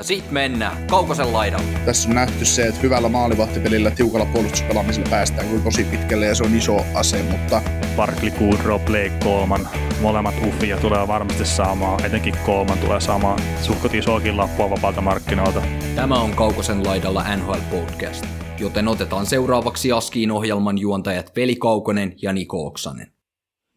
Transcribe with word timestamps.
Ja 0.00 0.04
sit 0.04 0.30
mennään 0.30 0.86
Kaukosen 0.86 1.32
laidalle. 1.32 1.78
Tässä 1.84 2.08
on 2.08 2.14
nähty 2.14 2.44
se, 2.44 2.66
että 2.66 2.80
hyvällä 2.80 3.08
maalivahtipelillä, 3.08 3.90
tiukalla 3.90 4.26
puolustuspelaamisella 4.26 5.10
päästään 5.10 5.48
kyllä 5.48 5.64
tosi 5.64 5.84
pitkälle 5.84 6.26
ja 6.26 6.34
se 6.34 6.44
on 6.44 6.54
iso 6.54 6.76
ase, 6.94 7.22
mutta 7.22 7.62
Barkley, 7.96 8.30
Goodrow, 8.30 8.80
Blake, 8.80 9.12
Coleman, 9.24 9.68
molemmat 10.02 10.34
uffia 10.46 10.76
tulee 10.76 11.08
varmasti 11.08 11.44
saamaan, 11.44 12.04
etenkin 12.04 12.34
Coleman 12.46 12.78
tulee 12.78 13.00
saamaan 13.00 13.38
suhkot 13.62 13.94
isoakin 13.94 14.36
lappua 14.36 14.70
vapaalta 14.70 15.00
markkinoilta. 15.00 15.62
Tämä 15.94 16.14
on 16.14 16.30
Kaukosen 16.30 16.86
laidalla 16.86 17.36
NHL 17.36 17.60
Podcast, 17.70 18.26
joten 18.60 18.88
otetaan 18.88 19.26
seuraavaksi 19.26 19.92
Askiin 19.92 20.30
ohjelman 20.30 20.78
juontajat 20.78 21.32
Veli 21.36 21.56
Kaukonen 21.56 22.14
ja 22.22 22.32
Niko 22.32 22.66
Oksanen. 22.66 23.12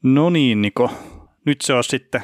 No 0.04 0.30
niin, 0.30 0.62
Niko. 0.62 0.92
Nyt 1.46 1.62
se 1.62 1.74
on 1.74 1.84
sitten 1.84 2.24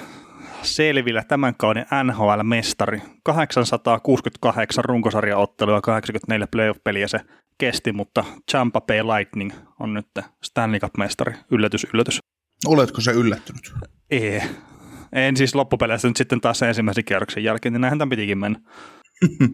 selvillä 0.62 1.24
tämän 1.24 1.56
kauden 1.56 1.86
NHL-mestari. 2.04 3.02
868 3.24 4.86
runkosarjaottelua 4.86 5.76
ja 5.76 5.82
84 5.82 6.48
playoff-peliä 6.48 7.08
se 7.08 7.20
kesti, 7.58 7.92
mutta 7.92 8.24
Champa 8.52 8.82
Bay 8.82 9.04
Lightning 9.04 9.52
on 9.80 9.94
nyt 9.94 10.08
Stanley 10.44 10.80
Cup-mestari. 10.80 11.34
Yllätys, 11.52 11.88
yllätys. 11.94 12.20
oletko 12.66 13.02
se 13.02 13.12
yllättynyt? 13.12 13.74
Ei. 14.10 14.42
En 15.14 15.38
siis 15.38 15.56
loppupeleissä 15.56 16.08
nyt 16.08 16.18
sitten 16.18 16.42
taas 16.42 16.60
sen 16.60 16.68
ensimmäisen 16.68 17.06
kierroksen 17.06 17.44
jälkeen, 17.44 17.74
niin 17.74 17.82
näinhän 17.82 18.00
tämän 18.00 18.10
pitikin 18.10 18.38
mennä. 18.38 18.60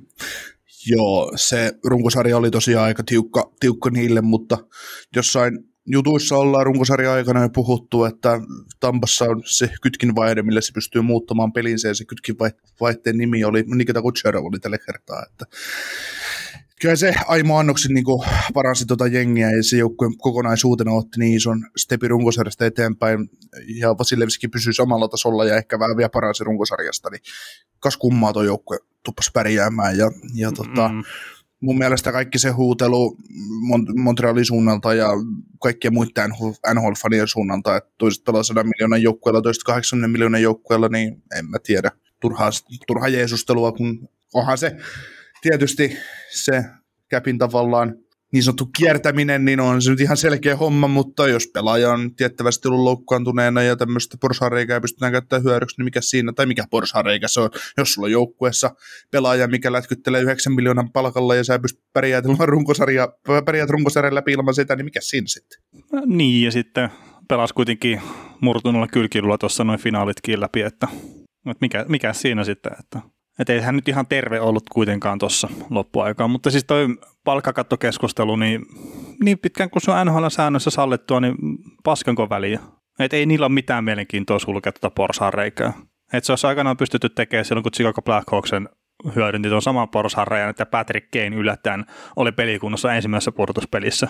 Joo, 0.91 1.31
se 1.35 1.71
runkosarja 1.85 2.37
oli 2.37 2.51
tosiaan 2.51 2.85
aika 2.85 3.03
tiukka, 3.03 3.51
tiukka 3.59 3.89
niille, 3.89 4.21
mutta 4.21 4.57
jossain 5.15 5.59
jutuissa 5.85 6.37
ollaan 6.37 6.65
runkosarja 6.65 7.13
aikana 7.13 7.41
jo 7.41 7.49
puhuttu, 7.49 8.05
että 8.05 8.41
Tampassa 8.79 9.25
on 9.25 9.41
se 9.45 9.69
kytkinvaihde, 9.81 10.41
millä 10.41 10.61
se 10.61 10.73
pystyy 10.73 11.01
muuttamaan 11.01 11.53
pelinsä, 11.53 11.87
ja 11.87 11.95
se 11.95 12.05
kytkinvaihteen 12.05 13.17
nimi 13.17 13.43
oli, 13.43 13.63
Nikita 13.75 14.01
Kucherov 14.01 14.45
oli 14.45 14.59
tällä 14.59 14.77
kertaa, 14.77 15.25
että 15.31 15.45
kyllä 16.81 16.95
se 16.95 17.15
Aimo 17.27 17.57
Annoksen 17.57 17.93
niin 17.93 18.05
paransi 18.53 18.85
tuota 18.85 19.07
jengiä 19.07 19.51
ja 19.51 19.63
se 19.63 19.77
joukkue 19.77 20.07
kokonaisuutena 20.17 20.91
otti 20.91 21.19
niin 21.19 21.35
ison 21.35 21.65
stepin 21.77 22.09
runkosarjasta 22.09 22.65
eteenpäin 22.65 23.29
ja 23.67 23.97
Vasilevski 23.97 24.47
pysyi 24.47 24.73
samalla 24.73 25.07
tasolla 25.07 25.45
ja 25.45 25.57
ehkä 25.57 25.79
vähän 25.79 25.97
vielä 25.97 26.09
paransi 26.09 26.43
runkosarjasta, 26.43 27.09
niin 27.09 27.21
kas 27.79 27.97
kummaa 27.97 28.33
tuo 28.33 28.43
joukkue 28.43 28.77
tuppasi 29.03 29.31
pärjäämään 29.33 29.97
ja, 29.97 30.11
ja 30.35 30.51
tota, 30.51 30.89
mm 30.89 31.03
mun 31.65 31.77
mielestä 31.77 32.11
kaikki 32.11 32.39
se 32.39 32.49
huutelu 32.49 33.17
Montrealin 33.95 34.45
suunnalta 34.45 34.93
ja 34.93 35.09
kaikkien 35.61 35.93
muiden 35.93 36.31
NHL-fanien 36.73 37.27
suunnalta, 37.27 37.77
että 37.77 37.89
toiset 37.97 38.23
pelaa 38.23 38.43
100 38.43 38.63
miljoonan 38.63 39.01
joukkueella, 39.01 39.41
toiset 39.41 39.63
80 39.63 40.11
miljoonan 40.11 40.41
joukkueella, 40.41 40.87
niin 40.87 41.23
en 41.37 41.45
mä 41.49 41.57
tiedä. 41.63 41.91
Turhaa, 42.21 42.49
turhaa 42.87 43.07
jeesustelua, 43.07 43.71
kun 43.71 44.09
onhan 44.33 44.57
se 44.57 44.75
tietysti 45.41 45.97
se 46.31 46.63
käpin 47.09 47.37
tavallaan 47.37 47.95
niin 48.35 48.43
sanottu 48.43 48.69
kiertäminen, 48.77 49.45
niin 49.45 49.59
on 49.59 49.81
se 49.81 49.89
nyt 49.89 49.99
ihan 49.99 50.17
selkeä 50.17 50.55
homma, 50.55 50.87
mutta 50.87 51.27
jos 51.27 51.47
pelaaja 51.53 51.91
on 51.91 52.15
tiettävästi 52.15 52.67
ollut 52.67 52.83
loukkaantuneena 52.83 53.61
ja 53.61 53.75
tämmöistä 53.75 54.17
porsareikää 54.21 54.81
pystytään 54.81 55.11
käyttämään 55.11 55.43
hyödyksi, 55.43 55.75
niin 55.77 55.85
mikä 55.85 56.01
siinä, 56.01 56.33
tai 56.33 56.45
mikä 56.45 56.63
porsareikä 56.69 57.27
se 57.27 57.41
on, 57.41 57.49
jos 57.77 57.93
sulla 57.93 58.05
on 58.05 58.11
joukkueessa 58.11 58.71
pelaaja, 59.11 59.47
mikä 59.47 59.71
lätkyttelee 59.71 60.21
9 60.21 60.53
miljoonan 60.53 60.91
palkalla 60.91 61.35
ja 61.35 61.43
sä 61.43 61.59
pystyt 61.59 61.83
pärjäät 61.93 62.25
runkosarja, 62.39 63.07
pärjäät 63.45 63.69
runkosarjan 63.69 64.15
läpi 64.15 64.31
ilman 64.31 64.55
sitä, 64.55 64.75
niin 64.75 64.85
mikä 64.85 65.01
siinä 65.01 65.27
sitten? 65.27 65.59
Niin, 66.05 66.45
ja 66.45 66.51
sitten 66.51 66.89
pelas 67.27 67.53
kuitenkin 67.53 68.01
murtuneella 68.41 68.87
kylkilulla 68.87 69.37
tuossa 69.37 69.63
noin 69.63 69.79
finaalitkin 69.79 70.41
läpi, 70.41 70.61
että, 70.61 70.87
että 71.51 71.61
mikä, 71.61 71.85
mikä 71.89 72.13
siinä 72.13 72.43
sitten, 72.43 72.71
että 72.79 73.14
että 73.39 73.53
ei 73.53 73.61
hän 73.61 73.75
nyt 73.75 73.87
ihan 73.87 74.07
terve 74.07 74.39
ollut 74.39 74.63
kuitenkaan 74.71 75.19
tuossa 75.19 75.47
loppuaikaan, 75.69 76.29
mutta 76.29 76.51
siis 76.51 76.63
toi 76.63 76.87
palkkakattokeskustelu, 77.23 78.35
niin, 78.35 78.65
niin 79.23 79.39
pitkään 79.39 79.69
kuin 79.69 79.81
se 79.81 79.91
on 79.91 80.07
NHL-säännössä 80.07 80.69
sallittua, 80.69 81.19
niin 81.19 81.35
paskanko 81.83 82.29
väliä. 82.29 82.59
Että 82.99 83.17
ei 83.17 83.25
niillä 83.25 83.45
ole 83.45 83.53
mitään 83.53 83.83
mielenkiintoa 83.83 84.39
sulkea 84.39 84.71
tuota 84.71 84.95
porsaanreikää. 84.95 85.73
Että 86.13 86.25
se 86.25 86.31
olisi 86.31 86.47
aikanaan 86.47 86.77
pystytty 86.77 87.09
tekemään 87.09 87.45
silloin, 87.45 87.63
kun 87.63 87.71
Chicago 87.71 88.01
Blackhawksen 88.01 88.69
hyödynti 89.15 89.49
tuon 89.49 89.61
saman 89.61 89.89
porsaanreiän, 89.89 90.49
että 90.49 90.65
Patrick 90.65 91.11
Kane 91.11 91.35
yllättäen 91.35 91.85
oli 92.15 92.31
pelikunnossa 92.31 92.93
ensimmäisessä 92.93 93.31
pudotuspelissä 93.31 94.07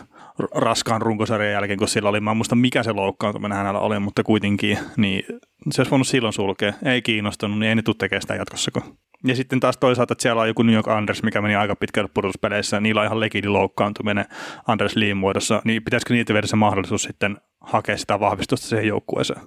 raskaan 0.55 1.01
runkosarjan 1.01 1.51
jälkeen, 1.51 1.79
kun 1.79 1.87
sillä 1.87 2.09
oli, 2.09 2.19
mä 2.19 2.31
en 2.31 2.37
muista 2.37 2.55
mikä 2.55 2.83
se 2.83 2.91
loukkaantuminen 2.91 3.57
hänellä 3.57 3.79
oli, 3.79 3.99
mutta 3.99 4.23
kuitenkin, 4.23 4.77
niin 4.97 5.23
se 5.71 5.81
olisi 5.81 5.91
voinut 5.91 6.07
silloin 6.07 6.33
sulkea. 6.33 6.73
Ei 6.85 7.01
kiinnostunut, 7.01 7.59
niin 7.59 7.69
ei 7.69 7.75
ne 7.75 7.81
tule 7.81 7.95
tekemään 7.99 8.21
sitä 8.21 8.35
jatkossakaan. 8.35 8.87
Ja 9.23 9.35
sitten 9.35 9.59
taas 9.59 9.77
toisaalta, 9.77 10.13
että 10.13 10.21
siellä 10.21 10.41
on 10.41 10.47
joku 10.47 10.63
New 10.63 10.75
York 10.75 10.87
Anders, 10.87 11.23
mikä 11.23 11.41
meni 11.41 11.55
aika 11.55 11.75
pitkälle 11.75 12.09
pudotuspeleissä, 12.13 12.79
niillä 12.79 13.01
on 13.01 13.05
ihan 13.05 13.19
legidi 13.19 13.47
loukkaantuminen 13.47 14.25
Anders 14.67 14.95
Lee 14.95 15.13
muodossa, 15.13 15.61
niin 15.65 15.83
pitäisikö 15.83 16.13
niitä 16.13 16.33
viedä 16.33 16.47
se 16.47 16.55
mahdollisuus 16.55 17.03
sitten 17.03 17.37
hakea 17.61 17.97
sitä 17.97 18.19
vahvistusta 18.19 18.67
siihen 18.67 18.87
joukkueeseen? 18.87 19.41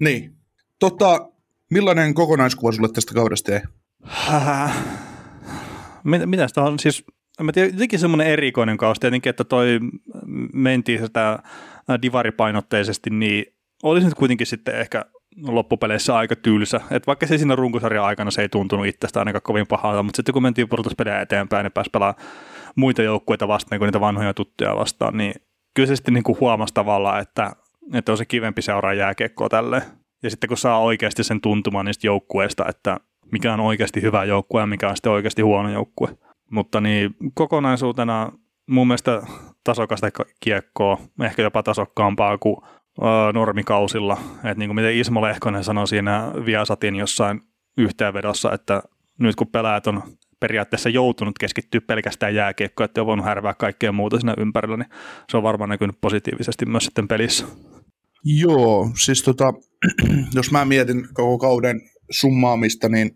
Niin. 0.00 0.36
Tota, 0.78 1.28
millainen 1.70 2.14
kokonaiskuva 2.14 2.72
sulle 2.72 2.88
tästä 2.88 3.14
kaudesta 3.14 3.50
jäi? 3.52 3.60
Mitä, 6.04 6.26
mitä 6.26 6.48
sitä 6.48 6.62
on? 6.62 6.78
Siis, 6.78 7.04
mä 7.42 7.52
tiedän, 7.52 7.72
jotenkin 7.72 7.98
semmoinen 7.98 8.26
erikoinen 8.26 8.76
kausi 8.76 9.00
tietenkin, 9.00 9.30
että 9.30 9.44
toi 9.44 9.80
mentiin 10.52 11.06
sitä 11.06 11.38
divaripainotteisesti, 12.02 13.10
niin 13.10 13.44
olisi 13.82 14.06
nyt 14.06 14.14
kuitenkin 14.14 14.46
sitten 14.46 14.80
ehkä 14.80 15.04
loppupeleissä 15.42 16.16
aika 16.16 16.36
tylsä. 16.36 16.80
Et 16.90 17.06
vaikka 17.06 17.26
se 17.26 17.38
siinä 17.38 17.56
runkosarjan 17.56 18.04
aikana 18.04 18.30
se 18.30 18.42
ei 18.42 18.48
tuntunut 18.48 18.86
itsestä 18.86 19.18
ainakaan 19.18 19.42
kovin 19.42 19.66
pahalta, 19.66 20.02
mutta 20.02 20.16
sitten 20.16 20.32
kun 20.32 20.42
mentiin 20.42 20.68
pudotuspelejä 20.68 21.20
eteenpäin 21.20 21.64
ja 21.64 21.70
pääsi 21.70 21.90
pelaamaan 21.90 22.24
muita 22.76 23.02
joukkueita 23.02 23.48
vastaan 23.48 23.78
kuin 23.78 23.86
niitä 23.86 24.00
vanhoja 24.00 24.34
tuttuja 24.34 24.76
vastaan, 24.76 25.16
niin 25.16 25.34
kyllä 25.74 25.86
se 25.86 25.96
sitten 25.96 26.14
niin 26.14 26.40
huomasi 26.40 26.74
tavallaan, 26.74 27.22
että, 27.22 27.52
että 27.94 28.12
on 28.12 28.18
se 28.18 28.24
kivempi 28.24 28.62
seuraa 28.62 28.94
jääkiekkoa 28.94 29.48
tälle. 29.48 29.82
Ja 30.22 30.30
sitten 30.30 30.48
kun 30.48 30.56
saa 30.56 30.78
oikeasti 30.78 31.24
sen 31.24 31.40
tuntumaan 31.40 31.86
niistä 31.86 32.06
joukkueista, 32.06 32.64
että 32.68 33.00
mikä 33.32 33.52
on 33.52 33.60
oikeasti 33.60 34.02
hyvä 34.02 34.24
joukkue 34.24 34.60
ja 34.60 34.66
mikä 34.66 34.88
on 34.88 34.96
sitten 34.96 35.12
oikeasti 35.12 35.42
huono 35.42 35.70
joukkue. 35.70 36.08
Mutta 36.50 36.80
niin 36.80 37.16
kokonaisuutena 37.34 38.32
mun 38.66 38.86
mielestä 38.86 39.22
tasokasta 39.64 40.10
kiekkoa, 40.40 40.98
ehkä 41.22 41.42
jopa 41.42 41.62
tasokkaampaa 41.62 42.38
kuin 42.38 42.56
normikausilla. 43.34 44.16
Että 44.36 44.54
niin 44.54 44.68
kuin 44.68 44.76
miten 44.76 44.96
Ismo 44.96 45.22
Lehkonen 45.22 45.64
sanoi 45.64 45.88
siinä 45.88 46.32
Viasatin 46.46 46.96
jossain 46.96 47.40
yhteenvedossa, 47.76 48.52
että 48.52 48.82
nyt 49.18 49.36
kun 49.36 49.46
pelaajat 49.46 49.86
on 49.86 50.02
periaatteessa 50.40 50.88
joutunut 50.88 51.38
keskittyä 51.38 51.80
pelkästään 51.80 52.34
jääkiekkoon, 52.34 52.84
että 52.84 53.00
on 53.00 53.06
voinut 53.06 53.26
härvää 53.26 53.54
kaikkea 53.54 53.92
muuta 53.92 54.18
siinä 54.18 54.34
ympärillä, 54.38 54.76
niin 54.76 54.90
se 55.30 55.36
on 55.36 55.42
varmaan 55.42 55.70
näkynyt 55.70 56.00
positiivisesti 56.00 56.66
myös 56.66 56.84
sitten 56.84 57.08
pelissä. 57.08 57.46
Joo, 58.24 58.90
siis 59.04 59.22
tota, 59.22 59.52
jos 60.36 60.50
mä 60.50 60.64
mietin 60.64 61.08
koko 61.14 61.38
kauden 61.38 61.80
summaamista, 62.10 62.88
niin 62.88 63.10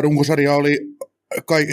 runkosarja 0.00 0.54
oli, 0.54 0.78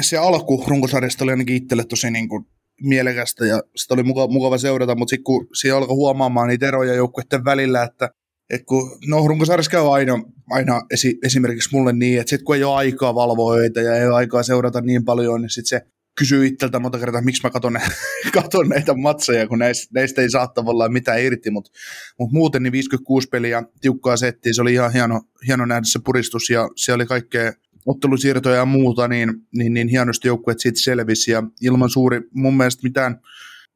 se 0.02 0.18
alku 0.18 0.64
runkosarjasta 0.68 1.24
oli 1.24 1.32
ainakin 1.32 1.56
itselle 1.56 1.84
tosi 1.84 2.12
niin 2.12 2.30
kuin 2.30 2.46
mielekästä 2.82 3.46
ja 3.46 3.64
sitä 3.76 3.94
oli 3.94 4.04
mukava, 4.04 4.34
mukava 4.34 4.58
seurata, 4.58 4.96
mutta 4.96 5.10
sitten 5.10 5.24
kun 5.24 5.48
siinä 5.54 5.78
alkoi 5.78 5.96
huomaamaan 5.96 6.48
niitä 6.48 6.68
eroja 6.68 6.94
joukkueiden 6.94 7.46
välillä, 7.46 7.84
että 7.84 8.10
et 8.50 8.64
kun, 8.66 8.98
no 9.08 9.28
runkosarjassa 9.28 9.72
käy 9.72 9.94
aina, 9.94 10.14
aina 10.50 10.82
esi, 10.92 11.18
esimerkiksi 11.24 11.70
mulle 11.72 11.94
niin, 11.94 12.20
että 12.20 12.30
sitten 12.30 12.46
kun 12.46 12.56
ei 12.56 12.64
ole 12.64 12.76
aikaa 12.76 13.16
valvoa 13.16 13.58
ja 13.58 13.96
ei 13.96 14.08
ole 14.08 14.16
aikaa 14.16 14.44
seurata 14.44 14.82
niin 14.82 15.06
paljon, 15.06 15.42
niin 15.42 15.50
sitten 15.50 15.80
se 15.80 15.88
kysyy 16.18 16.46
itseltä 16.48 16.80
monta 16.80 17.00
kertaa, 17.00 17.22
miksi 17.22 17.42
mä 17.44 17.50
katon, 17.50 17.80
katon 18.34 18.70
näitä 18.70 18.94
matseja, 18.94 19.48
kun 19.48 19.60
näistä, 19.60 19.88
näistä 19.94 20.22
ei 20.22 20.30
saa 20.30 20.48
tavallaan 20.48 20.94
mitään 20.94 21.22
irti, 21.22 21.52
mutta 21.52 21.72
mut 22.20 22.32
muuten 22.32 22.64
niin 22.64 22.72
56 22.72 23.28
peliä 23.28 23.64
tiukkaa 23.82 24.18
settiä, 24.18 24.54
se 24.54 24.62
oli 24.62 24.74
ihan 24.74 24.94
hieno, 24.94 25.22
hieno 25.48 25.66
nähdä 25.66 25.84
se 25.84 26.00
puristus 26.06 26.50
ja 26.50 26.70
se 26.76 26.94
oli 26.94 27.06
kaikkea 27.06 27.54
ottelusiirtoja 27.86 28.56
ja 28.56 28.66
muuta, 28.66 29.08
niin, 29.08 29.34
niin, 29.56 29.74
niin 29.74 29.88
hienosti 29.88 30.28
joukkueet 30.28 30.60
siitä 30.60 30.80
selvisi 30.80 31.32
ja 31.32 31.44
ilman 31.62 31.90
suuri, 31.90 32.22
mun 32.34 32.58
mielestä 32.58 32.84
mitään 32.84 33.20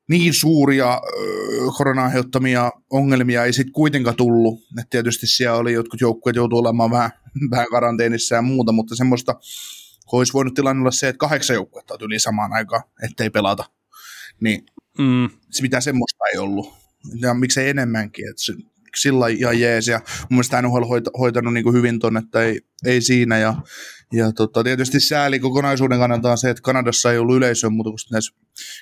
niin 0.09 0.33
suuria 0.33 1.01
korona 1.77 2.03
aiheuttamia 2.03 2.71
ongelmia 2.89 3.45
ei 3.45 3.53
sitten 3.53 3.73
kuitenkaan 3.73 4.15
tullut. 4.15 4.59
Et 4.79 4.89
tietysti 4.89 5.27
siellä 5.27 5.57
oli 5.57 5.73
jotkut 5.73 6.01
joukkueet 6.01 6.35
joutuu 6.35 6.59
olemaan 6.59 6.91
vähän, 6.91 7.11
vähän 7.51 7.67
karanteenissa 7.71 8.35
ja 8.35 8.41
muuta, 8.41 8.71
mutta 8.71 8.95
semmoista 8.95 9.35
olisi 10.19 10.33
voinut 10.33 10.53
tilanne 10.53 10.81
olla 10.81 10.91
se, 10.91 11.07
että 11.07 11.19
kahdeksan 11.19 11.53
joukkuetta 11.53 11.93
on 11.93 11.99
yli 12.01 12.19
samaan 12.19 12.53
aikaan, 12.53 12.83
ettei 13.03 13.29
pelata. 13.29 13.63
Niin 14.39 14.65
Mm. 14.97 15.29
Mitä 15.61 15.81
semmoista 15.81 16.23
ei 16.33 16.39
ollut. 16.39 16.73
Ja 17.15 17.33
miksei 17.33 17.69
enemmänkin. 17.69 18.29
Että 18.29 18.43
se, 18.43 18.53
sillä 18.95 19.27
ihan 19.27 19.59
jees. 19.59 19.87
Ja 19.87 19.97
mun 19.97 20.27
mielestä 20.29 20.61
NHL 20.61 20.83
hoit, 20.83 21.05
hoitanut 21.19 21.53
niin 21.53 21.63
kuin 21.63 21.75
hyvin 21.75 21.99
ton, 21.99 22.17
että 22.17 22.41
ei, 22.41 22.61
ei 22.85 23.01
siinä. 23.01 23.37
Ja, 23.37 23.55
ja 24.13 24.31
tota, 24.31 24.63
tietysti 24.63 24.99
sääli 24.99 25.39
kokonaisuuden 25.39 25.99
kannalta 25.99 26.31
on 26.31 26.37
se, 26.37 26.49
että 26.49 26.61
Kanadassa 26.61 27.11
ei 27.11 27.17
ollut 27.17 27.35
yleisöä 27.35 27.69
muuta 27.69 27.89
kuin 27.89 27.99
näissä 28.11 28.35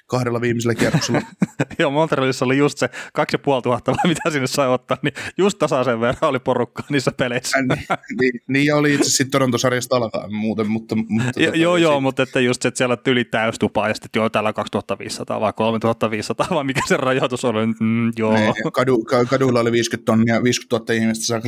kahdella 0.07 0.42
viimeisellä 0.42 0.75
kierroksella. 0.75 1.21
Joo, 1.80 1.92
Montrealissa 1.92 2.45
oli 2.45 2.57
just 2.57 2.77
se 2.77 2.89
2500 3.13 3.95
vai 3.95 4.10
mitä 4.10 4.30
sinne 4.30 4.48
sai 4.48 4.68
ottaa, 4.68 4.98
niin 5.01 5.13
just 5.38 5.60
tasaisen 5.60 6.00
verran 6.00 6.30
oli 6.30 6.39
porukkaa 6.39 6.86
niissä 6.89 7.12
peleissä. 7.12 7.57
Äh, 7.57 7.77
niin, 7.77 7.88
niin, 8.19 8.42
niin, 8.48 8.75
oli 8.75 8.94
itse 8.94 9.10
sitten 9.10 9.31
Torontosarjasta 9.31 9.95
alkaa 9.95 10.30
muuten, 10.30 10.68
mutta... 10.68 10.95
mutta 10.95 11.42
jo, 11.42 11.45
tota, 11.45 11.57
joo, 11.57 11.77
joo, 11.77 12.01
mutta 12.01 12.24
että 12.24 12.39
just 12.39 12.62
se, 12.62 12.68
että 12.68 12.77
siellä 12.77 12.98
tyli 12.98 13.25
täystupaa 13.25 13.88
ja 13.88 13.94
sitten 13.94 14.10
joo, 14.16 14.30
täällä 14.30 14.54
2500 14.54 15.42
vai 15.42 15.54
3500 15.54 16.48
vai 16.51 16.63
mikä 16.63 16.81
se 16.88 16.98
rajoitus 16.98 17.45
oli, 17.45 17.65
mm, 17.65 18.12
joo. 18.18 18.33
Ne, 18.33 18.39
niin, 18.39 18.72
kadu, 18.74 19.04
kadulla 19.30 19.60
oli 19.60 19.72
50 19.72 20.12
tonnia, 20.12 20.44
50 20.44 20.94
000 20.94 21.01
ihmistä 21.04 21.25
saa 21.25 21.42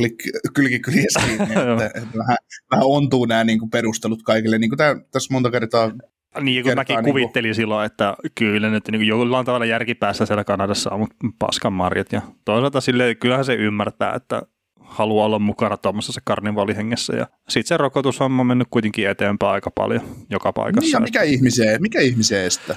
kylkikyliä 0.54 1.06
kiinni, 1.24 1.44
että, 1.44 1.86
että 1.86 2.18
vähän, 2.18 2.36
vähän 2.70 2.86
ontuu 2.86 3.24
nämä 3.24 3.44
niin 3.44 3.58
kuin 3.58 3.70
perustelut 3.70 4.22
kaikille, 4.22 4.58
niin 4.58 4.70
kuin 4.70 4.78
tämä, 4.78 4.96
tässä 5.10 5.34
monta 5.34 5.50
kertaa 5.50 5.92
niin, 6.40 6.64
kun 6.64 6.74
mäkin 6.74 6.96
niin 6.96 7.04
kuvittelin 7.04 7.48
kuin... 7.48 7.54
silloin, 7.54 7.86
että 7.86 8.16
kyllä 8.34 8.70
nyt 8.70 8.88
niin 8.88 9.06
jollain 9.06 9.46
tavalla 9.46 9.66
järkipäässä 9.66 10.26
siellä 10.26 10.44
Kanadassa 10.44 10.90
on 10.90 11.06
paskan 11.38 11.72
marjat. 11.72 12.12
Ja 12.12 12.22
toisaalta 12.44 12.80
sille 12.80 13.14
kyllähän 13.14 13.44
se 13.44 13.54
ymmärtää, 13.54 14.14
että 14.14 14.42
haluaa 14.80 15.26
olla 15.26 15.38
mukana 15.38 15.76
tuommoisessa 15.76 16.20
karnivalihengessä. 16.24 17.16
Ja 17.16 17.26
sitten 17.48 17.68
se 17.68 17.76
rokotushomma 17.76 18.40
on 18.40 18.46
mennyt 18.46 18.68
kuitenkin 18.70 19.08
eteenpäin 19.08 19.52
aika 19.52 19.70
paljon 19.70 20.02
joka 20.30 20.52
paikassa. 20.52 20.86
Niin 20.86 20.92
ja 20.92 21.00
mikä 21.00 21.22
ihmiseen, 21.22 21.82
mikä 21.82 22.00
ihmiseen 22.00 22.46
estää? 22.46 22.76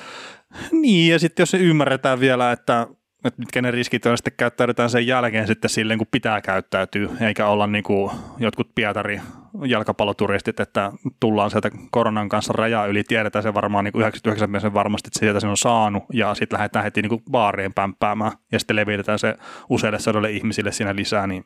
Niin, 0.71 1.11
ja 1.11 1.19
sitten 1.19 1.41
jos 1.41 1.51
se 1.51 1.57
ymmärretään 1.57 2.19
vielä, 2.19 2.51
että 2.51 2.87
että 3.25 3.39
mitkä 3.39 3.61
ne 3.61 3.71
riskit 3.71 4.05
on, 4.05 4.17
sitten 4.17 4.33
käyttäydytään 4.37 4.89
sen 4.89 5.07
jälkeen 5.07 5.47
sitten 5.47 5.69
silleen, 5.69 5.97
kun 5.97 6.07
pitää 6.11 6.41
käyttäytyä, 6.41 7.09
eikä 7.21 7.47
olla 7.47 7.67
niin 7.67 7.83
kuin 7.83 8.11
jotkut 8.37 8.75
Pietari 8.75 9.21
jalkapalloturistit, 9.65 10.59
että 10.59 10.91
tullaan 11.19 11.51
sieltä 11.51 11.71
koronan 11.91 12.29
kanssa 12.29 12.53
rajaa 12.53 12.85
yli, 12.85 13.03
tiedetään 13.03 13.43
se 13.43 13.53
varmaan 13.53 13.85
niin 13.85 13.91
kuin 13.91 14.01
99 14.01 14.73
varmasti, 14.73 15.07
että 15.07 15.19
sieltä 15.19 15.39
sen 15.39 15.49
on 15.49 15.57
saanut, 15.57 16.03
ja 16.13 16.35
sitten 16.35 16.57
lähdetään 16.57 16.83
heti 16.83 17.01
niin 17.01 17.09
kuin 17.09 17.23
baariin 17.31 17.73
pämppäämään, 17.73 18.31
ja 18.51 18.59
sitten 18.59 18.75
levitetään 18.75 19.19
se 19.19 19.35
useille 19.69 19.99
sadoille 19.99 20.31
ihmisille 20.31 20.71
siinä 20.71 20.95
lisää, 20.95 21.27
niin 21.27 21.43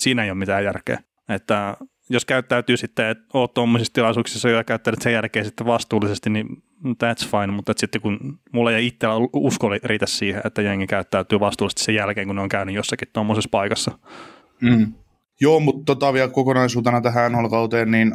siinä 0.00 0.24
ei 0.24 0.30
ole 0.30 0.38
mitään 0.38 0.64
järkeä. 0.64 0.98
Että 1.28 1.76
jos 2.10 2.24
käyttäytyy 2.24 2.76
sitten, 2.76 3.06
että 3.06 3.24
oot 3.34 3.54
tuommoisissa 3.54 3.92
tilaisuuksissa 3.92 4.48
ja 4.48 4.64
käyttäytyt 4.64 5.02
sen 5.02 5.12
jälkeen 5.12 5.44
sitten 5.44 5.66
vastuullisesti, 5.66 6.30
niin 6.30 6.46
that's 6.86 7.28
fine, 7.30 7.52
mutta 7.52 7.72
sitten 7.76 8.00
kun 8.00 8.38
mulla 8.52 8.72
ei 8.72 8.86
itsellä 8.86 9.14
usko 9.32 9.68
riitä 9.68 10.06
siihen, 10.06 10.42
että 10.44 10.62
jengi 10.62 10.86
käyttäytyy 10.86 11.40
vastuullisesti 11.40 11.84
sen 11.84 11.94
jälkeen, 11.94 12.26
kun 12.26 12.36
ne 12.36 12.42
on 12.42 12.48
käynyt 12.48 12.74
jossakin 12.74 13.08
tuommoisessa 13.12 13.48
paikassa. 13.50 13.98
Mm. 14.60 14.92
Joo, 15.40 15.60
mutta 15.60 15.84
tota 15.84 16.12
vielä 16.12 16.28
kokonaisuutena 16.28 17.00
tähän 17.00 17.32
nhl 17.32 17.66
niin 17.86 18.14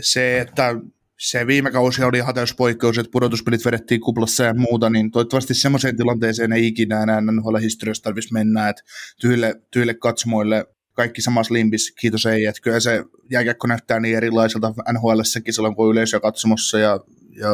se, 0.00 0.40
että 0.40 0.74
se 1.18 1.46
viime 1.46 1.70
kausi 1.70 2.04
oli 2.04 2.20
hateuspoikkeus, 2.20 2.98
että 2.98 3.10
pudotuspelit 3.12 3.64
vedettiin 3.64 4.00
kuplassa 4.00 4.44
ja 4.44 4.54
muuta, 4.54 4.90
niin 4.90 5.10
toivottavasti 5.10 5.54
semmoiseen 5.54 5.96
tilanteeseen 5.96 6.52
ei 6.52 6.66
ikinä 6.66 7.02
enää 7.02 7.20
NHL-historiassa 7.20 8.02
tarvitsisi 8.02 8.32
mennä, 8.32 8.68
että 8.68 8.82
tyhjille, 9.20 9.60
tyhjille 9.70 9.94
katsomoille 9.94 10.66
kaikki 10.92 11.22
samassa 11.22 11.54
limpis, 11.54 11.92
kiitos 12.00 12.26
ei, 12.26 12.46
että 12.46 12.62
kyllä 12.62 12.80
se 12.80 13.04
jääkiekko 13.30 13.66
näyttää 13.66 14.00
niin 14.00 14.16
erilaiselta 14.16 14.74
NHLssäkin 14.92 15.54
silloin, 15.54 15.76
kun 15.76 15.92
yleisö 15.92 16.20
katsomossa 16.20 16.78
ja, 16.78 17.00
ja 17.36 17.50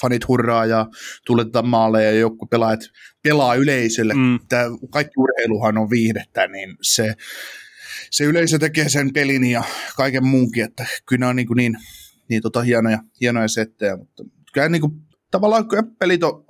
fanit 0.00 0.28
hurraa 0.28 0.66
ja 0.66 0.86
tuletetaan 1.26 1.68
maaleja 1.68 2.10
ja 2.10 2.18
joku 2.18 2.46
pelaajat 2.46 2.80
pelaa 3.22 3.54
yleisölle. 3.54 4.14
Mm. 4.14 4.38
Tämä, 4.48 4.64
kaikki 4.90 5.12
urheiluhan 5.16 5.78
on 5.78 5.90
viihdettä, 5.90 6.46
niin 6.46 6.76
se, 6.82 7.14
se 8.10 8.24
yleisö 8.24 8.58
tekee 8.58 8.88
sen 8.88 9.12
pelin 9.12 9.44
ja 9.44 9.62
kaiken 9.96 10.26
muunkin, 10.26 10.64
että 10.64 10.86
kyllä 11.06 11.20
ne 11.20 11.26
on 11.26 11.36
niin, 11.36 11.48
niin, 11.56 11.76
niin 12.28 12.42
tota 12.42 12.60
hienoja, 12.62 12.98
hienoja 13.20 13.48
settejä, 13.48 13.96
mutta 13.96 14.24
kyllä 14.52 14.68
niin 14.68 14.80
kuin, 14.80 14.92
tavallaan 15.30 15.68
kyllä 15.68 15.82
pelit 15.98 16.24
on 16.24 16.44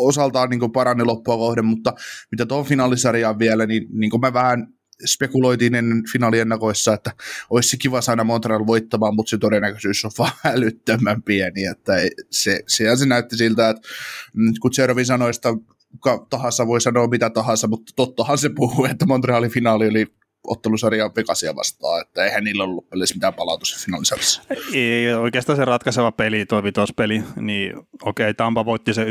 osaltaan 0.00 0.50
niin 0.50 0.72
paranne 0.72 1.04
loppua 1.04 1.36
kohden, 1.36 1.64
mutta 1.64 1.92
mitä 2.30 2.46
tuohon 2.46 2.66
finaalisarjaan 2.66 3.38
vielä, 3.38 3.66
niin, 3.66 3.86
niin 3.90 4.10
kuin 4.10 4.20
mä 4.20 4.32
vähän 4.32 4.66
spekuloitiin 5.06 5.74
ennen 5.74 6.02
finaaliennakoissa, 6.12 6.94
että 6.94 7.12
olisi 7.50 7.78
kiva 7.78 8.00
saada 8.00 8.24
Montreal 8.24 8.66
voittamaan, 8.66 9.14
mutta 9.14 9.30
se 9.30 9.38
todennäköisyys 9.38 10.04
on 10.04 10.10
vaan 10.18 10.32
älyttömän 10.54 11.22
pieni, 11.22 11.64
että 11.64 11.92
se, 12.30 12.62
se, 12.66 12.96
se 12.96 13.06
näytti 13.06 13.36
siltä, 13.36 13.70
että 13.70 13.88
mm, 14.34 14.52
kun 14.60 14.70
Tserovi 14.70 15.04
sanoi, 15.04 15.30
että 15.30 15.48
kuka 15.90 16.26
tahansa 16.30 16.66
voi 16.66 16.80
sanoa 16.80 17.08
mitä 17.08 17.30
tahansa, 17.30 17.68
mutta 17.68 17.92
tottahan 17.96 18.38
se 18.38 18.48
puhuu, 18.48 18.84
että 18.84 19.06
Montrealin 19.06 19.50
finaali 19.50 19.88
oli 19.88 20.06
ottelusarja 20.46 21.10
Vegasia 21.16 21.56
vastaan, 21.56 22.00
että 22.00 22.24
eihän 22.24 22.44
niillä 22.44 22.64
ollut 22.64 22.86
edes 22.96 23.14
mitään 23.14 23.34
palautus 23.34 23.84
finaalisarjassa. 23.84 24.42
Ei, 24.74 25.14
oikeastaan 25.14 25.56
se 25.56 25.64
ratkaiseva 25.64 26.12
peli, 26.12 26.46
tuo 26.46 26.62
vitospeli, 26.62 27.22
niin 27.40 27.72
okei, 28.02 28.34
Tampa 28.34 28.64
voitti 28.64 28.94
se 28.94 29.04
1-0 29.04 29.08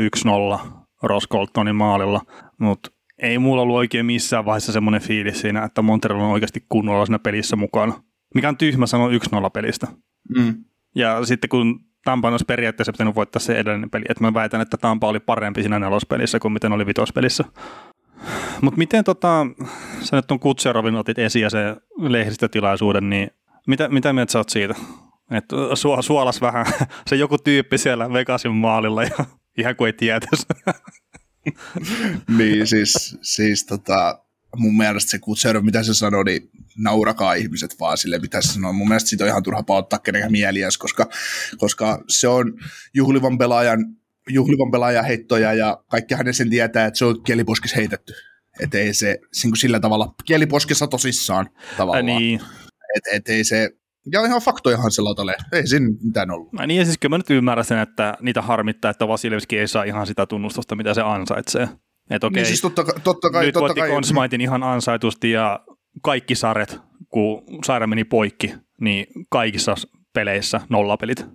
Ross 1.02 1.28
Coltonin 1.28 1.76
maalilla, 1.76 2.20
mutta 2.58 2.90
ei 3.18 3.38
mulla 3.38 3.62
ollut 3.62 3.76
oikein 3.76 4.06
missään 4.06 4.44
vaiheessa 4.44 4.72
semmoinen 4.72 5.00
fiilis 5.00 5.40
siinä, 5.40 5.64
että 5.64 5.82
Montreal 5.82 6.20
on 6.20 6.30
oikeasti 6.30 6.64
kunnolla 6.68 7.06
siinä 7.06 7.18
pelissä 7.18 7.56
mukana. 7.56 8.02
Mikä 8.34 8.48
on 8.48 8.56
tyhmä 8.56 8.86
sanoa 8.86 9.08
1-0 9.08 9.50
pelistä. 9.52 9.86
Mm. 10.36 10.64
Ja 10.94 11.24
sitten 11.24 11.48
kun 11.48 11.80
Tampa 12.04 12.28
olisi 12.28 12.44
periaatteessa 12.44 12.92
pitänyt 12.92 13.14
voittaa 13.14 13.40
se 13.40 13.58
edellinen 13.58 13.90
peli, 13.90 14.04
että 14.08 14.24
mä 14.24 14.34
väitän, 14.34 14.60
että 14.60 14.76
Tampa 14.76 15.08
oli 15.08 15.20
parempi 15.20 15.62
siinä 15.62 15.78
nelospelissä 15.78 16.38
kuin 16.38 16.52
miten 16.52 16.72
oli 16.72 16.86
vitospelissä. 16.86 17.44
Mutta 18.60 18.78
miten 18.78 19.04
tota, 19.04 19.46
sä 20.00 20.16
nyt 20.16 20.30
on 20.30 20.40
Kutserovin 20.40 20.94
otit 20.94 21.18
esiin 21.18 21.42
ja 21.42 21.50
se 21.50 21.76
lehdistötilaisuuden, 21.98 23.10
niin 23.10 23.30
mitä, 23.66 23.88
mitä 23.88 24.12
mieltä 24.12 24.32
sä 24.32 24.38
oot 24.38 24.48
siitä? 24.48 24.74
Että 25.30 25.56
su, 25.74 26.02
suolas 26.02 26.40
vähän 26.40 26.66
se 27.08 27.16
joku 27.16 27.38
tyyppi 27.38 27.78
siellä 27.78 28.12
Vegasin 28.12 28.52
maalilla 28.52 29.02
ja 29.02 29.24
ihan 29.58 29.76
kuin 29.76 29.86
ei 29.86 29.92
tietäisi. 29.92 30.46
niin 32.38 32.66
siis, 32.66 33.18
siis 33.22 33.66
tota, 33.66 34.18
mun 34.56 34.76
mielestä 34.76 35.10
se 35.10 35.18
Kutserov, 35.18 35.64
mitä 35.64 35.82
se 35.82 35.94
sanoi, 35.94 36.24
niin 36.24 36.50
naurakaa 36.78 37.34
ihmiset 37.34 37.80
vaan 37.80 37.98
sille, 37.98 38.18
mitä 38.18 38.42
se 38.42 38.52
sanoo. 38.52 38.72
Mun 38.72 38.88
mielestä 38.88 39.08
siitä 39.08 39.24
on 39.24 39.28
ihan 39.28 39.42
turha 39.42 39.62
pauttaa 39.62 39.98
kenenkään 39.98 40.32
mieliäs, 40.32 40.78
koska, 40.78 41.08
koska 41.56 42.04
se 42.08 42.28
on 42.28 42.54
juhlivan 42.94 43.38
pelaajan, 43.38 43.86
juhlivan 44.28 44.70
pelaajan 44.70 45.04
heittoja 45.04 45.54
ja 45.54 45.82
kaikki 45.88 46.14
hänen 46.14 46.34
sen 46.34 46.50
tietää, 46.50 46.86
että 46.86 46.98
se 46.98 47.04
on 47.04 47.22
kieliposkis 47.22 47.76
heitetty. 47.76 48.12
Että 48.60 48.78
ei 48.78 48.94
se 48.94 49.18
niin 49.44 49.56
sillä 49.56 49.80
tavalla, 49.80 50.14
kieliposkessa 50.24 50.86
tosissaan 50.86 51.50
tavallaan. 51.76 51.98
Ä, 51.98 52.18
niin. 52.18 52.40
Et, 52.96 53.02
et 53.12 53.28
ei 53.28 53.44
se, 53.44 53.70
ja 54.12 54.26
ihan 54.26 54.40
faktojahan 54.40 54.90
se 54.90 55.02
lautalle, 55.02 55.36
ei 55.52 55.66
siinä 55.66 55.86
mitään 56.02 56.30
ollut. 56.30 56.52
No 56.52 56.66
niin, 56.66 56.78
ja 56.78 56.84
siis 56.84 56.98
kyllä 56.98 57.12
mä 57.12 57.18
nyt 57.18 57.30
ymmärrän 57.30 57.64
sen, 57.64 57.78
että 57.78 58.14
niitä 58.20 58.42
harmittaa, 58.42 58.90
että 58.90 59.08
Vasilevski 59.08 59.58
ei 59.58 59.68
saa 59.68 59.84
ihan 59.84 60.06
sitä 60.06 60.26
tunnustusta, 60.26 60.76
mitä 60.76 60.94
se 60.94 61.02
ansaitsee. 61.02 61.68
Että 62.10 62.26
okei, 62.26 62.34
niin 62.42 62.46
siis 62.46 62.60
totta, 62.60 62.84
totta 63.04 63.30
kai, 63.30 63.44
nyt 63.46 63.52
totta 63.52 63.74
kai, 63.74 63.90
Consmaitin 63.90 64.40
ihan 64.40 64.62
ansaitusti 64.62 65.30
ja 65.30 65.60
kaikki 66.02 66.34
sarjat, 66.34 66.80
kun 67.08 67.42
saira 67.64 67.86
meni 67.86 68.04
poikki, 68.04 68.54
niin 68.80 69.06
kaikissa 69.30 69.74
peleissä 70.14 70.60
nollapelit. 70.68 71.26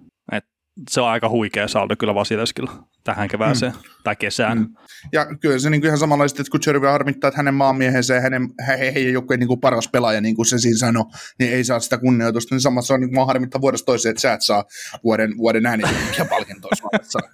Se 0.90 1.02
on 1.02 1.08
aika 1.08 1.30
huikea 1.30 1.68
saldo 1.68 1.96
kyllä 2.00 2.16
Vasilevskilla 2.16 2.72
tähän 3.04 3.28
kevääseen 3.28 3.72
mm. 3.72 3.80
tai 4.04 4.16
kesään. 4.16 4.58
Mm. 4.58 4.76
Ja 5.12 5.26
kyllä 5.42 5.60
se 5.60 5.70
niin 5.70 5.82
kuin 5.82 5.88
ihan 5.88 6.00
samanlaisesti, 6.00 6.42
että 6.42 6.52
kun 6.52 6.60
Chervy 6.60 6.88
harmittaa, 6.88 7.28
että 7.28 7.38
hänen 7.38 7.54
maamiehensä 7.54 8.14
ja 8.14 8.22
hänen, 8.22 8.50
he, 8.68 8.94
he, 8.96 9.00
joku 9.00 9.34
niin 9.34 9.48
kuin 9.48 9.60
paras 9.60 9.88
pelaaja, 9.88 10.22
niin 10.22 10.36
kuin 10.36 10.46
se 10.46 10.58
siinä 10.58 10.78
sanoi, 10.78 11.06
niin 11.40 11.54
ei 11.54 11.64
saa 11.64 11.80
sitä 11.80 11.98
kunnioitusta, 11.98 12.56
niin 12.56 12.62
samassa 12.62 12.94
on 12.94 13.00
niin 13.00 13.14
kuin 13.14 13.28
harmittaa 13.28 13.62
vuodesta 13.62 13.86
toiseen, 13.86 14.12
että 14.12 14.22
sä 14.22 14.34
et 14.34 14.42
saa 14.42 14.64
vuoden, 15.04 15.38
vuoden 15.38 15.66
äänityökkiä 15.66 16.26
palkintoa 16.26 16.72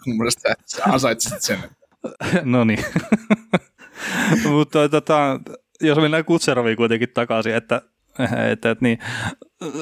Mun 0.06 0.18
mielestä 0.18 0.56
sä 0.66 0.84
ansaitsit 0.86 1.42
sen. 1.42 1.60
no 2.44 2.64
niin. 2.64 2.86
Mutta 4.52 4.90
tota, 4.90 5.40
jos 5.82 5.98
mennään 5.98 6.26
Kutseroviin 6.26 6.78
kuitenkin 6.78 7.10
takaisin, 7.14 7.56
että, 7.56 7.82
että, 8.52 8.72
että 8.72 8.86
niin, 8.86 9.00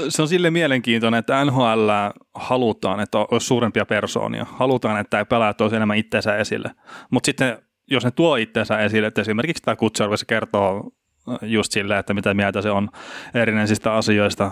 se 0.10 0.22
on 0.22 0.28
sille 0.28 0.50
mielenkiintoinen, 0.50 1.20
että 1.20 1.46
NHL 1.46 1.90
halutaan, 2.36 3.00
että 3.00 3.18
olisi 3.18 3.48
suurempia 3.48 3.86
persoonia. 3.86 4.46
Halutaan, 4.50 5.00
että 5.00 5.20
ei 5.20 5.26
pelaajat 5.26 5.62
olisi 5.62 5.76
enemmän 5.76 5.98
itseensä 5.98 6.38
esille. 6.38 6.72
Mutta 7.12 7.26
sitten 7.26 7.58
jos 7.92 8.06
ne 8.06 8.12
tuo 8.12 8.36
itseensä 8.36 8.80
esille, 8.80 9.08
että 9.08 9.22
esimerkiksi 9.22 9.64
tämä 9.64 9.76
Kutservis 9.76 10.26
kertoo 10.26 10.92
just 11.42 11.72
silleen, 11.72 12.00
että 12.00 12.14
mitä 12.14 12.34
mieltä 12.34 12.62
se 12.62 12.72
on 12.72 12.90
erinäisistä 13.34 13.94
asioista, 13.94 14.52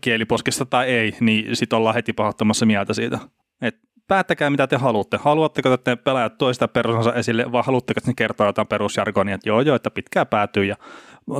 kieliposkista 0.00 0.66
tai 0.66 0.86
ei, 0.86 1.14
niin 1.20 1.56
sitten 1.56 1.76
ollaan 1.76 1.94
heti 1.94 2.12
pahoittamassa 2.12 2.66
mieltä 2.66 2.94
siitä. 2.94 3.18
Et 3.62 3.76
päättäkää, 4.08 4.50
mitä 4.50 4.66
te 4.66 4.76
haluatte. 4.76 5.18
Haluatteko, 5.22 5.72
että 5.72 5.96
te 5.96 6.02
pelaajat 6.02 6.38
toista 6.38 6.68
persoonansa 6.68 7.14
esille, 7.14 7.52
vai 7.52 7.62
haluatteko, 7.66 7.98
että 7.98 8.10
ne 8.10 8.14
kertoo 8.16 8.46
jotain 8.46 8.68
perusjargonia, 8.68 9.34
että 9.34 9.48
joo, 9.48 9.60
joo, 9.60 9.76
että 9.76 9.90
pitkää 9.90 10.26
päätyy 10.26 10.64
ja 10.64 10.76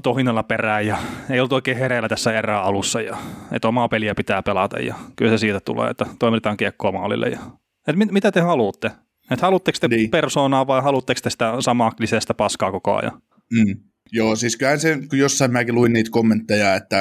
tohinalla 0.02 0.42
perään 0.42 0.86
ja 0.86 0.98
ei 1.30 1.40
ollut 1.40 1.52
oikein 1.52 1.78
hereillä 1.78 2.08
tässä 2.08 2.38
erää 2.38 2.62
alussa 2.62 3.00
ja 3.00 3.16
että 3.52 3.68
omaa 3.68 3.88
peliä 3.88 4.14
pitää 4.14 4.42
pelata 4.42 4.78
ja 4.78 4.94
kyllä 5.16 5.30
se 5.30 5.38
siitä 5.38 5.60
tulee, 5.60 5.90
että 5.90 6.06
toimitetaan 6.18 6.56
kiekkoa 6.56 6.92
maalille. 6.92 7.28
Ja, 7.28 7.38
että 7.78 7.98
mit, 7.98 8.12
mitä 8.12 8.32
te 8.32 8.40
haluatte? 8.40 8.90
Että 9.30 9.46
haluatteko 9.46 9.78
te 9.80 9.88
Niin. 9.88 10.10
persoonaa 10.10 10.66
vai 10.66 10.82
haluatteko 10.82 11.20
te 11.22 11.30
sitä 11.30 11.52
samaa 11.60 11.90
kliseistä 11.90 12.34
paskaa 12.34 12.72
koko 12.72 12.96
ajan? 12.96 13.22
Mm. 13.52 13.76
Joo, 14.12 14.36
siis 14.36 14.56
kyllähän 14.56 14.80
se, 14.80 14.98
kun 15.10 15.18
jossain 15.18 15.52
mäkin 15.52 15.74
luin 15.74 15.92
niitä 15.92 16.10
kommentteja, 16.10 16.74
että, 16.74 17.00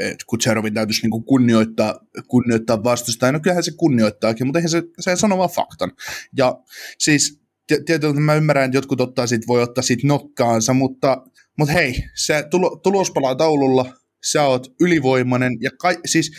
että 0.00 0.24
Kutserovin 0.26 0.74
täytyisi 0.74 1.08
niin 1.08 1.24
kunnioittaa, 1.24 2.00
kunnioittaa 2.28 2.84
vastusta. 2.84 3.32
No 3.32 3.40
kyllähän 3.40 3.64
se 3.64 3.72
kunnioittaakin, 3.76 4.46
mutta 4.46 4.58
eihän 4.58 4.70
se, 4.70 4.82
se 5.00 5.16
sano 5.16 5.38
vaan 5.38 5.50
faktan. 5.50 5.92
Ja 6.36 6.58
siis 6.98 7.40
ti- 7.66 7.82
tietysti 7.86 8.20
mä 8.20 8.34
ymmärrän, 8.34 8.64
että 8.64 8.76
jotkut 8.76 9.00
ottaa 9.00 9.26
sit, 9.26 9.46
voi 9.46 9.62
ottaa 9.62 9.82
siitä 9.82 10.06
nokkaansa, 10.06 10.72
mutta, 10.72 11.22
mutta 11.58 11.72
hei, 11.72 12.04
se 12.14 12.44
tulo, 12.50 12.76
tulos 12.82 13.10
palaa 13.10 13.34
taululla, 13.34 13.94
sä 14.32 14.42
oot 14.42 14.66
ylivoimainen 14.80 15.56
ja 15.60 15.70
kai, 15.78 15.96
siis 16.06 16.32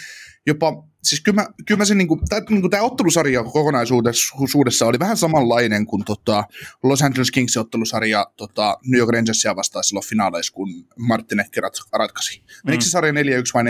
jopa, 0.48 0.74
siis 1.04 1.22
kyllä 1.22 1.42
mä, 1.42 1.48
kyllä 1.66 1.78
mä 1.78 1.86
se 1.86 1.96
niinku, 1.96 2.22
tää, 2.30 2.42
niinku 2.50 2.70
tää 2.70 2.82
ottelusarja 2.82 3.44
kokonaisuudessa 3.44 4.86
oli 4.86 5.00
vähän 5.00 5.18
samanlainen 5.18 5.86
kuin 5.86 6.06
tota 6.06 6.44
Los 6.84 7.02
Angeles 7.02 7.32
Kingsin 7.32 7.60
ottelusarja 7.60 8.26
tota, 8.38 8.78
New 8.86 9.00
York 9.00 9.12
Rangersia 9.12 9.56
vastaan 9.56 9.84
silloin 9.84 10.06
finaaleissa, 10.06 10.54
kun 10.54 10.70
Martin 11.00 11.40
ehkä 11.40 11.62
rat, 11.62 11.74
ratkaisi. 11.94 12.44
Menikö 12.66 12.84
se 12.84 12.90
sarja 12.90 13.12
4-1 13.12 13.16
vai 13.54 13.64
4-2 13.64 13.68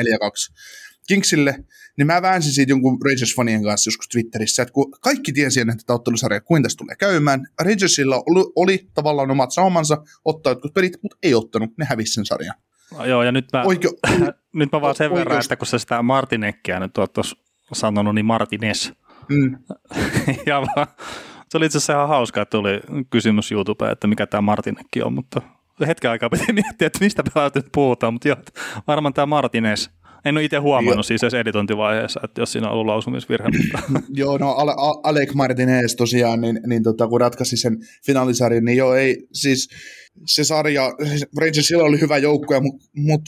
Kingsille, 1.08 1.64
niin 1.98 2.08
mä 2.08 2.22
väänsin 2.22 2.54
siitä 2.54 2.72
jonkun 2.72 3.00
Rangers-fanien 3.06 3.64
kanssa 3.64 3.88
joskus 3.88 4.08
Twitterissä, 4.08 4.62
että 4.62 4.74
kun 4.74 4.92
kaikki 5.02 5.34
tiesi 5.34 5.60
ennen 5.62 5.78
tätä 5.78 5.94
ottelusarjaa, 5.94 6.42
kuinka 6.42 6.66
tässä 6.66 6.78
tulee 6.78 6.96
käymään, 6.96 7.48
Rangersilla 7.62 8.16
oli, 8.16 8.52
oli 8.56 8.88
tavallaan 8.94 9.32
omat 9.32 9.52
saumansa 9.52 10.04
ottaa 10.26 10.52
jotkut 10.52 10.74
pelit, 10.74 10.94
mutta 11.02 11.18
ei 11.24 11.34
ottanut, 11.34 11.78
ne 11.78 11.86
hävisi 11.86 12.14
sen 12.14 12.26
sarjan. 12.26 12.56
No, 12.98 13.06
joo, 13.06 13.24
ja 13.24 13.32
nyt 13.32 13.46
mä, 13.54 13.64
Oikeo, 13.64 13.92
nyt 14.54 14.72
mä 14.72 14.82
vaan 14.82 14.96
sen 14.96 15.06
oikeus- 15.06 15.20
verran, 15.20 15.40
että 15.40 15.56
kun 15.56 15.68
sä 15.68 15.78
sitä 15.80 16.02
Martinekkiä 16.02 16.80
nyt 16.80 16.98
oot 16.98 17.14
tuossa 17.14 17.36
sanonut, 17.74 18.16
niin 18.16 18.26
Martines. 18.26 18.94
mm, 19.30 19.58
ja 20.46 20.62
vaan, 20.62 20.88
se 21.50 21.58
oli 21.58 21.66
itse 21.66 21.78
asiassa 21.78 21.94
ihan 21.94 22.08
hauska, 22.08 22.42
että 22.42 22.58
tuli 22.58 22.80
kysymys 23.10 23.52
YouTubeen, 23.52 23.92
että 23.92 24.08
mikä 24.08 24.28
tämä 24.28 24.42
Martinekki 24.42 25.02
on, 25.02 25.14
mutta 25.14 25.42
hetken 25.88 26.12
aikaa 26.12 26.30
piti 26.30 26.54
miettiä, 26.54 26.88
että 26.88 27.00
mistä 27.02 27.24
pelaajat 27.34 27.56
nyt 27.56 27.68
puhutaan, 27.72 28.14
mutta 28.14 28.28
joo, 28.28 28.38
varmaan 28.88 29.14
tämä 29.14 29.26
Martinez. 29.26 29.90
En 30.28 30.38
ole 30.38 30.44
itse 30.44 30.58
huomannut 30.58 30.96
Joo. 30.96 31.04
siis 31.04 31.24
edes 31.24 31.34
editointivaiheessa, 31.34 32.20
että 32.24 32.42
jos 32.42 32.52
siinä 32.52 32.68
on 32.68 32.74
ollut 32.74 32.86
lausumisvirhe, 32.86 33.50
mutta 33.58 34.02
Joo, 34.14 34.38
no 34.38 34.56
Alec 35.04 35.34
Martinez 35.34 35.96
tosiaan, 35.96 36.42
niin, 36.42 36.60
niin 36.68 36.84
tota, 36.84 37.08
kun 37.08 37.22
ratkaisi 37.22 37.58
sen 37.58 37.78
finaalisarjan, 38.06 38.66
niin 38.66 38.78
joo, 38.78 38.96
ei, 38.96 39.28
siis 39.34 39.70
se 40.26 40.44
sarja, 40.44 40.92
siis 41.10 41.26
Rangersilla 41.38 41.84
oli 41.84 42.02
hyvä 42.02 42.18
joukkue, 42.18 42.60
mutta 42.60 42.86
mut 42.96 43.22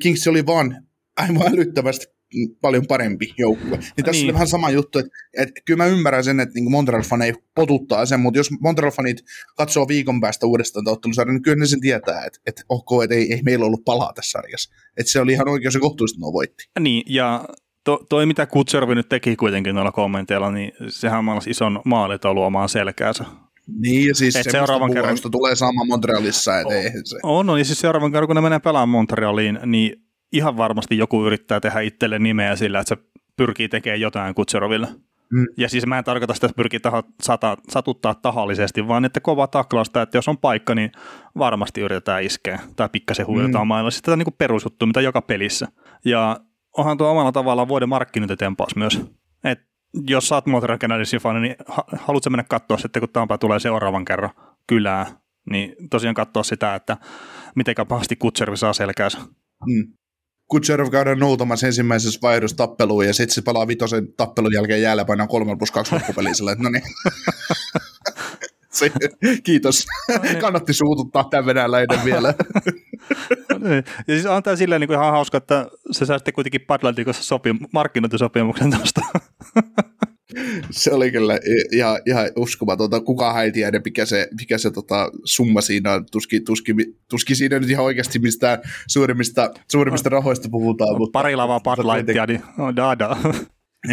Kings 0.00 0.28
oli 0.28 0.46
vaan 0.46 0.86
aivan 1.16 1.52
älyttävästi 1.52 2.15
paljon 2.60 2.86
parempi 2.86 3.34
joukkue. 3.38 3.78
Niin 3.78 4.04
tässä 4.04 4.10
Niin. 4.12 4.24
oli 4.26 4.32
vähän 4.34 4.48
sama 4.48 4.70
juttu, 4.70 4.98
että, 4.98 5.10
että 5.38 5.60
kyllä 5.64 5.78
mä 5.84 5.86
ymmärrän 5.86 6.24
sen, 6.24 6.40
että 6.40 6.54
niin 6.54 6.70
Montreal-faneja 6.70 7.34
potuttaa 7.54 8.06
sen, 8.06 8.20
mutta 8.20 8.38
jos 8.38 8.50
Montreal-fanit 8.60 9.16
katsoo 9.56 9.88
viikon 9.88 10.20
päästä 10.20 10.46
uudestaan 10.46 10.84
tätä 10.84 10.92
ottelusarjaa, 10.92 11.32
niin 11.32 11.42
kyllä 11.42 11.56
ne 11.56 11.66
sen 11.66 11.80
tietää, 11.80 12.24
että, 12.24 12.38
että 12.46 12.62
ok, 12.68 13.02
että 13.04 13.14
ei, 13.14 13.32
ei 13.32 13.42
meillä 13.42 13.66
ollut 13.66 13.84
palaa 13.84 14.12
tässä 14.12 14.30
sarjassa. 14.30 14.74
Että 14.96 15.12
se 15.12 15.20
oli 15.20 15.32
ihan 15.32 15.48
oikeus 15.48 15.74
ja 15.74 15.80
kohtuullista, 15.80 16.20
nuo 16.20 16.32
voitti. 16.32 16.64
niin, 16.80 17.02
ja 17.06 17.44
to, 17.84 18.06
toi 18.08 18.26
mitä 18.26 18.46
Kutservi 18.46 18.94
nyt 18.94 19.08
teki 19.08 19.36
kuitenkin 19.36 19.74
noilla 19.74 19.92
kommenteilla, 19.92 20.50
niin 20.50 20.72
sehän 20.88 21.24
maalasi 21.24 21.50
ison 21.50 21.80
maalitaulu 21.84 22.42
omaan 22.42 22.68
selkäänsä. 22.68 23.24
Niin, 23.80 24.08
ja 24.08 24.14
siis 24.14 24.36
Et 24.36 24.46
seuraavan 24.50 24.92
kerran- 24.92 25.30
tulee 25.30 25.56
saamaan 25.56 25.86
Montrealissa, 25.86 26.60
että 26.60 26.74
eihän 26.74 27.02
se. 27.04 27.16
On, 27.22 27.50
on, 27.50 27.58
ja 27.58 27.64
siis 27.64 27.80
seuraavan 27.80 28.12
kerran, 28.12 28.26
kun 28.26 28.36
ne 28.36 28.42
menee 28.42 28.58
pelaamaan 28.58 28.88
Montrealiin, 28.88 29.58
niin 29.66 30.05
ihan 30.32 30.56
varmasti 30.56 30.98
joku 30.98 31.26
yrittää 31.26 31.60
tehdä 31.60 31.80
itselle 31.80 32.18
nimeä 32.18 32.56
sillä, 32.56 32.80
että 32.80 32.94
se 32.94 33.02
pyrkii 33.36 33.68
tekemään 33.68 34.00
jotain 34.00 34.34
Kutseroville. 34.34 34.88
Mm. 35.32 35.46
Ja 35.56 35.68
siis 35.68 35.86
mä 35.86 35.98
en 35.98 36.04
tarkoita 36.04 36.34
sitä, 36.34 36.46
että 36.46 36.56
pyrkii 36.56 36.80
taho, 36.80 37.02
sata, 37.22 37.56
satuttaa 37.68 38.14
tahallisesti, 38.14 38.88
vaan 38.88 39.04
että 39.04 39.20
kova 39.20 39.46
taklausta, 39.46 40.02
että 40.02 40.18
jos 40.18 40.28
on 40.28 40.38
paikka, 40.38 40.74
niin 40.74 40.92
varmasti 41.38 41.80
yritetään 41.80 42.22
iskeä 42.22 42.60
tai 42.76 42.88
pikkasen 42.88 43.26
huijataan 43.26 43.66
mm. 43.66 43.68
mailla. 43.68 43.90
Siis 43.90 44.02
tätä 44.02 44.12
on 44.12 44.18
niin 44.18 44.34
perusjuttu, 44.38 44.86
mitä 44.86 45.00
joka 45.00 45.22
pelissä. 45.22 45.68
Ja 46.04 46.40
onhan 46.76 46.98
tuo 46.98 47.10
omalla 47.10 47.32
tavallaan 47.32 47.68
vuoden 47.68 47.88
markkinointitempaus 47.88 48.76
myös. 48.76 49.00
Et 49.44 49.58
jos 50.06 50.28
sä 50.28 50.34
oot 50.34 50.44
Canadiensin 50.80 51.20
fani, 51.20 51.40
niin 51.40 51.56
ha- 51.68 51.84
haluatko 51.98 52.30
mennä 52.30 52.44
katsoa 52.48 52.76
sitten, 52.76 53.00
kun 53.00 53.08
Tampa 53.12 53.38
tulee 53.38 53.60
seuraavan 53.60 54.04
kerran 54.04 54.30
kylään, 54.66 55.06
niin 55.50 55.74
tosiaan 55.90 56.14
katsoa 56.14 56.42
sitä, 56.42 56.74
että 56.74 56.96
miten 57.54 57.74
pahasti 57.88 58.16
Kutservi 58.16 58.56
saa 58.56 58.72
selkäänsä. 58.72 59.18
Mm. 59.66 59.92
Kutserov 60.48 60.90
käydään 60.90 61.18
noutamassa 61.18 61.66
ensimmäisessä 61.66 62.20
vaihdossa 62.22 62.56
tappeluun 62.56 63.06
ja 63.06 63.14
sitten 63.14 63.34
se 63.34 63.42
palaa 63.42 63.66
vitosen 63.66 64.12
tappelun 64.16 64.52
jälkeen 64.52 64.82
jäällä 64.82 65.04
painaa 65.04 65.26
3 65.26 65.56
plus 65.56 65.70
2 65.70 65.94
loppupeliä 65.94 66.34
sillä, 66.34 66.52
että 66.52 66.64
no 66.64 66.70
niin. 66.70 66.82
Se, 68.70 68.92
kiitos. 69.44 69.86
Kannatti 70.40 70.72
suututtaa 70.72 71.24
tämän 71.24 71.46
venäläinen 71.46 72.04
vielä. 72.04 72.34
Ja 74.08 74.14
siis 74.14 74.26
on 74.26 74.42
tämä 74.42 74.56
silleen 74.56 74.80
niin 74.80 74.88
kuin 74.88 74.98
ihan 74.98 75.12
hauska, 75.12 75.38
että 75.38 75.66
se 75.90 76.06
saa 76.06 76.18
sitten 76.18 76.34
kuitenkin 76.34 76.60
Padlantin 76.60 77.04
kanssa 77.04 77.36
sopim- 77.36 77.68
markkinointisopimuksen 77.72 78.70
tuosta. 78.70 79.00
Se 80.70 80.92
oli 80.92 81.10
kyllä 81.10 81.38
ihan, 81.72 81.98
ihan 82.06 82.30
uskomatonta. 82.36 83.00
Kukaan 83.00 83.44
ei 83.44 83.52
tiedä, 83.52 83.80
mikä 83.84 84.06
se, 84.06 84.28
mikä 84.38 84.58
se 84.58 84.70
tota, 84.70 85.10
summa 85.24 85.60
siinä 85.60 85.92
on. 85.92 86.06
Tuski, 86.12 86.40
tuski, 86.40 86.74
tuski 87.10 87.34
siinä 87.34 87.58
nyt 87.58 87.70
ihan 87.70 87.84
oikeasti 87.84 88.18
mistään 88.18 88.58
suurimmista, 88.88 89.50
suurimmista 89.72 90.08
rahoista 90.08 90.48
puhutaan. 90.50 90.98
Mutta, 90.98 91.18
Pari 91.18 91.36
lavaa 91.36 91.60
Padlantia, 91.60 92.26
niin 92.26 92.42
oh, 92.58 92.76
dada. 92.76 93.16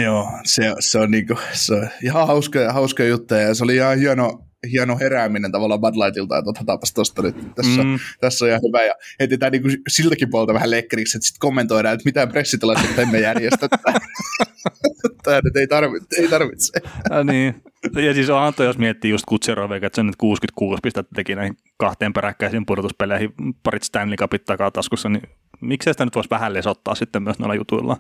Joo, 0.04 0.32
se, 0.46 0.74
se 0.80 1.00
on 1.00 1.12
niinku, 1.12 1.38
se 1.52 1.74
on 1.74 1.90
ihan 2.04 2.28
hauska, 2.28 2.74
hauska 2.74 3.04
juttu 3.04 3.34
ja 3.34 3.54
se 3.56 3.64
oli 3.64 3.76
ihan 3.76 3.98
hieno, 3.98 4.46
hieno 4.72 4.98
herääminen 5.00 5.52
tavallaan 5.52 5.82
Bud 5.82 5.96
Lightilta, 5.96 6.38
että 6.38 6.50
otetaanpas 6.50 6.94
tosta 6.94 7.22
nyt, 7.22 7.36
tässä, 7.56 7.84
mm. 7.84 8.00
Tässä 8.22 8.46
on 8.46 8.50
ihan 8.50 8.62
hyvä 8.68 8.84
ja 8.84 8.94
heitetään 9.20 9.52
niinku 9.52 9.70
siltäkin 9.88 10.30
puolta 10.30 10.54
vähän 10.54 10.72
lekkeriksi, 10.72 11.18
että 11.18 11.28
sitten 11.28 11.40
kommentoidaan, 11.40 11.94
että 11.94 12.06
mitään 12.06 12.30
pressitilaisuutta 12.30 13.02
emme 13.02 13.20
järjestä. 13.20 13.70
Tämä 15.24 15.42
nyt 15.44 15.56
ei 15.56 15.68
tarvitse. 15.68 16.22
Ei 16.22 16.28
tarvitse. 16.28 16.80
Ja, 17.10 17.24
niin. 17.24 17.64
ja 17.96 18.14
siis 18.14 18.30
onhan 18.30 18.54
jos 18.60 18.78
miettii 18.78 19.12
just 19.12 19.26
Kutserovia, 19.28 19.78
että 19.78 19.96
se 19.96 20.04
nyt 20.04 20.16
66 20.16 20.80
pistettä 20.84 21.16
teki 21.16 21.36
näihin 21.36 21.58
kahteen 21.78 22.14
peräkkäisiin 22.14 22.66
pudotuspeleihin, 22.66 23.34
parit 23.64 23.84
Stanley 23.84 24.18
Cupit 24.18 24.46
takaa 24.46 24.72
taskussa, 24.72 25.10
niin 25.10 25.24
miksei 25.62 25.94
sitä 25.94 26.06
nyt 26.06 26.16
voisi 26.16 26.30
vähän 26.30 26.54
lesottaa 26.54 26.96
sitten 26.96 27.24
myös 27.24 27.40
noilla 27.40 27.56
jutuilla. 27.56 27.98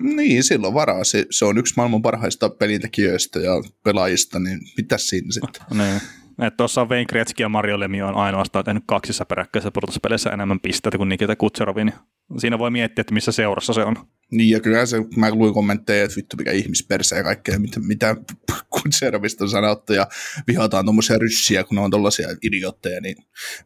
Niin, 0.00 0.44
silloin 0.44 0.74
varaa. 0.74 1.04
Se, 1.04 1.26
se 1.30 1.44
on 1.44 1.58
yksi 1.58 1.74
maailman 1.76 2.02
parhaista 2.02 2.48
pelintekijöistä 2.48 3.40
ja 3.40 3.52
pelaajista, 3.84 4.38
niin 4.38 4.60
mitäs 4.76 5.08
siinä 5.08 5.28
sitten? 5.30 5.62
Niin. 5.78 6.00
Että 6.46 6.56
tuossa 6.56 6.84
Wayne 6.84 7.04
Gretzky 7.04 7.42
ja 7.42 7.48
Mario 7.48 7.80
Lemieux 7.80 8.08
on 8.08 8.16
ainoastaan 8.16 8.64
tehnyt 8.64 8.82
kaksissa 8.86 9.24
peräkkäisissä 9.24 9.70
pudotuspeleissä 9.70 10.30
enemmän 10.30 10.60
pisteitä 10.60 10.98
kuin 10.98 11.08
Nikita 11.08 11.36
Kutserovi, 11.36 11.84
niin 11.84 11.94
siinä 12.38 12.58
voi 12.58 12.70
miettiä, 12.70 13.00
että 13.00 13.14
missä 13.14 13.32
seurassa 13.32 13.72
se 13.72 13.84
on. 13.84 13.96
Niin, 14.30 14.50
ja 14.50 14.60
kyllä 14.60 14.86
se, 14.86 14.96
mä 15.16 15.30
luin 15.30 15.54
kommentteja, 15.54 16.04
että 16.04 16.16
vittu 16.16 16.36
mikä 16.36 16.52
ihmisperse 16.52 17.16
ja 17.16 17.22
kaikkea, 17.22 17.58
mitä, 17.58 17.80
mitä 17.80 18.16
Kutserovista 18.82 19.44
on 19.44 19.50
sanottu, 19.50 19.92
ja 19.92 20.06
vihataan 20.46 20.84
tuommoisia 20.84 21.18
ryssiä, 21.18 21.64
kun 21.64 21.76
ne 21.76 21.80
on 21.80 21.90
tollaisia 21.90 22.28
idiotteja, 22.42 23.00
niin 23.00 23.16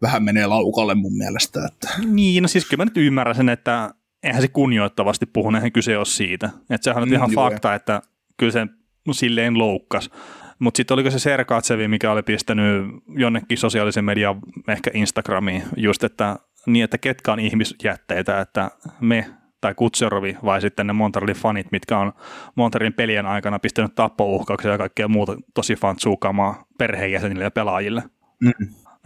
vähän 0.03 0.23
menee 0.23 0.47
laukalle 0.47 0.95
mun 0.95 1.19
mielestä. 1.19 1.67
Että. 1.67 1.89
Niin, 2.07 2.43
no 2.43 2.49
siis 2.49 2.65
kyllä 2.65 2.81
mä 2.81 2.85
nyt 2.85 2.97
ymmärrän 2.97 3.37
sen, 3.37 3.49
että 3.49 3.95
eihän 4.23 4.43
se 4.43 4.49
kunnioittavasti 4.49 5.27
puhu, 5.27 5.55
eihän 5.55 5.73
kyse 5.73 5.97
ole 5.99 6.07
siitä. 6.07 6.51
Että 6.71 6.85
sehän 6.85 7.03
on 7.03 7.09
Mm, 7.09 7.15
ihan 7.15 7.33
joo, 7.33 7.45
fakta, 7.45 7.75
että 7.75 8.03
kyllä 8.37 8.53
se 8.53 8.67
silleen 9.13 9.59
loukkas. 9.59 10.11
Mutta 10.59 10.77
sitten 10.77 10.95
oliko 10.95 11.11
se 11.11 11.19
Serkatsevi, 11.19 11.89
mikä 11.89 12.13
oli 12.13 12.23
pistänyt 12.23 12.87
jonnekin 13.09 13.59
sosiaalisen 13.59 14.05
median, 14.05 14.41
ehkä 14.69 14.91
Instagramiin, 14.95 15.63
just 15.77 16.05
että 16.05 16.37
niin, 16.67 16.85
että 16.85 16.99
ketkä 16.99 17.33
on 17.33 17.41
ihmisjätteitä, 17.41 18.41
että 18.41 18.71
me 19.01 19.27
tai 19.61 19.75
Kutserovi 19.75 20.37
vai 20.45 20.61
sitten 20.61 20.87
ne 20.87 20.93
Montrealin 20.93 21.37
fanit, 21.37 21.73
mitkä 21.73 21.99
on 21.99 22.13
Montrealin 22.55 22.93
pelien 22.93 23.27
aikana 23.27 23.59
pistänyt 23.59 23.95
tappouhkauksia 23.95 24.71
ja 24.71 24.79
kaikkea 24.79 25.09
muuta 25.09 25.37
tosi 25.55 25.77
fantsuukamaa 25.77 26.65
perheenjäsenille 26.79 27.45
ja 27.45 27.51
pelaajille. 27.51 28.03
Mm. 28.41 28.53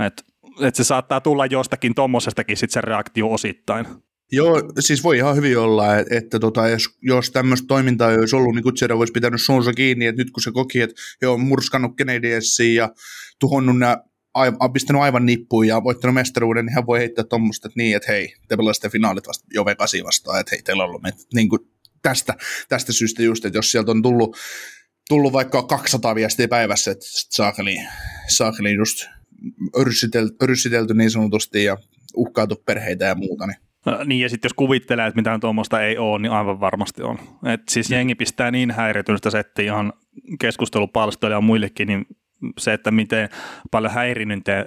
Et, 0.06 0.24
et 0.60 0.74
se 0.74 0.84
saattaa 0.84 1.20
tulla 1.20 1.46
jostakin 1.46 1.94
tommosestakin 1.94 2.56
sit 2.56 2.70
se 2.70 2.80
reaktio 2.80 3.32
osittain. 3.32 3.86
Joo, 4.32 4.62
siis 4.78 5.04
voi 5.04 5.16
ihan 5.16 5.36
hyvin 5.36 5.58
olla, 5.58 5.96
että, 5.96 6.16
että 6.16 6.38
tota, 6.38 6.68
jos, 6.68 6.98
jos 7.02 7.30
tämmöistä 7.30 7.66
toimintaa 7.66 8.10
ei 8.10 8.18
olisi 8.18 8.36
ollut, 8.36 8.54
niin 8.54 8.62
Kutserov 8.62 8.98
olisi 8.98 9.12
pitänyt 9.12 9.42
suunsa 9.42 9.72
kiinni, 9.72 10.06
että 10.06 10.22
nyt 10.22 10.30
kun 10.30 10.42
se 10.42 10.52
koki, 10.52 10.80
että 10.80 10.96
he 11.22 11.26
on 11.26 11.40
murskannut 11.40 11.96
Canadiensiin 11.96 12.74
ja 12.74 12.88
tuhonnut 13.40 13.78
nämä 13.78 13.96
aivan, 14.38 14.72
pistänyt 14.72 15.02
aivan 15.02 15.26
nippuun 15.26 15.66
ja 15.66 15.84
voittanut 15.84 16.14
mestaruuden, 16.14 16.66
niin 16.66 16.74
hän 16.74 16.86
voi 16.86 16.98
heittää 16.98 17.24
tuommoista, 17.24 17.68
että 17.68 17.80
niin, 17.80 17.96
että 17.96 18.12
hei, 18.12 18.34
te 18.48 18.56
pelasitte 18.56 18.88
finaalit 18.88 19.28
vasta 19.28 19.46
jo 19.54 19.64
vekasi 19.64 20.04
vastaan, 20.04 20.40
että 20.40 20.50
hei, 20.52 20.62
teillä 20.62 20.82
on 20.82 20.88
ollut 20.88 21.02
met, 21.02 21.14
niin 21.34 21.48
kuin 21.48 21.60
tästä, 22.02 22.34
tästä 22.68 22.92
syystä 22.92 23.22
just, 23.22 23.44
että 23.44 23.58
jos 23.58 23.72
sieltä 23.72 23.90
on 23.90 24.02
tullut, 24.02 24.36
tullut 25.08 25.32
vaikka 25.32 25.62
200 25.62 26.14
viestiä 26.14 26.48
päivässä, 26.48 26.90
että 26.90 27.04
saakeli, 27.08 27.76
saakeli 28.28 28.74
just 28.74 29.06
örsitelty, 29.80 30.36
örsitelty 30.42 30.94
niin 30.94 31.10
sanotusti 31.10 31.64
ja 31.64 31.76
uhkailtu 32.16 32.62
perheitä 32.66 33.04
ja 33.04 33.14
muuta, 33.14 33.46
niin 33.46 33.56
Ö, 33.86 34.04
Niin, 34.04 34.20
ja 34.20 34.28
sitten 34.28 34.48
jos 34.48 34.54
kuvittelee, 34.54 35.06
että 35.06 35.18
mitään 35.18 35.40
tuommoista 35.40 35.82
ei 35.82 35.98
ole, 35.98 36.18
niin 36.18 36.32
aivan 36.32 36.60
varmasti 36.60 37.02
on. 37.02 37.18
Et 37.52 37.60
siis 37.70 37.90
jengi 37.90 38.14
pistää 38.14 38.50
niin 38.50 38.70
häiritynyt 38.70 39.22
settiä 39.28 39.64
ihan 39.64 39.92
keskustelupalstoille 40.40 41.34
ja 41.36 41.40
muillekin, 41.40 41.88
niin 41.88 42.06
se, 42.58 42.72
että 42.72 42.90
miten 42.90 43.28
paljon 43.70 43.92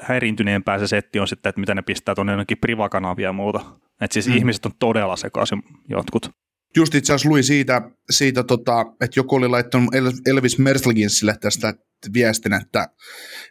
häiriintyneempää 0.02 0.80
se 0.80 0.88
setti 0.88 1.20
on 1.20 1.28
sitten, 1.28 1.50
että 1.50 1.60
mitä 1.60 1.76
ne 1.76 1.82
pistää 1.82 2.16
tuonne 2.16 2.34
jonnekin 2.34 2.58
privakanavia 2.58 3.28
ja 3.28 3.34
muuta. 3.34 3.60
Että 4.02 4.14
siis 4.14 4.28
mm. 4.28 4.36
ihmiset 4.36 4.66
on 4.66 4.72
todella 4.80 5.16
sekaisin 5.16 5.64
jotkut. 5.90 6.30
Just 6.76 6.96
itse 6.96 7.14
asiassa 7.14 7.30
luin 7.30 7.44
siitä, 7.44 7.82
siitä 8.10 8.44
tota, 8.44 8.86
että 9.02 9.20
joku 9.20 9.36
oli 9.36 9.48
laittanut 9.48 9.96
Elvis 10.26 10.60
Mersliginsille 10.60 11.38
tästä 11.42 11.74
viestin, 12.14 12.54
että, 12.54 12.88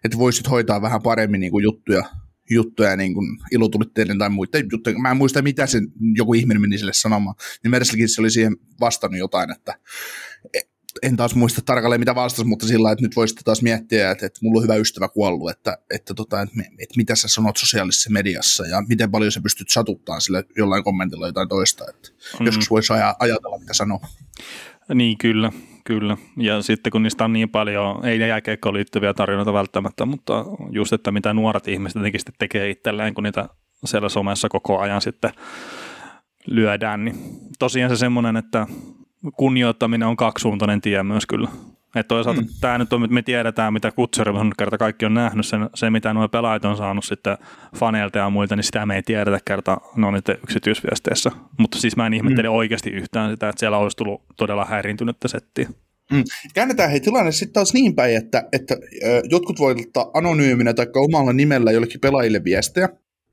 että 0.05 0.19
voisit 0.19 0.51
hoitaa 0.51 0.83
vähän 0.83 1.03
paremmin 1.03 1.41
niin 1.41 1.51
kuin 1.53 1.63
juttuja, 1.63 2.03
juttuja 2.51 2.97
niin 2.97 3.15
kuin 3.15 3.27
ilotulitteiden 3.53 4.19
tai 4.19 4.31
muiden 4.31 4.67
juttuja. 4.73 4.99
Mä 4.99 5.11
en 5.11 5.17
muista, 5.17 5.43
mitä 5.43 5.67
sen 5.67 5.89
joku 6.15 6.35
ihminen 6.35 6.61
meni 6.61 6.79
sille 6.79 6.93
sanomaan. 6.93 7.37
Niin 7.63 7.71
Mersligins 7.71 8.19
oli 8.19 8.31
siihen 8.31 8.57
vastannut 8.81 9.19
jotain, 9.19 9.51
että 9.51 9.75
en 11.03 11.17
taas 11.17 11.35
muista 11.35 11.63
tarkalleen 11.67 12.01
mitä 12.01 12.15
vastasi, 12.15 12.45
mutta 12.45 12.67
sillä 12.67 12.93
että 12.93 13.05
nyt 13.05 13.17
voisitte 13.17 13.43
taas 13.45 13.63
miettiä, 13.63 14.11
että, 14.11 14.27
että 14.27 14.39
mulla 14.43 14.59
on 14.59 14.63
hyvä 14.63 14.75
ystävä 14.75 15.09
kuollut, 15.09 15.51
että, 15.51 15.79
että, 15.95 16.15
tota, 16.15 16.41
että, 16.41 16.55
että 16.61 16.95
mitä 16.97 17.15
sä 17.15 17.29
sanot 17.29 17.57
sosiaalisessa 17.57 18.11
mediassa 18.11 18.67
ja 18.67 18.83
miten 18.89 19.11
paljon 19.11 19.33
sä 19.33 19.41
pystyt 19.41 19.69
satuttamaan 19.69 20.21
sille 20.21 20.45
jollain 20.57 20.85
kommentilla 20.85 21.27
jotain 21.27 21.49
toista, 21.49 21.85
että 21.89 22.09
mm. 22.41 22.47
joskus 22.47 22.71
voisi 22.71 22.93
ajatella, 23.19 23.59
mitä 23.59 23.75
sanoo. 23.75 24.01
Niin, 24.95 25.19
kyllä, 25.19 25.53
kyllä. 25.85 26.17
Ja 26.37 26.63
sitten 26.63 26.91
kun 26.91 27.03
niistä 27.03 27.25
on 27.25 27.33
niin 27.33 27.49
paljon, 27.49 28.05
ei 28.05 28.19
ne 28.19 28.27
jääkeikkoon 28.27 28.75
liittyviä 28.75 29.15
tarinoita 29.15 29.53
välttämättä, 29.53 30.07
mutta 30.07 30.45
just, 30.71 30.93
että 30.93 31.13
mitä 31.13 31.35
nuoret 31.35 31.69
ihmiset 31.69 31.97
jotenkin 31.97 32.21
sitten 32.21 32.35
tekee 32.39 32.71
itselleen, 32.71 33.15
kun 33.15 33.25
niitä 33.25 33.49
siellä 33.85 34.09
somessa 34.09 34.49
koko 34.49 34.79
ajan 34.79 35.01
sitten 35.01 35.33
lyödään, 36.47 37.05
niin 37.05 37.17
tosiaan 37.59 37.91
se 37.91 37.97
semmoinen, 37.97 38.37
että 38.37 38.67
kunnioittaminen 39.37 40.09
on 40.09 40.17
kaksisuuntainen 40.17 40.81
tie 40.81 41.03
myös 41.03 41.27
kyllä. 41.27 41.49
Että 41.95 42.09
toisaalta 42.09 42.41
mm. 42.41 42.49
tämä 42.61 42.79
nyt 42.79 42.93
on, 42.93 43.07
me 43.11 43.23
tiedetään, 43.23 43.73
mitä 43.73 43.93
Kutserov 43.93 44.37
on 44.37 44.53
kerta 44.59 44.79
kaikki 44.79 45.07
on 45.07 45.15
nähnyt, 45.15 45.47
sen, 45.47 45.71
se 45.75 45.91
mitä 45.91 46.15
nuo 46.15 46.29
pelaajat 46.29 46.65
on 46.65 46.77
saanut 46.77 47.05
sitten 47.05 47.39
faneilta 47.77 48.19
ja 48.19 48.31
muilta, 48.31 48.57
niin 48.57 48.65
sitä 48.65 48.87
me 48.87 48.97
ei 48.97 49.03
tiedetä 49.03 49.39
kerta 49.45 49.81
ne 49.97 50.07
on 50.07 50.15
niiden 50.15 50.39
yksityisviesteissä. 50.43 51.31
Mutta 51.59 51.79
siis 51.79 51.97
mä 51.97 52.07
en 52.07 52.15
ihmettele 52.15 52.49
mm. 52.49 52.55
oikeasti 52.55 52.91
yhtään 52.91 53.31
sitä, 53.31 53.49
että 53.49 53.61
siellä 53.61 53.79
olisi 53.79 53.97
tullut 53.97 54.23
todella 54.37 54.65
häiriintynyttä 54.65 55.29
settiä. 55.29 55.69
Mm. 56.13 56.25
Käännetään 56.55 56.91
hei 56.91 57.01
tilanne 57.01 57.33
sitten 57.33 57.53
taas 57.53 57.75
niin 57.75 57.95
päin, 57.95 58.17
että, 58.17 58.49
että 58.53 58.77
jotkut 59.31 59.59
voivat 59.59 59.87
ottaa 59.87 60.11
anonyyminä 60.15 60.75
tai 60.75 60.87
omalla 60.95 61.33
nimellä 61.33 61.73
jollekin 61.73 62.01
pelaajille 62.01 62.45
viestejä, 62.45 62.89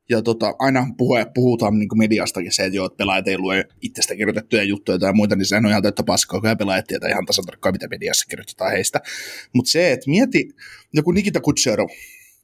ja 0.10 0.22
tota, 0.22 0.54
aina 0.60 0.88
puhe, 0.98 1.26
puhutaan 1.34 1.80
niin 1.80 1.90
mediastakin 1.96 2.52
se, 2.52 2.66
että, 2.66 2.76
joo, 2.76 2.86
että 2.86 2.98
pelaajat 2.98 3.28
ei 3.28 3.38
lue 3.38 3.68
itsestä 3.82 4.16
kirjoitettuja 4.16 4.64
juttuja 4.64 5.00
tai 5.00 5.14
muita, 5.14 5.36
niin 5.36 5.46
sehän 5.46 5.66
on 5.66 5.72
ihan 5.72 5.82
täyttä 5.82 6.04
paskaa, 6.04 6.42
kun 6.42 6.58
pelaajat 6.58 6.88
tietää 6.88 7.10
ihan 7.10 7.26
tasan 7.26 7.46
tarkkaan, 7.46 7.76
mitä 7.76 7.88
mediassa 7.88 8.26
kirjoitetaan 8.30 8.72
heistä. 8.72 9.02
Mutta 9.54 9.72
se, 9.72 9.92
että 9.92 10.10
mieti 10.10 10.50
joku 10.94 11.12
Nikita 11.12 11.42
Kutserov, 11.42 11.88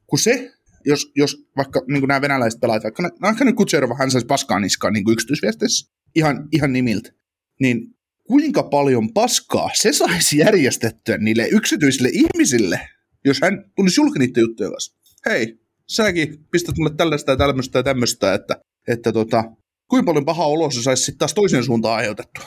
kun 0.06 0.18
se, 0.18 0.52
jos, 0.84 1.12
jos 1.16 1.46
vaikka 1.56 1.82
niin 1.88 2.08
nämä 2.08 2.20
venäläiset 2.20 2.60
pelaajat, 2.60 2.84
vaikka, 2.84 3.10
vaikka 3.22 3.44
nyt 3.44 3.56
Kutserov, 3.56 3.90
hän 3.98 4.10
saisi 4.10 4.26
paskaa 4.26 4.60
niskaan 4.60 4.92
niin 4.92 5.12
yksityisviesteissä, 5.12 5.92
ihan, 6.14 6.48
ihan 6.52 6.72
nimiltä, 6.72 7.12
niin 7.60 7.94
kuinka 8.24 8.62
paljon 8.62 9.12
paskaa 9.12 9.70
se 9.74 9.92
saisi 9.92 10.38
järjestettyä 10.38 11.18
niille 11.18 11.48
yksityisille 11.48 12.08
ihmisille, 12.12 12.80
jos 13.24 13.38
hän 13.42 13.70
tulisi 13.76 14.00
julki 14.00 14.18
niiden 14.18 14.70
kanssa. 14.70 14.96
Hei, 15.26 15.63
säkin 15.88 16.46
pistät 16.50 16.78
mulle 16.78 16.94
tällaista 16.96 17.30
ja 17.30 17.36
tämmöistä 17.36 17.78
ja 17.78 17.82
tämmöistä, 17.82 18.34
että, 18.34 18.56
että 18.88 19.12
tota, 19.12 19.44
kuinka 19.90 20.06
paljon 20.06 20.24
paha 20.24 20.44
olo 20.44 20.70
se 20.70 20.82
saisi 20.82 21.02
sitten 21.02 21.18
taas 21.18 21.34
toisen 21.34 21.64
suuntaan 21.64 21.96
aiheutettua, 21.96 22.44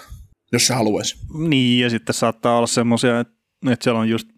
jos 0.52 0.68
se 0.68 0.74
haluaisi. 0.74 1.16
Niin, 1.48 1.84
ja 1.84 1.90
sitten 1.90 2.14
saattaa 2.14 2.58
olla 2.58 2.68
semmoisia, 2.68 3.20
että, 3.20 3.34
että 3.72 3.84
siellä 3.84 4.00
on 4.00 4.10
just 4.10 4.30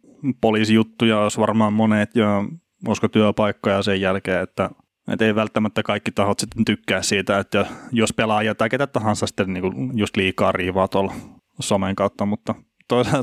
poliisijuttuja, 0.41 1.19
olisi 1.19 1.39
varmaan 1.39 1.73
monet, 1.73 2.15
ja 2.15 2.43
olisiko 2.87 3.07
työpaikkoja 3.07 3.83
sen 3.83 4.01
jälkeen, 4.01 4.43
että, 4.43 4.69
että 5.11 5.25
ei 5.25 5.35
välttämättä 5.35 5.83
kaikki 5.83 6.11
tahot 6.11 6.39
sitten 6.39 6.65
tykkää 6.65 7.01
siitä, 7.01 7.39
että 7.39 7.65
jos 7.91 8.13
pelaaja 8.13 8.55
tai 8.55 8.69
ketä 8.69 8.87
tahansa 8.87 9.27
sitten 9.27 9.53
niin 9.53 9.97
just 9.97 10.17
liikaa 10.17 10.51
riivaa 10.51 10.87
tuolla 10.87 11.13
somen 11.59 11.95
kautta, 11.95 12.25
mutta 12.25 12.55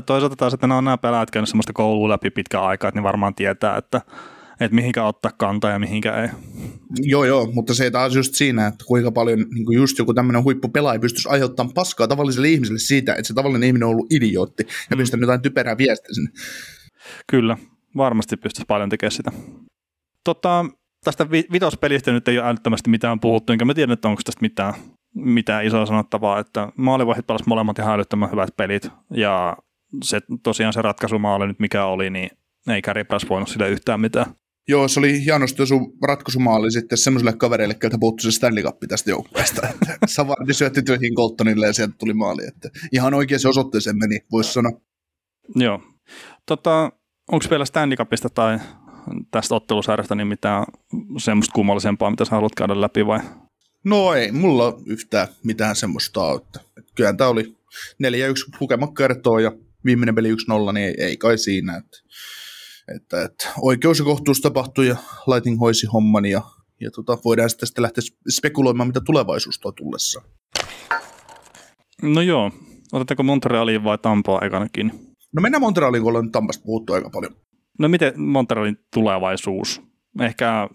toisaalta 0.05 0.35
taas, 0.35 0.53
että 0.53 0.67
nämä 0.67 0.77
on 0.77 0.85
nämä 0.85 0.97
pelaajat 0.97 1.31
käynyt 1.31 1.49
semmoista 1.49 1.73
koulua 1.73 2.09
läpi 2.09 2.29
pitkään 2.29 2.63
aikaa, 2.63 2.87
että 2.87 2.99
ne 2.99 3.03
varmaan 3.03 3.35
tietää, 3.35 3.77
että 3.77 4.01
että 4.59 4.75
mihinkä 4.75 5.03
ottaa 5.03 5.31
kantaa 5.37 5.71
ja 5.71 5.79
mihinkä 5.79 6.21
ei. 6.21 6.29
Joo, 7.01 7.25
joo, 7.25 7.51
mutta 7.53 7.73
se 7.73 7.91
taas 7.91 8.15
just 8.15 8.35
siinä, 8.35 8.67
että 8.67 8.85
kuinka 8.87 9.11
paljon 9.11 9.45
niin 9.53 9.65
kuin 9.65 9.75
just 9.75 9.97
joku 9.97 10.13
tämmöinen 10.13 10.43
huippupelaaja 10.43 10.99
pystyisi 10.99 11.29
aiheuttamaan 11.29 11.73
paskaa 11.73 12.07
tavalliselle 12.07 12.49
ihmiselle 12.49 12.79
siitä, 12.79 13.13
että 13.13 13.27
se 13.27 13.33
tavallinen 13.33 13.67
ihminen 13.67 13.87
on 13.87 13.91
ollut 13.91 14.13
idiootti 14.13 14.63
ja 14.89 14.95
mm. 14.95 14.97
pistänyt 14.97 15.21
jotain 15.21 15.41
typerää 15.41 15.77
viestiä 15.77 16.13
sinne. 16.13 16.31
Kyllä, 17.27 17.57
varmasti 17.97 18.37
pystyisi 18.37 18.65
paljon 18.67 18.89
tekemään 18.89 19.11
sitä. 19.11 19.31
Tota, 20.23 20.65
tästä 21.03 21.29
vitospelistä 21.29 22.11
nyt 22.11 22.27
ei 22.27 22.39
ole 22.39 22.47
älyttömästi 22.47 22.89
mitään 22.89 23.19
puhuttu, 23.19 23.53
enkä 23.53 23.65
mä 23.65 23.73
tiedä, 23.73 23.93
että 23.93 24.07
onko 24.07 24.21
tästä 24.25 24.41
mitään, 24.41 24.73
mitään 25.15 25.65
isoa 25.65 25.85
sanottavaa, 25.85 26.39
että 26.39 26.71
maalivahit 26.77 27.27
pelasivat 27.27 27.47
molemmat 27.47 27.79
ihan 27.79 27.93
älyttömän 27.93 28.31
hyvät 28.31 28.49
pelit, 28.57 28.89
ja 29.11 29.57
se 30.03 30.21
tosiaan 30.43 30.73
se 30.73 30.81
ratkaisumaali 30.81 31.47
nyt 31.47 31.59
mikä 31.59 31.85
oli, 31.85 32.09
niin 32.09 32.29
ei 32.67 32.81
Carey 32.81 33.05
voinut 33.29 33.49
sille 33.49 33.69
yhtään 33.69 34.01
mitään. 34.01 34.25
Joo, 34.69 34.87
se 34.87 34.99
oli 34.99 35.25
hienosti 35.25 35.67
sun 35.67 35.93
ratkaisumaali 36.07 36.71
sitten 36.71 36.97
semmoiselle 36.97 37.33
kavereille, 37.33 37.75
joilta 37.83 37.97
puuttui 37.99 38.31
se 38.31 38.35
Stanley 38.35 38.63
Cup 38.63 38.77
tästä 38.87 39.09
joukkueesta. 39.09 39.67
Savardi 40.07 40.53
syötti 40.53 40.83
työhin 40.83 41.15
Coltonille 41.15 41.67
ja 41.67 41.73
sieltä 41.73 41.93
tuli 41.99 42.13
maali. 42.13 42.47
Että 42.47 42.69
ihan 42.91 43.13
oikein 43.13 43.39
se 43.39 43.47
osoitteeseen 43.47 43.97
meni, 43.97 44.19
voisi 44.31 44.53
sanoa. 44.53 44.81
Joo. 45.55 45.81
Tota, 46.45 46.91
onko 47.31 47.45
vielä 47.49 47.65
Stanley 47.65 47.97
Cupista 47.97 48.29
tai 48.29 48.59
tästä 49.31 49.55
ottelusarjasta 49.55 50.15
niin 50.15 50.27
mitään 50.27 50.65
semmoista 51.17 51.53
kummallisempaa, 51.53 52.09
mitä 52.09 52.25
sä 52.25 52.31
haluat 52.31 52.55
käydä 52.55 52.81
läpi 52.81 53.05
vai? 53.05 53.19
No 53.83 54.13
ei, 54.13 54.31
mulla 54.31 54.79
yhtään 54.85 55.27
mitään 55.43 55.75
semmoista 55.75 56.21
ole. 56.21 56.41
Kyllä 56.95 57.13
tämä 57.13 57.29
oli 57.29 57.43
4-1 57.43 57.47
lukemat 58.59 58.89
kertoo 58.97 59.39
ja 59.39 59.51
viimeinen 59.85 60.15
peli 60.15 60.33
1-0, 60.33 60.73
niin 60.73 60.87
ei, 60.87 60.95
ei 60.97 61.17
kai 61.17 61.37
siinä. 61.37 61.77
Että 61.77 61.97
että, 62.95 63.23
että 63.23 63.49
oikeus 63.61 63.99
ja 63.99 64.05
kohtuus 64.05 64.41
tapahtui 64.41 64.87
ja 64.87 64.95
Lighting 65.27 65.59
hoisi 65.59 65.87
homman 65.87 66.25
ja, 66.25 66.41
ja 66.81 66.91
tota, 66.91 67.17
voidaan 67.25 67.49
sitten, 67.49 67.67
sitten 67.67 67.81
lähteä 67.81 68.01
spekuloimaan, 68.29 68.87
mitä 68.87 69.01
tulevaisuus 69.05 69.59
tuo 69.59 69.71
tullessa. 69.71 70.21
No 72.01 72.21
joo, 72.21 72.51
otetaanko 72.93 73.23
Montrealiin 73.23 73.83
vai 73.83 73.97
Tampaa 73.97 74.41
ekanakin? 74.41 74.91
No 75.35 75.41
mennään 75.41 75.61
Montrealiin, 75.61 76.03
kun 76.03 76.09
ollaan 76.09 76.31
Tampasta 76.31 76.63
puhuttu 76.65 76.93
aika 76.93 77.09
paljon. 77.09 77.35
No 77.79 77.89
miten 77.89 78.21
Montrealin 78.21 78.77
tulevaisuus? 78.93 79.81
Ehkä 80.19 80.69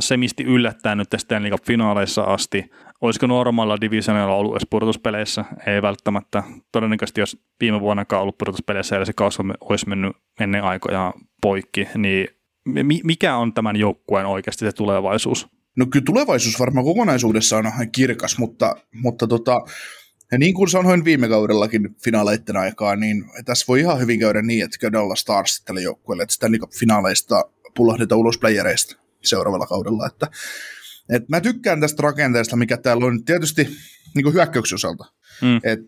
se, 0.00 0.16
misti 0.16 0.44
yllättää 0.44 0.94
nyt 0.94 1.08
Stanley 1.16 1.50
Cup-finaaleissa 1.50 2.22
asti. 2.22 2.70
Olisiko 3.00 3.26
normaalilla 3.26 3.80
divisionilla 3.80 4.34
ollut 4.34 4.52
edes 4.52 4.66
pudotuspeleissä? 4.70 5.44
Ei 5.66 5.82
välttämättä. 5.82 6.42
Todennäköisesti, 6.72 7.20
jos 7.20 7.38
viime 7.60 7.80
vuonna 7.80 8.04
ollut 8.12 8.38
pudotuspeleissä 8.38 8.96
ja 8.96 9.04
se 9.04 9.12
kausi 9.12 9.42
olisi 9.60 9.88
mennyt 9.88 10.16
ennen 10.40 10.64
aikoja 10.64 11.12
poikki, 11.42 11.88
niin 11.96 12.28
mikä 13.04 13.36
on 13.36 13.54
tämän 13.54 13.76
joukkueen 13.76 14.26
oikeasti 14.26 14.64
se 14.64 14.72
tulevaisuus? 14.72 15.48
No 15.76 15.86
kyllä 15.86 16.04
tulevaisuus 16.04 16.60
varmaan 16.60 16.86
kokonaisuudessaan 16.86 17.66
on 17.66 17.72
kirkas, 17.92 18.38
mutta, 18.38 18.76
mutta 18.92 19.26
tota, 19.26 19.60
ja 20.32 20.38
niin 20.38 20.54
kuin 20.54 20.68
sanoin 20.68 21.04
viime 21.04 21.28
kaudellakin 21.28 21.96
finaaleiden 22.04 22.56
aikaa, 22.56 22.96
niin 22.96 23.24
tässä 23.44 23.64
voi 23.68 23.80
ihan 23.80 24.00
hyvin 24.00 24.20
käydä 24.20 24.42
niin, 24.42 24.64
että 24.64 24.78
käydään 24.78 25.04
olla 25.04 25.16
Stars 25.16 25.62
tälle 25.64 25.82
joukkueelle, 25.82 26.22
että 26.22 26.34
Stanley 26.34 26.58
Cup-finaaleista 26.58 27.50
pullahdetaan 27.76 28.18
ulos 28.18 28.38
playereista 28.38 29.03
seuraavalla 29.28 29.66
kaudella. 29.66 30.06
Että, 30.06 30.26
et 31.10 31.28
mä 31.28 31.40
tykkään 31.40 31.80
tästä 31.80 32.02
rakenteesta, 32.02 32.56
mikä 32.56 32.76
täällä 32.76 33.06
on 33.06 33.24
tietysti 33.24 33.68
niin 34.14 34.32
hyökkäyksen 34.32 34.76
osalta. 34.76 35.04
Mm. 35.42 35.60
Et 35.64 35.80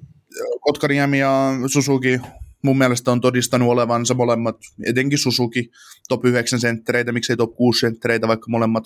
Kotkaniemi 0.61 1.18
ja 1.18 1.53
Susuki 1.66 2.20
mun 2.62 2.79
mielestä 2.79 3.12
on 3.12 3.20
todistanut 3.20 3.68
olevansa 3.68 4.14
molemmat, 4.14 4.57
etenkin 4.87 5.18
Susuki, 5.18 5.70
top 6.09 6.25
9 6.25 6.61
senttereitä, 6.61 7.12
miksei 7.12 7.37
top 7.37 7.57
6 7.57 7.81
senttereitä, 7.81 8.29
vaikka 8.29 8.46
molemmat. 8.51 8.85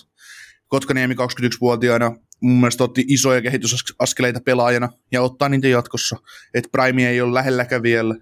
Kotkaniemi 0.67 1.15
21-vuotiaana 1.15 2.17
mun 2.41 2.61
mielestä 2.61 2.85
otti 2.85 3.05
isoja 3.09 3.43
kehitysaskeleita 3.43 4.41
pelaajana 4.45 4.89
ja 5.13 5.23
ottaa 5.23 5.49
niitä 5.49 5.69
jatkossa. 5.69 6.17
Että 6.55 6.69
Prime 6.73 7.09
ei 7.09 7.21
ole 7.21 7.35
lähelläkään 7.35 7.83
vielä. 7.83 8.15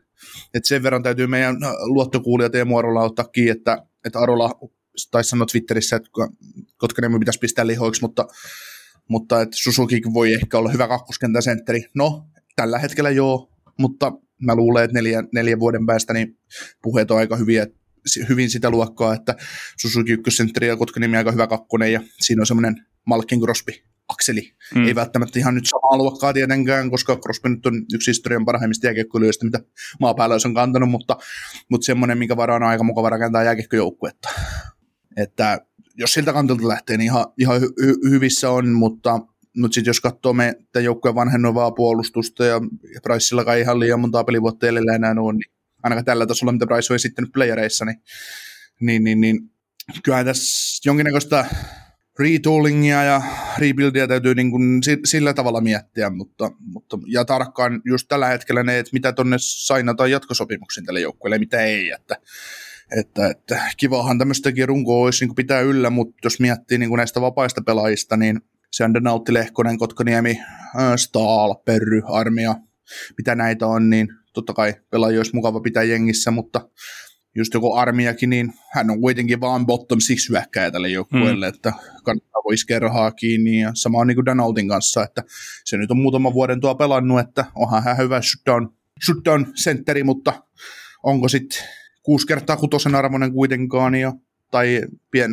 Et 0.55 0.64
sen 0.64 0.83
verran 0.83 1.03
täytyy 1.03 1.27
meidän 1.27 1.57
luottokuulijat 1.81 2.55
ja 2.55 2.67
Arolla 2.79 3.03
ottaa 3.03 3.25
kiinni, 3.25 3.51
että, 3.51 3.79
että 4.07 4.19
Arola 4.19 4.51
taisi 5.11 5.31
sanoa 5.31 5.47
Twitterissä, 5.47 5.97
että 5.97 6.11
Kotkaniemi 6.77 7.19
pitäisi 7.19 7.39
pistää 7.39 7.67
lihoiksi, 7.67 8.03
mutta, 8.03 8.27
mutta 9.09 9.43
että 9.43 9.57
Susuki 9.57 10.03
voi 10.13 10.33
ehkä 10.33 10.59
olla 10.59 10.71
hyvä 10.71 10.89
kakkoskentän 10.89 11.43
sentteri. 11.43 11.85
No, 11.95 12.27
tällä 12.57 12.79
hetkellä 12.79 13.11
joo, 13.11 13.53
mutta 13.79 14.13
mä 14.43 14.55
luulen, 14.55 14.85
että 14.85 14.95
neljän, 14.95 15.29
neljän 15.35 15.61
vuoden 15.61 15.87
päästä 15.87 16.13
niin 16.13 16.39
puheet 16.83 17.11
on 17.11 17.19
aika 17.19 17.37
hyviä, 17.37 17.67
hyvin 18.29 18.51
sitä 18.51 18.71
luokkaa, 18.71 19.15
että 19.15 19.35
Susuki 19.77 20.13
ykkössentteri 20.13 20.69
ja 20.69 20.77
Kotkaniemi 20.77 21.17
aika 21.17 21.33
hyvä 21.33 21.47
kakkonen 21.47 21.93
ja 21.93 22.01
siinä 22.21 22.43
on 22.43 22.47
semmoinen 22.47 22.87
Malkin 23.07 23.41
Crosby 23.41 23.73
akseli. 24.09 24.53
Mm. 24.75 24.87
Ei 24.87 24.95
välttämättä 24.95 25.39
ihan 25.39 25.55
nyt 25.55 25.67
samaa 25.67 25.99
luokkaa 25.99 26.33
tietenkään, 26.33 26.91
koska 26.91 27.17
Crosby 27.17 27.49
nyt 27.49 27.67
on 27.67 27.87
yksi 27.95 28.11
historian 28.11 28.45
parhaimmista 28.45 28.87
jääkiekkoilijoista, 28.87 29.45
mitä 29.45 29.61
maapäällä 30.01 30.37
on 30.45 30.55
kantanut, 30.55 30.91
mutta, 30.91 31.17
mutta 31.71 31.85
semmoinen, 31.85 32.19
minkä 32.19 32.37
varaan 32.37 32.63
on 32.63 32.69
aika 32.69 32.85
mukava 32.85 33.11
rakentaa 33.11 33.45
jääkiekkojoukkuetta. 33.45 34.29
Että 35.23 35.61
jos 35.95 36.13
siltä 36.13 36.33
kantilta 36.33 36.69
lähtee, 36.69 36.97
niin 36.97 37.05
ihan, 37.05 37.27
ihan 37.39 37.61
hy- 37.61 37.85
hy- 37.85 38.11
hyvissä 38.11 38.51
on, 38.51 38.69
mutta, 38.69 39.19
mutta 39.57 39.75
sitten 39.75 39.91
jos 39.91 40.01
katsoo 40.01 40.33
me 40.33 40.55
tämän 40.73 40.85
joukkueen 40.85 41.15
vanhennuvaa 41.15 41.71
puolustusta 41.71 42.45
ja, 42.45 42.61
ja 42.95 43.01
Priceilla 43.03 43.55
ihan 43.55 43.81
liian 43.81 44.01
monta 44.01 44.25
pelivuotta 44.25 44.67
jäljellä 44.67 44.95
enää 44.95 45.15
on, 45.19 45.37
niin 45.37 45.53
ainakaan 45.83 46.05
tällä 46.05 46.27
tasolla, 46.27 46.53
mitä 46.53 46.67
Price 46.67 46.93
on 46.93 46.95
esittänyt 46.95 47.33
playereissa, 47.33 47.85
niin, 47.85 48.01
niin, 48.81 49.05
niin, 49.05 49.21
niin 49.21 49.51
kyllähän 50.03 50.27
tässä 50.27 50.89
jonkinnäköistä 50.89 51.47
retoolingia 52.19 53.03
ja 53.03 53.23
rebuildia 53.59 54.09
täytyy 54.09 54.35
niin 54.35 54.51
kuin 54.51 54.81
sillä 55.05 55.35
tavalla 55.35 55.61
miettiä, 55.61 56.11
mutta, 56.11 56.51
mutta, 56.61 56.99
ja 57.07 57.25
tarkkaan 57.25 57.83
just 57.85 58.09
tällä 58.09 58.27
hetkellä 58.27 58.63
ne, 58.63 58.79
että 58.79 58.91
mitä 58.93 59.13
tuonne 59.13 59.37
sainataan 59.39 60.11
jatkosopimuksiin 60.11 60.87
tälle 60.87 61.01
joukkueelle 61.01 61.39
mitä 61.39 61.61
ei, 61.61 61.91
että, 61.91 62.17
että, 62.96 63.29
että 63.29 63.62
kivahan 63.77 64.18
tämmöistäkin 64.18 64.68
runkoa 64.68 65.05
olisi 65.05 65.27
niin 65.27 65.35
pitää 65.35 65.61
yllä, 65.61 65.90
mutta 65.90 66.14
jos 66.24 66.40
miettii 66.40 66.79
niin 66.79 66.88
kuin 66.88 66.96
näistä 66.96 67.20
vapaista 67.20 67.62
pelaajista, 67.66 68.16
niin 68.16 68.40
se 68.72 68.85
on 68.85 68.92
Nautti 69.01 69.35
Lehkonen, 69.35 69.79
Kotkaniemi, 69.79 70.40
Staal, 70.96 71.55
Perry, 71.55 72.03
Armia, 72.05 72.55
mitä 73.18 73.35
näitä 73.35 73.66
on, 73.66 73.90
niin 73.90 74.09
totta 74.33 74.53
kai 74.53 74.74
pelaajia 74.90 75.18
olisi 75.18 75.35
mukava 75.35 75.61
pitää 75.61 75.83
jengissä, 75.83 76.31
mutta 76.31 76.68
just 77.37 77.55
joku 77.55 77.74
armiakin, 77.74 78.31
niin 78.31 78.53
hän 78.72 78.90
on 78.90 79.01
kuitenkin 79.01 79.40
vaan 79.40 79.66
bottom 79.66 80.01
six 80.01 80.29
hyökkäjä 80.29 80.70
tälle 80.70 80.88
joukkueelle, 80.88 81.46
mm. 81.46 81.55
että 81.55 81.72
kannattaa 82.05 82.42
voi 82.44 82.55
iskeä 82.55 82.79
rahaa 82.79 83.11
kiinni, 83.11 83.61
ja 83.61 83.70
sama 83.74 83.98
on 83.98 84.07
niin 84.07 84.16
kuin 84.16 84.24
Donaldin 84.24 84.68
kanssa, 84.68 85.05
että 85.05 85.22
se 85.64 85.77
nyt 85.77 85.90
on 85.90 85.98
muutaman 85.98 86.35
vuoden 86.35 86.61
tuo 86.61 86.74
pelannut, 86.74 87.20
että 87.20 87.44
onhan 87.55 87.85
hän 87.85 87.98
hyvä 87.98 88.20
shutdown, 88.22 88.68
shutdown 89.07 89.46
sentteri, 89.55 90.05
mutta 90.05 90.42
onko 91.03 91.29
sitten 91.29 91.59
kuusi 92.09 92.27
kertaa 92.27 92.57
kutosen 92.57 92.94
arvoinen 92.94 93.33
kuitenkaan, 93.33 93.94
ja 93.94 94.12
tai 94.51 94.83
pien, 95.11 95.31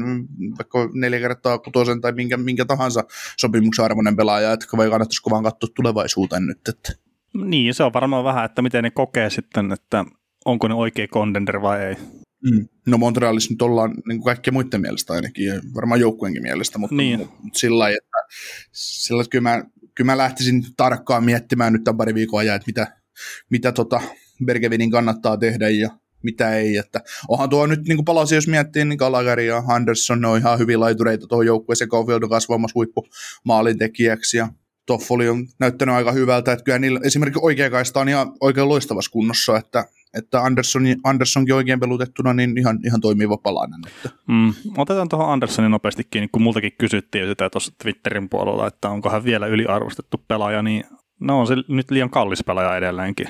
vaikka 0.58 0.90
neljä 0.94 1.20
kertaa 1.20 1.58
kutosen 1.58 2.02
tai 2.02 2.12
minkä, 2.12 2.38
minkä 2.38 2.66
tahansa 2.66 3.04
sopimuksen 3.38 3.86
arvoinen 3.86 4.16
pelaaja, 4.16 4.54
että 4.54 4.66
vai 4.78 4.90
kannattaisiko 4.90 5.30
vaan 5.30 5.44
katsoa 5.44 5.70
tulevaisuuteen 5.76 6.46
nyt. 6.46 6.60
Että. 6.70 6.94
Niin, 7.34 7.74
se 7.74 7.84
on 7.84 7.94
varmaan 7.94 8.24
vähän, 8.24 8.46
että 8.46 8.62
miten 8.62 8.84
ne 8.84 8.92
kokee 8.92 9.30
sitten, 9.30 9.72
että 9.72 10.06
onko 10.46 10.68
ne 10.68 10.74
oikea 10.74 11.08
contender 11.08 11.62
vai 11.62 11.84
ei. 11.84 11.96
Mm. 12.52 12.68
No 12.88 12.98
Montrealissa 12.98 13.54
nyt 13.54 13.62
ollaan 13.62 13.90
niin 13.90 14.20
kuin 14.20 14.26
kaikkien 14.26 14.54
muiden 14.54 14.82
mielestä 14.82 15.14
ainakin, 15.14 15.62
varmaan 15.76 16.00
joukkueenkin 16.00 16.44
mielestä, 16.44 16.78
mutta, 16.78 16.96
niin. 16.96 17.20
mutta 17.20 17.60
sillä 17.60 17.80
lailla, 17.80 17.98
että, 17.98 18.18
sillä 18.72 19.22
että 19.22 19.32
kyllä, 19.32 19.50
mä, 19.50 19.64
kyllä 19.96 20.12
mä 20.12 20.18
lähtisin 20.18 20.64
tarkkaan 20.78 21.24
miettimään 21.24 21.74
nyt 21.74 21.84
tämän 21.84 21.98
pari 21.98 22.14
viikon 22.14 22.40
ajan, 22.40 22.56
että 22.56 22.68
mitä, 22.68 22.98
mitä 23.50 23.72
tota 23.72 24.02
Bergevinin 24.46 24.92
kannattaa 24.92 25.38
tehdä 25.38 25.70
ja 25.70 25.90
mitä 26.26 26.56
ei. 26.56 26.78
Että 26.78 27.02
onhan 27.28 27.50
tuo 27.50 27.66
nyt 27.66 27.88
niin 27.88 28.06
palasi, 28.06 28.36
jos 28.36 28.48
miettii, 28.48 28.86
niin 28.86 28.98
Gallagher 28.98 29.40
ja 29.40 29.64
Anderson 29.68 30.22
ne 30.22 30.28
on 30.28 30.38
ihan 30.38 30.60
hyvin 30.60 30.80
laitureita 30.80 31.28
tuohon 31.28 31.46
joukkueeseen. 31.46 31.90
Caulfield 31.90 32.24
on 32.24 32.30
kasvamassa 32.30 32.76
huippu 32.76 33.08
maalintekijäksi 33.44 34.38
ja 34.38 34.48
Toffoli 34.86 35.30
on 35.30 35.48
näyttänyt 35.60 35.96
aika 35.96 36.12
hyvältä, 36.12 36.52
että 36.52 36.64
kyllä 36.64 36.80
niillä 36.80 37.00
esimerkiksi 37.04 37.40
oikea 37.44 37.70
kaista 37.70 38.00
on 38.00 38.10
ihan 38.10 38.32
oikein 38.42 38.70
loistavassa 38.70 39.12
kunnossa, 39.12 39.58
että, 39.58 39.86
että 40.18 40.42
Anderson, 40.42 40.84
Andersonkin 41.04 41.56
oikein 41.56 41.80
pelutettuna, 41.80 42.34
niin 42.34 42.58
ihan, 42.58 42.80
ihan 42.86 43.02
toimiva 43.02 43.38
palanen. 43.38 43.82
Mm. 44.28 44.54
Otetaan 44.78 45.10
tuohon 45.10 45.34
Andersonin 45.34 45.72
nopeasti 45.72 46.04
kiinni, 46.12 46.28
kun 46.28 46.42
multakin 46.42 46.72
kysyttiin 46.78 47.28
sitä 47.28 47.50
tuossa 47.50 47.72
Twitterin 47.84 48.30
puolella, 48.30 48.68
että 48.68 48.90
onko 48.90 49.10
hän 49.10 49.24
vielä 49.24 49.48
yliarvostettu 49.48 50.18
pelaaja, 50.28 50.62
niin 50.62 50.84
no 51.20 51.40
on 51.40 51.48
se 51.48 51.56
nyt 51.68 51.92
liian 51.92 52.10
kallis 52.10 52.44
pelaaja 52.44 52.78
edelleenkin. 52.78 53.28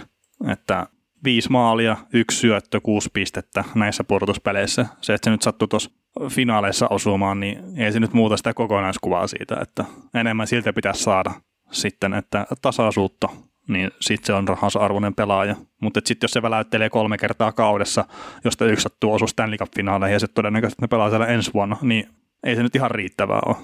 Että 0.51 0.87
viisi 1.23 1.51
maalia, 1.51 1.97
yksi 2.13 2.37
syöttö, 2.37 2.81
kuusi 2.81 3.09
pistettä 3.13 3.63
näissä 3.75 4.03
pudotuspeleissä. 4.03 4.85
Se, 5.01 5.13
että 5.13 5.25
se 5.25 5.31
nyt 5.31 5.41
sattui 5.41 5.67
tuossa 5.67 5.91
finaaleissa 6.29 6.87
osumaan, 6.89 7.39
niin 7.39 7.59
ei 7.77 7.91
se 7.91 7.99
nyt 7.99 8.13
muuta 8.13 8.37
sitä 8.37 8.53
kokonaiskuvaa 8.53 9.27
siitä, 9.27 9.57
että 9.61 9.85
enemmän 10.13 10.47
siltä 10.47 10.73
pitäisi 10.73 11.03
saada 11.03 11.31
sitten, 11.71 12.13
että 12.13 12.47
tasaisuutta, 12.61 13.29
niin 13.67 13.91
sitten 14.01 14.25
se 14.25 14.33
on 14.33 14.47
rahansa 14.47 14.79
arvoinen 14.79 15.15
pelaaja. 15.15 15.55
Mutta 15.81 16.01
sitten 16.05 16.27
jos 16.27 16.31
se 16.31 16.41
väläyttelee 16.41 16.89
kolme 16.89 17.17
kertaa 17.17 17.51
kaudessa, 17.51 18.05
josta 18.43 18.65
yksi 18.65 18.83
sattuu 18.83 19.13
osua 19.13 19.27
Stanley 19.27 19.57
Cup-finaaleihin 19.57 20.13
ja 20.13 20.19
se 20.19 20.27
todennäköisesti 20.27 20.81
ne 20.81 20.87
pelaa 20.87 21.09
siellä 21.09 21.27
ensi 21.27 21.51
vuonna, 21.53 21.77
niin 21.81 22.09
ei 22.43 22.55
se 22.55 22.63
nyt 22.63 22.75
ihan 22.75 22.91
riittävää 22.91 23.41
ole. 23.45 23.55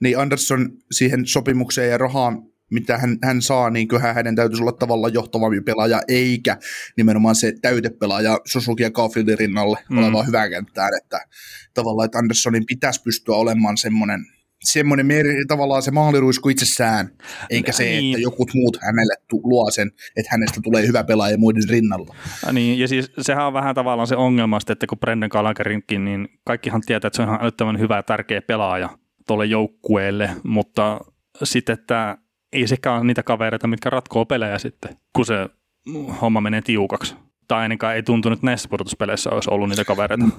Niin 0.00 0.18
Anderson 0.18 0.70
siihen 0.90 1.26
sopimukseen 1.26 1.90
ja 1.90 1.98
rahaan 1.98 2.42
mitä 2.74 2.98
hän, 2.98 3.18
hän 3.22 3.42
saa, 3.42 3.70
niin 3.70 3.88
kyllähän 3.88 4.14
hänen 4.14 4.36
täytyisi 4.36 4.62
olla 4.62 4.72
tavallaan 4.72 5.14
johtavampi 5.14 5.60
pelaaja, 5.60 6.00
eikä 6.08 6.56
nimenomaan 6.96 7.34
se 7.34 7.52
täytepelaaja 7.62 8.40
Suzuki 8.44 8.82
ja 8.82 8.90
Caulfieldin 8.90 9.38
rinnalle 9.38 9.78
mm. 9.90 9.98
oleva 9.98 10.22
hyvä 10.22 10.48
kenttään, 10.48 10.90
että 11.02 11.20
tavallaan, 11.74 12.06
että 12.06 12.18
Andersonin 12.18 12.66
pitäisi 12.66 13.02
pystyä 13.02 13.34
olemaan 13.34 13.76
semmoinen 13.76 14.20
semmoinen 14.64 15.06
meri, 15.06 15.44
tavallaan 15.48 15.82
se 15.82 15.90
maaliruisku 15.90 16.48
itsessään, 16.48 17.10
eikä 17.50 17.72
se, 17.72 17.84
niin. 17.84 18.14
että 18.14 18.22
joku 18.22 18.46
muut 18.54 18.78
hänelle 18.82 19.14
tu- 19.28 19.40
luo 19.44 19.70
sen, 19.70 19.90
että 20.16 20.28
hänestä 20.30 20.60
tulee 20.62 20.86
hyvä 20.86 21.04
pelaaja 21.04 21.38
muiden 21.38 21.68
rinnalla. 21.68 22.14
Ja 22.46 22.52
niin, 22.52 22.78
ja 22.78 22.88
siis 22.88 23.12
sehän 23.20 23.46
on 23.46 23.52
vähän 23.52 23.74
tavallaan 23.74 24.06
se 24.06 24.16
ongelma, 24.16 24.58
että 24.70 24.86
kun 24.86 24.98
Brendan 24.98 25.30
Kalakerinkin, 25.30 26.04
niin 26.04 26.28
kaikkihan 26.44 26.80
tietää, 26.86 27.06
että 27.06 27.16
se 27.16 27.22
on 27.22 27.28
ihan 27.28 27.42
älyttömän 27.42 27.78
hyvä 27.78 27.96
ja 27.96 28.02
tärkeä 28.02 28.42
pelaaja 28.42 28.98
tuolle 29.26 29.46
joukkueelle, 29.46 30.30
mutta 30.42 31.00
sitten, 31.44 31.72
että 31.72 32.18
ei 32.54 32.66
sekään 32.66 32.96
ole 32.96 33.04
niitä 33.04 33.22
kavereita, 33.22 33.66
mitkä 33.66 33.90
ratkoo 33.90 34.24
pelejä 34.24 34.58
sitten, 34.58 34.96
kun 35.12 35.26
se 35.26 35.48
homma 36.20 36.40
menee 36.40 36.62
tiukaksi 36.62 37.16
tai 37.48 37.62
ainakaan 37.62 37.96
ei 37.96 38.02
tuntunut 38.02 38.36
että 38.36 38.46
näissä 38.46 38.68
pudotuspeleissä 38.68 39.30
olisi 39.30 39.50
ollut 39.50 39.68
niitä 39.68 39.84
kavereita. 39.84 40.24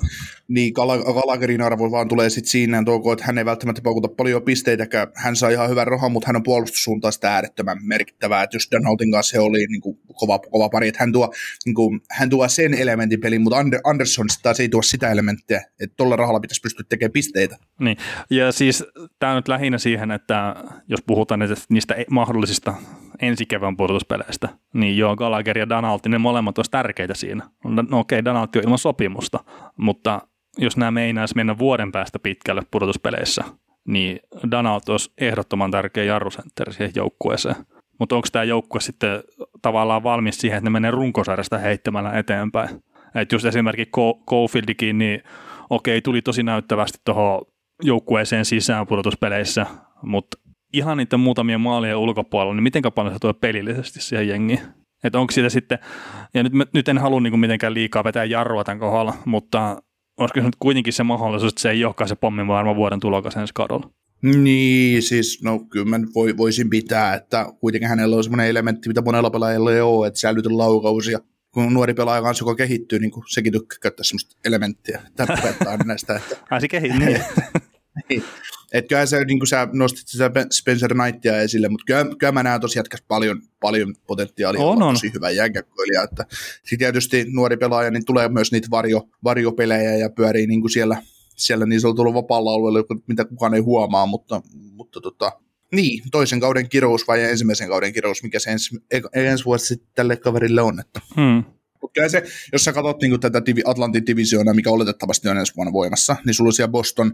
Niin, 0.48 0.74
Gallagherin 0.74 1.62
arvo 1.62 1.91
vaan 1.91 2.08
tulee 2.08 2.30
sitten 2.30 2.52
siinä, 2.52 2.84
tuoko, 2.86 3.13
että 3.13 3.26
hän 3.26 3.38
ei 3.38 3.46
välttämättä 3.46 3.82
paukuta 3.82 4.08
paljon 4.08 4.41
pisteitäkään. 4.41 5.08
Hän 5.15 5.36
saa 5.36 5.50
ihan 5.50 5.70
hyvän 5.70 5.88
rahan, 5.88 6.12
mutta 6.12 6.28
hän 6.28 6.36
on 6.36 6.44
puolustussuuntaan 6.44 7.13
sitä 7.13 7.34
äärettömän 7.34 7.78
merkittävää. 7.82 8.44
Että 8.44 8.56
jos 8.56 8.68
Donaldin 8.72 9.12
kanssa 9.12 9.32
se 9.32 9.39
oli 9.39 9.68
niin 9.68 9.82
kuin, 9.82 10.00
kova, 10.13 10.39
kova 10.39 10.70
pari, 10.70 10.88
että 10.88 11.00
hän 11.00 11.12
tuo, 11.12 11.34
niin 11.65 11.76
kuin, 11.76 12.02
hän 12.12 12.30
tuo 12.30 12.48
sen 12.48 12.74
elementin 12.74 13.20
peliin, 13.20 13.41
mutta 13.41 13.58
Ander, 13.58 13.80
Anderson 13.84 14.26
taas 14.44 14.60
ei 14.60 14.70
tuo 14.70 14.82
sitä 14.82 15.12
elementtiä, 15.12 15.62
että 15.80 15.96
tuolla 15.98 16.15
rahalla 16.15 16.39
pitäisi 16.39 16.62
pystyä 16.62 16.86
tekemään 16.89 17.12
pisteitä. 17.12 17.58
Niin, 17.80 17.98
ja 18.30 18.52
siis 18.52 18.84
tämä 19.20 19.32
on 19.32 19.36
nyt 19.36 19.48
lähinnä 19.48 19.78
siihen, 19.78 20.12
että 20.12 20.56
jos 20.88 21.00
puhutaan 21.08 21.39
niistä 21.70 21.96
mahdollisista 22.10 22.74
ensi 23.21 23.45
kevään 23.45 23.78
pudotuspeleistä, 23.78 24.49
niin 24.73 24.97
joo, 24.97 25.15
Gallagher 25.15 25.58
ja 25.58 25.69
Donaldi, 25.69 26.10
ne 26.10 26.17
molemmat 26.17 26.58
olisi 26.58 26.71
tärkeitä 26.71 27.13
siinä. 27.13 27.49
No 27.63 27.82
okei, 27.82 28.19
okay, 28.19 28.25
Donaldi 28.25 28.58
on 28.58 28.63
ilman 28.63 28.78
sopimusta, 28.78 29.39
mutta 29.78 30.21
jos 30.58 30.78
nämä 30.78 30.91
meinaisi 30.91 31.36
mennä 31.36 31.58
vuoden 31.58 31.91
päästä 31.91 32.19
pitkälle 32.19 32.62
pudotuspeleissä, 32.71 33.43
niin 33.88 34.19
Donald 34.51 34.82
olisi 34.89 35.13
ehdottoman 35.17 35.71
tärkeä 35.71 36.04
jarrusentteri 36.04 36.73
siihen 36.73 36.91
joukkueeseen. 36.95 37.56
Mutta 37.99 38.15
onko 38.15 38.28
tämä 38.32 38.43
joukkue 38.43 38.82
sitten 38.82 39.23
tavallaan 39.62 40.04
valmis 40.04 40.38
siihen, 40.38 40.58
että 40.58 40.69
ne 40.69 40.73
menee 40.73 40.91
runkosarjasta 40.91 41.58
heittämällä 41.58 42.12
eteenpäin? 42.12 42.69
Että 43.15 43.36
just 43.36 43.45
esimerkiksi 43.45 43.91
Cofieldikin, 44.30 44.97
niin 44.97 45.23
okei, 45.69 46.01
tuli 46.01 46.21
tosi 46.21 46.43
näyttävästi 46.43 46.97
tuohon 47.06 47.41
joukkueeseen 47.84 48.45
sisään 48.45 48.88
pudotuspeleissä, 48.88 49.65
mutta 50.01 50.38
ihan 50.77 50.97
niiden 50.97 51.19
muutamien 51.19 51.61
maalien 51.61 51.97
ulkopuolella, 51.97 52.53
niin 52.53 52.63
miten 52.63 52.83
paljon 52.95 53.15
se 53.15 53.19
tuo 53.19 53.33
pelillisesti 53.33 54.01
siihen 54.01 54.27
jengiin? 54.27 54.59
Että 55.03 55.19
onko 55.19 55.31
siitä 55.31 55.49
sitten, 55.49 55.79
ja 56.33 56.43
nyt, 56.43 56.53
nyt 56.73 56.88
en 56.88 56.97
halua 56.97 57.21
niin 57.21 57.39
mitenkään 57.39 57.73
liikaa 57.73 58.03
vetää 58.03 58.25
jarrua 58.25 58.63
tämän 58.63 58.79
kohdalla, 58.79 59.13
mutta 59.25 59.81
olisiko 60.17 60.39
se 60.39 60.45
nyt 60.45 60.55
kuitenkin 60.59 60.93
se 60.93 61.03
mahdollisuus, 61.03 61.51
että 61.51 61.61
se 61.61 61.69
ei 61.69 61.85
olekaan 61.85 62.07
se 62.07 62.15
pommin 62.15 62.47
varma 62.47 62.75
vuoden 62.75 62.99
tulokas 62.99 63.35
ensi 63.35 63.53
kaudella? 63.53 63.89
Niin, 64.21 65.03
siis 65.03 65.43
no 65.43 65.59
kyllä 65.59 65.85
mä 65.85 65.99
voi, 66.15 66.38
voisin 66.38 66.69
pitää, 66.69 67.13
että 67.13 67.45
kuitenkin 67.59 67.89
hänellä 67.89 68.15
on 68.15 68.23
semmoinen 68.23 68.47
elementti, 68.47 68.89
mitä 68.89 69.01
monella 69.01 69.29
pelaajalla 69.29 69.73
ei 69.73 69.81
ole, 69.81 70.07
että 70.07 70.19
säilytyn 70.19 70.57
laukaus 70.57 71.07
ja 71.07 71.19
kun 71.51 71.73
nuori 71.73 71.93
pelaaja 71.93 72.21
kanssa, 72.21 72.43
joka 72.43 72.55
kehittyy, 72.55 72.99
niin 72.99 73.11
kuin 73.11 73.23
sekin 73.29 73.53
tykkää 73.53 73.77
käyttää 73.81 74.03
semmoista 74.03 74.38
elementtiä. 74.45 75.01
Tämä 75.15 75.38
näistä. 75.85 76.15
Että, 76.15 76.38
Ai 76.49 76.61
se 76.61 76.67
kehittyy, 76.67 76.99
niin. 78.09 78.23
Että 78.75 78.89
kyllä 78.89 79.05
sä, 79.05 79.23
niin 79.23 79.39
kuin 79.39 79.47
sä 79.47 79.67
nostit 79.73 80.07
sitä 80.07 80.31
Spencer 80.51 80.93
Knightia 80.93 81.41
esille, 81.41 81.69
mutta 81.69 81.83
kyllä, 81.88 82.05
kyllä 82.17 82.31
mä 82.31 82.43
näen 82.43 82.61
tosi 82.61 82.79
jätkäs 82.79 83.03
paljon, 83.07 83.41
paljon 83.59 83.95
potentiaalia 84.07 84.61
on, 84.61 84.83
on. 84.83 84.93
tosi 84.93 85.13
hyvä 85.13 85.29
jääkäkköilijä. 85.29 86.03
Että 86.03 86.25
sitten 86.55 86.77
tietysti 86.77 87.25
nuori 87.33 87.57
pelaaja, 87.57 87.91
niin 87.91 88.05
tulee 88.05 88.29
myös 88.29 88.51
niitä 88.51 88.67
varjo, 88.71 89.09
varjopelejä 89.23 89.95
ja 89.95 90.09
pyörii 90.09 90.47
niin 90.47 90.61
kuin 90.61 90.71
siellä, 90.71 91.01
siellä 91.35 91.65
niin 91.65 91.81
tullut 91.95 92.13
vapaalla 92.13 92.53
alueella, 92.53 92.79
mitä 93.07 93.25
kukaan 93.25 93.53
ei 93.53 93.61
huomaa, 93.61 94.05
mutta, 94.05 94.41
mutta 94.53 95.01
tota, 95.01 95.31
niin, 95.71 96.03
toisen 96.11 96.39
kauden 96.39 96.69
kirous 96.69 97.07
vai 97.07 97.23
ensimmäisen 97.23 97.69
kauden 97.69 97.93
kirous, 97.93 98.23
mikä 98.23 98.39
se 98.39 98.51
ens, 98.51 98.69
ensi 99.13 99.45
vuosi 99.45 99.65
sitten 99.65 99.89
tälle 99.95 100.17
kaverille 100.17 100.61
on. 100.61 100.79
Että. 100.79 101.01
Hmm. 101.15 101.43
Kyllä 101.93 102.10
se, 102.10 102.24
jos 102.54 102.63
sä 102.63 102.74
katsot 102.74 103.02
niin 103.02 103.19
tätä 103.19 103.41
Atlantin 103.65 104.06
divisioona, 104.06 104.54
mikä 104.54 104.69
oletettavasti 104.69 105.30
on 105.30 105.38
ensi 105.38 105.54
vuonna 105.56 105.74
voimassa, 105.74 106.15
niin 106.26 106.34
sulla 106.34 106.48
on 106.48 106.54
siellä 106.54 106.71
Boston, 106.71 107.12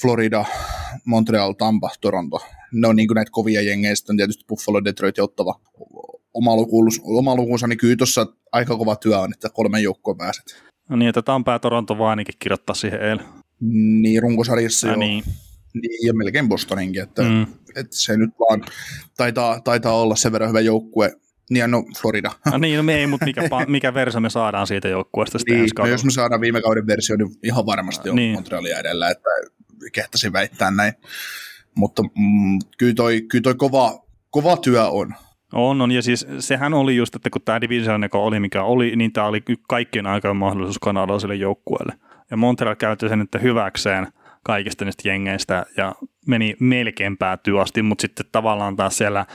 Florida, 0.00 0.44
Montreal, 1.04 1.52
Tampa, 1.52 1.90
Toronto. 2.00 2.40
ne 2.72 2.88
on 2.88 2.96
niin 2.96 3.08
näitä 3.14 3.30
kovia 3.30 3.62
jengejä, 3.62 3.94
sitten 3.94 4.14
on 4.14 4.16
tietysti 4.16 4.44
Buffalo, 4.48 4.84
Detroit 4.84 5.16
ja 5.16 5.24
Ottava 5.24 5.60
oma, 6.34 6.56
lukuus, 6.56 7.00
oma 7.04 7.34
lukunsa, 7.34 7.66
niin 7.66 7.78
kyllä 7.78 7.96
tuossa 7.96 8.26
aika 8.52 8.76
kova 8.76 8.96
työ 8.96 9.18
on, 9.18 9.32
että 9.32 9.48
kolmen 9.48 9.82
joukkoon 9.82 10.16
pääset. 10.18 10.62
No 10.88 10.96
niin, 10.96 11.08
että 11.08 11.22
Tampaa 11.22 11.58
Toronto 11.58 11.98
vaan 11.98 12.10
ainakin 12.10 12.34
kirjoittaa 12.38 12.74
siihen 12.74 13.00
eilen. 13.00 13.26
Niin, 14.00 14.22
runkosarjassa 14.22 14.88
Ja 14.88 14.96
niin. 14.96 15.24
Niin, 15.74 16.06
ja 16.06 16.14
melkein 16.14 16.48
Bostoninkin, 16.48 17.02
että, 17.02 17.22
mm. 17.22 17.42
että 17.76 17.96
se 17.96 18.16
nyt 18.16 18.30
vaan 18.40 18.64
taitaa, 19.16 19.60
taitaa 19.60 20.00
olla 20.00 20.16
sen 20.16 20.32
verran 20.32 20.48
hyvä 20.48 20.60
joukkue. 20.60 21.12
Niin, 21.50 21.70
no 21.70 21.84
Florida. 22.00 22.30
No 22.52 22.58
niin, 22.58 22.76
no 22.76 22.82
me 22.82 22.94
ei, 22.94 23.06
mutta 23.06 23.26
mikä, 23.26 23.42
mikä 23.66 23.94
versio 23.94 24.20
me 24.20 24.30
saadaan 24.30 24.66
siitä 24.66 24.88
joukkueesta 24.88 25.38
sitten 25.38 25.56
niin, 25.56 25.70
no 25.78 25.86
jos 25.86 26.04
me 26.04 26.10
saadaan 26.10 26.40
viime 26.40 26.62
kauden 26.62 26.86
versio, 26.86 27.16
niin 27.16 27.28
ihan 27.42 27.66
varmasti 27.66 28.10
on 28.10 28.16
Niin. 28.16 28.32
Montrealia 28.32 28.78
edellä, 28.78 29.10
että 29.10 29.28
kehtasin 29.92 30.32
väittää 30.32 30.70
näin. 30.70 30.92
Mutta 31.74 32.02
mm, 32.02 32.58
kyllä 32.78 32.94
toi, 32.94 33.22
kyllä 33.22 33.42
toi 33.42 33.54
kova, 33.54 34.04
kova 34.30 34.56
työ 34.56 34.88
on. 34.88 35.14
On, 35.52 35.80
on, 35.80 35.92
ja 35.92 36.02
siis 36.02 36.26
sehän 36.38 36.74
oli 36.74 36.96
just, 36.96 37.14
että 37.14 37.30
kun 37.30 37.42
tämä 37.42 37.60
division 37.60 38.08
oli 38.12 38.40
mikä 38.40 38.62
oli, 38.62 38.96
niin 38.96 39.12
tämä 39.12 39.26
oli 39.26 39.42
kaikkien 39.68 40.06
aikaan 40.06 40.36
mahdollisuus 40.36 40.78
kanadalaiselle 40.78 41.34
joukkueelle. 41.34 41.92
Ja 42.30 42.36
Montreal 42.36 42.74
käytti 42.74 43.08
sen 43.08 43.18
nyt 43.18 43.42
hyväkseen 43.42 44.06
kaikista 44.42 44.84
niistä 44.84 45.08
jengeistä 45.08 45.66
ja 45.76 45.94
meni 46.26 46.56
melkein 46.60 47.16
päätyy 47.16 47.60
asti, 47.60 47.82
mutta 47.82 48.02
sitten 48.02 48.26
tavallaan 48.32 48.76
taas 48.76 48.98
siellä, 48.98 49.26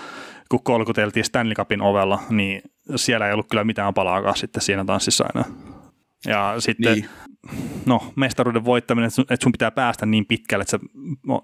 kun 0.52 0.64
kolkuteltiin 0.64 1.24
Stanley 1.26 1.56
Cupin 1.56 1.82
ovella, 1.82 2.20
niin 2.30 2.62
siellä 2.96 3.28
ei 3.28 3.34
ollut 3.34 3.48
kyllä 3.50 3.64
mitään 3.64 3.94
palaakaan 3.94 4.38
sitten 4.38 4.62
siinä 4.62 4.86
tanssissa 4.86 5.26
enää. 5.36 5.46
Ja 6.28 6.56
sitten, 6.60 6.94
Niin. 6.94 7.10
no, 7.86 8.02
mestaruuden 8.16 8.66
voittaminen, 8.66 9.12
että 9.30 9.44
sun, 9.44 9.52
pitää 9.52 9.72
päästä 9.72 10.06
niin 10.06 10.26
pitkälle, 10.26 10.62
että 10.62 10.72
sä 10.72 10.80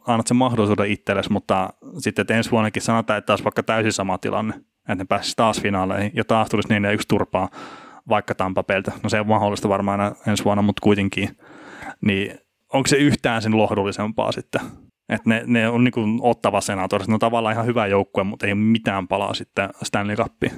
annat 0.08 0.28
sen 0.28 0.38
mahdollisuuden 0.38 0.92
itsellesi, 0.92 1.32
mutta 1.32 1.70
sitten 1.98 2.24
että 2.24 2.34
ensi 2.36 2.52
vuonnakin 2.52 2.82
sanotaan, 2.82 3.18
että 3.18 3.26
taas 3.26 3.44
vaikka 3.44 3.64
täysin 3.64 3.94
sama 3.94 4.18
tilanne, 4.18 4.54
että 4.80 4.96
ne 4.96 5.06
pääsisi 5.06 5.36
taas 5.38 5.62
finaaleihin 5.62 6.12
ja 6.16 6.24
taas 6.24 6.50
tulisi 6.50 6.70
4-1 6.70 7.02
turpaa 7.08 7.50
vaikka 8.10 8.36
Tampapeltä. 8.36 8.92
No 9.04 9.10
se 9.10 9.20
on 9.20 9.28
mahdollista 9.28 9.70
varmaan 9.70 10.16
ensi 10.28 10.46
vuonna, 10.46 10.62
mutta 10.62 10.82
kuitenkin. 10.82 11.38
Niin 12.02 12.40
onko 12.74 12.88
se 12.88 12.98
yhtään 12.98 13.42
sen 13.42 13.58
lohdullisempaa 13.58 14.32
sitten? 14.32 14.62
Että 15.10 15.30
ne, 15.30 15.44
ne 15.48 15.70
on 15.70 15.84
niin 15.84 15.92
kuin 15.92 16.20
ottava 16.22 16.62
senator, 16.62 17.04
ne 17.08 17.14
on 17.14 17.20
tavallaan 17.20 17.54
ihan 17.54 17.66
hyvä 17.66 17.88
joukkue, 17.88 18.24
mutta 18.24 18.46
ei 18.46 18.52
ole 18.52 18.60
mitään 18.60 19.08
palaa 19.08 19.34
sitten 19.34 19.70
Stanley 19.84 20.16
Cupiin. 20.16 20.52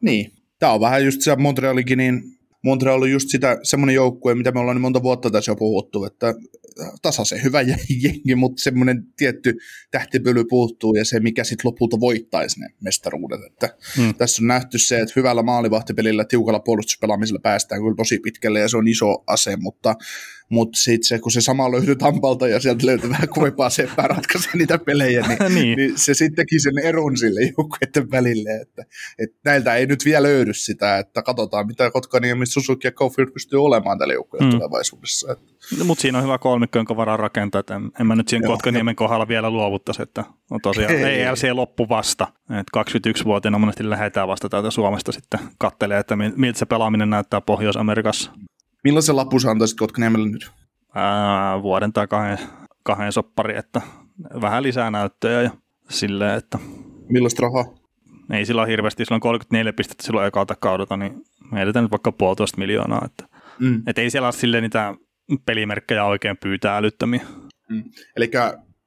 Niin. 0.00 0.32
Tämä 0.58 0.72
on 0.72 0.80
vähän 0.80 1.04
just 1.04 1.20
se 1.20 1.36
Montrealikin, 1.36 1.98
niin 1.98 2.22
Montreal 2.64 3.02
on 3.02 3.10
just 3.10 3.28
sitä 3.28 3.58
semmoinen 3.62 3.94
joukkue, 3.94 4.34
mitä 4.34 4.52
me 4.52 4.60
ollaan 4.60 4.76
niin 4.76 4.82
monta 4.82 5.02
vuotta 5.02 5.30
tässä 5.30 5.50
jo 5.50 5.56
puhuttu, 5.56 6.04
että 6.04 6.34
tasaisen 7.02 7.42
hyvä 7.42 7.62
jengi, 8.02 8.34
mutta 8.34 8.62
semmoinen 8.62 9.04
tietty 9.16 9.54
tähtipöly 9.90 10.44
puuttuu 10.44 10.94
ja 10.94 11.04
se, 11.04 11.20
mikä 11.20 11.44
sitten 11.44 11.68
lopulta 11.68 12.00
voittaisi 12.00 12.60
ne 12.60 12.68
mestaruudet. 12.80 13.40
Että 13.46 13.68
Hmm. 13.96 14.14
Tässä 14.14 14.42
on 14.42 14.46
nähty 14.46 14.78
se, 14.78 15.00
että 15.00 15.12
hyvällä 15.16 15.42
maalivahtipelillä, 15.42 16.24
tiukalla 16.24 16.60
puolustuspelaamisella 16.60 17.40
päästään 17.42 17.80
kyllä 17.80 17.94
tosi 17.96 18.18
pitkälle 18.18 18.60
ja 18.60 18.68
se 18.68 18.76
on 18.76 18.88
iso 18.88 19.24
ase, 19.26 19.56
mutta, 19.56 19.94
mutta 20.48 20.78
sitten 20.78 21.08
se, 21.08 21.18
kun 21.18 21.32
se 21.32 21.40
sama 21.40 21.70
löytyy 21.70 21.96
Tampalta 21.96 22.48
ja 22.48 22.60
sieltä 22.60 22.86
löytyy 22.86 23.10
vähän 23.10 23.28
kovempaa 23.28 23.70
seppää 23.70 24.06
ratkaisee 24.06 24.52
niitä 24.54 24.78
pelejä, 24.78 25.24
niin, 25.28 25.38
Niin. 25.54 25.76
niin. 25.76 25.98
se 25.98 26.14
sitten 26.14 26.36
teki 26.36 26.60
sen 26.60 26.78
eron 26.78 27.16
sille 27.16 27.40
joukkueiden 27.40 28.10
välille, 28.10 28.56
että, 28.62 28.84
että 29.18 29.36
näiltä 29.44 29.74
ei 29.74 29.86
nyt 29.86 30.04
vielä 30.04 30.22
löydy 30.22 30.54
sitä, 30.54 30.98
että 30.98 31.22
katsotaan 31.22 31.66
mitä 31.66 31.90
Kotkaniemi, 31.90 32.46
Suzuki 32.48 32.86
ja 32.86 32.92
Caulfield 32.92 33.30
pystyy 33.30 33.64
olemaan 33.64 33.98
tällä 33.98 34.14
joukkueella 34.14 34.46
Mm. 34.52 34.58
tulevaisuudessa. 34.58 35.32
Että, 35.32 35.44
No, 35.78 35.84
mutta 35.84 36.02
siinä 36.02 36.18
on 36.18 36.24
hyvä 36.24 36.38
kolmikko, 36.38 36.78
jonka 36.78 36.96
varaa 36.96 37.16
rakentaa. 37.16 37.58
että 37.58 37.74
En, 37.74 37.90
en 38.00 38.06
mä 38.06 38.16
nyt 38.16 38.28
siinä 38.28 38.46
Joo, 38.46 38.52
Kotkaniemen 38.52 38.96
kohdalla 38.96 39.28
vielä 39.28 39.50
luovuttaisi, 39.50 40.02
että 40.02 40.24
on 40.50 40.60
tosiaan 40.60 40.94
Ei. 40.94 41.04
ei, 41.04 41.22
ELC 41.22 41.48
loppu 41.52 41.88
vasta. 41.88 42.26
Et 42.60 42.66
21-vuotiaana 42.76 43.58
monesti 43.58 43.90
lähdetään 43.90 44.28
vasta 44.28 44.48
täältä 44.48 44.70
Suomesta 44.70 45.12
sitten 45.12 45.40
kattelee, 45.58 45.98
että 45.98 46.14
mil- 46.14 46.32
miltä 46.36 46.58
se 46.58 46.66
pelaaminen 46.66 47.10
näyttää 47.10 47.40
Pohjois-Amerikassa. 47.40 48.30
millaisen 48.84 49.16
lapun 49.16 49.40
sä 49.40 49.50
antaisit 49.50 49.78
Kotkaniemelle 49.78 50.28
nyt? 50.28 50.50
Ää, 50.94 51.62
vuoden 51.62 51.92
tai 51.92 52.06
kahden, 52.06 52.38
kahden 52.82 53.12
soppari, 53.12 53.56
että 53.56 53.80
vähän 54.40 54.62
lisää 54.62 54.90
näyttöjä 54.90 55.42
ja 55.42 55.50
silleen, 55.90 56.38
että 56.38 56.58
Millaista 57.08 57.42
rahaa? 57.42 57.64
ei 58.32 58.46
sillä 58.46 58.62
ole 58.62 58.68
hirveästi, 58.70 59.04
sillä 59.04 59.14
on 59.14 59.20
34 59.20 59.72
pistettä 59.72 60.04
silloin 60.04 60.26
ekalta 60.26 60.56
kaudelta, 60.56 60.96
niin 60.96 61.22
me 61.52 61.62
edetään 61.62 61.84
nyt 61.84 61.90
vaikka 61.90 62.12
puolitoista 62.12 62.58
miljoonaa, 62.58 63.02
että 63.04 63.38
Mm. 63.60 63.82
et 63.86 63.98
ei 63.98 64.10
siellä 64.10 64.26
ole 64.26 64.32
silleen 64.32 64.62
niitä 64.62 64.94
pelimerkkejä 65.46 66.04
oikein 66.04 66.36
pyytää 66.42 66.76
älyttömiä. 66.76 67.20
Eli 68.16 68.30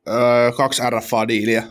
öö, 0.07 0.51
kaksi 0.57 0.81
RFA-diiliä. 0.89 1.63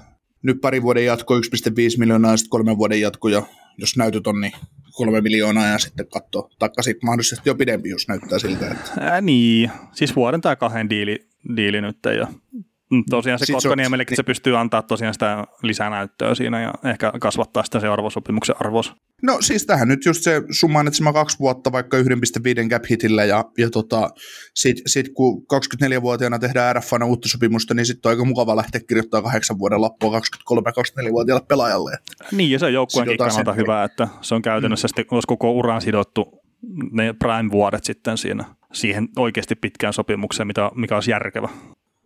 Nyt 0.42 0.60
pari 0.60 0.82
vuoden 0.82 1.04
jatko 1.04 1.38
1,5 1.38 1.98
miljoonaa 1.98 2.30
ja 2.30 2.36
sitten 2.36 2.50
kolmen 2.50 2.78
vuoden 2.78 3.00
jatko 3.00 3.28
ja 3.28 3.42
jos 3.78 3.96
näytöt 3.96 4.26
on, 4.26 4.40
niin 4.40 4.52
kolme 4.92 5.20
miljoonaa 5.20 5.66
ja 5.66 5.78
sitten 5.78 6.06
katsoo. 6.08 6.50
Taikka 6.58 6.82
sitten 6.82 7.06
mahdollisesti 7.06 7.48
jo 7.48 7.54
pidempi, 7.54 7.88
jos 7.88 8.08
näyttää 8.08 8.38
siltä, 8.38 8.70
että 8.70 8.90
Ää, 9.00 9.20
niin, 9.20 9.70
siis 9.92 10.16
vuoden 10.16 10.40
tai 10.40 10.56
kahden 10.56 10.90
diili, 10.90 11.28
diili 11.56 11.80
nyt 11.80 11.98
ja 12.18 12.26
mm, 12.52 12.64
tosiaan 13.10 13.38
se 13.38 13.52
Kotkaniemellekin 13.52 14.16
se 14.16 14.22
pystyy 14.22 14.58
antaa 14.58 14.82
tosiaan 14.82 15.14
sitä 15.14 15.44
lisänäyttöä 15.62 16.34
siinä 16.34 16.62
ja 16.62 16.74
ehkä 16.84 17.12
kasvattaa 17.20 17.64
sitä 17.64 17.80
se 17.80 17.88
arvosopimuksen 17.88 18.56
arvos. 18.60 18.92
No 19.22 19.38
siis 19.40 19.66
tähän 19.66 19.88
nyt 19.88 20.04
just 20.04 20.22
se 20.22 20.42
summaan, 20.50 20.88
että 20.88 21.02
mä 21.02 21.12
kaksi 21.12 21.38
vuotta 21.38 21.72
vaikka 21.72 21.96
1,5 21.96 22.04
cap 22.70 22.82
hitillä 22.90 23.24
ja, 23.24 23.44
ja 23.58 23.70
tota, 23.70 24.10
sit, 24.54 24.76
sit 24.86 25.08
kun 25.14 25.46
24-vuotiaana 25.54 26.38
tehdään 26.38 26.76
RFAna 26.76 27.06
uutta 27.06 27.28
sopimusta, 27.28 27.74
niin 27.74 27.86
sitten 27.86 28.08
on 28.08 28.10
aika 28.10 28.24
mukava 28.24 28.56
lähteä 28.56 28.80
kirjoittamaan 28.88 29.24
kahdeksan 29.24 29.58
vuoden 29.58 29.80
lappua 29.80 30.18
23-24-vuotiaalle 30.18 31.46
pelaajalle. 31.48 31.98
Niin, 32.32 32.50
ja 32.50 32.58
se 32.58 32.66
on 32.66 32.72
joukkueenkin 32.72 33.18
kannalta 33.18 33.50
sen- 33.50 33.62
hyvä, 33.62 33.84
että 33.84 34.08
se 34.20 34.34
on 34.34 34.42
käytännössä 34.42 34.88
sitten, 34.88 35.04
olisi 35.10 35.26
koko 35.26 35.52
uran 35.52 35.82
sidottu 35.82 36.40
ne 36.92 37.12
prime-vuodet 37.12 37.84
sitten 37.84 38.18
siinä 38.18 38.44
siihen 38.72 39.08
oikeasti 39.16 39.54
pitkään 39.54 39.92
sopimukseen, 39.92 40.46
mitä, 40.46 40.70
mikä 40.74 40.94
olisi 40.94 41.10
järkevä. 41.10 41.48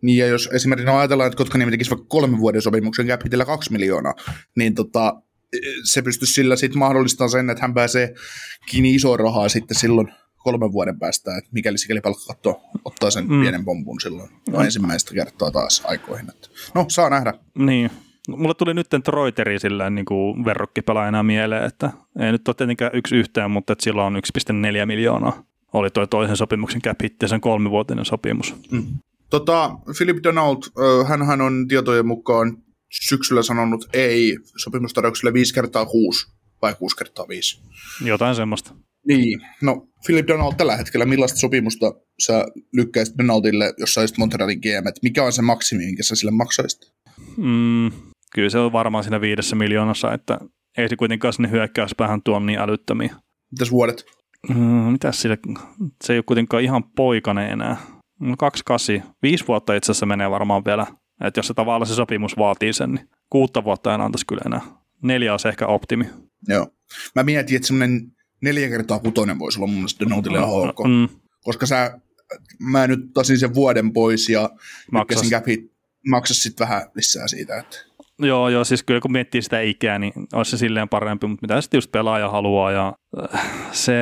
Niin 0.05 0.17
ja 0.17 0.27
jos 0.27 0.49
esimerkiksi 0.53 0.85
no 0.85 0.97
ajatellaan, 0.97 1.27
että 1.27 1.37
Kotkaniemi 1.37 1.71
tekisi 1.71 1.91
vaikka 1.91 2.07
kolmen 2.09 2.39
vuoden 2.39 2.61
sopimuksen 2.61 3.07
cap 3.07 3.23
hitillä 3.23 3.45
kaksi 3.45 3.71
miljoonaa, 3.71 4.13
niin 4.55 4.75
tota, 4.75 5.21
se 5.83 6.01
pystyisi 6.01 6.33
sillä 6.33 6.55
sitten 6.55 6.79
mahdollistamaan 6.79 7.29
sen, 7.29 7.49
että 7.49 7.61
hän 7.61 7.73
pääsee 7.73 8.13
kiinni 8.69 8.95
isoa 8.95 9.17
rahaa 9.17 9.49
sitten 9.49 9.77
silloin 9.77 10.07
kolmen 10.37 10.71
vuoden 10.71 10.99
päästä, 10.99 11.37
että 11.37 11.49
mikäli 11.53 11.77
sikäli 11.77 12.01
palkkakatto 12.01 12.61
ottaa 12.85 13.11
sen 13.11 13.25
Mm. 13.27 13.33
mm. 13.33 13.41
pienen 13.41 13.65
pompun 13.65 14.01
silloin 14.01 14.29
no. 14.49 14.61
ensimmäistä 14.61 15.13
kertaa 15.13 15.51
taas 15.51 15.83
aikoihin. 15.85 16.29
Että, 16.29 16.47
no, 16.75 16.85
saa 16.89 17.09
nähdä. 17.09 17.33
Niin. 17.57 17.91
Mulle 18.27 18.53
tuli 18.53 18.73
nyt 18.73 18.87
Reuteri 19.07 19.59
silleen 19.59 19.95
niin 19.95 20.05
kuin 20.05 20.45
verrokkipelaajana 20.45 21.23
mieleen, 21.23 21.63
että 21.63 21.91
ei 22.19 22.31
nyt 22.31 22.47
ole 22.47 22.55
tietenkään 22.55 22.91
yksi 22.93 23.15
yhteen, 23.15 23.51
mutta 23.51 23.73
että 23.73 23.83
sillä 23.83 24.05
on 24.05 24.15
1,4 24.15 24.85
miljoonaa. 24.85 25.43
Oli 25.73 25.89
tuo 25.89 26.07
toisen 26.07 26.37
sopimuksen 26.37 26.81
cap 26.81 26.99
sen 27.25 27.41
kolmivuotinen 27.41 28.05
sopimus. 28.05 28.55
Tota, 29.29 29.71
Philip 29.97 30.17
Donald, 30.23 30.57
hän 31.27 31.41
on 31.41 31.67
tietojen 31.67 32.07
mukaan 32.07 32.57
syksyllä 32.91 33.43
sanonut 33.43 33.85
ei 33.93 34.37
sopimustarjoukselle 34.57 35.33
5 35.33 35.53
kertaa 35.53 35.85
6 35.85 36.27
vai 36.61 36.75
6 36.79 36.95
kertaa 36.97 37.27
5. 37.27 37.61
Jotain 38.05 38.35
semmoista. 38.35 38.75
Niin, 39.07 39.41
no 39.61 39.87
Philip 40.05 40.27
Donald 40.27 40.53
tällä 40.57 40.77
hetkellä, 40.77 41.05
millaista 41.05 41.39
sopimusta 41.39 41.93
sä 42.25 42.45
lykkäisit 42.73 43.17
Donaldille, 43.17 43.73
jos 43.77 43.93
sä 43.93 44.01
olisit 44.01 44.17
Montrealin 44.17 44.59
GM, 44.59 44.87
että 44.87 44.99
mikä 45.03 45.23
on 45.23 45.33
se 45.33 45.41
maksimi, 45.41 45.85
minkä 45.85 46.03
sä 46.03 46.15
sille 46.15 46.31
maksaisit? 46.31 46.81
Mm, 47.37 47.91
kyllä 48.33 48.49
se 48.49 48.57
on 48.57 48.71
varmaan 48.71 49.03
siinä 49.03 49.21
viidessä 49.21 49.55
miljoonassa, 49.55 50.13
että 50.13 50.39
ei 50.77 50.89
se 50.89 50.95
kuitenkaan 50.95 51.33
sinne 51.33 51.51
hyökkäyspäähän 51.51 52.21
tuo 52.23 52.39
niin 52.39 52.59
älyttömiä. 52.59 53.15
Mitäs 53.51 53.71
vuodet? 53.71 54.05
Mm, 54.49 54.91
mitäs 54.91 55.21
sille, 55.21 55.37
se 56.03 56.13
ei 56.13 56.17
ole 56.17 56.23
kuitenkaan 56.23 56.63
ihan 56.63 56.83
poikainen 56.83 57.51
enää. 57.51 57.77
No 58.19 58.35
28, 58.37 59.13
viisi 59.23 59.47
vuotta 59.47 59.73
itse 59.73 59.91
asiassa 59.91 60.05
menee 60.05 60.31
varmaan 60.31 60.65
vielä. 60.65 60.87
Että 61.23 61.39
jos 61.39 61.47
se 61.47 61.53
tavallaan 61.53 61.87
se 61.87 61.95
sopimus 61.95 62.37
vaatii 62.37 62.73
sen, 62.73 62.91
niin 62.91 63.09
kuutta 63.29 63.63
vuotta 63.63 63.93
en 63.95 64.01
antaisi 64.01 64.25
kyllä 64.25 64.41
enää. 64.45 64.61
Neljä 65.03 65.31
olisi 65.31 65.47
ehkä 65.47 65.67
optimi. 65.67 66.05
Joo. 66.47 66.67
Mä 67.15 67.23
mietin, 67.23 67.55
että 67.55 67.67
semmoinen 67.67 68.11
neljä 68.41 68.69
kertaa 68.69 68.99
kutonen 68.99 69.39
voisi 69.39 69.59
olla 69.59 69.67
mun 69.67 69.75
mielestä 69.75 70.05
Donaldille 70.05 70.37
ihan 70.37 70.49
ok. 70.49 70.79
Mm, 70.87 71.07
Koska 71.43 71.65
sä, 71.65 71.99
mä 72.59 72.87
nyt 72.87 72.99
tasin 73.13 73.39
sen 73.39 73.53
vuoden 73.55 73.93
pois 73.93 74.29
ja 74.29 74.49
Maksas. 74.91 75.15
lykkäsin 75.17 75.29
capit, 75.39 75.71
maksas 76.09 76.43
sitten 76.43 76.67
vähän 76.67 76.89
lisää 76.95 77.27
siitä. 77.27 77.57
Että. 77.59 77.77
Joo, 78.19 78.49
joo, 78.49 78.63
siis 78.63 78.83
kyllä 78.83 78.99
kun 78.99 79.11
miettii 79.11 79.41
sitä 79.41 79.61
ikää, 79.61 79.99
niin 79.99 80.13
olisi 80.33 80.51
se 80.51 80.57
silleen 80.57 80.89
parempi, 80.89 81.27
mutta 81.27 81.43
mitä 81.47 81.61
sitten 81.61 81.77
just 81.77 81.91
pelaaja 81.91 82.29
haluaa 82.29 82.71
ja 82.71 82.93
äh, 83.33 83.71
se, 83.71 83.93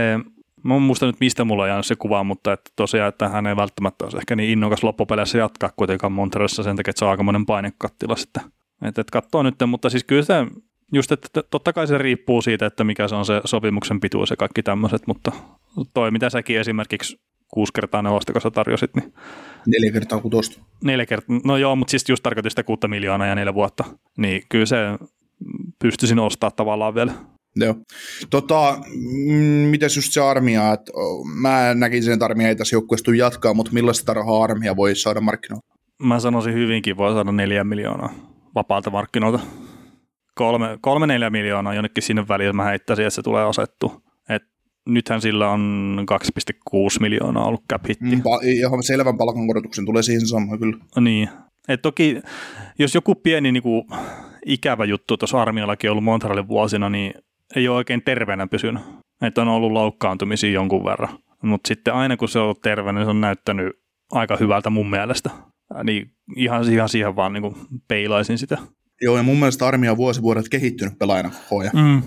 mä 0.64 0.76
en 0.76 0.82
muista 0.82 1.06
nyt 1.06 1.20
mistä 1.20 1.44
mulla 1.44 1.64
on 1.64 1.70
jäänyt 1.70 1.86
se 1.86 1.96
kuva, 1.96 2.24
mutta 2.24 2.54
että 2.54 2.72
tosiaan, 2.76 3.10
että 3.10 3.30
hän 3.30 3.48
ei 3.48 3.56
välttämättä 3.56 4.06
olisi 4.06 4.18
ehkä 4.18 4.36
niin 4.36 4.50
innokas 4.50 4.84
loppupeleissä 4.84 5.38
jatkaa 5.38 5.70
kuitenkaan 5.76 6.12
Montrealissa 6.12 6.64
sen 6.64 6.76
takia, 6.76 6.90
että 6.90 7.00
se 7.00 7.06
on 7.06 7.12
aikamoinen 7.12 7.46
painekattila 7.46 8.16
sitten. 8.16 8.44
Että 8.82 9.02
et 9.02 9.12
katsoo 9.12 9.44
nyt, 9.44 9.56
mutta 9.68 9.90
siis 9.90 10.04
kyllä 10.04 10.22
se, 10.22 10.34
just 10.94 11.12
että 11.12 11.44
totta 11.44 11.74
kai 11.74 11.88
se 11.88 11.98
riippuu 11.98 12.42
siitä, 12.42 12.66
että 12.66 12.84
mikä 12.84 13.08
se 13.08 13.16
on 13.16 13.26
se 13.26 13.42
sopimuksen 13.46 14.00
pituus 14.00 14.30
ja 14.30 14.36
kaikki 14.36 14.64
tämmöiset, 14.64 15.08
mutta 15.08 15.32
toi 15.94 16.12
mitä 16.12 16.30
säkin 16.30 16.60
esimerkiksi 16.60 17.20
kuusi 17.48 17.74
kertaa 17.74 18.02
nelosta, 18.02 18.34
kun 18.34 18.42
sä 18.42 18.52
tarjosit, 18.52 18.96
niin 18.96 19.14
Neljä 19.68 19.92
kertaa 19.92 20.20
kutosta. 20.20 20.62
neljä 20.84 21.06
kertaa, 21.06 21.40
no 21.46 21.58
joo, 21.58 21.76
mutta 21.76 21.92
siis 21.92 22.10
just 22.10 22.24
tarkoitin 22.24 22.52
sitä 22.52 22.64
kuutta 22.64 22.88
miljoonaa 22.88 23.28
ja 23.28 23.36
neljä 23.36 23.54
vuotta, 23.54 23.84
niin 24.18 24.44
kyllä 24.50 24.66
se 24.66 24.78
pystyisin 25.80 26.20
ostaa 26.20 26.52
tavallaan 26.52 26.96
vielä. 26.96 27.14
Joo. 27.56 27.76
Tota, 28.30 28.78
mm, 29.26 29.70
mitäs 29.70 29.96
just 29.96 30.14
se 30.14 30.22
armia, 30.22 30.74
että 30.74 30.92
mä 31.42 31.74
näkisin, 31.74 32.14
että 32.14 32.26
armia 32.26 32.48
ei 32.48 32.56
tässä 32.56 32.76
joukkueessa 32.76 33.16
jatkaa, 33.16 33.54
mutta 33.54 33.72
millaista 33.72 34.14
rahaa 34.14 34.44
armia 34.44 34.76
voi 34.76 34.96
saada 34.96 35.22
markkinoille? 35.22 35.68
Mä 36.04 36.20
sanoisin 36.20 36.54
hyvinkin 36.54 36.98
voi 36.98 37.14
saada 37.14 37.32
neljä 37.32 37.64
miljoonaa 37.64 38.34
vapaalta 38.56 38.90
markkinoilta. 38.90 39.40
Kolme, 40.36 40.78
kolme 40.82 41.08
neljä 41.08 41.30
miljoonaa 41.30 41.74
jonnekin 41.74 42.04
sinne 42.04 42.28
väliin 42.28 42.56
mä 42.56 42.64
heittäisin, 42.64 43.06
että 43.06 43.16
se 43.16 43.22
tulee 43.22 43.44
asettu. 43.44 44.04
Et 44.30 44.44
nythän 44.86 45.22
sillä 45.22 45.50
on 45.50 46.06
2,6 46.12 47.00
miljoonaa 47.00 47.46
ollut 47.46 47.64
cap 47.72 47.88
hitti. 47.90 48.16
Mm, 48.16 48.22
pa- 48.22 48.46
ihan 48.46 48.84
selvän 48.84 49.18
palkankorotuksen 49.18 49.86
tulee 49.86 50.04
siihen 50.04 50.28
samaan 50.28 50.60
kyllä. 50.60 50.78
Niin. 51.00 51.30
Et 51.68 51.82
toki, 51.82 52.22
jos 52.80 52.96
joku 52.96 53.16
pieni 53.16 53.52
niinku, 53.52 53.86
ikävä 54.46 54.86
juttu 54.86 55.18
tuossa 55.18 55.42
armiallakin 55.42 55.92
ollut 55.92 56.04
Montrealin 56.04 56.48
vuosina, 56.48 56.90
niin 56.90 57.14
ei 57.56 57.68
ole 57.68 57.78
oikein 57.78 58.04
terveenä 58.04 58.48
pysynyt. 58.48 58.84
Että 59.22 59.42
on 59.42 59.48
ollut 59.48 59.72
loukkaantumisia 59.72 60.52
jonkun 60.52 60.86
verran. 60.86 61.20
Mutta 61.44 61.68
sitten 61.68 61.94
aina 61.94 62.18
kun 62.18 62.30
se 62.30 62.40
on 62.40 62.44
ollut 62.44 62.62
terve, 62.62 62.94
niin 62.94 63.06
se 63.06 63.10
on 63.10 63.22
näyttänyt 63.22 63.74
aika 64.12 64.38
hyvältä 64.38 64.70
mun 64.70 64.90
mielestä. 64.90 65.30
Niin 65.84 66.12
ihan, 66.36 66.74
ihan 66.74 66.90
siihen 66.90 67.16
vaan 67.16 67.34
niinku 67.34 67.58
peilaisin 67.88 68.38
sitä. 68.38 68.58
Joo, 69.02 69.18
ja 69.18 69.24
mun 69.24 69.40
mielestä 69.40 69.68
armia 69.68 69.92
on 69.92 69.98
vuosi 69.98 70.22
vuodet 70.22 70.50
kehittynyt 70.50 71.00
pelaajana 71.00 71.30
koko 71.30 71.62
ajan. 71.62 71.76
Mm. 71.76 72.02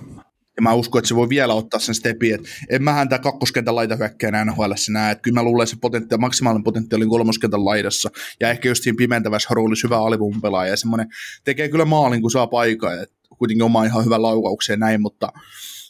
Ja 0.56 0.62
mä 0.62 0.72
uskon, 0.72 0.98
että 0.98 1.08
se 1.08 1.16
voi 1.16 1.28
vielä 1.28 1.54
ottaa 1.54 1.80
sen 1.80 1.94
stepin, 1.94 2.34
että 2.34 2.48
en 2.70 2.82
mähän 2.82 3.08
tää 3.08 3.18
kakkoskentän 3.18 3.76
laitahyökkäjänä 3.76 4.44
NHL 4.44 4.72
näe, 4.90 5.12
että 5.12 5.22
kyllä 5.22 5.34
mä 5.34 5.42
luulen, 5.42 5.64
että 5.64 5.74
se 5.74 5.80
potentiaali, 5.80 6.20
maksimaalinen 6.20 6.64
potentiaali 6.64 7.04
on 7.04 7.10
kolmoskentän 7.10 7.64
laidassa, 7.64 8.10
ja 8.40 8.50
ehkä 8.50 8.68
just 8.68 8.82
siinä 8.82 8.96
pimentävässä 8.98 9.48
roolissa 9.52 9.88
hyvä 9.88 9.98
alipuun 9.98 10.40
pelaaja, 10.40 10.70
ja 10.70 10.76
semmoinen 10.76 11.08
tekee 11.44 11.68
kyllä 11.68 11.84
maalin, 11.84 12.20
kun 12.20 12.30
saa 12.30 12.46
paikaa, 12.46 12.94
ja 12.94 13.06
kuitenkin 13.38 13.62
oma 13.62 13.84
ihan 13.84 14.04
hyvä 14.04 14.22
laukauksia 14.22 14.72
ja 14.72 14.76
näin, 14.76 15.00
mutta, 15.00 15.32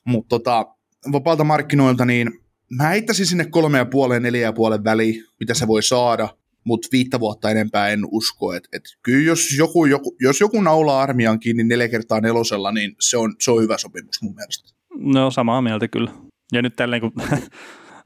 mutta 0.05 0.29
tota, 0.29 0.67
vapaalta 1.13 1.45
markkinoilta, 1.45 2.05
niin 2.05 2.31
mä 2.71 2.89
heittäisin 2.89 3.27
sinne 3.27 3.45
kolme 3.45 3.79
ja 3.79 3.85
puoleen, 3.85 4.23
neljä 4.23 4.43
ja 4.43 4.53
puolen 4.53 4.85
väliin, 4.85 5.25
mitä 5.41 5.55
se 5.55 5.67
voi 5.67 5.83
saada, 5.83 6.29
mutta 6.65 6.89
viittä 6.93 7.21
vuotta 7.21 7.51
enempää 7.51 7.89
en 7.89 8.01
usko. 8.11 8.55
Et, 8.55 8.69
et 8.73 8.83
kyllä 9.03 9.25
jos 9.25 9.59
joku, 9.59 9.87
joku, 9.87 10.17
jos 10.21 10.41
joku 10.41 10.61
naulaa 10.61 11.03
armian 11.03 11.41
kiinni 11.41 11.65
neljä 11.65 11.89
kertaa 11.89 12.21
nelosella, 12.21 12.73
niin 12.73 12.97
se 13.01 13.17
on, 13.17 13.35
se 13.41 13.51
on 13.51 13.63
hyvä 13.63 13.79
sopimus 13.79 14.23
mun 14.23 14.35
mielestä. 14.35 14.69
No 14.99 15.31
samaa 15.31 15.63
mieltä 15.63 15.89
kyllä. 15.89 16.11
Ja 16.53 16.63
nyt 16.63 16.77
tälleen 16.77 17.01
kun 17.01 17.13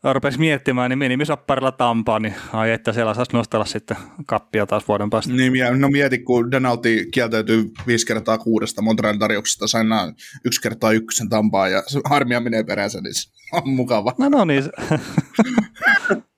rupesi 0.02 0.38
miettimään, 0.38 0.90
niin 0.90 0.98
minimisapparilla 0.98 1.72
Tampaa, 1.72 2.18
niin 2.18 2.34
ai 2.52 2.70
että 2.70 2.92
siellä 2.92 3.14
saisi 3.14 3.32
nostella 3.32 3.64
sitten 3.64 3.96
kappia 4.26 4.66
taas 4.66 4.88
vuoden 4.88 5.10
päästä. 5.10 5.32
Niin, 5.32 5.52
no 5.78 5.88
mieti, 5.88 6.18
kun 6.18 6.50
Denalti 6.50 7.08
kieltäytyy 7.12 7.70
viisi 7.86 8.06
kertaa 8.06 8.38
kuudesta 8.38 8.82
Montrealin 8.82 9.20
tarjouksesta, 9.20 9.68
sai 9.68 9.84
nää 9.84 10.12
yksi 10.44 10.60
kertaa 10.60 10.92
ykkösen 10.92 11.28
tampaa 11.28 11.68
ja 11.68 11.82
se 11.86 12.00
armia 12.10 12.40
menee 12.40 12.64
peränsä, 12.64 13.00
niin 13.00 13.14
se 13.14 13.30
on 13.52 13.68
mukava. 13.68 14.14
No, 14.18 14.28
no 14.28 14.44
niin, 14.44 14.64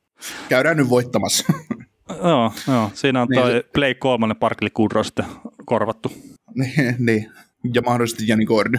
Käydään 0.48 0.76
nyt 0.76 0.88
voittamassa. 0.88 1.52
joo, 2.24 2.52
joo, 2.68 2.90
siinä 2.94 3.22
on 3.22 3.28
Niin 3.28 3.42
toi 3.42 3.50
se- 3.52 3.64
Play 3.74 3.94
3 3.94 4.34
Parkli 4.34 4.70
Kudro 4.70 5.04
sitten 5.04 5.24
korvattu. 5.64 6.12
niin, 6.54 6.96
niin, 6.98 7.30
ja 7.74 7.82
mahdollisesti 7.82 8.28
Jani 8.28 8.46
Kordy. 8.46 8.78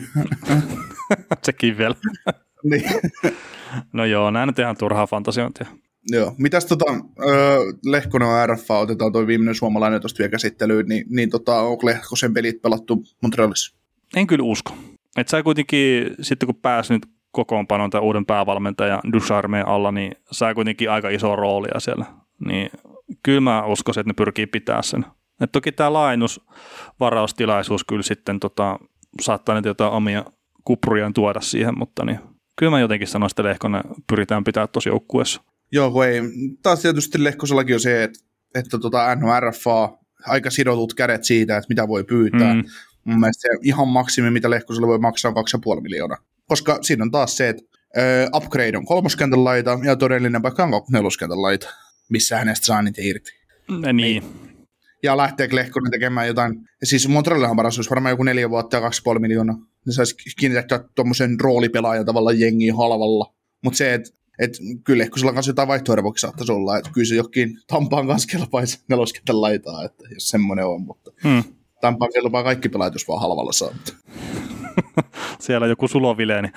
Sekin 1.44 1.78
vielä. 1.78 1.96
Niin. 2.64 2.84
No 3.94 4.06
joo, 4.06 4.32
nämä 4.32 4.46
nyt 4.46 4.60
ihan 4.60 4.78
turhaa 4.78 5.08
fantasiointia. 5.08 5.68
Joo. 6.08 6.36
Mitäs 6.38 6.66
tota, 6.66 6.86
öö, 7.26 7.60
Lehkonen 7.86 8.28
on 8.28 8.50
RFA, 8.50 8.80
otetaan 8.80 9.12
toi 9.12 9.28
viimeinen 9.28 9.56
suomalainen 9.56 10.02
tuosta 10.02 10.18
vielä 10.18 10.32
käsittelyyn, 10.32 10.86
niin, 10.86 11.06
niin 11.10 11.30
tota, 11.30 11.60
onko 11.60 11.86
Lehkosen 11.86 12.34
pelit 12.34 12.62
pelattu 12.62 13.04
Montrealissa? 13.22 13.76
En 14.16 14.28
kyllä 14.28 14.44
usko. 14.44 14.74
Et 15.18 15.28
sä 15.28 15.44
kuitenkin, 15.44 16.16
sitten 16.22 16.48
kun 16.48 16.56
pääsi 16.56 16.94
nyt 16.94 17.06
kokoonpanon 17.32 17.90
tai 17.90 18.02
uuden 18.02 18.26
päävalmentajan 18.26 19.02
Ducharmeen 19.14 19.68
alla, 19.68 19.92
niin 19.92 20.12
sai 20.32 20.56
kuitenkin 20.56 20.92
aika 20.92 21.10
iso 21.10 21.36
roolia 21.36 21.80
siellä. 21.80 22.06
Niin 22.48 22.70
kyllä 23.24 23.42
mä 23.42 23.66
uskoisin, 23.66 24.02
että 24.02 24.10
ne 24.10 24.14
pyrkii 24.14 24.48
pitää 24.48 24.82
sen. 24.82 25.06
Et 25.42 25.52
toki 25.52 25.72
tämä 25.72 25.94
laajennusvaraustilaisuus 25.94 27.84
kyllä 27.84 28.04
sitten 28.04 28.40
tota, 28.40 28.80
saattaa 29.22 29.56
nyt 29.56 29.66
jotain 29.66 29.92
omia 29.92 30.26
kuprujaan 30.64 31.14
tuoda 31.14 31.42
siihen, 31.42 31.78
mutta 31.78 32.06
niin, 32.06 32.20
kyllä 32.56 32.70
mä 32.70 32.80
jotenkin 32.80 33.08
sanoisin, 33.08 33.34
että 33.34 33.44
Lehkonen 33.44 33.82
pyritään 34.08 34.44
pitää 34.44 34.68
tosi 34.68 34.90
joukkueessa. 34.90 35.42
Joo, 35.72 35.92
kun 35.92 36.06
ei. 36.06 36.22
Taas 36.64 36.82
tietysti 36.82 37.24
Lehkosellakin 37.24 37.76
on 37.76 37.80
se, 37.80 38.04
että, 38.04 38.20
että 38.56 38.80
tota 38.80 39.16
NRFA, 39.16 39.98
aika 40.28 40.50
sidotut 40.50 40.94
kädet 40.94 41.24
siitä, 41.24 41.58
että 41.58 41.70
mitä 41.70 41.88
voi 41.88 42.04
pyytää. 42.04 42.54
Mm. 42.54 42.60
Mm. 42.60 43.12
Mun 43.12 43.20
mielestä 43.20 43.42
se 43.42 43.48
ihan 43.62 43.88
maksimi, 43.88 44.32
mitä 44.32 44.50
Lehkosella 44.50 44.88
voi 44.88 45.00
maksaa, 45.00 45.34
on 45.36 45.76
2,5 45.78 45.82
miljoonaa. 45.82 46.18
Koska 46.48 46.78
siinä 46.82 47.04
on 47.04 47.12
taas 47.12 47.38
se, 47.38 47.50
että 47.50 47.64
ö, 47.98 48.30
upgrade 48.36 48.78
on 48.78 48.86
kolmoskentän 48.86 49.44
laita 49.44 49.80
ja 49.84 49.96
todellinen 49.96 50.42
paikka 50.42 50.64
on 50.64 50.82
neloskentän 50.92 51.42
laita, 51.42 51.70
missä 52.10 52.38
hänestä 52.38 52.66
saa 52.66 52.82
niitä 52.82 53.02
irti. 53.02 53.32
Niin. 53.94 54.24
Ja 55.04 55.18
lähteekö 55.18 55.56
Lehkonen 55.56 55.92
tekemään 55.92 56.28
jotain, 56.28 56.70
siis 56.84 57.08
Montrealillahan 57.08 57.56
paras 57.56 57.78
olisi 57.78 57.90
varmaan 57.90 58.14
joku 58.14 58.24
neljä 58.24 58.50
vuotta 58.50 58.78
ja 58.78 58.90
2,5 59.14 59.20
miljoonaa. 59.20 59.56
Ne 59.86 59.94
saisi 59.94 60.16
kiinnittää 60.40 60.84
tuommoisen 60.96 61.40
roolipelaajan 61.40 62.06
tavallaan 62.06 62.40
jengiin 62.40 62.78
halvalla. 62.78 63.34
Mutta 63.64 63.78
se, 63.78 63.94
että 63.94 64.10
et 64.40 64.52
kyllä 64.84 65.02
Lehkosella 65.02 65.34
kanssa 65.34 65.50
jotain 65.50 65.68
vaihtoehtoja 65.68 66.14
saattaisi 66.16 66.52
olla, 66.52 66.78
että 66.78 66.90
kyllä 66.94 67.08
se 67.08 67.16
jokin 67.16 67.60
Tampaan 67.68 68.08
kanssa 68.08 68.38
kelpaisi 68.38 68.80
neloskentän 68.90 69.42
laitaa, 69.42 69.86
että 69.86 70.04
jos 70.14 70.30
semmoinen 70.30 70.66
on, 70.66 70.82
mutta 70.82 71.12
Hmm. 71.24 71.44
Tampaan 71.82 72.12
kelpaa 72.14 72.44
kaikki 72.44 72.70
pelaajat, 72.70 72.94
jos 72.94 73.08
vaan 73.08 73.22
halvalla 73.22 73.52
saa. 73.52 73.70
Siellä 75.40 75.68
joku 75.68 75.88
sulovile, 75.88 76.42
niin 76.42 76.54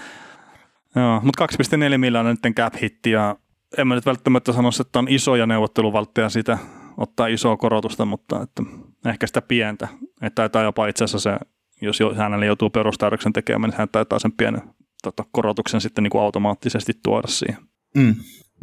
Joo, 0.97 1.21
mutta 1.23 1.47
2,4 1.93 1.99
miljoonaa 1.99 2.33
nyt 2.33 2.55
cap 2.57 2.75
hitti 2.83 3.11
ja 3.11 3.37
en 3.79 3.89
mä 3.89 3.95
nyt 3.95 4.07
välttämättä 4.07 4.53
sanoisi, 4.53 4.83
että 4.83 4.99
on 4.99 5.09
isoja 5.09 5.47
neuvotteluvaltteja 5.47 6.29
sitä 6.29 6.59
ottaa 6.97 7.27
isoa 7.27 7.57
korotusta, 7.57 8.05
mutta 8.05 8.43
että 8.43 8.63
ehkä 9.11 9.27
sitä 9.27 9.43
pientä. 9.43 9.89
Että 10.23 10.35
taitaa 10.35 10.63
jopa 10.63 10.87
itse 10.87 11.05
asiassa 11.05 11.31
se, 11.31 11.47
jos 11.81 12.01
jo- 12.01 12.15
hänelle 12.15 12.47
joutuu 12.47 12.71
perustaudoksen 12.71 13.33
tekemään, 13.33 13.71
niin 13.71 13.79
hän 13.79 13.89
taitaa 13.93 14.19
sen 14.19 14.33
pienen 14.33 14.63
tota, 15.03 15.25
korotuksen 15.33 15.81
sitten 15.81 16.05
niin 16.05 16.11
kuin 16.11 16.23
automaattisesti 16.23 16.93
tuoda 17.03 17.29
siihen. 17.29 17.63
Mm. 17.97 18.15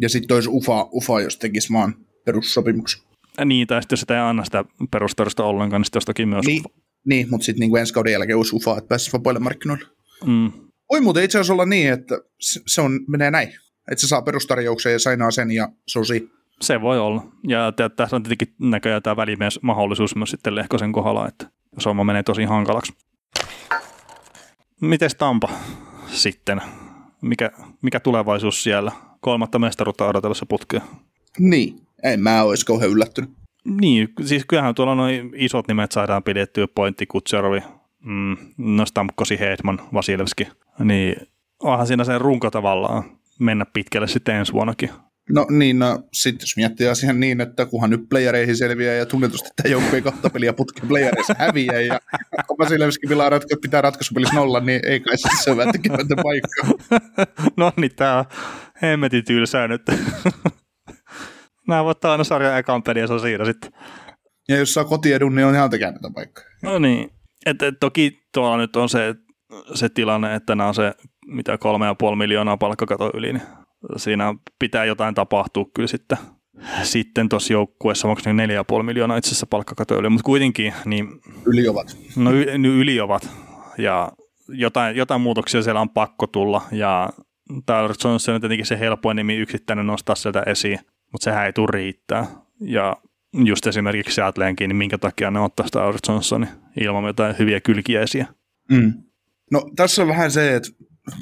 Ja 0.02 0.10
sitten 0.10 0.36
olisi 0.36 0.50
UFA, 0.52 0.88
UFA, 0.94 1.22
jos 1.22 1.38
tekisi 1.38 1.72
maan 1.72 1.96
perussopimuksen. 2.26 3.02
Ja 3.38 3.46
niin, 3.46 3.68
tai 3.68 3.82
sitten 3.82 3.94
jos 3.94 4.00
sitä 4.00 4.14
ei 4.14 4.20
anna 4.22 4.46
sitä 4.46 4.66
perustaudosta 4.92 5.44
ollenkaan, 5.44 5.80
niin 5.80 5.86
sitten 5.86 5.98
jostakin 5.98 6.30
myös. 6.30 6.46
Niin, 6.46 6.64
niin 7.06 7.30
mutta 7.30 7.46
sitten 7.46 7.60
niinku 7.60 7.76
ensi 7.76 7.94
kauden 7.94 8.14
jälkeen 8.14 8.38
olisi 8.38 8.56
UFA, 8.56 8.78
että 8.78 8.88
pääsisi 8.88 9.14
vapaille 9.14 9.40
markkinoille. 9.40 9.86
Mm, 10.26 10.52
Voi 10.92 11.02
muuten 11.02 11.24
itse 11.24 11.38
asiassa 11.38 11.54
olla 11.54 11.66
niin, 11.66 11.94
että 11.94 12.16
se 12.40 12.82
on, 12.82 13.00
menee 13.08 13.32
näin. 13.32 13.48
Että 13.92 14.02
se 14.02 14.08
saa 14.08 14.22
perustarjouksen 14.22 14.92
ja 14.92 15.00
sainaa 15.00 15.32
sen 15.32 15.52
ja 15.52 15.70
se 15.88 16.00
on 16.00 16.06
siinä. 16.06 16.28
se 16.62 16.82
voi 16.82 17.00
olla. 17.00 17.26
Ja 17.48 17.74
tässä 17.96 18.16
on 18.16 18.24
tietenkin 18.24 18.56
näköjään 18.60 19.04
tämä 19.04 19.16
välimies 19.16 19.60
mahdollisuus 19.62 20.16
myös 20.16 20.30
sitten 20.30 20.56
Lehkosen 20.56 20.92
kohdalla, 20.92 21.28
että 21.28 21.50
jos 21.76 21.86
homma 21.86 22.04
menee 22.04 22.24
tosi 22.24 22.44
hankalaksi. 22.44 22.94
Mites 24.82 25.16
Tampa 25.16 25.50
sitten? 26.08 26.62
Mikä, 27.22 27.52
mikä 27.82 28.00
tulevaisuus 28.00 28.64
siellä? 28.64 28.92
Kolmatta 29.20 29.60
mestaruutta 29.60 30.08
odotellessa 30.08 30.46
putkea. 30.46 30.82
Niin, 31.40 31.76
en 32.04 32.20
mä 32.20 32.44
olisi 32.44 32.66
kauhean 32.66 32.92
yllättynyt. 32.92 33.32
Niin, 33.66 34.10
siis 34.26 34.46
kyllähän 34.46 34.76
tuolla 34.76 34.96
noin 34.96 35.32
isot 35.36 35.68
nimet 35.68 35.92
saadaan 35.92 36.24
pidettyä, 36.24 36.68
Pointti, 36.76 37.06
Kutserovi, 37.06 37.60
mm, 38.06 38.38
no 38.58 38.86
Stamkosi, 38.86 39.40
Hedman, 39.40 39.82
Vasilevski. 39.94 40.48
Niin 40.80 41.16
onhan 41.60 41.88
siinä 41.88 42.04
se 42.04 42.18
runko 42.18 42.52
tavallaan 42.52 43.04
mennä 43.40 43.66
pitkälle 43.66 44.08
sitten 44.08 44.36
ensi 44.36 44.54
vuonnakin. 44.54 44.90
No 45.30 45.46
niin, 45.50 45.80
no 45.80 46.00
sitten 46.14 46.44
jos 46.44 46.58
miettii 46.58 46.88
asian 46.88 47.20
niin, 47.20 47.42
että 47.42 47.66
kunhan 47.66 47.90
nyt 47.90 48.10
playereihin 48.10 48.58
selviää 48.58 48.94
ja 48.94 49.06
tunnetusti 49.06 49.50
tämä 49.56 49.72
joukkue 49.72 50.02
kahta 50.02 50.30
peliä 50.30 50.54
putken 50.54 50.88
playereissa 50.88 51.36
häviää 51.38 51.82
ja 51.82 52.00
Vasilevski 52.60 53.08
pitää, 53.08 53.30
ratko, 53.30 53.56
pitää 53.62 53.82
ratkaisupelissä 53.82 54.36
nolla, 54.36 54.60
niin 54.60 54.82
ei 54.86 55.00
kai 55.00 55.18
se 55.18 55.30
se 55.44 55.52
ole 55.52 55.66
tekemättä 55.72 56.16
paikkaa. 56.24 56.98
no 57.58 57.72
niin, 57.78 57.96
tää 57.96 58.26
hemmetin 58.82 59.26
tylsää 59.26 59.68
nyt. 59.68 59.82
Nämä 61.68 61.84
voittaa 61.84 62.12
aina 62.12 62.24
sarjan 62.24 62.58
ekan 62.58 62.84
pelin 62.84 63.02
ja 63.02 63.08
se 63.08 63.14
on 63.14 63.20
siinä 63.20 63.46
sitten. 63.46 63.72
Ja 64.50 64.58
jos 64.58 64.74
saa 64.74 64.86
kotiedun, 64.86 65.36
niin 65.36 65.46
on 65.46 65.56
ihan 65.56 65.70
tekemättä 65.70 66.10
paikkaa. 66.16 66.46
No 66.64 66.80
niin, 66.80 67.10
et, 67.46 67.62
et, 67.62 67.76
toki 67.80 68.28
tuolla 68.34 68.58
nyt 68.58 68.76
on 68.76 68.90
se, 68.90 69.16
se 69.74 69.90
tilanne, 69.90 70.36
että 70.36 70.56
nämä 70.56 70.68
on 70.68 70.76
se 70.76 70.94
mitä 71.28 71.58
kolme 71.58 71.86
ja 71.86 71.96
puoli 71.96 72.16
miljoonaa 72.16 72.58
palkkakato 72.58 73.12
yli, 73.14 73.34
niin 73.34 73.44
siinä 73.98 74.36
pitää 74.60 74.86
jotain 74.86 75.16
tapahtua 75.16 75.66
kyllä 75.74 75.88
sitten. 75.88 76.18
Sitten 76.84 77.30
tuossa 77.30 77.54
joukkueessa, 77.54 78.08
onko 78.08 78.22
ne 78.26 78.34
neljä 78.34 78.56
ja 78.56 78.64
puoli 78.64 78.84
miljoonaa 78.84 79.18
itse 79.18 79.30
asiassa 79.30 79.48
palkkakato 79.48 80.00
yli, 80.00 80.10
mutta 80.10 80.26
kuitenkin, 80.26 80.74
niin 80.86 81.08
Yli 81.46 81.68
ovat. 81.68 81.98
no 82.16 82.32
y, 82.32 82.44
yli 82.80 83.00
ovat 83.00 83.30
ja 83.78 84.12
jotain, 84.50 84.96
jotain 84.96 85.22
muutoksia 85.22 85.62
siellä 85.62 85.82
on 85.82 85.90
pakko 85.90 86.28
tulla 86.28 86.62
ja 86.72 87.10
Tyler 87.66 87.94
Johnson 88.04 88.36
on 88.36 88.42
tietenkin 88.42 88.66
se 88.66 88.80
helpoin 88.80 89.16
nimi 89.16 89.36
yksittäinen 89.36 89.88
nostaa 89.88 90.16
sieltä 90.16 90.44
esiin, 90.46 90.80
mutta 91.12 91.26
sehän 91.26 91.46
ei 91.46 91.54
tule 91.54 91.68
riittää. 91.72 92.26
Ja 92.62 92.98
just 93.46 93.68
esimerkiksi 93.68 94.16
Seattleenkin, 94.16 94.68
niin 94.70 94.78
minkä 94.78 94.98
takia 94.98 95.32
ne 95.32 95.40
ottaa 95.40 95.66
Albert 95.76 96.08
Johnsonin 96.08 96.50
ilman 96.82 97.06
jotain 97.06 97.36
hyviä 97.40 97.60
kylkiäisiä. 97.60 98.26
Mm. 98.72 98.94
No 99.52 99.62
tässä 99.76 100.02
on 100.02 100.08
vähän 100.08 100.32
se, 100.32 100.56
että 100.56 100.70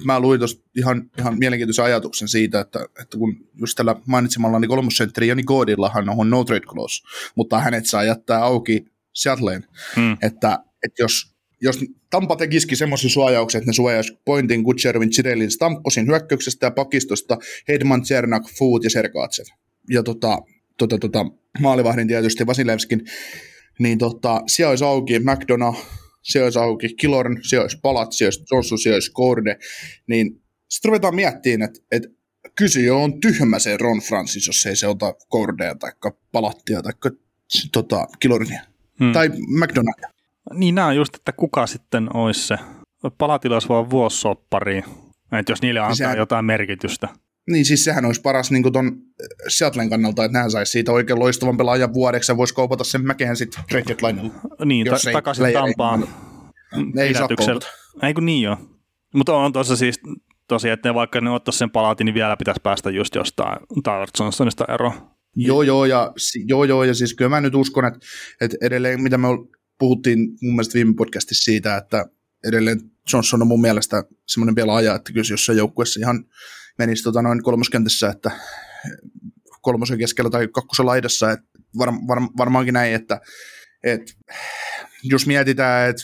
mä 0.04 0.20
luin 0.20 0.40
tuosta 0.40 0.64
ihan, 0.78 1.12
ihan 1.18 1.40
mielenkiintoisen 1.40 1.86
ajatuksen 1.86 2.28
siitä, 2.28 2.60
että, 2.60 2.80
että 3.02 3.18
kun 3.18 3.36
just 3.60 3.76
tällä 3.76 3.96
mainitsemallani 4.06 4.68
kolmosentteri 4.68 5.28
Jani 5.28 5.44
Godillahan 5.44 6.10
on 6.10 6.30
no 6.30 6.44
trade 6.44 6.66
clause, 6.66 7.04
mutta 7.36 7.60
hänet 7.60 7.86
saa 7.86 8.04
jättää 8.04 8.44
auki 8.44 8.86
Seattleen, 9.14 9.66
mm. 9.96 10.18
että, 10.22 10.60
että 10.84 11.04
jos, 11.04 11.36
jos 11.62 11.80
Tampa 12.10 12.36
tekisikin 12.36 12.78
semmoisen 12.78 13.10
suojauksen, 13.10 13.60
että 13.60 13.70
ne 13.70 13.74
suojaisi 13.74 14.18
Pointin, 14.26 14.64
Kutcherovin, 14.64 15.10
Chirelin, 15.10 15.52
Stamkosin 15.52 16.08
hyökkäyksestä 16.08 16.66
ja 16.66 16.72
pakistosta 16.72 17.38
Hedman, 17.68 18.04
Cernak, 18.04 18.44
Food 18.60 18.84
ja 18.84 18.90
Sergaatsev. 18.90 19.46
Ja 19.90 20.04
tota, 20.04 20.38
tota, 20.78 20.98
tota, 20.98 21.26
maalivahdin 21.60 22.08
tietysti 22.08 22.48
Vasilevskin, 22.48 23.06
niin 23.80 23.98
tota, 23.98 24.42
siellä 24.48 24.70
olisi 24.70 24.84
auki 24.84 25.20
McDonough, 25.20 25.80
siellä 26.22 26.46
olisi 26.46 26.60
auki 26.60 26.94
Kilorn, 26.94 27.38
siellä 27.44 27.64
olisi 27.64 27.80
Palat, 27.82 28.12
siellä 28.12 28.28
olisi 28.28 28.44
Johnson, 28.52 28.80
siellä 28.80 28.96
olisi 28.96 29.12
Korde, 29.12 29.58
niin 30.08 30.42
sitten 30.70 30.90
ruvetaan 30.90 31.16
miettimään, 31.16 31.70
että, 31.70 31.80
että 31.92 32.10
kysyjä 32.56 32.96
on 32.96 33.20
tyhmä 33.20 33.60
se 33.60 33.78
Ron 33.78 34.00
Francis, 34.00 34.48
jos 34.48 34.66
ei 34.66 34.76
se 34.76 34.88
ota 34.88 35.14
Kordea 35.28 35.76
tai 35.76 35.92
Palattia 36.32 36.82
tai 36.82 36.94
tota, 37.72 38.08
Kilornia 38.20 38.62
hmm. 39.00 39.14
tai 39.14 39.30
McDonaldia. 39.30 40.10
Niin 40.54 40.76
nämä 40.76 40.88
on 40.88 40.96
just, 40.96 41.16
että 41.16 41.32
kuka 41.32 41.68
sitten 41.68 42.16
olisi 42.16 42.48
se. 42.48 42.58
Palatilla 43.18 43.56
olisi 43.56 43.70
vaan 43.70 43.90
vuossoppari, 43.90 44.84
että 45.40 45.52
jos 45.52 45.62
niille 45.62 45.80
niin 45.80 45.86
antaa 45.86 45.96
sehän, 45.96 46.18
jotain 46.18 46.46
merkitystä. 46.46 47.08
Niin 47.52 47.66
siis 47.66 47.84
sehän 47.84 48.06
olisi 48.06 48.22
paras 48.22 48.52
niin 48.52 48.74
ton 48.74 48.92
Seattlen 49.48 49.90
kannalta, 49.90 50.26
että 50.26 50.38
nehän 50.38 50.52
saisi 50.52 50.72
siitä 50.72 50.92
oikein 50.92 51.20
loistavan 51.20 51.58
pelaajan 51.58 51.94
vuodeksi 51.94 52.32
ja 52.32 52.38
voisi 52.38 52.54
kaupata 52.54 52.84
sen 52.84 53.06
mäkeen 53.06 53.36
sitten 53.36 53.64
trade 53.70 53.84
deadlinella. 53.88 54.34
Niin, 54.66 54.88
ta- 54.88 55.12
takaisin 55.14 55.54
Tampaan 55.54 56.08
ei 56.98 57.14
saa 57.14 57.28
Ei 58.04 58.14
kun 58.14 58.26
niin 58.26 58.42
joo. 58.42 58.58
Mutta 59.14 59.36
on 59.36 59.54
tuossa 59.54 59.76
siis 59.76 60.00
tosiaan, 60.48 60.74
että 60.74 60.90
ne, 60.90 60.96
vaikka 60.96 61.22
ne 61.22 61.30
ottaisi 61.30 61.58
sen 61.58 61.72
palaatin, 61.72 62.06
niin 62.06 62.14
vielä 62.14 62.38
pitäisi 62.38 62.62
päästä 62.64 62.90
just 62.90 63.16
jostain 63.16 63.60
Tyler 63.84 64.08
Johnsonista 64.20 64.66
eroon. 64.74 65.12
Joo, 65.36 65.62
joo, 65.62 65.86
ja, 65.86 66.14
joo, 66.46 66.64
joo, 66.64 66.84
ja 66.84 66.94
siis 66.94 67.14
kyllä 67.14 67.30
mä 67.30 67.42
nyt 67.42 67.56
uskon, 67.56 67.86
että, 67.86 68.00
että 68.42 68.58
edelleen, 68.62 69.02
mitä 69.02 69.18
me 69.18 69.28
puhuttiin 69.80 70.20
mun 70.20 70.54
mielestä 70.56 70.74
viime 70.74 70.94
podcastissa 70.94 71.44
siitä, 71.44 71.78
että 71.78 72.06
edelleen 72.48 72.82
Johnson 73.14 73.42
on 73.42 73.48
mun 73.48 73.62
mielestä 73.62 74.04
semmoinen 74.28 74.56
pelaaja, 74.56 74.96
että 74.96 75.14
kyllä 75.14 75.28
jossain 75.30 75.58
joukkueessa 75.58 76.00
ihan 76.00 76.26
menisi 76.78 77.04
tota 77.04 77.22
noin 77.22 77.44
kolmoskentässä, 77.44 78.10
että 78.10 78.32
kolmosen 79.62 79.98
keskellä 79.98 80.30
tai 80.30 80.48
kakkosen 80.48 80.86
laidassa, 80.86 81.32
että 81.32 81.46
var, 81.78 81.90
var, 82.08 82.22
varmaankin 82.38 82.74
näin, 82.74 82.94
että, 82.94 83.22
että 83.84 84.14
jos 85.04 85.28
mietitään, 85.28 85.90
että 85.90 86.04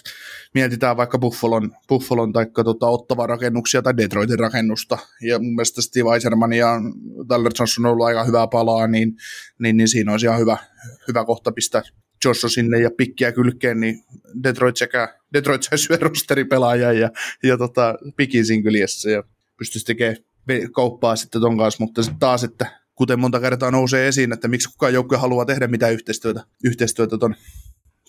mietitään 0.54 0.98
vaikka 0.98 1.20
Buffalon, 1.20 1.72
Buffalon 1.90 2.34
tai 2.34 2.46
tota, 2.64 2.88
Ottavan 2.88 3.30
rakennuksia 3.30 3.82
tai 3.82 3.98
Detroitin 3.98 4.40
rakennusta, 4.40 4.98
ja 5.22 5.40
mun 5.40 5.56
mielestä 5.56 5.82
Steve 5.82 6.14
Eiserman 6.14 6.54
ja 6.54 6.82
Tyler 7.28 7.52
Johnson 7.60 7.86
on 7.86 7.92
ollut 7.92 8.06
aika 8.06 8.24
hyvää 8.24 8.48
palaa, 8.48 8.88
niin, 8.88 9.16
niin, 9.60 9.78
niin 9.78 9.88
siinä 9.88 10.12
olisi 10.12 10.26
ihan 10.26 10.40
hyvä, 10.40 10.58
hyvä 11.08 11.26
kohta 11.26 11.52
pistää 11.52 11.82
Joshua 12.26 12.50
sinne 12.50 12.80
ja 12.80 12.90
pikkiä 12.98 13.32
kylkeen, 13.32 13.80
niin 13.80 14.04
Detroit 14.44 14.78
sekä 14.78 15.16
Detroit 15.34 15.64
saisi 15.64 15.98
rosteripelaajan 16.02 17.00
ja, 17.00 17.10
ja 17.44 17.58
tota, 17.58 17.96
pikin 18.18 18.46
sinkyliessä 18.46 19.10
ja 19.10 19.24
pystyisi 19.58 19.86
tekemään 19.86 20.18
kauppaa 20.72 21.16
sitten 21.16 21.42
ton 21.42 21.58
kanssa, 21.58 21.84
mutta 21.84 22.04
sitten 22.04 22.20
taas, 22.20 22.44
että 22.44 22.80
kuten 22.96 23.20
monta 23.20 23.40
kertaa 23.40 23.72
nousee 23.72 24.08
esiin, 24.08 24.34
että 24.34 24.48
miksi 24.48 24.70
kukaan 24.70 24.94
joukkue 24.94 25.18
haluaa 25.18 25.46
tehdä 25.46 25.68
mitään 25.68 25.94
yhteistyötä, 25.94 26.44
yhteistyötä 26.64 27.18
ton, 27.18 27.36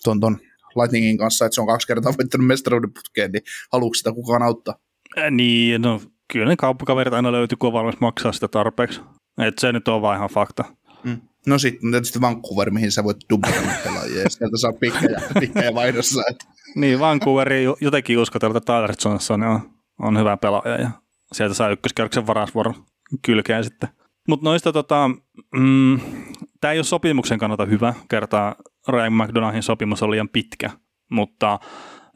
ton, 0.03 0.19
ton 0.19 0.39
Lightningin 0.75 1.17
kanssa, 1.17 1.45
että 1.45 1.55
se 1.55 1.61
on 1.61 1.67
kaksi 1.67 1.87
kertaa 1.87 2.13
voittanut 2.17 2.47
mestaruuden 2.47 2.93
putkeen, 2.93 3.31
niin 3.31 3.43
haluatko 3.71 3.93
sitä 3.93 4.11
kukaan 4.11 4.43
auttaa? 4.43 4.75
Äh, 5.17 5.31
niin, 5.31 5.81
no 5.81 6.01
kyllä 6.33 6.45
ne 6.45 6.55
kauppakaverit 6.55 7.13
aina 7.13 7.31
löytyy, 7.31 7.55
kun 7.57 7.67
on 7.67 7.73
valmis 7.73 7.99
maksaa 7.99 8.31
sitä 8.31 8.47
tarpeeksi. 8.47 9.01
Et 9.37 9.59
se 9.59 9.71
nyt 9.71 9.87
on 9.87 10.01
vaan 10.01 10.17
ihan 10.17 10.29
fakta. 10.29 10.63
Mm. 11.03 11.21
No 11.47 11.59
sitten 11.59 11.91
tietysti 11.91 12.21
Vancouver, 12.21 12.71
mihin 12.71 12.91
sä 12.91 13.03
voit 13.03 13.17
dubbata 13.29 13.61
pelaajia, 13.83 14.21
ja 14.21 14.29
sieltä 14.29 14.57
saa 14.57 14.73
pikkejä, 14.73 15.21
pikkejä 15.39 15.73
vaihdossa. 15.73 16.21
Että. 16.29 16.45
Niin, 16.75 16.99
Vancouveri 16.99 17.63
jotenkin 17.81 18.17
uskotella, 18.17 18.57
että 18.57 18.73
Tyler 18.73 18.95
Johnson 19.05 19.43
on, 19.43 19.59
on 19.99 20.19
hyvä 20.19 20.37
pelaaja, 20.37 20.81
ja 20.81 20.89
sieltä 21.33 21.53
saa 21.53 21.69
ykköskierroksen 21.69 22.27
varasvuoron 22.27 22.73
kylkeen 23.25 23.63
sitten. 23.63 23.89
Mutta 24.27 24.43
noista 24.43 24.73
tota, 24.73 25.09
mm, 25.55 25.99
tämä 26.61 26.71
ei 26.71 26.77
ole 26.77 26.83
sopimuksen 26.83 27.39
kannalta 27.39 27.65
hyvä, 27.65 27.93
kertaa 28.09 28.55
Ryan 28.87 29.13
McDonaldin 29.13 29.63
sopimus 29.63 30.03
on 30.03 30.11
liian 30.11 30.29
pitkä, 30.29 30.69
mutta 31.11 31.59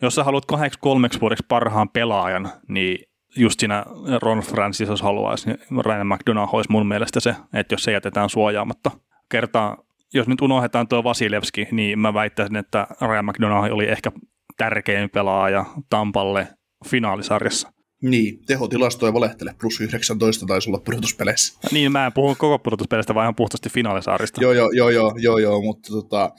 jos 0.02 0.16
sä 0.16 0.24
haluat 0.24 0.46
kahdeksi 0.46 0.80
kolmeksi 0.80 1.22
vuodeksi 1.22 1.46
parhaan 1.48 1.90
pelaajan, 1.90 2.50
niin 2.68 2.98
just 3.36 3.60
siinä 3.60 3.86
Ron 4.22 4.40
Francis, 4.40 4.90
jos 4.90 5.02
haluaisi, 5.02 5.50
niin 5.50 5.86
Ryan 5.86 6.08
McDonough 6.08 6.56
olisi 6.56 6.72
mun 6.72 6.88
mielestä 6.88 7.20
se, 7.20 7.36
että 7.54 7.74
jos 7.74 7.84
se 7.84 7.92
jätetään 7.92 8.30
suojaamatta. 8.30 8.92
Kertaa, 9.30 9.78
jos 10.14 10.28
nyt 10.28 10.42
unohdetaan 10.42 10.88
tuo 10.88 11.04
Vasilevski, 11.04 11.68
niin 11.72 12.00
mä 12.00 12.14
väittäisin, 12.14 12.56
että 12.56 12.88
Ryan 13.02 13.26
McDonough 13.26 13.74
oli 13.74 13.86
ehkä 13.86 14.12
tärkein 14.58 15.10
pelaaja 15.10 15.66
Tampalle 15.90 16.48
finaalisarjassa. 16.86 17.74
Niin, 18.04 18.40
tehotilastoja 18.46 19.14
valehtele, 19.14 19.56
plus 19.60 19.82
19 19.82 20.46
taisi 20.46 20.70
olla 20.70 20.80
pudotuspeleissä. 20.80 21.60
Niin, 21.72 21.92
mä 21.92 22.06
en 22.06 22.14
puhu 22.14 22.36
koko 22.36 22.60
pudotuspeleistä, 22.60 23.16
vaan 23.16 23.26
ihan 23.26 23.36
puhtaasti 23.36 23.70
finaalisaarista. 23.70 24.42
joo, 24.42 24.54
joo, 24.54 24.70
joo, 24.72 24.90
joo, 24.90 25.14
joo, 25.18 25.38
joo, 25.38 25.62
mutta 25.62 25.90
tota, 25.94 26.32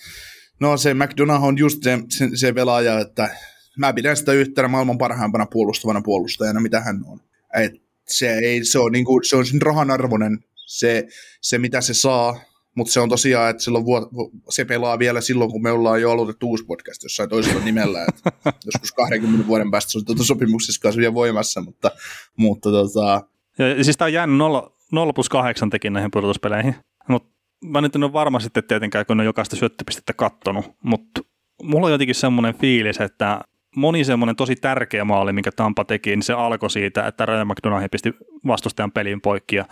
no 0.60 0.76
se 0.76 0.94
McDonough 0.94 1.44
on 1.44 1.58
just 1.58 1.82
se, 1.82 1.98
se, 2.08 2.28
se 2.34 2.52
pelaaja, 2.52 2.98
että 2.98 3.36
mä 3.78 3.92
pidän 3.92 4.16
sitä 4.16 4.32
yhtenä 4.32 4.68
maailman 4.68 4.98
parhaimpana 4.98 5.46
puolustavana 5.46 6.00
puolustajana, 6.00 6.60
mitä 6.60 6.80
hän 6.80 7.00
on. 7.06 7.20
Et 7.54 7.72
se, 8.08 8.32
ei, 8.32 8.64
se, 8.64 8.78
on, 8.78 8.92
niinku, 8.92 9.20
se 9.22 9.36
on 9.36 9.46
sen 9.46 9.62
rahan 9.62 9.90
arvoinen, 9.90 10.38
se, 10.66 11.06
se 11.40 11.58
mitä 11.58 11.80
se 11.80 11.94
saa, 11.94 12.40
mutta 12.74 12.92
se 12.92 13.00
on 13.00 13.08
tosiaan, 13.08 13.50
että 13.50 13.62
silloin 13.62 13.84
vuot, 13.84 14.08
se 14.50 14.64
pelaa 14.64 14.98
vielä 14.98 15.20
silloin, 15.20 15.50
kun 15.50 15.62
me 15.62 15.70
ollaan 15.70 16.00
jo 16.00 16.10
aloitettu 16.10 16.48
uusi 16.48 16.64
podcast 16.64 17.02
jossain 17.02 17.28
toisella 17.28 17.64
nimellä. 17.64 18.06
Että 18.08 18.32
joskus 18.66 18.92
20 18.92 19.46
vuoden 19.46 19.70
päästä 19.70 19.92
se 19.92 19.98
on 19.98 20.04
tuota 20.04 20.24
sopimuksessa 20.24 20.80
kanssa 20.80 21.00
vielä 21.00 21.14
voimassa, 21.14 21.60
mutta, 21.60 21.90
mutta 22.36 22.70
tota... 22.70 23.22
Ja, 23.58 23.84
siis 23.84 23.96
tämä 23.96 24.06
on 24.06 24.12
jäänyt 24.12 24.36
0, 24.36 24.76
0 24.92 25.12
plus 25.12 25.28
8 25.28 25.70
tekin 25.70 25.92
näihin 25.92 26.10
pudotuspeleihin. 26.10 26.74
Mutta 27.08 27.28
mä 27.64 27.80
nyt 27.80 27.96
en 27.96 28.04
ole 28.04 28.12
varma 28.12 28.40
sitten 28.40 28.64
tietenkään, 28.64 29.06
kun 29.06 29.20
ole 29.20 29.24
jokaista 29.24 29.56
syöttöpistettä 29.56 30.12
kattonut, 30.12 30.72
mutta 30.82 31.20
mulla 31.62 31.86
on 31.86 31.92
jotenkin 31.92 32.14
semmoinen 32.14 32.54
fiilis, 32.54 33.00
että 33.00 33.40
moni 33.76 34.04
semmoinen 34.04 34.36
tosi 34.36 34.56
tärkeä 34.56 35.04
maali, 35.04 35.32
minkä 35.32 35.50
Tampa 35.56 35.84
teki, 35.84 36.10
niin 36.10 36.22
se 36.22 36.32
alkoi 36.32 36.70
siitä, 36.70 37.06
että 37.06 37.26
Ryan 37.26 37.46
McDonough 37.46 37.90
pisti 37.90 38.14
vastustajan 38.46 38.92
pelin 38.92 39.20
poikki 39.20 39.56
ja 39.56 39.64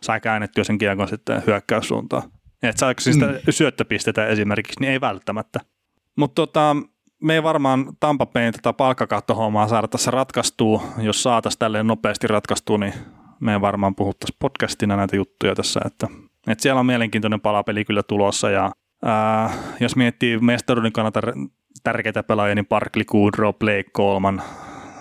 sai 0.00 0.20
käännettyä 0.20 0.64
sen 0.64 0.78
kiekon 0.78 1.08
sitten 1.08 1.42
hyökkäyssuuntaan. 1.46 2.22
Että 2.70 2.80
saako 2.80 3.00
sitä 3.00 3.26
mm. 3.26 3.32
syöttöpistetä 3.50 4.26
esimerkiksi, 4.26 4.80
niin 4.80 4.92
ei 4.92 5.00
välttämättä. 5.00 5.60
Mutta 6.16 6.34
tota, 6.34 6.76
me 7.22 7.34
ei 7.34 7.42
varmaan 7.42 7.86
Tampapeen 8.00 8.52
tätä 8.52 8.72
palkkakattohommaa 8.72 9.68
saada 9.68 9.88
tässä 9.88 10.10
ratkaistua. 10.10 10.82
Jos 10.98 11.22
saataisiin 11.22 11.58
tälleen 11.58 11.86
nopeasti 11.86 12.26
ratkaistua, 12.26 12.78
niin 12.78 12.94
me 13.40 13.52
ei 13.52 13.60
varmaan 13.60 13.94
puhuttaisiin 13.94 14.36
podcastina 14.38 14.96
näitä 14.96 15.16
juttuja 15.16 15.54
tässä. 15.54 15.80
Että, 15.84 16.06
että 16.48 16.62
siellä 16.62 16.80
on 16.80 16.86
mielenkiintoinen 16.86 17.40
palapeli 17.40 17.84
kyllä 17.84 18.02
tulossa 18.02 18.50
ja 18.50 18.70
ää, 19.04 19.50
jos 19.80 19.96
miettii 19.96 20.38
mestaruuden 20.38 20.92
kannalta 20.92 21.20
tärkeitä 21.82 22.22
pelaajia, 22.22 22.54
niin 22.54 22.66
Parkli, 22.66 23.04
Goodrow, 23.04 23.54
Blake, 23.54 23.90
Coleman, 23.96 24.42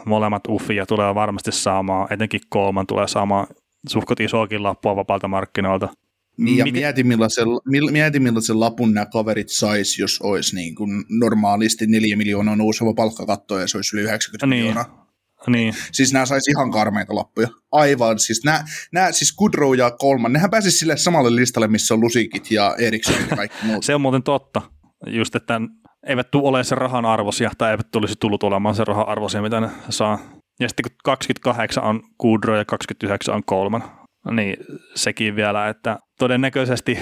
molemmat 0.05 0.43
uffia 0.49 0.85
tulee 0.85 1.15
varmasti 1.15 1.51
saamaan, 1.51 2.13
etenkin 2.13 2.41
Coleman 2.53 2.87
tulee 2.87 3.07
saamaan 3.07 3.47
suhkot 3.87 4.19
isoakin 4.19 4.63
lappua 4.63 4.95
vapaalta 4.95 5.27
markkinoilta. 5.27 5.89
Niin, 6.37 6.57
ja 6.57 6.65
mieti 6.65 7.03
millaisen, 7.03 7.47
mieti 7.91 8.19
millaisen 8.19 8.59
lapun 8.59 8.93
nämä 8.93 9.05
kaverit 9.05 9.49
sais, 9.49 9.99
jos 9.99 10.19
olisi 10.21 10.55
niin 10.55 10.75
kuin 10.75 11.05
normaalisti 11.09 11.87
4 11.87 12.17
miljoonaa 12.17 12.55
nouseva 12.55 12.93
palkkakatto 12.93 13.59
ja 13.59 13.67
se 13.67 13.77
olisi 13.77 13.97
yli 13.97 14.03
90 14.03 14.45
niin. 14.45 14.59
miljoonaa. 14.59 15.05
Niin. 15.47 15.73
Siis 15.91 16.13
nämä 16.13 16.25
saisi 16.25 16.51
ihan 16.51 16.71
karmeita 16.71 17.15
lappuja. 17.15 17.47
Aivan, 17.71 18.19
siis 18.19 18.43
nämä, 18.43 18.63
nämä 18.91 19.11
siis 19.11 19.35
Goodrow 19.35 19.77
ja 19.77 19.91
Kolman, 19.91 20.33
nehän 20.33 20.49
pääsisi 20.49 20.77
sille 20.77 20.97
samalle 20.97 21.35
listalle, 21.35 21.67
missä 21.67 21.93
on 21.93 22.01
Lusikit 22.01 22.51
ja 22.51 22.75
Eriksson 22.79 23.15
ja 23.29 23.35
kaikki 23.35 23.65
muut. 23.65 23.83
se 23.83 23.95
on 23.95 24.01
muuten 24.01 24.23
totta. 24.23 24.61
Just, 25.07 25.35
että 25.35 25.61
eivät 26.07 26.31
tule 26.31 26.49
ole 26.49 26.63
sen 26.63 26.77
rahan 26.77 27.05
arvoisia, 27.05 27.51
tai 27.57 27.71
eivät 27.71 27.91
tulisi 27.91 28.15
tullut 28.19 28.43
olemaan 28.43 28.75
sen 28.75 28.87
rahan 28.87 29.07
arvoisia, 29.07 29.41
mitä 29.41 29.61
ne 29.61 29.69
saa. 29.89 30.19
Ja 30.59 30.69
sitten 30.69 30.83
kun 30.83 30.97
28 31.03 31.83
on 31.83 32.01
Goodrow 32.21 32.57
ja 32.57 32.65
29 32.65 33.35
on 33.35 33.43
Kolman, 33.45 33.83
niin 34.31 34.57
sekin 34.95 35.35
vielä, 35.35 35.69
että 35.69 35.99
todennäköisesti 36.19 36.99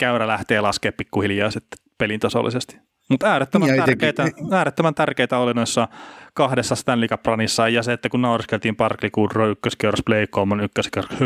käyrä 0.00 0.26
lähtee 0.26 0.60
laskemaan 0.60 0.94
pikkuhiljaa 0.96 1.50
sitten 1.50 1.78
pelin 1.98 2.20
tasollisesti. 2.20 2.76
Mutta 3.10 3.26
äärettömän, 3.26 3.76
tärkeitä, 3.76 4.28
äärettömän 4.50 4.94
tärkeitä 4.94 5.38
oli 5.38 5.54
noissa 5.54 5.88
kahdessa 6.34 6.74
Stanley 6.74 7.08
cup 7.08 7.24
ja 7.72 7.82
se, 7.82 7.92
että 7.92 8.08
kun 8.08 8.22
Parkli 8.22 8.72
Barkley, 8.76 9.10
Goodrow, 9.10 9.50
ykköskierros, 9.50 10.02
Blake 10.04 10.26
Coleman, 10.26 10.60
ykköskierros, 10.60 11.20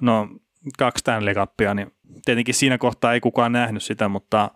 no 0.00 0.28
kaksi 0.78 1.00
Stanley 1.00 1.34
Cupia, 1.34 1.74
niin 1.74 1.92
tietenkin 2.24 2.54
siinä 2.54 2.78
kohtaa 2.78 3.12
ei 3.12 3.20
kukaan 3.20 3.52
nähnyt 3.52 3.82
sitä, 3.82 4.08
mutta 4.08 4.50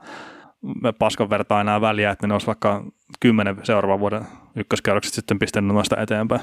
me 0.82 0.92
paskan 0.92 1.30
vertaa 1.30 1.60
enää 1.60 1.80
väliä, 1.80 2.10
että 2.10 2.26
ne 2.26 2.32
olisi 2.32 2.46
vaikka 2.46 2.84
kymmenen 3.20 3.56
seuraavan 3.62 4.00
vuoden 4.00 4.24
ykköskerrokset 4.56 5.14
sitten 5.14 5.38
pistänyt 5.38 5.74
noista 5.74 6.02
eteenpäin. 6.02 6.40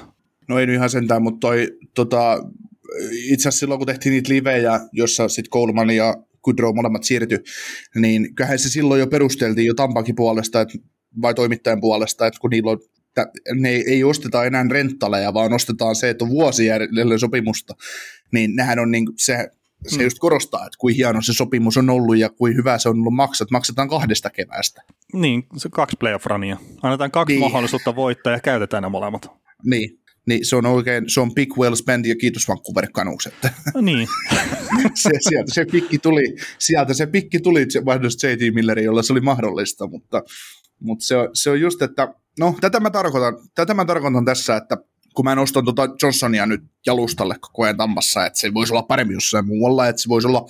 No 0.50 0.60
ei 0.60 0.66
nyt 0.66 0.76
ihan 0.76 0.90
sentään, 0.90 1.24
mutta 1.24 1.40
toi, 1.40 1.68
tota, 1.96 2.38
itse 3.12 3.42
asiassa 3.42 3.60
silloin 3.60 3.80
kun 3.80 3.88
tehtiin 3.88 4.12
niitä 4.12 4.34
livejä, 4.34 4.80
jossa 4.92 5.28
sitten 5.28 5.52
Coleman 5.52 5.90
ja 5.90 6.16
Goodrow 6.44 6.76
molemmat 6.76 7.04
siirtyi, 7.04 7.40
niin 7.96 8.36
kyllähän 8.36 8.60
se 8.60 8.70
silloin 8.70 9.00
jo 9.00 9.08
perusteltiin 9.08 9.68
jo 9.68 9.74
Tampakin 9.74 10.16
puolesta, 10.16 10.62
että, 10.62 10.78
vai 11.22 11.34
toimittajan 11.34 11.82
puolesta, 11.82 12.28
että 12.28 12.40
kun 12.40 12.50
niillä 12.50 12.72
on 12.72 12.80
ne 13.56 13.70
ei, 13.70 13.84
ei 13.88 14.04
osteta 14.04 14.46
enää 14.46 14.66
renttaleja, 14.72 15.34
vaan 15.34 15.54
ostetaan 15.54 15.96
se, 15.96 16.10
että 16.10 16.26
on 16.26 16.32
vuosi 16.32 16.66
jäljellä 16.66 17.18
sopimusta, 17.18 17.74
niin 18.32 18.56
nehän 18.56 18.80
on 18.80 18.92
niin, 18.92 19.08
se, 19.18 19.50
se 19.88 19.98
mm. 19.98 20.04
just 20.04 20.20
korostaa, 20.20 20.66
että 20.66 20.78
kuin 20.80 20.96
hieno 20.96 21.22
se 21.22 21.34
sopimus 21.34 21.78
on 21.78 21.90
ollut 21.90 22.18
ja 22.18 22.30
kuin 22.30 22.56
hyvä 22.56 22.78
se 22.78 22.90
on 22.90 23.00
ollut 23.00 23.14
maksat. 23.14 23.52
Maksetaan 23.52 23.90
kahdesta 23.90 24.30
keväästä. 24.30 24.82
Niin, 25.14 25.44
se 25.58 25.70
kaksi 25.70 25.98
playoff-rania. 26.00 26.58
Annetaan 26.82 27.12
kaksi 27.12 27.34
niin. 27.34 27.42
mahdollisuutta 27.42 27.96
voittaa 27.96 28.34
ja 28.34 28.40
käytetään 28.40 28.84
ne 28.84 28.90
molemmat. 28.90 29.32
Niin, 29.66 30.00
niin 30.28 30.46
se 30.46 30.56
on 30.56 30.66
oikein, 30.66 31.10
se 31.10 31.20
on 31.20 31.34
big 31.34 31.58
well 31.58 31.76
spent 31.76 32.06
ja 32.06 32.16
kiitos 32.16 32.48
Vancouver 32.48 32.92
Canucks. 32.92 33.30
No 33.74 33.82
niin. 33.82 34.08
se, 34.96 35.10
sieltä 35.20 35.54
se 35.54 35.66
pikki 35.66 36.00
tuli, 36.00 36.36
sieltä 36.60 36.94
se 36.94 37.08
pikki 37.08 37.40
tuli 37.40 37.68
vaihdosta 37.86 38.28
J.T. 38.28 38.40
Millerin, 38.54 38.86
jolla 38.86 39.04
se 39.04 39.14
oli 39.14 39.22
mahdollista, 39.22 39.88
mutta, 39.88 40.24
mutta 40.80 41.06
se, 41.06 41.18
on, 41.18 41.30
se 41.34 41.50
on 41.50 41.62
just, 41.62 41.82
että 41.82 42.14
no 42.40 42.56
tätä 42.62 42.80
mä 42.80 42.90
tarkoitan, 42.90 43.34
tätä 43.56 43.74
mä 43.74 43.86
tarkoitan 43.86 44.26
tässä, 44.26 44.56
että 44.56 44.78
kun 45.16 45.26
mä 45.26 45.36
nostan 45.36 45.64
tuota 45.64 45.90
Johnsonia 46.04 46.46
nyt 46.46 46.62
jalustalle 46.86 47.36
koko 47.42 47.64
ajan 47.64 47.78
tammassa, 47.78 48.26
että 48.26 48.40
se 48.40 48.54
voisi 48.54 48.74
olla 48.74 48.84
paremmin 48.84 49.14
jossain 49.14 49.46
muualla, 49.46 49.88
että 49.88 50.02
se 50.02 50.10
voisi 50.10 50.28
olla 50.28 50.46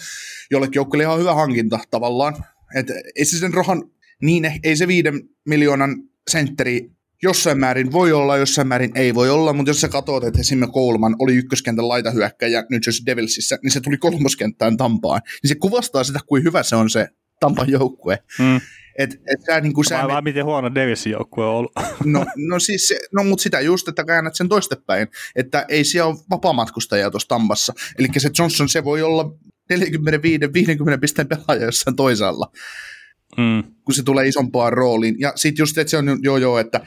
jollekin 0.52 0.76
joukkueelle 0.76 1.04
ihan 1.04 1.20
hyvä 1.20 1.34
hankinta 1.34 1.80
tavallaan. 1.92 2.36
Että 2.76 2.94
ei 3.16 3.26
se 3.26 3.38
sen 3.38 3.54
rahan, 3.54 3.84
niin 4.22 4.52
ei 4.64 4.76
se 4.76 4.88
viiden 4.88 5.30
miljoonan 5.46 5.96
sentteri 6.32 6.92
jossain 7.24 7.60
määrin 7.60 7.92
voi 7.92 8.12
olla, 8.12 8.38
jossain 8.38 8.68
määrin 8.68 8.92
ei 8.96 9.16
voi 9.16 9.30
olla, 9.30 9.54
mutta 9.54 9.70
jos 9.70 9.82
sä 9.82 9.90
katsot, 9.90 10.24
että 10.24 10.40
esimerkiksi 10.40 10.74
Coleman 10.74 11.16
oli 11.20 11.36
ykköskentän 11.36 11.88
laitahyökkäjä 11.88 12.64
New 12.70 12.80
Jersey 12.86 13.06
Devilsissä, 13.06 13.58
niin 13.64 13.72
se 13.72 13.82
tuli 13.82 13.98
kolmoskenttään 13.98 14.78
Tampaan. 14.78 15.22
Niin 15.44 15.50
se 15.50 15.56
kuvastaa 15.56 16.04
sitä, 16.04 16.20
kuin 16.28 16.44
hyvä 16.44 16.64
se 16.64 16.76
on 16.76 16.90
se 16.90 17.08
Tampan 17.40 17.70
joukkue. 17.70 18.20
Mm. 18.40 18.62
Et, 18.98 19.14
et 19.14 19.42
sä, 19.46 19.62
niin 19.62 19.74
kuin, 19.74 19.86
sä, 19.86 20.08
vaan 20.08 20.24
miten 20.24 20.46
huono 20.46 20.76
Davisin 20.76 21.12
joukkue 21.12 21.46
on 21.46 21.56
ollut. 21.56 21.72
No, 22.06 22.26
no, 22.36 22.60
siis 22.60 22.88
se, 22.88 23.00
no 23.12 23.24
mutta 23.24 23.44
sitä 23.44 23.60
just, 23.60 23.88
että 23.88 24.04
käännät 24.06 24.36
sen 24.36 24.50
toistepäin, 24.50 25.08
että 25.36 25.66
ei 25.70 25.84
siellä 25.84 26.10
ole 26.10 26.20
vapaamatkustajia 26.30 27.12
tuossa 27.12 27.28
Tampassa. 27.28 27.74
Eli 28.00 28.08
se 28.18 28.30
Johnson, 28.40 28.70
se 28.70 28.84
voi 28.84 29.02
olla 29.02 29.36
45-50 29.74 29.78
pisteen 31.02 31.28
pelaaja 31.28 31.66
jossain 31.66 31.96
toisaalla, 31.96 32.52
mm. 33.38 33.64
kun 33.86 33.96
se 33.96 34.04
tulee 34.04 34.28
isompaan 34.28 34.74
rooliin. 34.74 35.16
Ja 35.20 35.34
sitten 35.36 35.62
just, 35.62 35.78
että 35.78 35.92
se 35.92 35.98
on 35.98 36.20
joo 36.22 36.38
joo, 36.38 36.60
että 36.60 36.82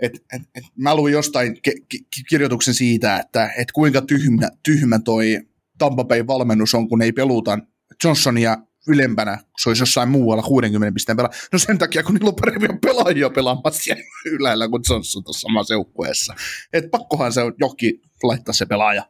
et, 0.00 0.12
et, 0.32 0.42
et, 0.54 0.64
mä 0.76 0.94
luin 0.94 1.12
jostain 1.12 1.56
ke- 1.68 1.84
ke- 1.94 2.22
kirjoituksen 2.28 2.74
siitä, 2.74 3.16
että 3.16 3.50
et 3.58 3.72
kuinka 3.72 4.00
tyhmä, 4.02 4.48
tyhmä 4.62 4.98
toi 4.98 5.40
Tampa 5.78 6.04
Bay 6.04 6.26
valmennus 6.26 6.74
on, 6.74 6.88
kun 6.88 7.02
ei 7.02 7.12
peluta 7.12 7.58
Johnsonia 8.04 8.56
ylempänä, 8.88 9.38
se 9.58 9.70
olisi 9.70 9.82
jossain 9.82 10.08
muualla 10.08 10.42
60 10.42 10.94
pisteen 10.94 11.16
pelaa. 11.16 11.32
No 11.52 11.58
sen 11.58 11.78
takia, 11.78 12.02
kun 12.02 12.14
niillä 12.14 12.28
on 12.28 12.36
parempia 12.36 12.78
pelaajia 12.82 13.30
pelaamassa 13.30 13.82
siellä 13.82 14.02
ylällä 14.26 14.68
kuin 14.68 14.82
Johnson 14.90 15.24
tuossa 15.24 15.40
samassa 15.40 15.74
joukkueessa. 15.74 16.34
Et 16.72 16.90
pakkohan 16.90 17.32
se 17.32 17.42
on 17.42 17.54
jokin 17.58 18.00
laittaa 18.22 18.52
se 18.52 18.66
pelaaja 18.66 19.02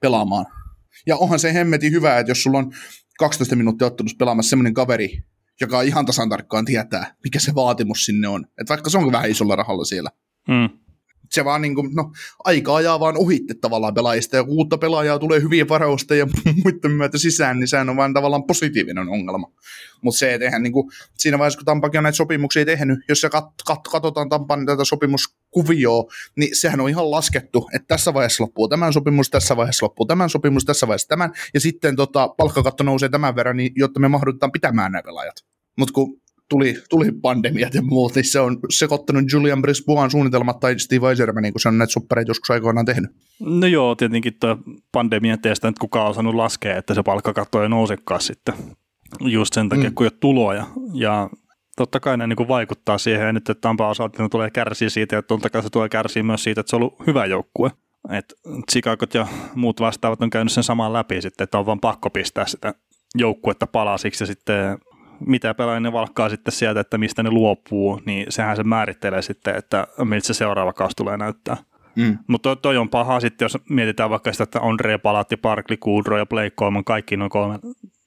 pelaamaan. 0.00 0.46
Ja 1.06 1.16
onhan 1.16 1.38
se 1.38 1.54
hemmetin 1.54 1.92
hyvä, 1.92 2.18
että 2.18 2.30
jos 2.30 2.42
sulla 2.42 2.58
on 2.58 2.72
12 3.18 3.56
minuuttia 3.56 3.86
ottelussa 3.86 4.16
pelaamassa 4.16 4.50
semmoinen 4.50 4.74
kaveri, 4.74 5.22
joka 5.62 5.82
ihan 5.82 6.06
tasan 6.06 6.28
tarkkaan 6.28 6.64
tietää, 6.64 7.14
mikä 7.24 7.40
se 7.40 7.54
vaatimus 7.54 8.04
sinne 8.04 8.28
on. 8.28 8.44
Että 8.44 8.68
vaikka 8.68 8.90
se 8.90 8.98
on 8.98 9.12
vähän 9.12 9.30
isolla 9.30 9.56
rahalla 9.56 9.84
siellä. 9.84 10.10
Mm 10.48 10.82
se 11.32 11.44
vaan 11.44 11.62
niin 11.62 11.74
kuin, 11.74 11.94
no, 11.94 12.12
aika 12.44 12.76
ajaa 12.76 13.00
vaan 13.00 13.16
ohitte 13.16 13.54
tavallaan 13.54 13.94
pelaajista, 13.94 14.36
ja 14.36 14.44
kun 14.44 14.56
uutta 14.56 14.78
pelaajaa 14.78 15.18
tulee 15.18 15.40
hyvien 15.40 15.68
varausta 15.68 16.14
ja 16.14 16.26
muiden 16.64 16.90
myötä 16.90 17.18
sisään, 17.18 17.58
niin 17.58 17.68
sehän 17.68 17.88
on 17.88 17.96
vaan 17.96 18.14
tavallaan 18.14 18.44
positiivinen 18.44 19.08
ongelma. 19.08 19.52
Mutta 20.02 20.18
se, 20.18 20.34
että 20.34 20.44
eihän 20.44 20.62
niin 20.62 20.72
kuin, 20.72 20.90
siinä 21.18 21.38
vaiheessa, 21.38 21.58
kun 21.58 21.64
Tampakin 21.64 21.98
on 21.98 22.02
näitä 22.02 22.16
sopimuksia 22.16 22.64
tehnyt, 22.64 22.98
jos 23.08 23.20
se 23.20 23.30
kat, 23.30 23.44
kat, 23.66 23.80
katsotaan 23.90 24.28
Tampan 24.28 24.66
tätä 24.66 24.84
sopimuskuvioa, 24.84 26.04
niin 26.36 26.56
sehän 26.56 26.80
on 26.80 26.88
ihan 26.88 27.10
laskettu, 27.10 27.68
että 27.74 27.88
tässä 27.88 28.14
vaiheessa 28.14 28.44
loppuu 28.44 28.68
tämän 28.68 28.92
sopimus, 28.92 29.30
tässä 29.30 29.56
vaiheessa 29.56 29.86
loppuu 29.86 30.06
tämän 30.06 30.30
sopimus, 30.30 30.64
tässä 30.64 30.88
vaiheessa 30.88 31.08
tämän, 31.08 31.32
ja 31.54 31.60
sitten 31.60 31.96
tota, 31.96 32.28
palkkakatto 32.28 32.84
nousee 32.84 33.08
tämän 33.08 33.36
verran, 33.36 33.56
niin, 33.56 33.72
jotta 33.76 34.00
me 34.00 34.08
mahdotetaan 34.08 34.52
pitämään 34.52 34.92
nämä 34.92 35.02
pelaajat. 35.02 35.51
Mutta 35.78 35.92
kun 35.92 36.22
tuli, 36.48 36.74
tuli 36.90 37.12
pandemiat 37.22 37.74
ja 37.74 37.82
muut, 37.82 38.14
niin 38.14 38.24
se 38.24 38.40
on 38.40 38.58
sekoittanut 38.70 39.24
Julian 39.32 39.62
Brisboan 39.62 40.10
suunnitelmat 40.10 40.60
tai 40.60 40.78
Steve 40.78 41.08
Eisermanin, 41.08 41.52
kun 41.52 41.60
se 41.60 41.68
on 41.68 41.78
näitä 41.78 41.92
suppereita 41.92 42.30
joskus 42.30 42.50
aikoinaan 42.50 42.86
tehnyt. 42.86 43.10
No 43.40 43.66
joo, 43.66 43.94
tietenkin 43.94 44.36
tuo 44.40 44.58
pandemian 44.92 45.40
teistä 45.40 45.68
nyt 45.68 45.78
kukaan 45.78 46.04
on 46.04 46.10
osannut 46.10 46.34
laskea, 46.34 46.76
että 46.76 46.94
se 46.94 47.02
palkkakatto 47.02 47.62
ei 47.62 47.68
nousekaan 47.68 48.20
sitten 48.20 48.54
just 49.20 49.54
sen 49.54 49.68
takia, 49.68 49.88
mm. 49.90 49.94
kun 49.94 50.06
ei 50.06 50.10
ole 50.12 50.18
tuloja. 50.20 50.66
Ja 50.94 51.30
totta 51.76 52.00
kai 52.00 52.16
ne 52.16 52.26
niin 52.26 52.48
vaikuttaa 52.48 52.98
siihen, 52.98 53.26
ja 53.26 53.32
nyt 53.32 53.50
että 53.50 53.60
Tampa 53.60 53.88
osalta 53.88 54.28
tulee 54.28 54.50
kärsiä 54.50 54.90
siitä, 54.90 55.16
ja 55.16 55.22
totta 55.22 55.50
kai 55.50 55.62
se 55.62 55.70
tulee 55.70 55.88
kärsiä 55.88 56.22
myös 56.22 56.44
siitä, 56.44 56.60
että 56.60 56.70
se 56.70 56.76
on 56.76 56.82
ollut 56.82 57.06
hyvä 57.06 57.26
joukkue. 57.26 57.70
että 58.10 58.34
Chicagot 58.72 59.14
ja 59.14 59.26
muut 59.54 59.80
vastaavat 59.80 60.22
on 60.22 60.30
käynyt 60.30 60.52
sen 60.52 60.64
samaan 60.64 60.92
läpi 60.92 61.22
sitten, 61.22 61.44
että 61.44 61.58
on 61.58 61.66
vaan 61.66 61.80
pakko 61.80 62.10
pistää 62.10 62.46
sitä 62.46 62.74
joukkuetta 63.14 63.66
palasiksi 63.66 64.22
ja 64.22 64.26
sitten 64.26 64.78
mitä 65.26 65.54
pelaajia 65.54 65.80
ne 65.80 65.92
valkkaa 65.92 66.28
sitten 66.28 66.52
sieltä, 66.52 66.80
että 66.80 66.98
mistä 66.98 67.22
ne 67.22 67.30
luopuu, 67.30 68.00
niin 68.06 68.26
sehän 68.28 68.56
se 68.56 68.62
määrittelee 68.62 69.22
sitten, 69.22 69.56
että 69.56 69.86
miltä 70.04 70.26
se 70.26 70.34
seuraava 70.34 70.72
kausi 70.72 70.96
tulee 70.96 71.16
näyttää. 71.16 71.56
Mm. 71.96 72.18
Mutta 72.26 72.42
toi, 72.42 72.56
toi, 72.56 72.76
on 72.76 72.88
paha 72.88 73.20
sitten, 73.20 73.44
jos 73.44 73.58
mietitään 73.68 74.10
vaikka 74.10 74.32
sitä, 74.32 74.44
että 74.44 74.60
Andre 74.60 74.98
Palatti, 74.98 75.36
Parkli, 75.36 75.76
Kudro 75.76 76.18
ja 76.18 76.26
Blake 76.26 76.50
Coleman, 76.50 76.84
kaikki 76.84 77.16
noin 77.16 77.30
kolme 77.30 77.58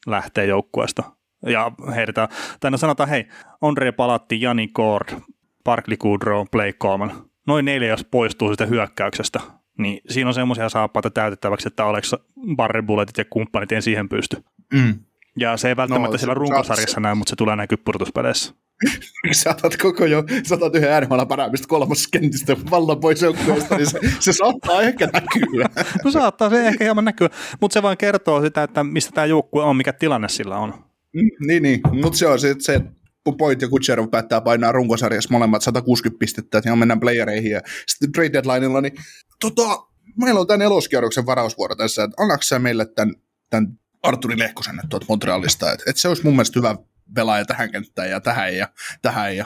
lähtee 0.07 0.45
joukkueesta. 0.45 1.03
Ja 1.45 1.71
heitetään, 1.95 2.27
tai 2.59 2.71
no 2.71 2.77
sanotaan, 2.77 3.09
hei, 3.09 3.27
Andre 3.61 3.91
Palatti, 3.91 4.41
Jani 4.41 4.67
Kord, 4.67 5.19
Parkli, 5.63 5.97
Kudro, 5.97 6.45
Blake 6.51 6.73
Coleman. 6.73 7.11
Noin 7.47 7.65
neljä, 7.65 7.89
jos 7.89 8.05
poistuu 8.11 8.51
sitä 8.51 8.65
hyökkäyksestä, 8.65 9.39
niin 9.77 10.01
siinä 10.09 10.27
on 10.27 10.33
semmoisia 10.33 10.69
saappaita 10.69 11.09
täytettäväksi, 11.09 11.67
että 11.67 11.85
oleks 11.85 12.15
barrebulletit 12.55 13.17
ja 13.17 13.25
kumppanit 13.29 13.71
en 13.71 13.81
siihen 13.81 14.09
pysty. 14.09 14.43
Mm. 14.73 14.99
Ja 15.39 15.57
se 15.57 15.69
ei 15.69 15.75
välttämättä 15.75 16.11
no, 16.11 16.17
siellä 16.17 16.33
runkosarjassa 16.33 16.99
näy, 16.99 17.15
mutta 17.15 17.29
se 17.29 17.35
tulee 17.35 17.55
näkyä 17.55 17.77
purtuspeleissä. 17.85 18.53
Saatat 19.31 19.77
koko 19.77 20.05
jo, 20.05 20.23
saatat 20.43 20.75
yhden 20.75 21.03
NHL 21.03 21.25
parhaimmista 21.25 21.67
kolmoskentistä 21.67 22.55
vallan 22.71 22.99
pois 22.99 23.21
joukkueesta, 23.21 23.77
niin 23.77 23.89
se, 23.89 23.99
se, 24.19 24.33
saattaa 24.33 24.81
ehkä 24.81 25.05
näkyä. 25.05 25.69
no 26.05 26.11
saattaa 26.11 26.49
se 26.49 26.67
ehkä 26.67 26.83
hieman 26.83 27.05
näkyä, 27.05 27.29
mutta 27.61 27.73
se 27.73 27.83
vaan 27.83 27.97
kertoo 27.97 28.41
sitä, 28.41 28.63
että 28.63 28.83
mistä 28.83 29.11
tämä 29.11 29.25
joukkue 29.25 29.63
on, 29.63 29.75
mikä 29.75 29.93
tilanne 29.93 30.29
sillä 30.29 30.57
on. 30.57 30.73
Mm, 31.13 31.47
niin, 31.47 31.63
niin. 31.63 31.81
mutta 32.01 32.17
se 32.17 32.27
on 32.27 32.39
se, 32.39 32.55
se 32.59 32.81
Point 33.37 33.61
ja 33.61 33.69
Kutcherov 33.69 34.09
päättää 34.09 34.41
painaa 34.41 34.71
runkosarjassa 34.71 35.29
molemmat 35.31 35.61
160 35.61 36.19
pistettä, 36.19 36.57
että 36.57 36.75
mennään 36.75 36.99
playereihin 36.99 37.51
ja 37.51 37.61
sitten 37.87 38.11
trade 38.11 38.33
deadlineilla, 38.33 38.81
niin 38.81 38.93
tota, 39.39 39.87
meillä 40.21 40.39
on 40.39 40.47
tämän 40.47 40.61
eloskierroksen 40.61 41.25
varausvuoro 41.25 41.75
tässä, 41.75 42.03
että 42.03 42.23
annaks 42.23 42.51
meille 42.59 42.85
tämän, 42.85 43.15
tämän 43.49 43.79
Arturi 44.05 44.39
Lehkosen 44.39 44.79
tuolta 44.89 45.05
Montrealista, 45.09 45.71
että 45.71 45.83
et 45.89 45.97
se 45.97 46.07
olisi 46.07 46.23
mun 46.23 46.33
mielestä 46.33 46.59
hyvä 46.59 46.75
pelaaja 47.15 47.45
tähän 47.45 47.71
kenttään 47.71 48.09
ja 48.09 48.21
tähän 48.21 48.57
ja 48.57 48.67
tähän 49.01 49.37
ja 49.37 49.45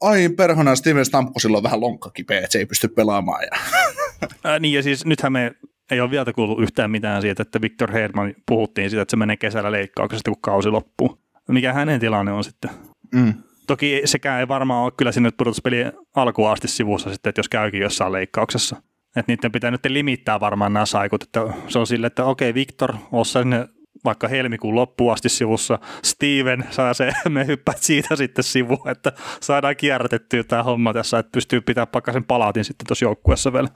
ai 0.00 0.28
perhana 0.28 0.76
Steven 0.76 1.04
Stamkosilla 1.04 1.56
on 1.56 1.62
vähän 1.62 1.80
lonkka 1.80 2.10
kipeä, 2.10 2.38
että 2.38 2.52
se 2.52 2.58
ei 2.58 2.66
pysty 2.66 2.88
pelaamaan. 2.88 3.42
Ja. 3.42 3.58
Ää, 4.44 4.58
niin 4.58 4.74
ja 4.74 4.82
siis 4.82 5.04
nythän 5.04 5.32
me 5.32 5.52
ei 5.90 6.00
ole 6.00 6.10
vielä 6.10 6.32
kuullut 6.32 6.62
yhtään 6.62 6.90
mitään 6.90 7.22
siitä, 7.22 7.42
että 7.42 7.60
Victor 7.60 7.92
Hedman 7.92 8.34
puhuttiin 8.46 8.90
siitä, 8.90 9.02
että 9.02 9.10
se 9.10 9.16
menee 9.16 9.36
kesällä 9.36 9.72
leikkauksesta, 9.72 10.30
kun 10.30 10.40
kausi 10.40 10.68
loppuu. 10.68 11.18
Mikä 11.48 11.72
hänen 11.72 12.00
tilanne 12.00 12.32
on 12.32 12.44
sitten? 12.44 12.70
Mm. 13.14 13.34
Toki 13.66 14.02
sekään 14.04 14.40
ei 14.40 14.48
varmaan 14.48 14.84
ole 14.84 14.92
kyllä 14.96 15.12
sinne 15.12 15.30
pudotuspeli 15.30 15.76
alkuun 16.14 16.50
asti 16.50 16.68
sivussa 16.68 17.12
sitten, 17.12 17.30
että 17.30 17.38
jos 17.38 17.48
käykin 17.48 17.80
jossain 17.80 18.12
leikkauksessa. 18.12 18.82
Että 19.16 19.32
niiden 19.32 19.52
pitää 19.52 19.70
nyt 19.70 19.86
limittää 19.88 20.40
varmaan 20.40 20.72
nämä 20.72 20.86
saikut, 20.86 21.22
että 21.22 21.40
se 21.68 21.78
on 21.78 21.86
sille, 21.86 22.06
että 22.06 22.24
okei 22.24 22.54
Viktor, 22.54 22.94
ossa 23.12 23.42
sinne 23.42 23.68
vaikka 24.04 24.28
helmikuun 24.28 24.74
loppuun 24.74 25.12
asti 25.12 25.28
sivussa. 25.28 25.78
Steven 26.02 26.64
saa 26.70 26.94
se, 26.94 27.12
me 27.28 27.46
hyppäät 27.46 27.78
siitä 27.78 28.16
sitten 28.16 28.44
sivuun, 28.44 28.88
että 28.88 29.12
saadaan 29.40 29.76
kierrätettyä 29.76 30.44
tämä 30.44 30.62
homma 30.62 30.92
tässä, 30.92 31.18
että 31.18 31.32
pystyy 31.32 31.60
pitämään 31.60 31.88
pakkasen 31.88 32.24
palaatin 32.24 32.64
sitten 32.64 32.86
tuossa 32.86 33.04
joukkueessa 33.04 33.52
vielä. 33.52 33.68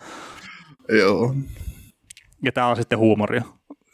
Joo. 0.88 1.34
Ja 2.44 2.52
tämä 2.52 2.66
on 2.66 2.76
sitten 2.76 2.98
huumoria. 2.98 3.42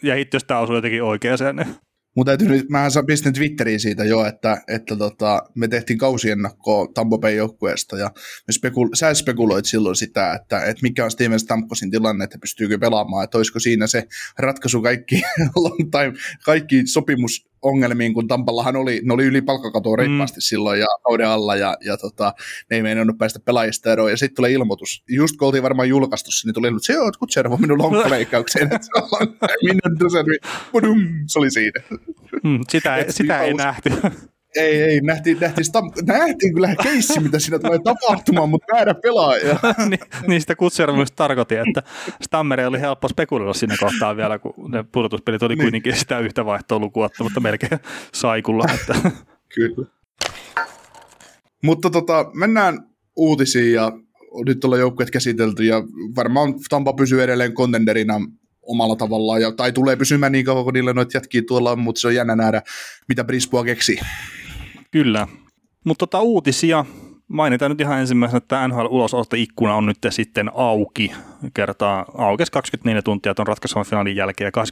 Ja 0.03 0.15
hitto, 0.15 0.37
jos 0.37 0.45
tämä 0.45 0.61
osuu 0.61 0.75
jotenkin 0.75 1.03
oikeaan, 1.03 1.57
niin 1.57 1.77
mutta 2.17 2.31
täytyy 2.31 2.49
nyt, 2.49 2.69
mä 2.69 2.89
pistin 3.07 3.33
Twitteriin 3.33 3.81
siitä 3.81 4.05
jo, 4.05 4.25
että, 4.25 4.63
että 4.69 4.97
tota, 4.97 5.43
me 5.55 5.69
tehtiin 5.69 5.99
kausiennakkoa 5.99 6.87
Tampo 6.95 7.19
Bay 7.19 7.35
joukkueesta 7.35 7.99
ja 7.99 8.11
me 8.49 8.53
spekul- 8.53 8.91
sä 8.95 9.15
spekuloit 9.15 9.65
silloin 9.65 9.97
sitä, 9.97 10.33
että, 10.33 10.65
että 10.65 10.83
mikä 10.83 11.05
on 11.05 11.11
Steven 11.11 11.41
Stamkosin 11.41 11.91
tilanne, 11.91 12.25
että 12.25 12.39
pystyykö 12.39 12.79
pelaamaan, 12.79 13.25
että 13.25 13.39
olisiko 13.39 13.61
siinä 13.61 13.87
se 13.87 14.07
ratkaisu 14.39 14.83
kaikki 14.83 15.23
long 15.57 15.91
time, 15.91 16.13
kaikki 16.45 16.87
sopimus 16.87 17.47
ongelmiin, 17.67 18.15
kun 18.15 18.29
Tampallahan 18.29 18.77
oli, 18.77 19.01
ne 19.05 19.15
oli 19.15 19.25
yli 19.25 19.43
palkkakatoa 19.43 19.97
reippaasti 19.97 20.39
mm. 20.39 20.43
silloin 20.43 20.81
ja 20.81 20.87
kauden 21.05 21.29
alla, 21.29 21.57
ja, 21.57 21.77
ja 21.85 21.97
tota, 21.97 22.33
ne 22.71 22.77
ei 22.77 22.83
meinannut 22.83 23.19
päästä 23.19 23.41
pelaajista 23.45 23.93
eroon, 23.93 24.11
ja 24.11 24.17
sitten 24.17 24.37
tulee 24.37 24.53
ilmoitus. 24.53 25.05
Just 25.09 25.37
kun 25.37 25.47
oltiin 25.47 25.63
varmaan 25.63 25.89
julkaistu, 25.89 26.31
niin 26.45 26.55
tuli 26.55 26.67
ilmoitus, 26.67 26.87
se 26.87 26.99
on 26.99 27.13
Kutservo 27.19 27.57
minun 27.57 27.79
lonkkaleikkaukseen, 27.79 28.75
että 28.75 28.87
se 28.87 28.91
minun 29.63 29.99
se 31.27 31.39
oli 31.39 31.51
siinä. 31.51 31.81
Mm, 32.45 32.61
sitä, 32.69 33.05
sitä 33.09 33.43
ei 33.43 33.55
nähty 33.55 33.91
ei, 34.57 34.83
ei, 34.83 35.01
nähtiin, 35.01 35.39
nähtiin, 35.41 35.65
stam, 35.65 35.91
nähtiin 36.07 36.55
kyllä 36.55 36.77
keissi, 36.83 37.21
mitä 37.21 37.39
siinä 37.39 37.59
tulee 37.59 37.79
tapahtumaan, 37.85 38.51
mutta 38.51 38.67
väärä 38.73 38.95
pelaaja. 38.95 39.57
niin 40.29 40.41
sitä 40.41 40.55
myös 40.95 41.13
tarkoitti, 41.13 41.55
että 41.55 41.83
Stammeri 42.23 42.65
oli 42.65 42.81
helppo 42.81 43.09
spekuloida 43.09 43.53
siinä 43.53 43.77
kohtaa 43.81 44.17
vielä, 44.17 44.39
kun 44.39 44.71
ne 44.71 44.85
pudotuspelit 44.93 45.43
oli 45.43 45.55
niin. 45.55 45.65
kuitenkin 45.65 45.97
sitä 45.97 46.19
yhtä 46.19 46.45
vaihtoa 46.45 46.79
lukuotta, 46.79 47.25
mutta 47.25 47.41
melkein 47.41 47.81
saikulla. 48.15 48.65
Että. 48.75 49.11
kyllä. 49.55 49.87
Mutta 51.63 51.91
tota, 51.91 52.31
mennään 52.35 52.79
uutisiin 53.17 53.73
ja 53.73 53.93
nyt 54.47 54.65
ollaan 54.65 54.81
joukkueet 54.81 55.11
käsitelty 55.11 55.65
ja 55.65 55.83
varmaan 56.17 56.55
Tampa 56.69 56.93
pysyy 56.93 57.23
edelleen 57.23 57.53
kontenderina 57.53 58.21
omalla 58.63 58.97
tavallaan, 58.97 59.41
ja, 59.41 59.53
tai 59.53 59.73
tulee 59.73 59.97
pysymään 59.97 60.33
niin 60.33 60.45
kauan, 60.45 60.65
kun 60.65 60.73
niillä 60.73 60.93
noita 60.93 61.17
jätkiä 61.17 61.43
tuolla 61.47 61.73
on, 61.73 61.79
mutta 61.79 62.01
se 62.01 62.07
on 62.07 62.15
jännä 62.15 62.37
nähdä, 62.37 62.63
mitä 63.09 63.25
Brisboa 63.25 63.65
keksii. 63.65 63.99
Kyllä. 64.97 65.29
Mutta 65.85 66.07
tota 66.07 66.21
uutisia, 66.23 66.85
mainitaan 67.29 67.71
nyt 67.71 67.81
ihan 67.81 68.01
ensimmäisenä, 68.01 68.39
että 68.39 68.69
NHL 68.69 68.87
ikkuna 69.37 69.75
on 69.75 69.87
nyt 69.87 69.99
sitten 70.11 70.51
auki. 70.55 71.13
Kertaa 71.55 72.05
aukesi 72.15 72.53
24 72.53 73.03
tuntia 73.03 73.35
tuon 73.35 73.47
ratkaisevan 73.47 73.85
finaalin 73.85 74.17
jälkeen 74.17 74.53
ja 74.57 74.63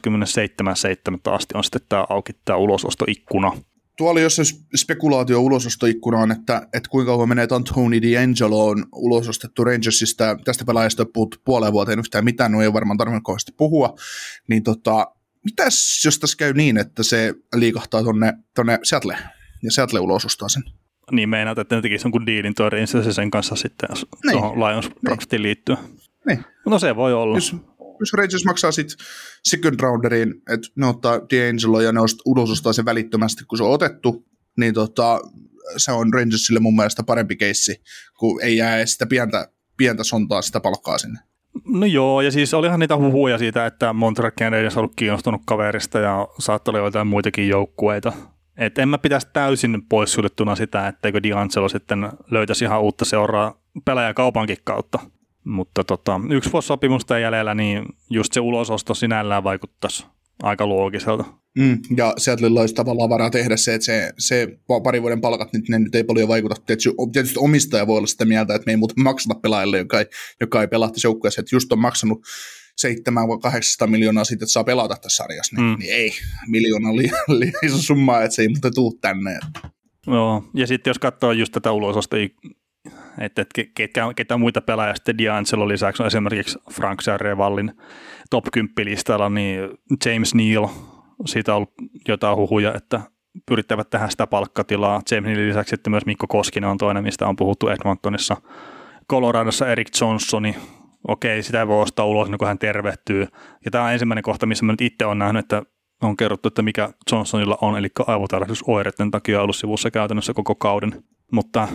27.7. 1.29 1.33
asti 1.33 1.57
on 1.57 1.63
sitten 1.63 1.81
tämä 1.89 2.05
auki 2.09 2.33
tämä 2.45 2.57
ulosostoikkuna. 2.57 3.51
Tuo 3.97 4.11
oli 4.11 4.21
jossain 4.21 4.45
spekulaatio 4.75 5.41
ulosostoikkunaan, 5.41 6.31
että, 6.31 6.67
että 6.73 6.89
kuinka 6.89 7.11
kauan 7.11 7.29
menee, 7.29 7.47
Tony 7.47 7.99
D'Angelo 7.99 8.69
on 8.69 8.85
ulosostettu 8.95 9.63
Rangersista. 9.63 10.37
Tästä 10.45 10.65
pelaajasta 10.65 11.03
on 11.03 11.13
puhuttu 11.13 11.37
puoleen 11.45 11.73
vuoteen 11.73 11.99
yhtään 11.99 12.25
mitään, 12.25 12.51
no 12.51 12.61
ei 12.61 12.73
varmaan 12.73 12.97
tarvinnut 12.97 13.23
kovasti 13.23 13.51
puhua. 13.57 13.95
Niin 14.47 14.63
tota, 14.63 15.07
mitäs 15.43 16.01
jos 16.05 16.19
tässä 16.19 16.37
käy 16.37 16.53
niin, 16.53 16.77
että 16.77 17.03
se 17.03 17.33
liikahtaa 17.55 18.03
tonne, 18.03 18.33
tonne 18.55 18.79
Seattle? 18.83 19.17
Ja 19.65 19.71
Seattle 19.71 19.99
ulosostaa 19.99 20.49
sen. 20.49 20.63
Niin 21.11 21.29
meinaat, 21.29 21.57
että 21.57 21.75
ne 21.75 21.81
tekisi 21.81 22.05
jonkun 22.05 22.25
diilin 22.25 22.55
tuo 22.55 22.69
sen 23.11 23.31
kanssa 23.31 23.55
sitten 23.55 23.89
niin. 23.93 24.31
tuohon 24.31 24.59
Lions 24.59 24.89
Proxtiin 25.01 25.41
liittyen. 25.41 25.77
Niin. 26.27 26.45
No 26.65 26.79
se 26.79 26.95
voi 26.95 27.13
olla. 27.13 27.37
Jos, 27.37 27.55
jos 27.99 28.13
Rangers 28.13 28.45
maksaa 28.45 28.71
sitten 28.71 28.97
second 29.43 29.79
rounderin, 29.79 30.29
että 30.29 30.67
ne 30.75 30.87
ottaa 30.87 31.17
D'Angelo 31.17 31.81
ja 31.81 31.91
ne 31.91 31.99
ulosostaa 32.25 32.73
sen 32.73 32.85
välittömästi, 32.85 33.45
kun 33.45 33.57
se 33.57 33.63
on 33.63 33.71
otettu, 33.71 34.25
niin 34.57 34.73
tota, 34.73 35.19
se 35.77 35.91
on 35.91 36.13
Rangersille 36.13 36.59
mun 36.59 36.75
mielestä 36.75 37.03
parempi 37.03 37.35
keissi, 37.35 37.81
kun 38.19 38.41
ei 38.43 38.57
jää 38.57 38.85
sitä 38.85 39.05
pientä, 39.05 39.47
pientä 39.77 40.03
sontaa 40.03 40.41
sitä 40.41 40.59
palkkaa 40.59 40.97
sinne. 40.97 41.19
No 41.65 41.85
joo, 41.85 42.21
ja 42.21 42.31
siis 42.31 42.53
olihan 42.53 42.79
niitä 42.79 42.97
huhuja 42.97 43.37
siitä, 43.37 43.65
että 43.65 43.93
Montreal 43.93 44.31
Canadiens 44.31 44.77
on 44.77 44.81
ollut 44.81 44.95
kiinnostunut 44.95 45.41
kaverista 45.45 45.99
ja 45.99 46.27
saattoi 46.39 46.71
olla 46.71 46.87
jotain 46.87 47.07
muitakin 47.07 47.49
joukkueita. 47.49 48.13
Et 48.57 48.77
en 48.77 48.89
mä 48.89 48.97
pitäisi 48.97 49.27
täysin 49.33 49.81
poissuljettuna 49.89 50.55
sitä, 50.55 50.87
etteikö 50.87 51.19
D'Angelo 51.19 51.69
sitten 51.69 52.09
löytäisi 52.31 52.65
ihan 52.65 52.81
uutta 52.81 53.05
seuraa 53.05 53.61
pelaajakaupankin 53.85 54.57
kautta. 54.63 54.99
Mutta 55.43 55.83
tota, 55.83 56.21
yksi 56.31 56.51
vuosi 56.51 56.67
sopimusta 56.67 57.19
jäljellä, 57.19 57.55
niin 57.55 57.85
just 58.09 58.33
se 58.33 58.39
ulososto 58.39 58.93
sinällään 58.93 59.43
vaikuttaisi 59.43 60.05
aika 60.43 60.69
loogiselta. 60.69 61.23
Mm, 61.57 61.77
ja 61.97 62.13
Seattlella 62.17 62.61
olisi 62.61 62.75
tavallaan 62.75 63.09
varaa 63.09 63.29
tehdä 63.29 63.57
se, 63.57 63.73
että 63.73 63.85
se, 63.85 64.13
se 64.17 64.59
pari 64.83 65.01
vuoden 65.01 65.21
palkat, 65.21 65.53
niin 65.53 65.63
ne 65.69 65.79
nyt 65.79 65.95
ei 65.95 66.03
paljon 66.03 66.27
vaikuta. 66.27 66.55
Tietysti, 66.65 67.39
omistaja 67.39 67.87
voi 67.87 67.97
olla 67.97 68.07
sitä 68.07 68.25
mieltä, 68.25 68.55
että 68.55 68.65
me 68.65 68.71
ei 68.71 68.77
muuten 68.77 69.03
maksata 69.03 69.39
pelaajille, 69.39 69.77
joka 69.77 69.99
ei, 69.99 70.05
joka 70.41 70.61
ei 70.61 70.67
pelaa 70.67 70.89
tässä 70.91 71.07
joukkueessa, 71.07 71.41
että 71.41 71.55
just 71.55 71.71
on 71.71 71.79
maksanut 71.79 72.21
700-800 73.83 73.87
miljoonaa 73.87 74.23
siitä, 74.23 74.45
että 74.45 74.53
saa 74.53 74.63
pelata 74.63 74.95
tässä 75.01 75.15
sarjassa, 75.15 75.55
niin, 75.55 75.69
mm. 75.69 75.75
niin 75.79 75.93
ei, 75.93 76.11
miljoona 76.47 76.89
oli 76.89 77.03
liian 77.39 77.65
iso 77.65 77.77
summa, 77.77 78.21
että 78.21 78.35
se 78.35 78.41
ei 78.41 78.47
muuten 78.47 78.75
tuu 78.75 78.97
tänne. 79.01 79.39
Joo, 80.07 80.43
ja 80.53 80.67
sitten 80.67 80.91
jos 80.91 80.99
katsoo 80.99 81.31
just 81.31 81.53
tätä 81.53 81.71
ulososta, 81.71 82.17
että, 83.21 83.41
että 83.41 83.63
ketä, 83.75 84.01
ketä 84.15 84.37
muita 84.37 84.61
pelaajia 84.61 84.95
sitten 84.95 85.15
D'Angelo 85.15 85.67
lisäksi 85.67 86.03
on 86.03 86.07
esimerkiksi 86.07 86.59
Frank 86.71 86.99
Vallin 87.37 87.71
top 88.29 88.45
10 88.53 88.73
listalla, 88.85 89.29
niin 89.29 89.59
James 90.05 90.35
Neal, 90.35 90.67
siitä 91.25 91.51
on 91.51 91.57
ollut 91.57 91.73
jotain 92.07 92.37
huhuja, 92.37 92.73
että 92.73 93.01
pyrittävät 93.45 93.89
tähän 93.89 94.11
sitä 94.11 94.27
palkkatilaa. 94.27 95.01
James 95.11 95.27
Nealin 95.27 95.49
lisäksi 95.49 95.69
sitten 95.69 95.91
myös 95.91 96.05
Mikko 96.05 96.27
Koskinen 96.27 96.69
on 96.69 96.77
toinen, 96.77 97.03
mistä 97.03 97.27
on 97.27 97.35
puhuttu 97.35 97.67
Edmontonissa. 97.67 98.37
Coloradossa 99.09 99.67
Erik 99.67 99.87
Johnsoni, 100.01 100.55
okei, 101.07 101.43
sitä 101.43 101.59
ei 101.59 101.67
voi 101.67 101.81
ostaa 101.81 102.05
ulos, 102.05 102.29
niin 102.29 102.37
kun 102.37 102.47
hän 102.47 102.59
tervehtyy. 102.59 103.27
Ja 103.65 103.71
tämä 103.71 103.83
on 103.83 103.91
ensimmäinen 103.91 104.23
kohta, 104.23 104.45
missä 104.45 104.65
mä 104.65 104.73
nyt 104.73 104.81
itse 104.81 105.05
olen 105.05 105.19
nähnyt, 105.19 105.45
että 105.45 105.63
on 106.01 106.17
kerrottu, 106.17 106.47
että 106.47 106.61
mikä 106.61 106.89
Johnsonilla 107.11 107.57
on, 107.61 107.77
eli 107.77 107.87
aivotarkastusoireiden 108.07 109.11
takia 109.11 109.41
ollut 109.41 109.55
sivussa 109.55 109.91
käytännössä 109.91 110.33
koko 110.33 110.55
kauden. 110.55 111.03
Mutta 111.31 111.67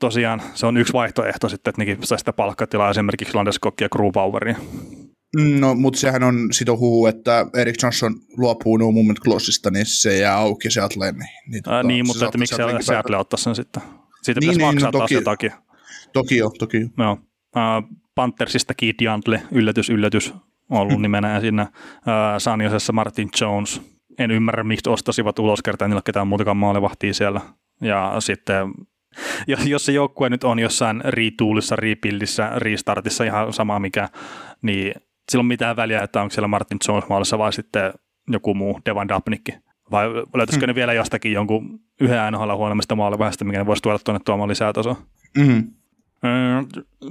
tosiaan 0.00 0.42
se 0.54 0.66
on 0.66 0.76
yksi 0.76 0.92
vaihtoehto 0.92 1.48
sitten, 1.48 1.70
että 1.70 1.80
nekin 1.80 1.98
saa 2.02 2.18
sitä 2.18 2.32
palkkatilaa 2.32 2.90
esimerkiksi 2.90 3.34
Landeskog 3.34 3.80
ja 3.80 3.88
Grubaueria. 3.88 4.56
No, 5.60 5.74
mutta 5.74 5.98
sehän 5.98 6.22
on 6.22 6.48
sito 6.52 6.76
huhu, 6.76 7.06
että 7.06 7.46
Erik 7.56 7.82
Johnson 7.82 8.14
luopuu 8.36 8.76
No 8.76 8.92
Moment 8.92 9.20
Clauseista, 9.20 9.70
niin 9.70 9.86
se 9.86 10.18
jää 10.18 10.36
auki 10.36 10.70
Seattleen. 10.70 11.14
Niin, 11.14 11.28
niin, 11.50 11.62
tota, 11.62 11.82
niin 11.82 12.06
mutta 12.06 12.24
että 12.24 12.38
miksi 12.38 12.56
Seattle 12.80 13.16
ottaa 13.16 13.38
sen 13.38 13.54
sitten? 13.54 13.82
Siitä 14.22 14.40
niin, 14.40 14.50
pitäisi 14.50 14.58
niin, 14.58 14.74
maksaa 14.74 14.88
no, 14.88 14.92
toki, 14.92 14.98
taas 14.98 15.10
jotakin. 15.10 15.52
Toki 16.12 16.36
jo, 16.36 16.50
toki 16.58 16.80
jo. 16.80 16.88
Joo. 16.98 17.12
Uh, 17.12 18.05
Panthersista 18.16 18.74
Keith 18.74 19.02
Jantle, 19.02 19.42
yllätys, 19.52 19.90
yllätys, 19.90 20.34
ollut 20.70 21.00
nimenä 21.02 21.34
ja 21.34 21.40
siinä 21.40 21.66
Sanjosessa 22.38 22.92
Martin 22.92 23.28
Jones. 23.40 23.82
En 24.18 24.30
ymmärrä, 24.30 24.64
miksi 24.64 24.90
ostasivat 24.90 25.38
ulos 25.38 25.62
kertaa, 25.62 25.88
niillä 25.88 26.02
ketään 26.04 26.26
muutakaan 26.26 26.56
maalevahtia 26.56 27.14
siellä. 27.14 27.40
Ja 27.80 28.16
sitten 28.18 28.74
jos 29.64 29.86
se 29.86 29.92
joukkue 29.92 30.28
nyt 30.28 30.44
on 30.44 30.58
jossain 30.58 31.00
rituulissa, 31.04 31.76
rebuildissä, 31.76 32.50
restartissa 32.56 33.24
ihan 33.24 33.52
sama 33.52 33.78
mikä, 33.78 34.08
niin 34.62 34.94
sillä 35.30 35.42
on 35.42 35.46
mitään 35.46 35.76
väliä, 35.76 36.02
että 36.02 36.22
onko 36.22 36.30
siellä 36.30 36.48
Martin 36.48 36.78
Jones 36.88 37.08
maalissa 37.08 37.38
vai 37.38 37.52
sitten 37.52 37.92
joku 38.28 38.54
muu 38.54 38.80
Devan 38.86 39.08
Dapnikki. 39.08 39.52
Vai 39.90 40.08
löytäisikö 40.34 40.66
mm. 40.66 40.68
ne 40.68 40.74
vielä 40.74 40.92
jostakin 40.92 41.32
jonkun 41.32 41.80
yhden 42.00 42.32
NHL 42.32 42.56
huonommista 42.56 42.96
maalivähästä, 42.96 43.44
mikä 43.44 43.58
ne 43.58 43.66
voisi 43.66 43.82
tuoda 43.82 43.98
tuonne 43.98 44.20
tuomaan 44.24 44.48
lisää 44.48 44.72
tasoa? 44.72 44.96
Mm. 45.38 45.70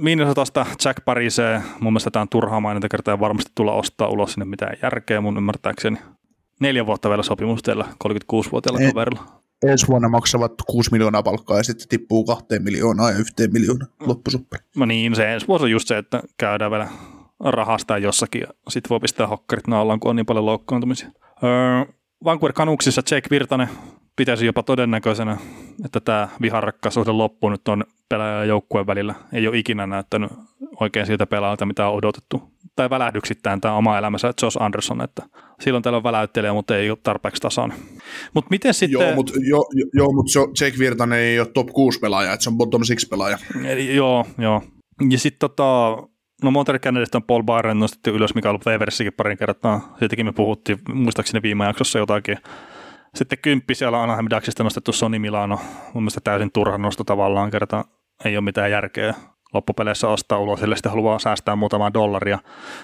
Minnesotasta 0.00 0.66
Jack 0.84 1.04
Parise, 1.04 1.62
mun 1.80 1.92
mielestä 1.92 2.10
tämä 2.10 2.20
on 2.20 2.28
turhaa 2.28 2.60
mainita 2.60 2.88
kertaa 2.88 3.14
ja 3.14 3.20
varmasti 3.20 3.52
tulla 3.54 3.72
ostaa 3.72 4.08
ulos 4.08 4.32
sinne 4.32 4.44
mitään 4.44 4.76
järkeä 4.82 5.20
mun 5.20 5.36
ymmärtääkseni. 5.36 5.98
Neljä 6.60 6.86
vuotta 6.86 7.08
vielä 7.08 7.22
sopimus 7.22 7.62
teillä 7.62 7.84
36-vuotiailla 7.84 8.80
e- 8.80 8.88
kaverilla. 8.88 9.42
Ensi 9.66 9.88
vuonna 9.88 10.08
maksavat 10.08 10.52
6 10.66 10.92
miljoonaa 10.92 11.22
palkkaa 11.22 11.56
ja 11.56 11.62
sitten 11.62 11.88
tippuu 11.88 12.24
kahteen 12.24 12.62
miljoonaa 12.62 13.10
ja 13.10 13.18
yhteen 13.18 13.52
miljoonaa 13.52 13.88
loppusuppe. 14.00 14.56
No 14.76 14.86
niin, 14.86 15.16
se 15.16 15.34
ensi 15.34 15.48
vuosi 15.48 15.64
on 15.64 15.70
just 15.70 15.88
se, 15.88 15.98
että 15.98 16.22
käydään 16.38 16.70
vielä 16.70 16.88
rahastaa 17.40 17.98
jossakin 17.98 18.40
ja 18.40 18.46
sitten 18.68 18.90
voi 18.90 19.00
pistää 19.00 19.26
hokkarit 19.26 19.66
naalaan, 19.66 20.00
kun 20.00 20.10
on 20.10 20.16
niin 20.16 20.26
paljon 20.26 20.46
loukkaantumisia. 20.46 21.08
Öö, 21.44 21.94
Vancouver 22.26 22.52
Canucksissa 22.52 23.02
Jake 23.10 23.28
Virtanen 23.30 23.68
pitäisi 24.16 24.46
jopa 24.46 24.62
todennäköisenä, 24.62 25.36
että 25.84 26.00
tämä 26.00 26.28
viharakkaisuuden 26.42 27.18
loppu 27.18 27.48
nyt 27.48 27.68
on 27.68 27.84
pelaajan 28.08 28.38
ja 28.38 28.44
joukkueen 28.44 28.86
välillä. 28.86 29.14
Ei 29.32 29.48
ole 29.48 29.58
ikinä 29.58 29.86
näyttänyt 29.86 30.30
oikein 30.80 31.06
siltä 31.06 31.26
pelaajalta, 31.26 31.66
mitä 31.66 31.88
on 31.88 31.94
odotettu. 31.94 32.42
Tai 32.76 32.90
välähdyksittäin 32.90 33.60
tämä 33.60 33.74
oma 33.74 33.98
elämänsä 33.98 34.34
Josh 34.42 34.56
Anderson, 34.60 35.02
että 35.02 35.22
silloin 35.60 35.82
täällä 35.82 35.96
on 35.96 36.02
väläyttelijä, 36.02 36.52
mutta 36.52 36.76
ei 36.76 36.90
ole 36.90 36.98
tarpeeksi 37.02 37.42
tasainen. 37.42 37.78
Mutta 38.34 38.48
miten 38.50 38.74
sitten... 38.74 39.00
Joo, 39.00 39.14
mutta 39.14 39.32
jo, 39.36 39.56
jo, 39.74 39.86
jo, 39.94 40.12
mut 40.12 40.26
Jake 40.60 40.78
Virtanen 40.78 41.18
ei 41.18 41.40
ole 41.40 41.48
top 41.54 41.66
6 41.66 41.98
pelaaja, 41.98 42.32
että 42.32 42.44
se 42.44 42.50
on 42.50 42.56
bottom 42.56 42.82
6 42.92 43.08
pelaaja. 43.08 43.38
Eli, 43.64 43.96
joo, 43.96 44.26
joo. 44.38 44.62
Ja 45.10 45.18
sitten 45.18 45.38
tota, 45.38 45.96
No 46.42 46.50
Montreal 46.50 47.06
Paul 47.26 47.42
Byron 47.42 47.78
nostettu 47.78 48.10
ylös, 48.10 48.34
mikä 48.34 48.48
on 48.48 48.50
ollut 48.50 48.66
Waversikin 48.66 49.12
parin 49.12 49.38
kertaa. 49.38 49.94
Siitäkin 49.98 50.26
me 50.26 50.32
puhuttiin, 50.32 50.78
muistaakseni 50.92 51.42
viime 51.42 51.64
jaksossa 51.64 51.98
jotakin. 51.98 52.38
Sitten 53.14 53.38
kymppi 53.42 53.74
siellä 53.74 54.02
Anaheim 54.02 54.26
Ducksista 54.30 54.64
nostettu 54.64 54.92
Sony 54.92 55.18
Milano. 55.18 55.60
Mun 55.94 56.02
mielestä 56.02 56.20
täysin 56.20 56.52
turha 56.52 56.78
nosto 56.78 57.04
tavallaan 57.04 57.50
kerta. 57.50 57.84
Ei 58.24 58.36
ole 58.36 58.44
mitään 58.44 58.70
järkeä 58.70 59.14
loppupeleissä 59.54 60.08
ostaa 60.08 60.38
ulos, 60.38 60.62
ellei 60.62 60.76
sitten 60.76 60.92
haluaa 60.92 61.18
säästää 61.18 61.56
muutamaa 61.56 61.94
dollaria. 61.94 62.38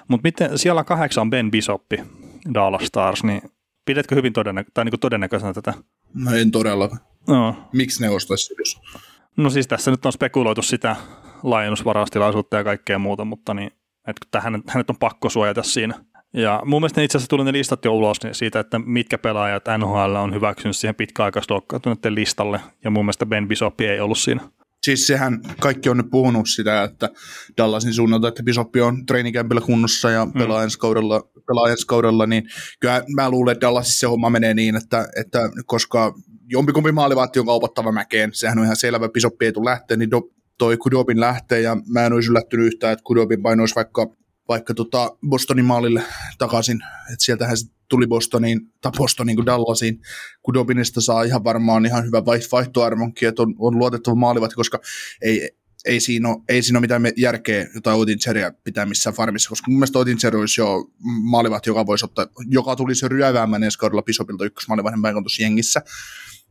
Mutta 0.09 0.26
miten 0.28 0.59
siellä 0.59 0.84
kahdeksan 0.84 1.30
Ben 1.30 1.50
Bisoppi 1.50 2.03
Dallas 2.55 2.86
Stars, 2.86 3.24
niin 3.24 3.42
pidätkö 3.84 4.14
hyvin 4.14 4.32
todennä- 4.32 4.64
tai 4.74 4.84
niin 4.84 5.00
todennäköisenä 5.00 5.53
tätä? 5.53 5.74
No 6.14 6.34
en 6.36 6.50
todellakaan. 6.50 7.00
No. 7.28 7.57
Miksi 7.72 8.03
ne 8.03 8.11
ostaisi? 8.11 8.55
No 9.36 9.50
siis 9.50 9.66
tässä 9.66 9.90
nyt 9.90 10.07
on 10.07 10.12
spekuloitu 10.12 10.62
sitä 10.62 10.96
laajennusvaraustilaisuutta 11.43 12.57
ja 12.57 12.64
kaikkea 12.64 12.99
muuta, 12.99 13.24
mutta 13.24 13.55
niin, 13.55 13.70
että 14.09 14.26
tähän, 14.30 14.62
hänet 14.68 14.90
on 14.90 14.97
pakko 14.97 15.28
suojata 15.28 15.62
siinä 15.62 15.95
Ja 16.32 16.62
mun 16.64 16.80
mielestä 16.80 17.01
ne 17.01 17.05
itse 17.05 17.18
asiassa 17.18 17.30
tuli 17.30 17.45
ne 17.45 17.53
listat 17.53 17.84
jo 17.84 17.95
ulos 17.95 18.22
niin 18.22 18.34
siitä, 18.34 18.61
että 18.61 18.78
mitkä 18.78 19.18
pelaajat 19.18 19.64
NHL 19.78 20.14
on 20.14 20.34
hyväksynyt 20.34 20.76
siihen 20.76 20.95
pitkäaikaisloukkaantuneiden 20.95 22.14
listalle, 22.14 22.61
ja 22.84 22.90
mun 22.90 23.05
mielestä 23.05 23.26
Ben 23.26 23.49
Bishop 23.49 23.80
ei 23.80 24.01
ollut 24.01 24.18
siinä. 24.18 24.40
Siis 24.82 25.07
sehän 25.07 25.40
kaikki 25.61 25.88
on 25.88 25.97
nyt 25.97 26.11
puhunut 26.11 26.49
sitä, 26.49 26.82
että 26.82 27.09
Dallasin 27.59 27.95
suunnalta, 27.95 28.28
että 28.28 28.43
Bishop 28.43 28.68
on 28.82 29.07
treenikämpillä 29.07 29.61
kunnossa 29.61 30.11
ja 30.11 30.24
mm. 30.24 30.32
pelaa, 30.32 30.59
mm. 30.59 30.64
ensi 30.64 30.78
kaudella, 30.78 31.22
pelaa 31.47 31.70
ensi 31.70 31.86
kaudella, 31.86 32.26
niin 32.26 32.45
kyllä 32.80 33.03
mä 33.14 33.30
luulen, 33.30 33.53
että 33.53 33.66
Dallasissa 33.66 34.01
se 34.01 34.07
homma 34.07 34.30
menee 34.30 34.55
niin, 34.55 34.76
että, 34.76 35.09
että 35.20 35.38
koska 35.66 36.14
jompikumpi 36.47 36.93
maalivahti 36.93 37.40
on 37.40 37.47
kaupattava 37.47 37.93
mäkeen, 37.93 38.30
sehän 38.32 38.59
on 38.59 38.64
ihan 38.64 38.76
selvä, 38.76 39.09
Bishop 39.09 39.43
ei 39.43 39.53
tule 39.53 39.70
lähteä, 39.70 39.97
niin 39.97 40.11
toi 40.59 40.76
Kudobin 40.76 41.20
lähtee, 41.20 41.61
ja 41.61 41.76
mä 41.86 42.07
en 42.07 42.12
olisi 42.12 42.28
yllättynyt 42.28 42.66
yhtään, 42.66 42.92
että 42.92 43.05
Kudobin 43.05 43.42
painoisi 43.42 43.74
vaikka 43.74 44.16
vaikka 44.48 44.74
tota 44.74 45.16
Bostonin 45.28 45.64
maalille 45.64 46.03
takaisin, 46.38 46.80
että 47.12 47.24
sieltähän 47.24 47.57
se 47.57 47.66
tuli 47.88 48.07
Bostoniin, 48.07 48.61
tai 48.80 48.92
Bostoniin 48.98 49.36
kuin 49.36 49.46
Dallasiin, 49.46 50.00
kun 50.42 50.55
Dobinista 50.55 51.00
saa 51.00 51.22
ihan 51.22 51.44
varmaan 51.44 51.86
ihan 51.86 52.07
hyvä 52.07 52.24
vaihtoarvonkin, 52.24 53.28
että 53.28 53.42
on, 53.42 53.55
on 53.59 53.78
luotettava 53.78 54.14
maalivat, 54.14 54.55
koska 54.55 54.80
ei, 55.22 55.50
ei 55.84 56.00
siinä, 56.00 56.28
ole, 56.28 56.42
ei 56.48 56.62
siinä 56.62 56.78
ole 56.78 56.80
mitään 56.80 57.03
järkeä 57.16 57.66
jotain 57.74 57.98
Odingeria 57.98 58.53
pitää 58.64 58.86
missään 58.86 59.16
farmissa, 59.16 59.48
koska 59.48 59.70
mun 59.70 59.78
mielestä 59.78 59.98
Odinger 59.98 60.36
olisi 60.36 60.61
jo 60.61 60.84
maalivat, 61.22 61.66
joka 61.66 61.86
voisi 61.86 62.05
ottaa, 62.05 62.26
joka 62.48 62.76
tulisi 62.76 63.05
jo 63.05 63.09
ryöväämään 63.09 63.62
ensi 63.62 63.78
kaudella 63.78 64.03
Pisopilta 64.03 64.44
tuossa 65.22 65.42
jengissä, 65.42 65.82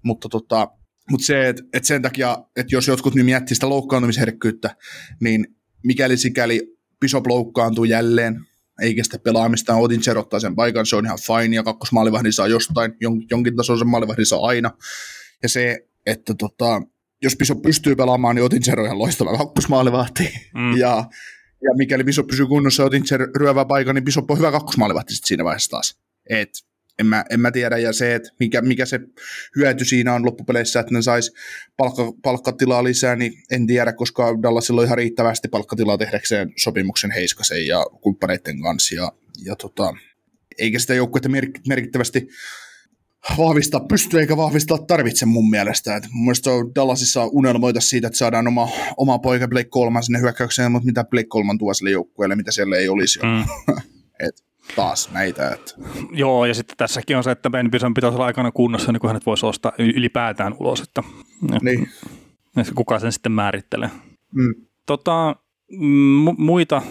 mutta 0.04 0.30
tota, 0.30 0.68
mutta 1.10 1.26
se, 1.26 1.50
että 1.50 1.64
et 1.74 1.86
sen 1.86 2.02
takia, 2.02 2.38
että 2.56 2.76
jos 2.76 2.88
jotkut 2.88 3.16
nyt 3.16 3.26
miettii 3.26 3.56
sitä 3.56 3.70
loukkaantumisherkkyyttä, 3.70 4.76
niin 5.20 5.48
mikäli 5.84 6.18
sikäli 6.18 6.78
Bishop 7.00 7.28
loukkaantuu 7.28 7.84
jälleen, 7.84 8.40
eikä 8.82 9.04
sitä 9.04 9.20
pelaamista, 9.20 9.76
Otin 9.76 10.18
ottaa 10.18 10.40
sen 10.40 10.56
paikan, 10.56 10.86
se 10.86 10.96
on 10.96 11.06
ihan 11.06 11.20
fine, 11.20 11.56
ja 11.56 11.64
kakkosmaalivahdin 11.64 12.34
saa 12.34 12.48
jostain, 12.48 12.94
jon, 13.02 13.22
jonkin 13.30 13.56
tasoisen 13.56 13.88
maalivahdin 13.88 14.26
saa 14.26 14.40
aina. 14.40 14.72
Ja 15.44 15.50
se, 15.50 15.88
että 16.06 16.34
tota, 16.34 16.82
jos 17.22 17.38
Bishop 17.38 17.62
pystyy 17.62 17.96
pelaamaan, 17.96 18.36
niin 18.36 18.44
Otin 18.44 18.62
on 18.78 18.86
ihan 18.86 19.00
loistava 19.00 19.38
kakkosmaalivahti. 19.38 20.34
Mm. 20.54 20.78
Ja, 20.78 21.06
ja 21.64 21.76
mikäli 21.78 22.04
Bishop 22.04 22.28
pysyy 22.28 22.48
kunnossa 22.48 22.84
ja 22.84 23.18
ryövää 23.40 23.66
paikan, 23.66 23.96
niin 23.96 24.04
Bishop 24.04 24.32
on 24.32 24.38
hyvä 24.38 24.52
kakkosmaalivahti 24.52 25.14
siinä 25.16 25.44
vaiheessa 25.44 25.70
taas. 25.70 26.00
Et 26.30 26.50
en 27.02 27.08
mä, 27.08 27.26
en 27.30 27.40
mä 27.40 27.52
tiedä, 27.52 27.78
ja 27.78 27.94
se, 27.94 28.16
että 28.16 28.30
mikä, 28.40 28.62
mikä 28.62 28.86
se 28.86 29.00
hyöty 29.56 29.86
siinä 29.86 30.14
on 30.14 30.26
loppupeleissä, 30.26 30.80
että 30.80 30.94
ne 30.94 31.02
sais 31.02 31.34
palkka, 31.78 32.14
palkkatilaa 32.22 32.84
lisää, 32.84 33.16
niin 33.16 33.34
en 33.52 33.68
tiedä, 33.68 33.94
koska 33.94 34.38
Dallasilla 34.44 34.82
on 34.82 34.86
ihan 34.86 34.98
riittävästi 34.98 35.48
palkkatilaa 35.48 35.98
tehdäkseen 35.98 36.54
sopimuksen 36.58 37.12
Heiskasen 37.12 37.68
ja 37.68 37.86
kumppaneiden 38.02 38.62
kanssa, 38.62 38.96
ja, 38.96 39.12
ja 39.46 39.56
tota, 39.56 39.94
eikä 40.58 40.80
sitä 40.80 40.94
joukkuetta 40.94 41.30
merkittävästi 41.68 42.28
vahvistaa 43.38 43.80
pysty 43.80 44.20
eikä 44.20 44.38
vahvistaa 44.38 44.78
tarvitse 44.78 45.26
mun 45.26 45.50
mielestä. 45.50 45.96
Et 45.96 46.04
mun 46.12 46.26
mielestä 46.26 46.52
on 46.52 46.76
Dallasissa 46.76 47.26
unelmoita 47.26 47.82
siitä, 47.82 48.08
että 48.08 48.18
saadaan 48.18 48.48
oma, 48.48 48.70
oma 48.98 49.20
poika 49.20 49.48
Blake 49.48 49.70
Colman 49.70 50.04
sinne 50.04 50.20
hyökkäykseen, 50.20 50.72
mutta 50.72 50.86
mitä 50.86 51.04
Blake 51.04 51.28
Colman 51.28 51.58
tuo 51.58 51.74
sille 51.74 51.92
joukkueelle, 51.92 52.36
mitä 52.36 52.52
siellä 52.52 52.78
ei 52.78 52.90
olisi. 52.90 53.20
Mm. 53.20 53.76
Et 54.28 54.51
taas 54.76 55.12
näitä. 55.12 55.50
Että. 55.50 55.74
Joo, 56.12 56.46
ja 56.46 56.54
sitten 56.54 56.78
tässäkin 56.78 57.18
on 57.18 57.24
se, 57.24 57.32
että 57.32 57.50
Ben 57.50 57.72
Bison 57.72 57.94
pitäisi 57.94 58.16
olla 58.16 58.26
aikana 58.26 58.52
kunnossa, 58.52 58.92
niin 58.92 59.00
kuin 59.00 59.10
hänet 59.10 59.26
voisi 59.26 59.46
ostaa 59.46 59.72
ylipäätään 59.80 60.56
ulos. 60.60 60.82
Että, 60.82 61.04
niin. 61.62 61.90
Että 62.58 62.74
kuka 62.76 63.00
sen 63.00 63.12
sitten 63.12 63.32
määrittelee. 63.32 63.90
Mm. 64.36 64.56
Tota, 64.86 65.36
mu- 66.26 66.36
muita 66.38 66.82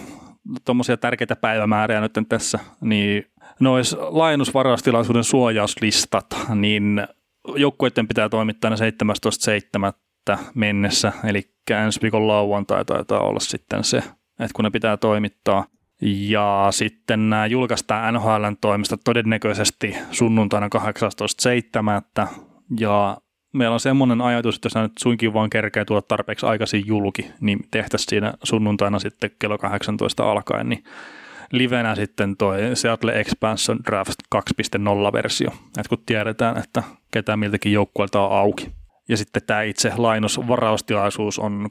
tuommoisia 0.65 0.97
tärkeitä 0.97 1.35
päivämääriä 1.35 2.01
nyt 2.01 2.13
tässä, 2.29 2.59
niin 2.81 3.25
nois 3.59 3.97
laajennusvaraustilaisuuden 3.99 5.23
suojauslistat, 5.23 6.37
niin 6.55 7.07
joukkueiden 7.55 8.07
pitää 8.07 8.29
toimittaa 8.29 8.69
ne 8.69 8.75
17.7. 10.31 10.37
mennessä, 10.53 11.11
eli 11.23 11.51
ensi 11.69 12.01
viikon 12.01 12.27
lauantai 12.27 12.85
taitaa 12.85 13.19
olla 13.19 13.39
sitten 13.39 13.83
se, 13.83 13.97
että 14.39 14.53
kun 14.55 14.63
ne 14.63 14.69
pitää 14.69 14.97
toimittaa– 14.97 15.65
ja 16.01 16.67
sitten 16.71 17.29
nämä 17.29 17.45
julkaistaan 17.45 18.13
NHLn 18.13 18.57
toimesta 18.61 18.97
todennäköisesti 18.97 19.95
sunnuntaina 20.11 20.69
18.7. 22.25 22.27
Ja 22.79 23.17
meillä 23.53 23.73
on 23.73 23.79
semmoinen 23.79 24.21
ajatus, 24.21 24.55
että 24.55 24.65
jos 24.65 24.75
nyt 24.75 24.91
suinkin 24.99 25.33
vaan 25.33 25.49
kerkeä 25.49 25.85
tulla 25.85 26.01
tarpeeksi 26.01 26.45
aikaisin 26.45 26.83
julki, 26.87 27.31
niin 27.41 27.59
tehtäisiin 27.71 28.09
siinä 28.09 28.33
sunnuntaina 28.43 28.99
sitten 28.99 29.31
kello 29.39 29.57
18 29.57 30.31
alkaen, 30.31 30.69
niin 30.69 30.83
livenä 31.51 31.95
sitten 31.95 32.37
toi 32.37 32.59
Seattle 32.73 33.19
Expansion 33.19 33.79
Draft 33.85 34.15
2.0-versio, 34.35 35.49
että 35.49 35.89
kun 35.89 36.03
tiedetään, 36.05 36.57
että 36.57 36.83
ketä 37.11 37.37
miltäkin 37.37 37.73
joukkueelta 37.73 38.21
on 38.21 38.37
auki. 38.37 38.80
Ja 39.09 39.17
sitten 39.17 39.41
tämä 39.47 39.61
itse 39.61 39.91
lainusvaraustilaisuus 39.97 41.39
on 41.39 41.67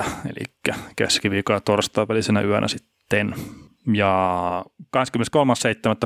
21.7. 0.00 0.04
eli 0.24 0.74
keskiviikko 0.96 1.52
ja 1.52 1.60
torstai 1.60 2.08
välisenä 2.08 2.40
yönä 2.40 2.68
sitten. 2.68 3.34
Ja 3.94 4.64
23.7. 4.96 5.02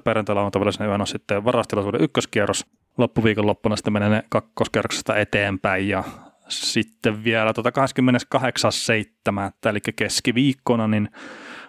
perjantaina 0.04 0.40
on 0.40 0.50
välisenä 0.60 0.86
yönä 0.86 1.06
sitten 1.06 1.44
varaustilaisuuden 1.44 2.00
ykköskierros. 2.00 2.66
Loppuviikon 2.98 3.46
loppuna 3.46 3.76
sitten 3.76 3.92
menee 3.92 4.08
ne 4.08 4.24
kakkoskierroksesta 4.28 5.16
eteenpäin 5.16 5.88
ja 5.88 6.04
sitten 6.48 7.24
vielä 7.24 7.52
tuota 7.52 7.70
28.7. 7.70 9.68
eli 9.70 9.80
keskiviikkona, 9.96 10.88
niin 10.88 11.08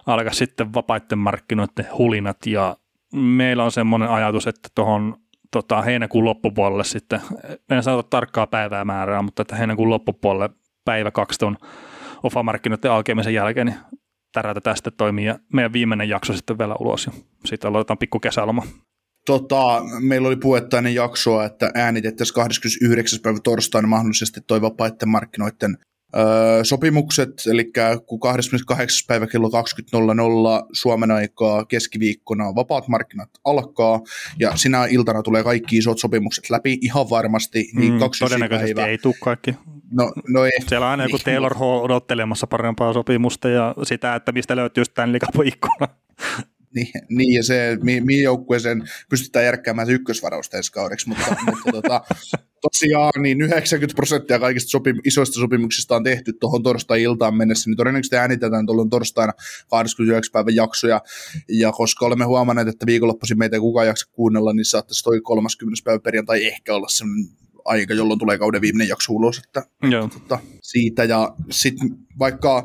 alkaa 0.05 0.33
sitten 0.33 0.73
vapaiden 0.73 1.17
markkinoiden 1.17 1.87
hulinat 1.97 2.45
ja 2.45 2.77
meillä 3.13 3.63
on 3.63 3.71
semmoinen 3.71 4.09
ajatus, 4.09 4.47
että 4.47 4.69
tuohon 4.75 5.17
tota, 5.51 5.81
heinäkuun 5.81 6.25
loppupuolelle 6.25 6.83
sitten, 6.83 7.21
en 7.69 7.83
sanota 7.83 8.07
tarkkaa 8.09 8.47
päivää 8.47 8.85
määrää, 8.85 9.21
mutta 9.21 9.41
että 9.41 9.55
heinäkuun 9.55 9.89
loppupuolelle 9.89 10.49
päivä 10.85 11.11
kaksi 11.11 11.39
tuon 11.39 11.57
ofamarkkinoiden 12.23 12.91
alkeamisen 12.91 13.33
jälkeen, 13.33 13.67
niin 13.67 13.77
tärätä 14.33 14.75
sitten 14.75 14.93
toimii 14.97 15.25
ja 15.25 15.39
meidän 15.53 15.73
viimeinen 15.73 16.09
jakso 16.09 16.33
sitten 16.33 16.57
vielä 16.57 16.75
ulos 16.79 17.05
ja 17.05 17.11
sitten 17.45 17.69
aloitetaan 17.69 17.97
pikku 17.97 18.19
kesäloma. 18.19 18.63
Tota, 19.25 19.81
meillä 19.99 20.27
oli 20.27 20.35
puhettainen 20.35 20.95
jaksoa, 20.95 21.45
että 21.45 21.71
äänitettäisiin 21.75 22.35
29. 22.35 23.19
päivä 23.19 23.39
torstaina 23.43 23.87
mahdollisesti 23.87 24.41
toi 24.47 24.61
vapaiden 24.61 25.09
markkinoiden 25.09 25.77
Öö, 26.17 26.63
sopimukset, 26.63 27.29
eli 27.51 27.71
kun 28.05 28.19
28. 28.19 29.05
päivä 29.07 29.27
kello 29.27 29.47
20.00 29.47 30.67
Suomen 30.73 31.11
aikaa 31.11 31.65
keskiviikkona 31.65 32.55
vapaat 32.55 32.87
markkinat 32.87 33.29
alkaa, 33.45 33.99
ja 34.39 34.55
sinä 34.55 34.85
iltana 34.85 35.23
tulee 35.23 35.43
kaikki 35.43 35.77
isot 35.77 35.99
sopimukset 35.99 36.49
läpi 36.49 36.77
ihan 36.81 37.09
varmasti. 37.09 37.71
Niin 37.75 37.93
mm, 37.93 37.99
todennäköisesti 38.19 38.73
päivä. 38.73 38.89
ei 38.89 38.97
tule 38.97 39.15
kaikki. 39.23 39.55
No, 39.91 40.11
no 40.27 40.45
ei. 40.45 40.51
Siellä 40.67 40.85
on 40.85 40.91
aina 40.91 41.03
joku 41.03 41.17
Taylor 41.19 41.55
Hall 41.57 41.83
odottelemassa 41.83 42.47
parempaa 42.47 42.93
sopimusta 42.93 43.49
ja 43.49 43.75
sitä, 43.83 44.15
että 44.15 44.31
mistä 44.31 44.55
löytyy 44.55 44.85
Stanley 44.85 45.19
Cup-ikkuna. 45.19 45.87
Niin, 46.75 46.87
niin, 47.09 47.33
ja 47.33 47.43
se, 47.43 47.77
mihin 47.81 48.23
joukkueeseen 48.23 48.89
pystytään 49.09 49.45
järkkäämään 49.45 49.87
se 49.87 49.93
ykkösvarausta 49.93 50.57
ensi 50.57 50.71
kaudeksi, 50.71 51.09
mutta, 51.09 51.35
mutta 51.45 51.71
tota, 51.71 52.01
tosiaan 52.61 53.21
niin 53.21 53.41
90 53.41 53.95
prosenttia 53.95 54.39
kaikista 54.39 54.77
sopim- 54.77 55.01
isoista 55.05 55.39
sopimuksista 55.39 55.95
on 55.95 56.03
tehty 56.03 56.33
tuohon 56.33 56.63
torstai-iltaan 56.63 57.35
mennessä, 57.35 57.69
niin 57.69 57.77
todennäköisesti 57.77 58.15
äänitetään 58.15 58.65
tuolloin 58.65 58.89
torstaina 58.89 59.33
29. 59.69 60.31
päivän 60.31 60.55
jaksoja, 60.55 61.01
ja 61.49 61.71
koska 61.71 62.05
olemme 62.05 62.25
huomanneet, 62.25 62.67
että 62.67 62.85
viikonloppuisin 62.85 63.37
meitä 63.37 63.55
ei 63.55 63.59
kukaan 63.59 63.87
jaksa 63.87 64.09
kuunnella, 64.11 64.53
niin 64.53 64.65
saattaisi 64.65 65.03
toi 65.03 65.21
30. 65.21 65.83
päivä 65.83 65.99
perjantai 65.99 66.47
ehkä 66.47 66.75
olla 66.75 66.87
sellainen 66.89 67.29
aika, 67.65 67.93
jolloin 67.93 68.19
tulee 68.19 68.37
kauden 68.37 68.61
viimeinen 68.61 68.87
jakso 68.87 69.13
ulos, 69.13 69.37
että, 69.37 69.63
Joo. 69.91 70.05
että 70.05 70.19
tota, 70.19 70.39
siitä, 70.61 71.03
ja 71.03 71.35
sitten 71.51 71.89
vaikka 72.19 72.57
äh, 72.57 72.63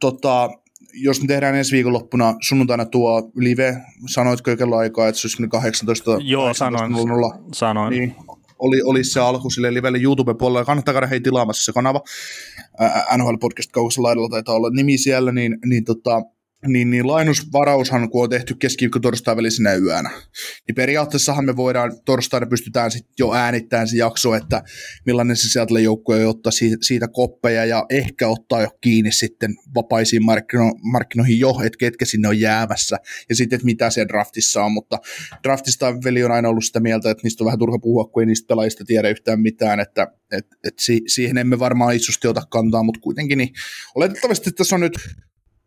tota, 0.00 0.50
jos 0.94 1.20
me 1.20 1.26
tehdään 1.26 1.54
ensi 1.54 1.72
viikonloppuna 1.72 2.34
sunnuntaina 2.40 2.84
tuo 2.84 3.30
live, 3.36 3.76
sanoitko 4.06 4.50
jo 4.50 4.56
kello 4.56 4.76
aikaa, 4.76 5.08
että 5.08 5.20
se 5.20 5.26
olisi 5.26 5.48
18 5.48 6.10
Joo, 6.24 6.44
18 6.46 7.02
sanoin, 7.02 7.54
sanoin. 7.54 7.90
Niin, 7.90 8.14
oli, 8.58 8.82
oli 8.82 9.04
se 9.04 9.20
alku 9.20 9.50
sille 9.50 9.74
livelle 9.74 9.98
YouTube-puolella. 9.98 10.64
Kannattaa 10.64 10.94
käydä 10.94 11.06
hei 11.06 11.20
tilaamassa 11.20 11.64
se 11.64 11.72
kanava. 11.72 12.00
NHL 13.16 13.36
Podcast 13.40 13.70
kaukassa 13.72 14.02
laidalla 14.02 14.28
taitaa 14.28 14.54
olla 14.54 14.70
nimi 14.70 14.98
siellä, 14.98 15.32
niin, 15.32 15.58
niin 15.64 15.84
tota, 15.84 16.22
niin, 16.66 16.90
niin 16.90 17.06
lainusvaraushan, 17.06 18.10
kun 18.10 18.22
on 18.22 18.30
tehty 18.30 18.54
keskiviikko 18.54 18.98
torstai 18.98 19.36
välisenä 19.36 19.74
yönä, 19.74 20.10
niin 20.68 20.74
periaatteessahan 20.74 21.44
me 21.44 21.56
voidaan 21.56 21.92
torstaina 22.04 22.46
pystytään 22.46 22.90
sitten 22.90 23.14
jo 23.18 23.34
äänittämään 23.34 23.88
se 23.88 23.96
jakso, 23.96 24.34
että 24.34 24.62
millainen 25.06 25.36
se 25.36 25.48
sieltä 25.48 25.80
joukkue 25.80 26.26
ottaa 26.26 26.52
siitä, 26.52 26.76
siitä 26.80 27.08
koppeja 27.08 27.64
ja 27.64 27.86
ehkä 27.90 28.28
ottaa 28.28 28.62
jo 28.62 28.68
kiinni 28.80 29.12
sitten 29.12 29.54
vapaisiin 29.74 30.24
markkino, 30.24 30.72
markkinoihin 30.92 31.38
jo, 31.38 31.50
että 31.64 31.78
ketkä 31.78 32.04
sinne 32.04 32.28
on 32.28 32.40
jäämässä 32.40 32.96
ja 33.28 33.36
sitten, 33.36 33.56
että 33.56 33.66
mitä 33.66 33.90
siellä 33.90 34.08
draftissa 34.08 34.64
on, 34.64 34.72
mutta 34.72 34.98
draftista 35.42 35.94
veli 36.04 36.24
on 36.24 36.32
aina 36.32 36.48
ollut 36.48 36.64
sitä 36.64 36.80
mieltä, 36.80 37.10
että 37.10 37.22
niistä 37.22 37.44
on 37.44 37.46
vähän 37.46 37.58
turha 37.58 37.78
puhua, 37.78 38.04
kun 38.04 38.22
ei 38.22 38.26
niistä 38.26 38.48
pelaajista 38.48 38.84
tiedä 38.84 39.08
yhtään 39.08 39.40
mitään, 39.40 39.80
että 39.80 40.06
et, 40.32 40.46
et 40.64 40.74
si, 40.78 41.02
siihen 41.06 41.38
emme 41.38 41.58
varmaan 41.58 41.96
isosti 41.96 42.28
ota 42.28 42.42
kantaa, 42.50 42.82
mutta 42.82 43.00
kuitenkin 43.00 43.38
niin. 43.38 43.50
Oletettavasti 43.94 44.52
tässä 44.52 44.76
on 44.76 44.80
nyt 44.80 44.92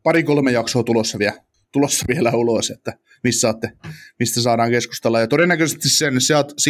pari-kolme 0.05 0.51
jaksoa 0.51 0.83
tulossa 0.83 1.19
vielä, 1.19 1.39
tulossa 1.71 2.05
vielä 2.07 2.31
ulos, 2.31 2.69
että 2.69 2.93
missä 3.23 3.39
saatte, 3.39 3.71
mistä 4.19 4.41
saadaan 4.41 4.71
keskustella. 4.71 5.19
Ja 5.19 5.27
todennäköisesti 5.27 5.89
sen, 5.89 6.13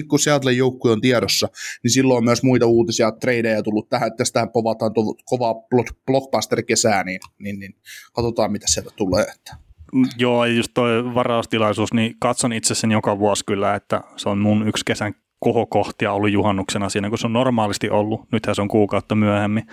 kun 0.07 0.19
Seattle 0.19 0.51
joukkue 0.51 0.91
on 0.91 1.01
tiedossa, 1.01 1.47
niin 1.83 1.91
silloin 1.91 2.17
on 2.17 2.25
myös 2.25 2.43
muita 2.43 2.65
uutisia, 2.65 3.11
tradeja 3.11 3.63
tullut 3.63 3.89
tähän, 3.89 4.07
että 4.07 4.17
tästä 4.17 4.47
povataan 4.53 4.91
kovaa 5.25 5.55
blockbuster-kesää, 6.05 7.03
niin, 7.03 7.19
niin, 7.39 7.59
niin, 7.59 7.75
katsotaan 8.13 8.51
mitä 8.51 8.65
sieltä 8.69 8.89
tulee. 8.95 9.23
Että. 9.23 9.57
Joo, 10.17 10.45
just 10.45 10.71
toi 10.73 11.15
varaustilaisuus, 11.15 11.93
niin 11.93 12.15
katson 12.19 12.53
itse 12.53 12.75
sen 12.75 12.91
joka 12.91 13.19
vuosi 13.19 13.45
kyllä, 13.45 13.75
että 13.75 14.01
se 14.17 14.29
on 14.29 14.37
mun 14.37 14.67
yksi 14.67 14.85
kesän 14.85 15.13
kohokohtia 15.39 16.11
ollut 16.13 16.31
juhannuksena 16.31 16.89
siinä, 16.89 17.09
kun 17.09 17.17
se 17.17 17.27
on 17.27 17.33
normaalisti 17.33 17.89
ollut. 17.89 18.31
Nythän 18.31 18.55
se 18.55 18.61
on 18.61 18.67
kuukautta 18.67 19.15
myöhemmin. 19.15 19.67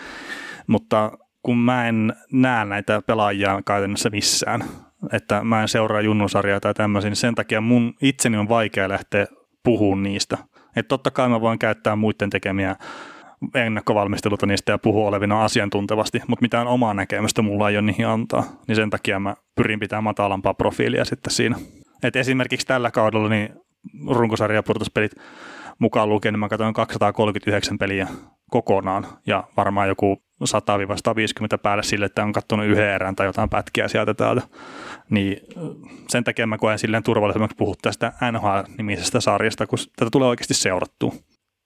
Mutta 0.67 1.13
kun 1.43 1.59
mä 1.59 1.89
en 1.89 2.13
näe 2.33 2.65
näitä 2.65 3.03
pelaajia 3.07 3.63
käytännössä 3.67 4.11
missään, 4.11 4.65
että 5.13 5.45
mä 5.45 5.63
en 5.63 5.69
seuraa 5.69 6.01
junnusarjaa 6.01 6.61
tai 6.61 6.75
tämmöisiä, 6.75 7.11
niin 7.11 7.17
sen 7.17 7.35
takia 7.35 7.61
mun 7.61 7.95
itseni 8.03 8.37
on 8.37 8.49
vaikea 8.49 8.89
lähteä 8.89 9.27
puhumaan 9.65 10.03
niistä. 10.03 10.39
Että 10.77 10.89
totta 10.89 11.11
kai 11.11 11.29
mä 11.29 11.41
voin 11.41 11.59
käyttää 11.59 11.97
muiden 11.97 12.31
tekemiä 12.31 12.77
ennakkovalmisteluta 13.55 14.47
niistä 14.47 14.73
ja 14.73 14.79
puhua 14.79 15.09
olevina 15.09 15.45
asiantuntevasti, 15.45 16.23
mutta 16.27 16.43
mitään 16.43 16.67
omaa 16.67 16.95
näkemystä 16.95 17.43
mulla 17.43 17.71
ei 17.71 17.77
ole 17.77 17.83
niihin 17.83 18.07
antaa, 18.07 18.45
niin 18.69 18.77
sen 18.77 18.91
takia 18.91 19.21
mä 19.21 19.35
pyrin 19.55 19.81
pitämään 19.81 20.05
matalampaa 20.05 20.55
profiilia 20.55 21.05
sitten 21.05 21.33
siinä. 21.33 21.57
Et 22.03 22.17
esimerkiksi 22.17 22.67
tällä 22.67 22.91
kaudella 22.91 23.29
niin 23.29 23.55
runkosarja 24.09 24.57
ja 24.57 25.09
mukaan 25.79 26.09
lukien, 26.09 26.35
niin 26.35 26.41
mä 26.41 26.49
katsoin 26.49 26.75
239 26.75 27.79
peliä 27.79 28.09
kokonaan 28.51 29.07
ja 29.27 29.45
varmaan 29.57 29.89
joku 29.89 30.23
100-150 31.57 31.59
päälle 31.63 31.83
sille, 31.83 32.07
että 32.07 32.23
on 32.23 32.33
katsonut 32.33 32.67
yhden 32.67 32.89
erän 32.89 33.17
tai 33.17 33.27
jotain 33.27 33.51
pätkiä 33.51 33.89
sieltä 33.89 34.15
täältä. 34.15 34.43
Niin 35.11 35.37
sen 36.09 36.25
takia 36.25 36.47
mä 36.47 36.59
koen 36.59 36.79
silleen 36.79 37.03
turvallisemmaksi 37.03 37.57
puhua 37.57 37.75
tästä 37.83 38.13
NHL-nimisestä 38.33 39.21
sarjasta, 39.21 39.67
kun 39.67 39.79
tätä 39.97 40.11
tulee 40.11 40.29
oikeasti 40.29 40.55
seurattua. 40.55 41.13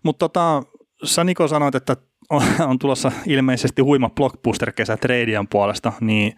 Mutta 0.05 0.29
tota, 0.29 0.63
sä 1.05 1.25
Niko 1.25 1.49
sanoit, 1.49 1.75
että 1.75 1.97
on 2.31 2.79
tulossa 2.81 3.13
ilmeisesti 3.27 3.83
huima 3.83 4.11
blockbuster-kesä 4.11 4.97
Tradian 4.97 5.49
puolesta, 5.49 5.93
niin 6.01 6.37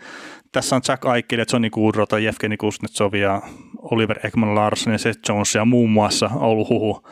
tässä 0.52 0.76
on 0.76 0.82
Jack 0.88 1.04
Eichel, 1.04 1.44
Johnny 1.52 1.70
Goodrota, 1.70 2.18
Jevgeni 2.18 2.56
Kuznetsov 2.56 3.14
ja 3.14 3.42
Oliver 3.78 4.26
Ekman 4.26 4.54
Larsson 4.54 4.92
ja 4.92 4.98
Seth 4.98 5.20
Jones 5.28 5.54
ja 5.54 5.64
muun 5.64 5.90
muassa 5.90 6.30
ollut 6.34 6.68
huhu 6.68 7.02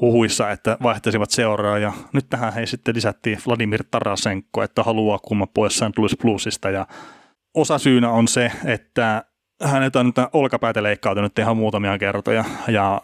huhuissa, 0.00 0.50
että 0.50 0.76
vaihtaisivat 0.82 1.30
seuraa 1.30 1.78
ja 1.78 1.92
nyt 2.12 2.26
tähän 2.30 2.52
he 2.52 2.66
sitten 2.66 2.94
lisättiin 2.94 3.38
Vladimir 3.46 3.84
Tarasenko, 3.90 4.62
että 4.62 4.82
haluaa 4.82 5.18
kumma 5.18 5.46
pois 5.46 5.76
St. 5.76 5.98
Louis 5.98 6.16
Bluesista 6.22 6.70
ja 6.70 6.86
osa 7.54 7.78
syynä 7.78 8.10
on 8.10 8.28
se, 8.28 8.52
että 8.64 9.24
hänet 9.62 9.96
on 9.96 10.06
nyt 10.06 10.16
olkapäätä 10.32 10.82
leikkautunut 10.82 11.38
ihan 11.38 11.56
muutamia 11.56 11.98
kertoja 11.98 12.44
ja 12.68 13.02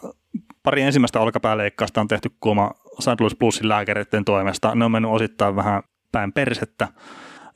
pari 0.62 0.82
ensimmäistä 0.82 1.20
olkapääleikkausta 1.20 2.00
on 2.00 2.08
tehty 2.08 2.30
kuuma 2.40 2.70
St. 3.00 3.20
Louis 3.20 3.36
Bluesin 3.36 3.68
lääkäreiden 3.68 4.24
toimesta. 4.24 4.74
Ne 4.74 4.84
on 4.84 4.90
mennyt 4.90 5.10
osittain 5.10 5.56
vähän 5.56 5.82
päin 6.12 6.32
persettä 6.32 6.88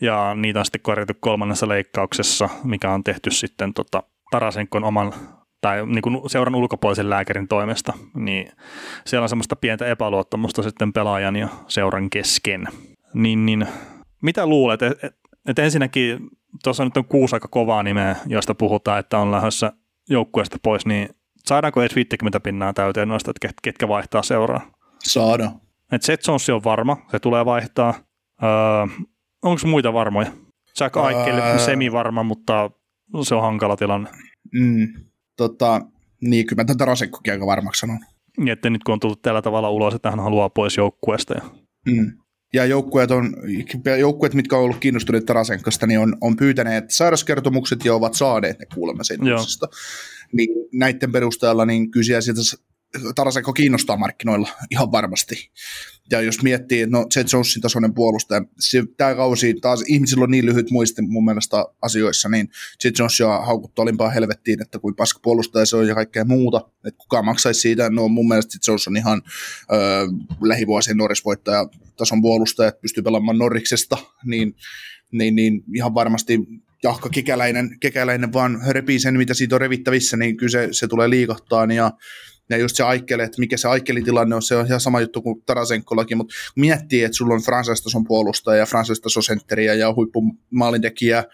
ja 0.00 0.34
niitä 0.34 0.58
on 0.58 0.64
sitten 0.64 0.80
korjattu 0.80 1.14
kolmannessa 1.20 1.68
leikkauksessa, 1.68 2.48
mikä 2.64 2.90
on 2.90 3.04
tehty 3.04 3.30
sitten 3.30 3.74
tota, 3.74 4.02
Tarasenkon 4.30 4.84
oman 4.84 5.12
tai 5.60 5.86
niin 5.86 6.02
kuin 6.02 6.30
seuran 6.30 6.54
ulkopuolisen 6.54 7.10
lääkärin 7.10 7.48
toimesta, 7.48 7.92
niin 8.14 8.52
siellä 9.06 9.22
on 9.22 9.28
semmoista 9.28 9.56
pientä 9.56 9.86
epäluottamusta 9.86 10.62
sitten 10.62 10.92
pelaajan 10.92 11.36
ja 11.36 11.48
seuran 11.68 12.10
kesken. 12.10 12.68
Niin, 13.14 13.46
niin 13.46 13.66
mitä 14.22 14.46
luulet, 14.46 14.82
että 14.82 15.06
et, 15.06 15.14
et 15.48 15.58
ensinnäkin 15.58 16.18
tuossa 16.64 16.84
nyt 16.84 16.96
on 16.96 17.04
kuusi 17.04 17.36
aika 17.36 17.48
kovaa 17.48 17.82
nimeä, 17.82 18.16
joista 18.26 18.54
puhutaan, 18.54 18.98
että 18.98 19.18
on 19.18 19.30
lähdössä 19.30 19.72
joukkueesta 20.08 20.56
pois, 20.62 20.86
niin 20.86 21.08
saadaanko 21.46 21.80
edes 21.80 21.96
50 21.96 22.40
pinnaa 22.40 22.72
täyteen 22.72 23.08
noista, 23.08 23.30
että 23.30 23.50
ketkä 23.62 23.88
vaihtaa 23.88 24.22
seuraa? 24.22 24.70
Saada. 24.98 25.52
Et 25.92 26.02
Seth 26.02 26.28
Jones 26.28 26.50
on 26.50 26.64
varma, 26.64 26.96
se 27.10 27.18
tulee 27.18 27.44
vaihtaa. 27.44 27.94
Öö, 28.42 29.04
onko 29.42 29.60
muita 29.66 29.92
varmoja? 29.92 30.32
Jack 30.80 30.96
Eichel, 30.96 31.38
öö... 31.38 31.58
semi-varma, 31.58 32.22
mutta 32.22 32.70
se 33.22 33.34
on 33.34 33.42
hankala 33.42 33.76
tilanne. 33.76 34.10
Mm 34.52 35.09
tota, 35.36 35.80
niin 36.20 36.46
kyllä 36.46 36.60
mä 36.60 36.64
tätä 36.64 36.84
Rasekkokin 36.84 37.32
aika 37.32 37.46
varmaksi 37.46 37.80
sanon. 37.80 37.98
Niin, 38.38 38.48
että 38.48 38.70
nyt 38.70 38.84
kun 38.84 38.92
on 38.92 39.00
tullut 39.00 39.22
tällä 39.22 39.42
tavalla 39.42 39.70
ulos, 39.70 39.94
että 39.94 40.10
hän 40.10 40.20
haluaa 40.20 40.50
pois 40.50 40.76
joukkueesta. 40.76 41.34
Ja... 41.34 41.42
Mm. 41.86 42.12
Ja 42.54 42.64
joukkueet, 42.64 43.10
on, 43.10 43.36
joukkueet, 43.98 44.34
mitkä 44.34 44.56
on 44.56 44.62
ollut 44.62 44.78
kiinnostuneet 44.78 45.26
Tarasenkosta, 45.26 45.86
niin 45.86 46.00
on, 46.00 46.16
on 46.20 46.36
pyytäneet 46.36 46.90
sairauskertomukset 46.90 47.84
ja 47.84 47.94
ovat 47.94 48.14
saaneet 48.14 48.58
ne 48.58 48.66
kuulemma 48.74 49.04
sen 49.04 49.18
Niin 50.32 50.48
näiden 50.72 51.12
perusteella 51.12 51.66
niin 51.66 51.90
kysyä 51.90 52.20
sieltä 52.20 52.40
Tarasenko 53.14 53.52
kiinnostaa 53.52 53.96
markkinoilla 53.96 54.48
ihan 54.70 54.92
varmasti. 54.92 55.50
Ja 56.10 56.20
jos 56.20 56.42
miettii, 56.42 56.82
että 56.82 56.96
no 56.96 57.06
Jet 57.16 57.32
Jonesin 57.32 57.62
tasoinen 57.62 57.94
puolustaja, 57.94 58.42
tämä 58.96 59.14
kausi 59.14 59.54
taas 59.54 59.84
ihmisillä 59.86 60.24
on 60.24 60.30
niin 60.30 60.46
lyhyt 60.46 60.70
muisti 60.70 61.02
mun 61.02 61.24
mielestä 61.24 61.66
asioissa, 61.82 62.28
niin 62.28 62.48
Jet 62.84 62.98
Jones 62.98 63.20
on 63.20 63.46
haukuttu 63.46 63.82
olimpaa 63.82 64.10
helvettiin, 64.10 64.62
että 64.62 64.78
kuin 64.78 64.96
paska 64.96 65.20
puolustaja 65.22 65.66
se 65.66 65.76
on 65.76 65.88
ja 65.88 65.94
kaikkea 65.94 66.24
muuta. 66.24 66.70
Että 66.84 66.98
kukaan 66.98 67.24
maksaisi 67.24 67.60
siitä, 67.60 67.90
no 67.90 68.08
mun 68.08 68.28
mielestä 68.28 68.56
Jet 68.56 68.66
Jones 68.66 68.88
on 68.88 68.96
ihan 68.96 69.22
ö, 69.72 69.76
lähivuosien 70.42 70.96
Norris-voittaja 70.96 71.66
tason 71.96 72.22
puolustaja, 72.22 72.68
että 72.68 72.80
pystyy 72.80 73.02
pelaamaan 73.02 73.38
Norriksesta, 73.38 73.96
niin, 74.24 74.54
niin, 75.12 75.34
niin 75.34 75.62
ihan 75.74 75.94
varmasti 75.94 76.38
jahka 76.82 77.08
kekäläinen, 77.08 77.76
kekäläinen 77.80 78.32
vaan 78.32 78.60
repii 78.68 78.98
sen, 78.98 79.18
mitä 79.18 79.34
siitä 79.34 79.56
on 79.56 79.60
revittävissä, 79.60 80.16
niin 80.16 80.36
kyllä 80.36 80.50
se, 80.50 80.68
se 80.72 80.88
tulee 80.88 81.10
liikahtaa. 81.10 81.64
Ja 81.64 81.92
ja 82.50 82.56
just 82.56 82.76
se 82.76 82.82
Aikkele, 82.82 83.22
että 83.22 83.40
mikä 83.40 83.56
se 83.56 83.68
Aikkelin 83.68 84.04
tilanne 84.04 84.36
on, 84.36 84.42
se 84.42 84.56
on 84.56 84.66
ihan 84.66 84.80
sama 84.80 85.00
juttu 85.00 85.22
kuin 85.22 85.42
Tarasenkollakin, 85.46 86.16
mutta 86.16 86.34
miettii, 86.56 87.04
että 87.04 87.16
sulla 87.16 87.34
on 87.34 87.42
Francis-tason 87.42 88.04
puolustaja 88.04 88.58
ja 88.58 88.66
Francis-tason 88.66 89.22
sentteriä 89.22 89.74
ja 89.74 89.94
huippumaalintekijää 89.94 91.24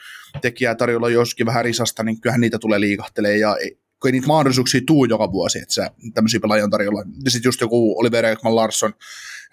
tekijää 0.43 0.75
tarjolla 0.75 1.11
joskin 1.11 1.47
vähän 1.47 1.65
risasta, 1.65 2.03
niin 2.03 2.21
kyllähän 2.21 2.41
niitä 2.41 2.59
tulee 2.59 2.81
liikahtelee 2.81 3.37
ja 3.37 3.57
kun 4.03 4.09
ei 4.09 4.13
niitä 4.13 4.27
mahdollisuuksia 4.27 4.81
tuu 4.87 5.05
joka 5.05 5.33
vuosi, 5.33 5.59
että 5.59 5.75
se 5.75 5.91
tämmöisiä 6.15 6.41
pelaajia 6.41 6.69
tarjolla. 6.69 7.05
Ja 7.25 7.31
sitten 7.31 7.49
just 7.49 7.61
joku 7.61 8.01
Oliver 8.01 8.25
Ekman 8.25 8.57
Larsson, 8.57 8.93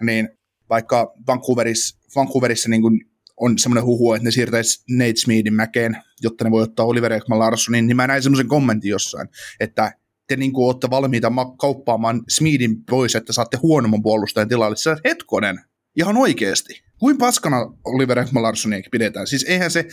niin 0.01 0.29
vaikka 0.69 1.13
Vancouverissa, 1.27 1.97
Vancouverissa 2.15 2.69
niin 2.69 2.81
kuin 2.81 3.01
on 3.37 3.57
semmoinen 3.57 3.83
huhu, 3.83 4.13
että 4.13 4.23
ne 4.23 4.31
siirtäisi 4.31 4.83
Nate 4.89 5.15
Smeedin 5.15 5.53
mäkeen, 5.53 5.97
jotta 6.21 6.43
ne 6.43 6.51
voi 6.51 6.63
ottaa 6.63 6.85
Oliver 6.85 7.13
Ekman 7.13 7.39
Larssonin, 7.39 7.87
niin 7.87 7.95
mä 7.95 8.07
näin 8.07 8.23
semmoisen 8.23 8.47
kommentin 8.47 8.89
jossain, 8.89 9.29
että 9.59 9.93
te 10.33 10.39
niin 10.39 10.53
kuin 10.53 10.65
olette 10.65 10.89
valmiita 10.89 11.31
kauppaamaan 11.57 12.21
Smeedin 12.29 12.85
pois, 12.89 13.15
että 13.15 13.33
saatte 13.33 13.57
huonomman 13.57 14.03
puolustajan 14.03 14.49
tilalle. 14.49 14.75
Se 14.75 14.95
hetkonen, 15.05 15.59
ihan 15.95 16.17
oikeasti. 16.17 16.83
Kuin 16.99 17.17
paskana 17.17 17.57
Oliver 17.85 18.19
Ekman 18.19 18.43
pidetään? 18.91 19.27
Siis 19.27 19.43
eihän 19.43 19.71
se 19.71 19.87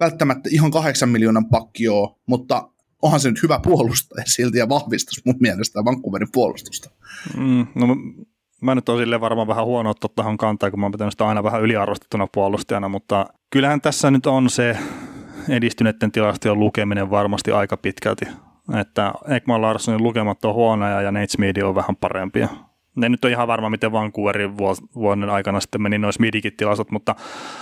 välttämättä 0.00 0.48
ihan 0.52 0.70
kahdeksan 0.70 1.08
miljoonan 1.08 1.48
pakki 1.48 1.88
ole, 1.88 2.16
mutta 2.26 2.68
onhan 3.02 3.20
se 3.20 3.28
nyt 3.28 3.42
hyvä 3.42 3.60
puolustaja 3.62 4.24
silti 4.26 4.58
ja 4.58 4.68
vahvistus 4.68 5.24
mun 5.24 5.36
mielestä 5.40 5.84
Vancouverin 5.84 6.28
puolustusta. 6.32 6.90
Mm, 7.36 7.66
no 7.74 7.96
mä 8.60 8.74
nyt 8.74 8.88
on 8.88 8.98
silleen 8.98 9.20
varmaan 9.20 9.48
vähän 9.48 9.64
huono 9.64 9.90
ottaa 9.90 10.10
tähän 10.16 10.36
kantaa, 10.36 10.70
kun 10.70 10.80
mä 10.80 10.86
oon 10.86 10.92
pitänyt 10.92 11.12
sitä 11.12 11.26
aina 11.26 11.42
vähän 11.42 11.62
yliarvostettuna 11.62 12.26
puolustajana, 12.34 12.88
mutta 12.88 13.26
kyllähän 13.50 13.80
tässä 13.80 14.10
nyt 14.10 14.26
on 14.26 14.50
se 14.50 14.78
edistyneiden 15.48 16.12
tilastojen 16.12 16.58
lukeminen 16.58 17.10
varmasti 17.10 17.52
aika 17.52 17.76
pitkälti 17.76 18.24
että 18.80 19.12
Ekman 19.28 19.62
Larssonin 19.62 20.02
lukemat 20.02 20.44
on 20.44 20.54
huonoja 20.54 21.02
ja 21.02 21.12
Nate 21.12 21.26
Smith 21.28 21.64
on 21.64 21.74
vähän 21.74 21.96
parempia. 21.96 22.48
Ne 22.96 23.08
nyt 23.08 23.24
on 23.24 23.30
ihan 23.30 23.48
varma, 23.48 23.70
miten 23.70 23.92
Vancouverin 23.92 24.56
vuoden 24.94 25.30
aikana 25.30 25.60
sitten 25.60 25.82
meni 25.82 25.98
noin 25.98 26.12
Smithikin 26.12 26.56
tilastot, 26.56 26.90
mutta 26.90 27.14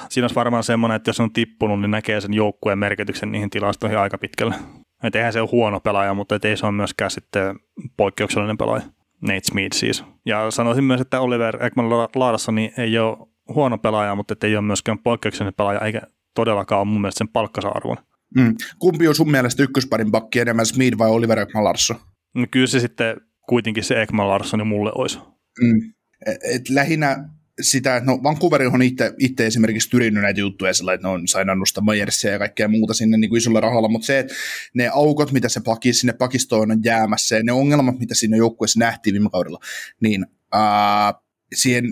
siinä 0.09 0.25
olisi 0.25 0.35
varmaan 0.35 0.65
semmoinen, 0.65 0.97
että 0.97 1.09
jos 1.09 1.21
on 1.21 1.33
tippunut, 1.33 1.81
niin 1.81 1.91
näkee 1.91 2.21
sen 2.21 2.35
joukkueen 2.35 2.79
merkityksen 2.79 3.33
niihin 3.33 3.51
tilastoihin 3.51 3.99
aika 3.99 4.19
pitkälle. 4.19 4.55
Että 5.03 5.19
eihän 5.19 5.33
se 5.33 5.41
ole 5.41 5.49
huono 5.53 5.81
pelaaja, 5.81 6.15
mutta 6.15 6.39
ei 6.43 6.57
se 6.57 6.67
ole 6.67 6.73
myöskään 6.73 7.11
sitten 7.11 7.57
poikkeuksellinen 7.97 8.59
pelaaja. 8.59 8.83
Nate 9.21 9.41
Smith 9.45 9.77
siis. 9.77 10.05
Ja 10.27 10.51
sanoisin 10.51 10.85
myös, 10.85 11.01
että 11.01 11.21
Oliver 11.21 11.65
Ekman 11.65 11.91
Larsson 12.15 12.59
ei 12.59 12.99
ole 12.99 13.19
huono 13.55 13.79
pelaaja, 13.79 14.15
mutta 14.15 14.35
ei 14.43 14.57
ole 14.57 14.65
myöskään 14.65 14.99
poikkeuksellinen 14.99 15.55
pelaaja, 15.55 15.81
eikä 15.81 16.01
todellakaan 16.35 16.81
ole 16.81 16.89
mun 16.89 17.01
mielestä 17.01 17.19
sen 17.19 17.29
palkkansa 17.29 17.69
arvon. 17.69 17.97
Mm. 18.37 18.55
Kumpi 18.79 19.09
on 19.09 19.15
sun 19.15 19.31
mielestä 19.31 19.63
ykkösparin 19.63 20.11
pakki 20.11 20.41
enemmän, 20.41 20.67
Smith 20.67 20.99
vai 20.99 21.11
Oliver 21.11 21.39
Ekman 21.39 21.65
Larsson? 21.65 22.01
No 22.35 22.47
kyllä 22.51 22.67
se 22.67 22.81
sitten 22.81 23.17
kuitenkin 23.49 23.85
se 23.85 24.03
Ekman 24.03 24.29
Larsson 24.29 24.67
mulle 24.67 24.93
olisi. 24.95 25.19
Mm. 25.61 25.93
Et, 26.27 26.37
et 26.55 26.69
lähinnä 26.69 27.29
sitä, 27.61 27.97
että 27.97 28.11
no 28.11 28.23
Vancouver 28.23 28.63
on 28.63 28.83
itse, 28.83 29.15
itse 29.19 29.47
esimerkiksi 29.47 29.91
tyrinnyt 29.91 30.23
näitä 30.23 30.41
juttuja 30.41 30.75
sillä, 30.75 30.93
että 30.93 31.07
ne 31.07 31.13
on 31.13 31.29
sainannusta 31.29 31.81
Myersia 31.81 32.33
ja 32.33 32.39
kaikkea 32.39 32.69
muuta 32.69 32.95
sinne 32.95 33.17
niin 33.17 33.29
kuin 33.29 33.39
isolla 33.39 33.61
rahalla, 33.61 33.89
mutta 33.89 34.07
se, 34.07 34.19
että 34.19 34.35
ne 34.75 34.89
aukot, 34.89 35.33
mitä 35.33 35.49
se 35.49 35.61
pakis, 35.61 36.01
sinne 36.01 36.13
pakistoon 36.13 36.71
on 36.71 36.81
jäämässä 36.85 37.37
ja 37.37 37.43
ne 37.43 37.53
ongelmat, 37.53 37.99
mitä 37.99 38.15
siinä 38.15 38.37
joukkueessa 38.37 38.79
nähtiin 38.79 39.15
viime 39.15 39.31
kaudella, 39.31 39.59
niin 40.01 40.27
ää, 40.53 41.15
siihen 41.55 41.85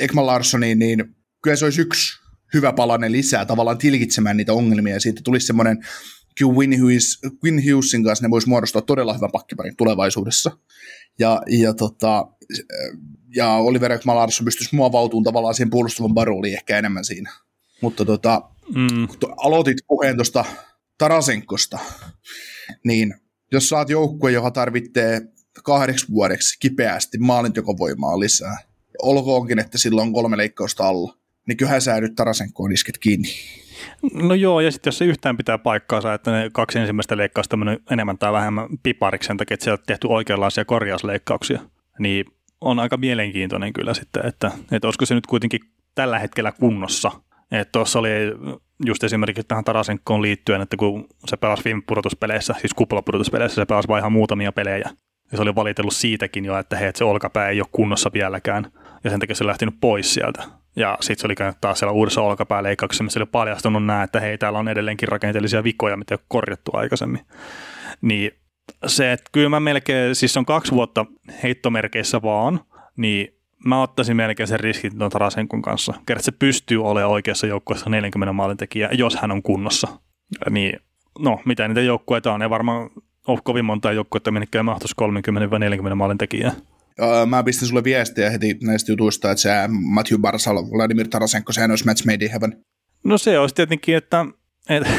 Ekman 0.00 0.26
Larssoniin, 0.26 0.78
niin 0.78 1.04
kyllä 1.42 1.56
se 1.56 1.64
olisi 1.64 1.80
yksi 1.80 2.27
hyvä 2.54 2.72
palanen 2.72 3.12
lisää 3.12 3.44
tavallaan 3.44 3.78
tilkitsemään 3.78 4.36
niitä 4.36 4.52
ongelmia 4.52 4.94
ja 4.94 5.00
siitä 5.00 5.20
tulisi 5.24 5.46
semmoinen 5.46 5.78
Quinn, 6.42 6.80
Hughes, 6.80 7.18
Quinn 7.44 7.70
Hughesin 7.70 8.04
kanssa 8.04 8.24
ne 8.24 8.30
voisi 8.30 8.48
muodostaa 8.48 8.82
todella 8.82 9.14
hyvän 9.14 9.30
pakkiparin 9.32 9.76
tulevaisuudessa. 9.76 10.50
Ja, 11.18 11.42
ja, 11.46 11.74
tota, 11.74 12.26
ja 13.36 13.52
Oliver 13.52 13.98
Malarsson 14.04 14.44
pystyisi 14.44 14.76
muovautumaan 14.76 15.24
tavallaan 15.24 15.54
siihen 15.54 15.70
puolustavan 15.70 16.14
barooliin 16.14 16.54
ehkä 16.54 16.78
enemmän 16.78 17.04
siinä. 17.04 17.32
Mutta 17.80 18.04
tota, 18.04 18.42
mm. 18.74 19.08
kun 19.08 19.34
aloitit 19.36 19.76
puheen 19.88 20.16
tuosta 20.16 20.44
Tarasenkosta, 20.98 21.78
niin 22.84 23.14
jos 23.52 23.68
saat 23.68 23.90
joukkue, 23.90 24.32
joka 24.32 24.50
tarvitsee 24.50 25.20
kahdeksi 25.64 26.06
vuodeksi 26.10 26.58
kipeästi 26.58 27.18
maalintekovoimaa 27.18 28.20
lisää, 28.20 28.58
olkoonkin, 29.02 29.58
että 29.58 29.78
sillä 29.78 30.02
on 30.02 30.12
kolme 30.12 30.36
leikkausta 30.36 30.88
alla, 30.88 31.17
niin 31.48 31.56
kyllähän 31.56 31.82
sä 31.82 32.00
nyt 32.00 32.14
Tarasenkoon 32.14 32.72
isket 32.72 32.98
kiinni. 32.98 33.28
No 34.12 34.34
joo, 34.34 34.60
ja 34.60 34.70
sitten 34.70 34.88
jos 34.88 34.98
se 34.98 35.04
yhtään 35.04 35.36
pitää 35.36 35.58
paikkaansa, 35.58 36.14
että 36.14 36.32
ne 36.32 36.50
kaksi 36.52 36.78
ensimmäistä 36.78 37.16
leikkausta 37.16 37.56
on 37.56 37.78
enemmän 37.90 38.18
tai 38.18 38.32
vähemmän 38.32 38.68
pipariksi 38.82 39.26
sen 39.26 39.36
takia, 39.36 39.54
että 39.54 39.64
siellä 39.64 39.78
on 39.80 39.86
tehty 39.86 40.06
oikeanlaisia 40.10 40.64
korjausleikkauksia, 40.64 41.60
niin 41.98 42.24
on 42.60 42.78
aika 42.78 42.96
mielenkiintoinen 42.96 43.72
kyllä 43.72 43.94
sitten, 43.94 44.26
että, 44.26 44.50
että 44.72 44.86
olisiko 44.86 45.06
se 45.06 45.14
nyt 45.14 45.26
kuitenkin 45.26 45.60
tällä 45.94 46.18
hetkellä 46.18 46.52
kunnossa. 46.52 47.10
Että 47.52 47.72
tuossa 47.72 47.98
oli 47.98 48.08
just 48.86 49.04
esimerkiksi 49.04 49.48
tähän 49.48 49.64
Tarasenkoon 49.64 50.22
liittyen, 50.22 50.60
että 50.60 50.76
kun 50.76 51.06
se 51.26 51.36
pelasi 51.36 51.64
viime 51.64 51.82
pudotuspeleissä, 51.86 52.54
siis 52.60 52.74
kuplapudotuspeleissä, 52.74 53.54
se 53.54 53.66
pelasi 53.66 53.88
vain 53.88 54.00
ihan 54.00 54.12
muutamia 54.12 54.52
pelejä. 54.52 54.90
Ja 55.30 55.36
se 55.36 55.42
oli 55.42 55.54
valitellut 55.54 55.94
siitäkin 55.94 56.44
jo, 56.44 56.58
että 56.58 56.76
hei, 56.76 56.88
että 56.88 56.98
se 56.98 57.04
olkapää 57.04 57.48
ei 57.48 57.60
ole 57.60 57.68
kunnossa 57.72 58.10
vieläkään. 58.12 58.72
Ja 59.04 59.10
sen 59.10 59.20
takia 59.20 59.36
se 59.36 59.44
on 59.44 59.48
lähtenyt 59.48 59.74
pois 59.80 60.14
sieltä. 60.14 60.42
Ja 60.76 60.98
sitten 61.00 61.20
se 61.20 61.26
oli 61.26 61.34
käynyt 61.34 61.60
taas 61.60 61.78
siellä 61.78 61.92
uudessa 61.92 62.22
olkapääleikkauksessa, 62.22 63.04
missä 63.04 63.20
oli 63.20 63.26
paljastunut 63.32 63.86
nämä, 63.86 64.02
että 64.02 64.20
hei, 64.20 64.38
täällä 64.38 64.58
on 64.58 64.68
edelleenkin 64.68 65.08
rakenteellisia 65.08 65.64
vikoja, 65.64 65.96
mitä 65.96 66.14
ei 66.14 66.18
ole 66.20 66.26
korjattu 66.28 66.70
aikaisemmin. 66.74 67.20
Niin 68.00 68.30
se, 68.86 69.12
että 69.12 69.30
kyllä 69.32 69.48
mä 69.48 69.60
melkein, 69.60 70.14
siis 70.14 70.36
on 70.36 70.46
kaksi 70.46 70.72
vuotta 70.72 71.06
heittomerkeissä 71.42 72.22
vaan, 72.22 72.60
niin 72.96 73.38
mä 73.64 73.82
ottaisin 73.82 74.16
melkein 74.16 74.46
sen 74.46 74.60
riskin 74.60 74.98
tuon 74.98 75.10
Tarasenkun 75.10 75.62
kanssa. 75.62 75.94
Kerran 76.06 76.22
se 76.22 76.32
pystyy 76.32 76.84
olemaan 76.84 77.12
oikeassa 77.12 77.46
joukkueessa 77.46 77.90
40 77.90 78.32
maalin 78.32 78.56
tekijä, 78.56 78.88
jos 78.92 79.16
hän 79.16 79.30
on 79.30 79.42
kunnossa. 79.42 79.88
Niin, 80.50 80.80
no, 81.18 81.40
mitä 81.44 81.68
niitä 81.68 81.80
joukkueita 81.80 82.32
on, 82.32 82.42
ei 82.42 82.50
varmaan 82.50 82.90
ole 83.26 83.38
kovin 83.44 83.64
monta 83.64 83.92
joukkuetta, 83.92 84.30
minne 84.30 84.62
mahtuisi 84.62 84.94
30-40 85.92 85.94
maalin 85.94 86.18
tekijää. 86.98 87.26
Mä 87.26 87.42
pistin 87.42 87.68
sulle 87.68 87.84
viestiä 87.84 88.30
heti 88.30 88.58
näistä 88.62 88.92
jutuista, 88.92 89.30
että 89.30 89.42
se 89.42 89.50
Matthew 89.68 90.20
Barsal, 90.20 90.56
Vladimir 90.56 91.08
Tarasenko, 91.08 91.52
sehän 91.52 91.70
olisi 91.70 91.84
match 91.84 92.06
made 92.06 92.24
in 92.24 92.30
heaven. 92.30 92.64
No 93.04 93.18
se 93.18 93.38
olisi 93.38 93.54
tietenkin, 93.54 93.96
että, 93.96 94.26
että, 94.68 94.90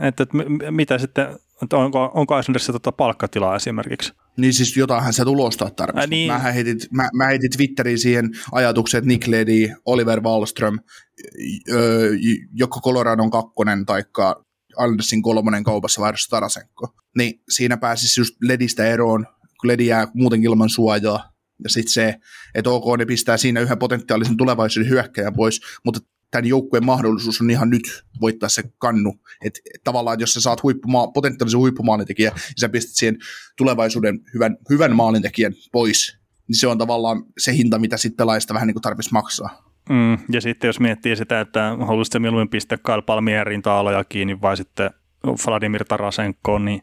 että, 0.00 0.22
että 0.22 0.36
mitä 0.70 0.98
sitten, 0.98 1.26
että 1.62 1.76
onko, 1.76 2.10
onko 2.14 2.38
Islanderissa 2.38 2.72
tota 2.72 2.92
palkkatilaa 2.92 3.56
esimerkiksi. 3.56 4.12
Niin 4.36 4.52
siis 4.52 4.76
jotainhan 4.76 5.12
sä 5.12 5.24
tulostaa 5.24 5.70
tarvitsisi. 5.70 6.10
Niin. 6.10 6.32
Mä, 6.32 6.38
heitin, 6.38 6.76
mä, 6.90 7.08
mä 7.14 7.26
heitin 7.26 7.50
Twitteriin 7.56 7.98
siihen 7.98 8.30
ajatuksen, 8.52 8.98
että 8.98 9.08
Nick 9.08 9.26
Ledy, 9.26 9.68
Oliver 9.86 10.20
Wallström, 10.20 10.78
joko 12.52 12.80
Coloradon 12.80 13.30
kakkonen 13.30 13.86
taikka 13.86 14.44
Andersin 14.76 15.22
kolmonen 15.22 15.64
kaupassa 15.64 16.00
vaihdossa 16.00 16.30
Tarasenko. 16.30 16.94
Niin 17.16 17.42
siinä 17.48 17.76
pääsisi 17.76 18.20
just 18.20 18.34
Ledistä 18.42 18.86
eroon, 18.86 19.26
Ledi 19.66 19.86
jää 19.86 20.08
muutenkin 20.14 20.50
ilman 20.50 20.68
suojaa. 20.68 21.32
Ja 21.64 21.70
sitten 21.70 21.92
se, 21.92 22.14
että 22.54 22.70
OK, 22.70 22.98
ne 22.98 23.06
pistää 23.06 23.36
siinä 23.36 23.60
yhden 23.60 23.78
potentiaalisen 23.78 24.36
tulevaisuuden 24.36 24.90
hyökkäjän 24.90 25.34
pois, 25.36 25.60
mutta 25.84 26.00
tämän 26.30 26.46
joukkueen 26.46 26.86
mahdollisuus 26.86 27.40
on 27.40 27.50
ihan 27.50 27.70
nyt 27.70 28.04
voittaa 28.20 28.48
se 28.48 28.62
kannu. 28.78 29.20
Et 29.44 29.60
tavallaan, 29.84 30.20
jos 30.20 30.34
sä 30.34 30.40
saat 30.40 30.62
huippumaa, 30.62 31.06
potentiaalisen 31.06 31.60
huippumaalintekijän 31.60 32.32
ja 32.34 32.40
sä 32.60 32.68
pistät 32.68 32.94
siihen 32.94 33.18
tulevaisuuden 33.56 34.20
hyvän, 34.34 34.56
hyvän 34.70 34.96
maalintekijän 34.96 35.52
pois, 35.72 36.18
niin 36.48 36.56
se 36.56 36.66
on 36.66 36.78
tavallaan 36.78 37.24
se 37.38 37.52
hinta, 37.52 37.78
mitä 37.78 37.96
sitten 37.96 38.16
pelaajista 38.16 38.54
vähän 38.54 38.66
niin 38.66 38.82
tarvitsisi 38.82 39.12
maksaa. 39.12 39.72
Mm, 39.88 40.18
ja 40.32 40.40
sitten 40.40 40.68
jos 40.68 40.80
miettii 40.80 41.16
sitä, 41.16 41.40
että 41.40 41.76
haluaisi 41.86 42.18
mieluummin 42.18 42.48
pistää 42.48 42.78
Kyle 42.78 43.02
Palmierin 43.02 43.62
taaloja 43.62 44.04
kiinni 44.04 44.40
vai 44.40 44.56
sitten 44.56 44.90
Vladimir 45.46 45.84
Tarasenko, 45.84 46.58
niin... 46.58 46.82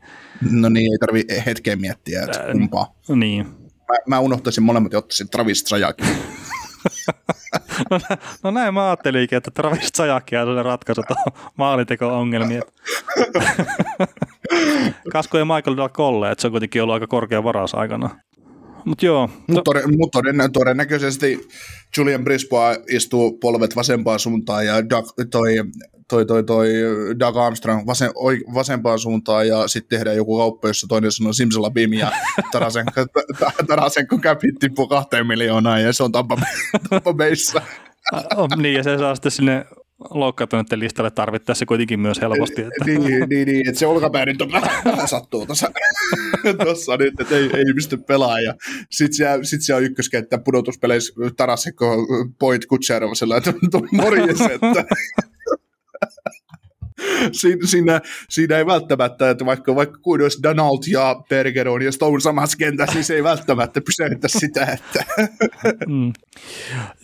No 0.51 0.69
niin, 0.69 0.91
ei 0.91 0.97
tarvi 0.97 1.23
hetkeä 1.45 1.75
miettiä, 1.75 2.23
että 2.23 2.39
kumpaa. 2.51 2.95
Niin. 3.07 3.45
Mä, 3.91 3.97
mä 4.07 4.19
unohtaisin 4.19 4.63
molemmat 4.63 4.91
ja 4.91 4.97
ottaisin 4.97 5.29
Travis 5.29 5.63
Trajakin. 5.63 6.07
no, 7.89 7.99
no, 8.43 8.51
näin 8.51 8.73
mä 8.73 8.85
ajattelinkin, 8.85 9.37
että 9.37 9.51
Travis 9.51 9.91
Zajakia 9.97 10.41
on 10.41 10.47
sellainen 10.47 10.65
ratkaisu 10.65 11.03
tuohon 11.07 11.51
maalinteko-ongelmiin. 11.57 12.61
Kasko 15.13 15.37
ja 15.37 15.45
Michael 15.45 15.77
Del 15.77 15.89
Colle, 15.89 16.31
että 16.31 16.41
se 16.41 16.47
on 16.47 16.51
kuitenkin 16.51 16.83
ollut 16.83 16.93
aika 16.93 17.07
korkea 17.07 17.43
varaus 17.43 17.75
aikana. 17.75 18.09
Mut 18.85 19.03
joo. 19.03 19.29
Mutta 19.47 19.61
toden, 19.65 19.97
mut 19.97 20.11
toden, 20.11 20.51
todennäköisesti 20.53 21.47
Julian 21.97 22.23
Brisboa 22.23 22.75
istuu 22.89 23.37
polvet 23.37 23.75
vasempaan 23.75 24.19
suuntaan 24.19 24.65
ja 24.65 24.89
Doug, 24.89 25.05
toi, 25.31 25.53
toi, 26.07 26.25
toi, 26.25 26.43
toi 26.43 26.69
Doug 27.19 27.37
Armstrong 27.37 27.87
vasen, 27.87 28.11
oi, 28.15 28.39
vasempaan 28.53 28.99
suuntaan 28.99 29.47
ja 29.47 29.67
sitten 29.67 29.97
tehdään 29.97 30.17
joku 30.17 30.37
kauppa, 30.37 30.67
jossa 30.67 30.87
toinen 30.87 31.11
sanoo 31.11 31.33
Simsalabim 31.33 31.93
ja 31.93 32.11
Tarasenko, 32.51 32.91
Tarasenko 33.67 34.17
käpit 34.17 34.55
tippuu 34.59 34.87
kahteen 34.87 35.27
miljoonaan 35.27 35.83
ja 35.83 35.93
se 35.93 36.03
on 36.03 36.11
Tampa, 36.11 36.37
Tampa 36.89 37.13
Bayssä. 37.13 37.61
oh, 38.37 38.47
niin 38.57 38.75
ja 38.75 38.83
se 38.83 38.97
saa 38.97 39.15
sitten 39.15 39.31
sinne 39.31 39.65
loukkaantuneiden 40.09 40.79
listalle 40.79 41.11
tarvittaessa 41.11 41.65
kuitenkin 41.65 41.99
myös 41.99 42.21
helposti. 42.21 42.61
Että. 42.61 42.85
niin, 42.85 43.29
niin, 43.29 43.47
niin, 43.47 43.69
että 43.69 43.79
se 43.79 43.87
olkapää 43.87 44.25
nyt 44.25 44.41
on 44.41 44.51
vähän 44.51 45.07
sattuu 45.07 45.45
tuossa, 45.45 45.71
tuossa 46.63 46.97
nyt, 46.97 47.21
että 47.21 47.35
ei, 47.35 47.43
ei 47.43 47.73
pysty 47.75 47.97
pelaamaan. 47.97 48.55
Sitten 48.91 49.13
siellä, 49.13 49.43
sit 49.43 49.61
siellä 49.61 49.77
on 49.77 49.83
ykköskenttä 49.83 50.37
pudotuspeleissä 50.37 51.13
Tarasekko 51.37 52.07
Point 52.39 52.65
Kutserovasella, 52.65 53.37
että 53.37 53.53
morjes, 53.91 54.41
että 54.41 54.85
siinä, 57.41 57.67
siinä, 57.67 58.01
siinä, 58.29 58.57
ei 58.57 58.65
välttämättä, 58.65 59.29
että 59.29 59.45
vaikka, 59.45 59.75
vaikka 59.75 59.97
kuin 59.97 60.21
olisi 60.21 60.43
Donald 60.43 60.79
ja 60.91 61.15
Bergeron 61.29 61.81
ja 61.81 61.91
Stone 61.91 62.19
samassa 62.19 62.57
kentässä, 62.57 62.95
niin 62.95 63.03
se 63.03 63.15
ei 63.15 63.23
välttämättä 63.23 63.81
pysäytä 63.81 64.27
sitä. 64.27 64.65
Että. 64.65 65.05
mm. 65.87 66.13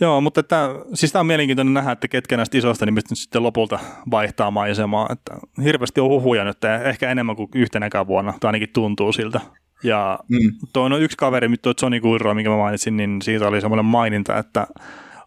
Joo, 0.00 0.20
mutta 0.20 0.40
että, 0.40 0.68
siis 0.94 1.12
tämä 1.12 1.20
on 1.20 1.26
mielenkiintoinen 1.26 1.74
nähdä, 1.74 1.92
että 1.92 2.08
ketkä 2.08 2.36
näistä 2.36 2.58
isoista 2.58 2.86
nimistä 2.86 3.14
sitten 3.14 3.42
lopulta 3.42 3.78
vaihtaa 4.10 4.50
maisemaa. 4.50 5.08
Että 5.12 5.46
hirveästi 5.64 6.00
on 6.00 6.08
huhuja 6.08 6.44
nyt, 6.44 6.64
ehkä 6.84 7.10
enemmän 7.10 7.36
kuin 7.36 7.48
yhtenäkään 7.54 8.06
vuonna, 8.06 8.34
tai 8.40 8.48
ainakin 8.48 8.72
tuntuu 8.72 9.12
siltä. 9.12 9.40
Ja 9.82 10.18
mm. 10.28 10.38
tuo 10.72 10.82
on 10.82 11.02
yksi 11.02 11.16
kaveri, 11.16 11.56
tuo 11.62 11.74
Johnny 11.82 12.00
Guirro, 12.00 12.34
minkä 12.34 12.50
mä 12.50 12.56
mainitsin, 12.56 12.96
niin 12.96 13.22
siitä 13.22 13.48
oli 13.48 13.60
semmoinen 13.60 13.84
maininta, 13.84 14.38
että 14.38 14.66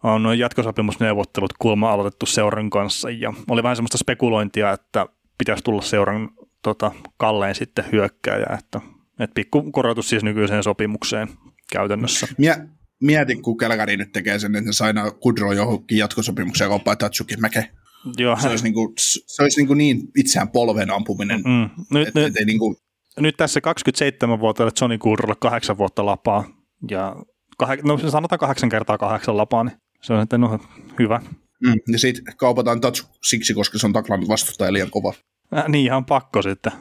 on 0.04 0.40
jatkosopimusneuvottelut 0.40 1.54
kuulemma 1.60 1.92
aloitettu 1.92 2.26
seuran 2.26 2.70
kanssa 2.70 3.10
ja 3.10 3.34
oli 3.50 3.64
vähän 3.64 3.76
semmoista 3.76 3.98
spekulointia, 3.98 4.72
että 4.72 5.06
pitäisi 5.38 5.64
tulla 5.64 5.82
seuran 5.82 6.30
tota, 6.62 6.92
kalleen 7.18 7.56
sitten 7.56 7.86
hyökkääjä, 7.92 8.58
että, 8.60 8.82
että 9.20 9.34
pikku 9.34 9.72
korotus 9.72 10.10
siis 10.10 10.24
nykyiseen 10.24 10.64
sopimukseen 10.64 11.28
käytännössä. 11.72 12.28
Mie, 12.38 12.56
mietin, 13.02 13.42
kun 13.42 13.58
Kälkäri 13.58 13.98
nyt 13.98 14.12
tekee 14.12 14.40
sen, 14.40 14.56
että 14.56 14.94
ne 14.94 15.12
Kudro 15.20 15.54
johonkin 15.54 15.98
jatkosopimukseen 15.98 16.70
kauppaa 16.70 16.96
Tatsuki 16.96 17.38
Mäke. 17.38 17.70
Joo. 18.18 18.38
Se 18.42 18.50
olisi, 18.50 18.64
niin, 18.64 18.74
kuin, 18.74 18.94
se 18.98 19.44
olisi 19.44 19.60
niin, 19.60 19.68
kuin 19.68 19.78
niin 19.78 20.02
itseään 20.18 20.50
polven 20.50 20.92
ampuminen. 20.92 21.42
Mm. 21.42 21.70
Nyt, 21.92 22.08
et, 22.08 22.16
nyt, 22.16 22.38
et, 22.38 22.46
niin 22.46 22.60
kuin... 22.60 22.76
nyt 23.20 23.38
tässä 23.38 23.60
27-vuotiaille 23.60 24.74
Johnny 24.82 24.98
Kudrolle 24.98 25.36
kahdeksan 25.40 25.78
vuotta 25.78 26.06
lapaa 26.06 26.44
ja 26.90 27.16
kah- 27.64 27.82
no 27.84 27.98
sanotaan 27.98 28.40
kahdeksan 28.40 28.70
kertaa 28.70 28.98
kahdeksan 28.98 29.38
lapaa, 29.38 29.64
niin 29.64 29.78
se 30.04 30.14
on, 30.14 30.22
että 30.22 30.38
no 30.38 30.60
hyvä. 31.00 31.22
Mm, 31.64 31.74
ja 31.92 32.00
sitten 32.00 32.24
kaupataan 32.38 32.82
touch 32.82 33.06
siksi, 33.24 33.54
koska 33.54 33.80
se 33.80 33.88
on 33.88 33.94
taklannut 33.94 34.30
vastustaja 34.30 34.74
liian 34.74 34.90
kova. 34.90 35.14
Äh, 35.58 35.68
niin, 35.68 35.86
ihan 35.86 36.06
pakko 36.06 36.42
sitten. 36.42 36.72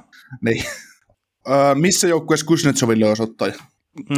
Niin. 0.45 0.65
Äh, 1.51 1.77
missä 1.77 2.09
joukkueessa 2.09 2.47
Kuznetsoville 2.47 3.09
olisi 3.09 3.23
ottaja? 3.23 3.55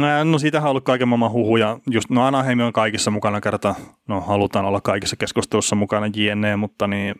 Äh, 0.01 0.25
no 0.25 0.39
siitähän 0.39 0.67
on 0.67 0.69
ollut 0.69 0.83
kaiken 0.83 1.07
maailman 1.07 1.31
huhuja. 1.31 1.79
Just, 1.91 2.09
no 2.09 2.25
Anaheim 2.25 2.59
on 2.59 2.73
kaikissa 2.73 3.11
mukana 3.11 3.41
kerta. 3.41 3.75
No 4.07 4.21
halutaan 4.21 4.65
olla 4.65 4.81
kaikissa 4.81 5.15
keskustelussa 5.15 5.75
mukana 5.75 6.07
JNE, 6.15 6.55
mutta 6.55 6.87
niin 6.87 7.15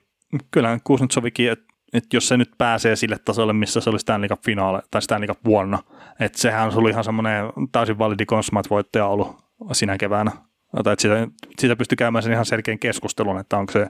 kyllähän 0.51 0.79
Kuznetsovikin, 0.83 1.51
että 1.51 1.65
et 1.93 2.13
jos 2.13 2.27
se 2.27 2.37
nyt 2.37 2.51
pääsee 2.57 2.95
sille 2.95 3.17
tasolle, 3.25 3.53
missä 3.53 3.81
se 3.81 3.89
oli 3.89 3.99
Stanley 3.99 4.29
Cup 4.29 4.43
finaali 4.45 4.79
tai 4.91 5.01
Stanley 5.01 5.27
Cup 5.27 5.39
vuonna, 5.45 5.79
että 6.19 6.39
sehän 6.39 6.71
oli 6.75 6.89
ihan 6.89 7.03
semmoinen 7.03 7.45
täysin 7.71 7.97
validi 7.97 8.25
voittaja 8.69 9.07
ollut 9.07 9.37
sinä 9.71 9.97
keväänä 9.97 10.31
tai 10.83 10.93
että 10.93 11.01
siitä, 11.01 11.27
siitä 11.59 11.75
pystyy 11.75 11.95
käymään 11.95 12.23
sen 12.23 12.33
ihan 12.33 12.45
selkeän 12.45 12.79
keskustelun, 12.79 13.39
että 13.39 13.57
onko 13.57 13.71
se 13.71 13.87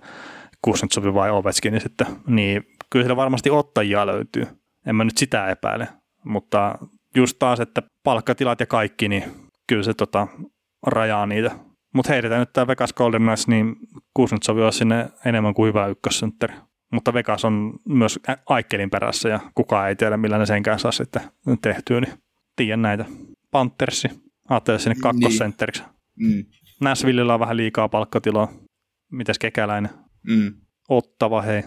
Kuznetsov 0.61 1.13
vai 1.13 1.31
Ovechkin, 1.31 1.73
niin 1.73 1.81
sitten, 1.81 2.07
niin 2.27 2.67
kyllä 2.89 3.03
siellä 3.03 3.15
varmasti 3.15 3.49
ottajia 3.49 4.07
löytyy. 4.07 4.47
En 4.85 4.95
mä 4.95 5.03
nyt 5.03 5.17
sitä 5.17 5.47
epäile, 5.47 5.87
mutta 6.23 6.75
just 7.15 7.39
taas, 7.39 7.59
että 7.59 7.81
palkkatilat 8.03 8.59
ja 8.59 8.65
kaikki, 8.65 9.09
niin 9.09 9.23
kyllä 9.67 9.83
se 9.83 9.93
tota, 9.93 10.27
rajaa 10.87 11.25
niitä. 11.25 11.51
Mutta 11.93 12.13
heitetään 12.13 12.39
nyt 12.39 12.53
tämä 12.53 12.67
Vegas 12.67 12.93
Golden 12.93 13.21
Knights, 13.21 13.47
niin 13.47 13.75
Kuznetsov 14.13 14.57
on 14.57 14.73
sinne 14.73 15.09
enemmän 15.25 15.53
kuin 15.53 15.67
hyvä 15.67 15.87
ykkössentteri. 15.87 16.53
mutta 16.91 17.13
Vegas 17.13 17.45
on 17.45 17.73
myös 17.87 18.19
Aikkelin 18.45 18.89
perässä 18.89 19.29
ja 19.29 19.39
kukaan 19.55 19.89
ei 19.89 19.95
tiedä, 19.95 20.17
millä 20.17 20.37
ne 20.37 20.45
senkään 20.45 20.79
saa 20.79 20.91
sitten 20.91 21.21
tehtyä, 21.61 22.01
niin 22.01 22.13
tiedän 22.55 22.81
näitä. 22.81 23.05
Panthersi, 23.51 24.07
ajattelin 24.49 24.79
sinne 24.79 24.95
kakkosentteriksi. 25.01 25.83
Niin. 26.15 26.37
Mm. 26.37 26.45
Näsvillillä 26.81 27.33
on 27.33 27.39
vähän 27.39 27.57
liikaa 27.57 27.89
palkkatiloa. 27.89 28.53
Mitäs 29.11 29.39
kekäläinen? 29.39 29.91
Mm. 30.23 30.53
Ottava, 30.89 31.41
hei. 31.41 31.63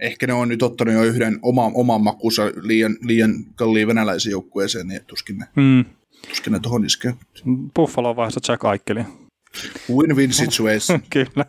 Ehkä 0.00 0.26
ne 0.26 0.32
on 0.32 0.48
nyt 0.48 0.62
ottanut 0.62 0.94
jo 0.94 1.02
yhden 1.02 1.38
oma, 1.42 1.70
oman 1.74 2.00
makuunsa 2.00 2.42
liian, 2.62 2.96
liian 3.02 3.30
kalliin 3.54 3.88
venäläisen 3.88 4.30
joukkueeseen, 4.30 4.88
niin 4.88 5.04
tuskin 5.06 5.38
ne, 5.38 5.46
mm. 5.56 5.84
tuskin 6.28 6.52
ne 6.52 6.60
tuohon 6.60 6.84
iskee. 6.86 7.14
Buffalo 7.74 8.16
vaiheessa 8.16 8.52
Jack 8.52 8.64
Aikeli. 8.64 9.04
Win-win 9.90 10.32
situation. 10.32 11.00
Kyllä. 11.10 11.44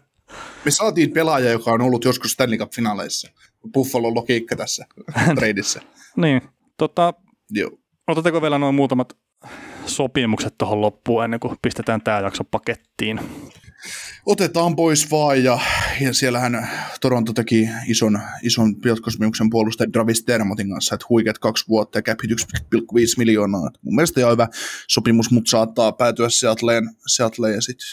Me 0.65 0.71
saatiin 0.71 1.11
pelaaja, 1.11 1.51
joka 1.51 1.71
on 1.71 1.81
ollut 1.81 2.05
joskus 2.05 2.31
Stanley 2.31 2.57
Cup-finaaleissa. 2.57 3.31
Buffalo 3.73 4.15
logiikka 4.15 4.55
tässä 4.55 4.85
treidissä. 5.35 5.81
niin. 6.17 6.41
Tota, 6.77 7.13
Joo. 7.49 7.71
Otatteko 8.07 8.41
vielä 8.41 8.57
noin 8.57 8.75
muutamat 8.75 9.17
sopimukset 9.89 10.57
tuohon 10.57 10.81
loppuun 10.81 11.23
ennen 11.23 11.39
kuin 11.39 11.57
pistetään 11.61 12.01
tämä 12.01 12.19
jakso 12.19 12.43
pakettiin? 12.43 13.19
Otetaan 14.25 14.75
pois 14.75 15.11
vaan 15.11 15.43
ja, 15.43 15.59
ja 16.01 16.13
siellähän 16.13 16.69
Toronto 17.01 17.33
teki 17.33 17.69
ison, 17.87 18.19
ison 18.43 18.75
jatkosopimuksen 18.85 19.49
puolustajan 19.49 19.91
Travis 19.91 20.27
Dermotin 20.27 20.69
kanssa, 20.69 20.95
että 20.95 21.05
huikeat 21.09 21.39
kaksi 21.39 21.65
vuotta 21.67 21.97
ja 21.97 22.01
cap 22.01 22.19
1,5 22.25 22.31
miljoonaa. 23.17 23.69
Mun 23.81 23.95
mielestä 23.95 24.19
ihan 24.19 24.31
hyvä 24.31 24.47
sopimus, 24.87 25.31
mutta 25.31 25.49
saattaa 25.49 25.91
päätyä 25.91 26.29
Seattleen, 26.29 26.89
Seattleen 27.07 27.55
ja 27.55 27.61
sitten 27.61 27.87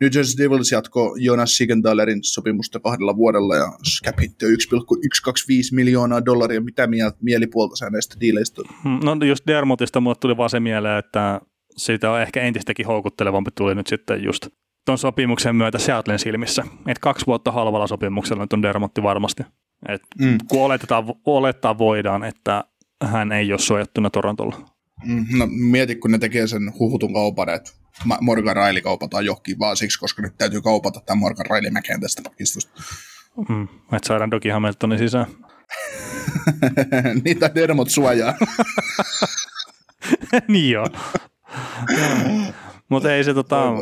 New 0.00 0.10
Jersey 0.14 0.44
Devils 0.44 0.72
jatko 0.72 1.16
Jonas 1.18 1.56
Sigenthalerin 1.56 2.18
sopimusta 2.22 2.80
kahdella 2.80 3.16
vuodella 3.16 3.56
ja 3.56 3.72
cap 4.04 4.20
hit 4.20 4.42
1,125 4.42 5.74
miljoonaa 5.74 6.24
dollaria. 6.24 6.60
Mitä 6.60 6.88
mielipuolta 7.20 7.76
sä 7.76 7.90
näistä 7.90 8.16
diileistä 8.20 8.62
hmm, 8.82 9.00
No 9.04 9.26
just 9.26 9.46
Dermotista 9.46 10.00
mulle 10.00 10.16
tuli 10.20 10.36
vaan 10.36 10.50
se 10.50 10.60
mieleen, 10.60 10.98
että 10.98 11.40
siitä 11.76 12.10
on 12.10 12.20
ehkä 12.20 12.42
entistäkin 12.42 12.86
houkuttelevampi 12.86 13.50
tuli 13.50 13.74
nyt 13.74 13.86
sitten 13.86 14.24
just 14.24 14.46
tuon 14.88 14.98
sopimuksen 14.98 15.56
myötä 15.56 15.78
Seattlen 15.78 16.18
silmissä. 16.18 16.62
Että 16.62 17.00
kaksi 17.00 17.26
vuotta 17.26 17.52
halvalla 17.52 17.86
sopimuksella 17.86 18.42
nyt 18.42 18.52
on 18.52 18.62
Dermotti 18.62 19.02
varmasti. 19.02 19.42
Et 19.88 20.02
mm. 20.20 20.38
Kun 20.48 20.62
oletetaan, 20.62 21.04
olettaa 21.24 21.78
voidaan, 21.78 22.24
että 22.24 22.64
hän 23.04 23.32
ei 23.32 23.52
ole 23.52 23.58
suojattuna 23.58 24.10
Torontolla. 24.10 24.56
Mm, 25.04 25.26
no 25.38 25.46
mieti, 25.50 25.94
kun 25.94 26.10
ne 26.10 26.18
tekee 26.18 26.46
sen 26.46 26.72
huhutun 26.78 27.12
kaupan, 27.12 27.48
että 27.48 27.70
Morgan 28.20 28.56
Raili 28.56 28.80
kaupataan 28.80 29.24
johonkin 29.24 29.58
vaan 29.58 29.76
siksi, 29.76 29.98
koska 29.98 30.22
nyt 30.22 30.38
täytyy 30.38 30.60
kaupata 30.60 31.00
tämä 31.00 31.20
Morgan 31.20 31.46
Raili 31.46 31.70
mäkeen 31.70 32.00
tästä 32.00 32.22
pakistusta. 32.22 32.82
Mm, 33.48 33.64
että 33.64 34.08
saadaan 34.08 34.30
Doki 34.30 34.48
Hamiltonin 34.48 34.98
sisään. 34.98 35.26
Niitä 37.24 37.50
dermot 37.54 37.90
suojaa. 37.90 38.34
niin 40.48 40.70
joo. 40.70 40.86
Mutta 42.90 43.12
ei 43.12 43.24
se, 43.24 43.34
tota, 43.34 43.72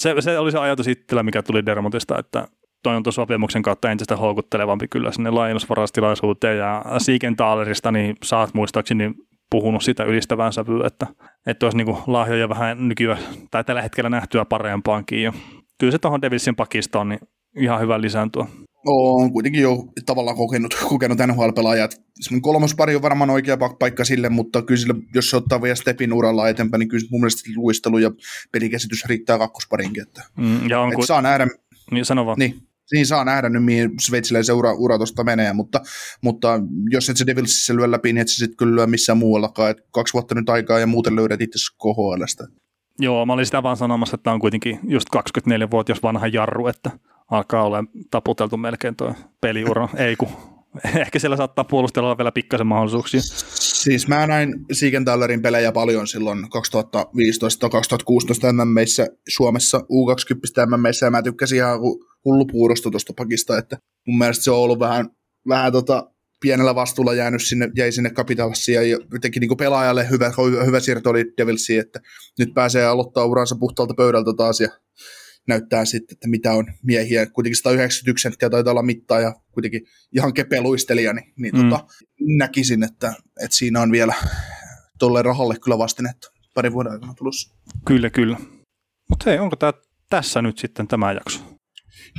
se, 0.00 0.14
se 0.20 0.38
oli 0.38 0.52
se 0.52 0.58
ajatus 0.58 0.88
itsellä, 0.88 1.22
mikä 1.22 1.42
tuli 1.42 1.66
Dermotista, 1.66 2.18
että 2.18 2.48
toi 2.82 2.96
on 2.96 3.02
sopimuksen 3.10 3.62
kautta 3.62 3.90
entistä 3.90 4.16
houkuttelevampi 4.16 4.88
kyllä 4.88 5.12
sinne 5.12 5.30
laajennusvarastilaisuuteen 5.30 6.58
ja 6.58 6.84
Siegenthalerista, 6.98 7.92
niin 7.92 8.16
saat 8.22 8.54
muistaakseni 8.54 9.14
puhunut 9.50 9.82
sitä 9.82 10.04
ylistävän 10.04 10.52
sävyä, 10.52 10.86
että, 10.86 11.06
että 11.46 11.66
olisi 11.66 11.76
niin 11.76 11.96
lahjoja 12.06 12.48
vähän 12.48 12.88
nykyä 12.88 13.18
tai 13.50 13.64
tällä 13.64 13.82
hetkellä 13.82 14.10
nähtyä 14.10 14.44
parempaankin. 14.44 15.22
Ja 15.22 15.32
kyllä 15.78 15.90
se 15.90 15.98
tuohon 15.98 16.22
Devilsin 16.22 16.56
pakistoon 16.56 17.08
niin 17.08 17.20
ihan 17.56 17.80
hyvä 17.80 18.00
lisääntyä. 18.00 18.46
On 18.86 19.32
kuitenkin 19.32 19.62
jo 19.62 19.84
tavallaan 20.06 20.36
kokenut, 20.36 20.76
kokenut 20.88 21.18
NHL-pelaajat. 21.18 22.00
kolmas 22.42 22.74
pari 22.74 22.96
on 22.96 23.02
varmaan 23.02 23.30
oikea 23.30 23.56
paikka 23.78 24.04
sille, 24.04 24.28
mutta 24.28 24.62
kyllä 24.62 24.80
sille, 24.80 24.94
jos 25.14 25.30
se 25.30 25.36
ottaa 25.36 25.62
vielä 25.62 25.74
stepin 25.74 26.12
uralla 26.12 26.48
eteenpäin, 26.48 26.78
niin 26.78 26.88
kyllä 26.88 27.06
mun 27.10 27.20
mielestä 27.20 27.50
luistelu 27.56 27.98
ja 27.98 28.10
pelikäsitys 28.52 29.04
riittää 29.04 29.38
kakkosparinkin. 29.38 30.02
Että, 30.02 30.22
mm, 30.36 30.68
ja 30.68 30.80
on, 30.80 30.92
että 30.92 31.06
saa 31.06 31.22
nähdä, 31.22 31.46
niin, 31.90 32.04
sano 32.04 32.26
vaan. 32.26 32.38
Niin, 32.38 32.62
niin 32.92 33.06
saa 33.06 33.24
nähdä 33.24 33.48
nyt, 33.48 33.64
mihin 33.64 33.90
Sveitsille 34.00 34.42
se 34.42 34.52
ura, 34.52 34.72
ura 34.72 34.96
tuosta 34.96 35.24
menee, 35.24 35.52
mutta, 35.52 35.80
mutta 36.22 36.60
jos 36.90 37.10
et 37.10 37.16
se 37.16 37.26
Devilsissä 37.26 37.76
lyö 37.76 37.90
läpi, 37.90 38.12
niin 38.12 38.22
et 38.22 38.28
se 38.28 38.34
sitten 38.34 38.56
kyllä 38.56 38.76
lyö 38.76 38.86
missään 38.86 39.18
muuallakaan. 39.18 39.70
Et 39.70 39.78
kaksi 39.90 40.12
vuotta 40.12 40.34
nyt 40.34 40.50
aikaa 40.50 40.78
ja 40.78 40.86
muuten 40.86 41.16
löydät 41.16 41.40
itse 41.40 41.58
KHLstä. 41.58 42.44
Joo, 42.98 43.26
mä 43.26 43.32
olin 43.32 43.46
sitä 43.46 43.62
vaan 43.62 43.76
sanomassa, 43.76 44.14
että 44.14 44.22
tämä 44.22 44.34
on 44.34 44.40
kuitenkin 44.40 44.78
just 44.88 45.08
24-vuotias 45.16 46.02
vanha 46.02 46.26
jarru, 46.26 46.66
että 46.66 46.90
alkaa 47.30 47.64
olla 47.64 47.84
taputeltu 48.10 48.56
melkein 48.56 48.96
tuo 48.96 49.14
peliura. 49.40 49.88
Ei 50.06 50.16
kun 50.16 50.28
ehkä 50.96 51.18
siellä 51.18 51.36
saattaa 51.36 51.64
puolustella 51.64 52.18
vielä 52.18 52.32
pikkasen 52.32 52.66
mahdollisuuksia. 52.66 53.20
Siis 53.22 54.08
mä 54.08 54.26
näin 54.26 54.54
Siegenthalerin 54.72 55.42
pelejä 55.42 55.72
paljon 55.72 56.06
silloin 56.06 56.38
2015-2016 56.44 56.46
MMissä 58.64 59.06
Suomessa, 59.28 59.78
U20 59.78 60.76
MMissä, 60.76 61.06
ja 61.06 61.10
mä 61.10 61.22
tykkäsin 61.22 61.58
ihan 61.58 61.80
hullu 62.24 62.46
puurosta 62.46 62.90
tuosta 62.90 63.12
pakista, 63.16 63.58
että 63.58 63.78
mun 64.06 64.18
mielestä 64.18 64.44
se 64.44 64.50
on 64.50 64.58
ollut 64.58 64.78
vähän, 64.78 65.10
vähän 65.48 65.72
tota, 65.72 66.12
pienellä 66.40 66.74
vastuulla 66.74 67.14
jäänyt 67.14 67.42
sinne, 67.42 67.70
jäi 67.76 67.92
sinne 67.92 68.10
Capitalsiin 68.10 68.74
ja 68.74 68.98
jotenkin 69.12 69.40
niin 69.40 69.56
pelaajalle 69.56 70.10
hyvä, 70.10 70.32
hyvä 70.66 70.80
siirto 70.80 71.10
oli 71.10 71.32
Devilsiin, 71.38 71.80
että 71.80 72.00
nyt 72.38 72.54
pääsee 72.54 72.86
aloittaa 72.86 73.24
uransa 73.24 73.56
puhtaalta 73.60 73.94
pöydältä 73.94 74.30
taas 74.36 74.60
ja 74.60 74.68
näyttää 75.48 75.84
sitten, 75.84 76.14
että 76.14 76.28
mitä 76.28 76.52
on 76.52 76.66
miehiä. 76.82 77.26
Kuitenkin 77.26 77.56
191 77.56 78.22
senttiä 78.22 78.50
taitaa 78.50 78.70
olla 78.70 78.82
mittaa 78.82 79.20
ja 79.20 79.34
kuitenkin 79.52 79.86
ihan 80.12 80.34
kepeluistelija, 80.34 81.12
niin, 81.12 81.32
niin 81.36 81.56
mm. 81.56 81.70
tota, 81.70 81.86
näkisin, 82.20 82.82
että, 82.82 83.14
että 83.44 83.56
siinä 83.56 83.80
on 83.80 83.92
vielä 83.92 84.14
tuolle 84.98 85.22
rahalle 85.22 85.56
kyllä 85.64 85.78
vastinetta 85.78 86.32
pari 86.54 86.72
vuoden 86.72 86.92
aikana 86.92 87.14
tulossa. 87.14 87.54
Kyllä, 87.84 88.10
kyllä. 88.10 88.36
Mutta 89.08 89.30
hei, 89.30 89.38
onko 89.38 89.56
tämä 89.56 89.72
tässä 90.10 90.42
nyt 90.42 90.58
sitten 90.58 90.88
tämä 90.88 91.12
jakso? 91.12 91.40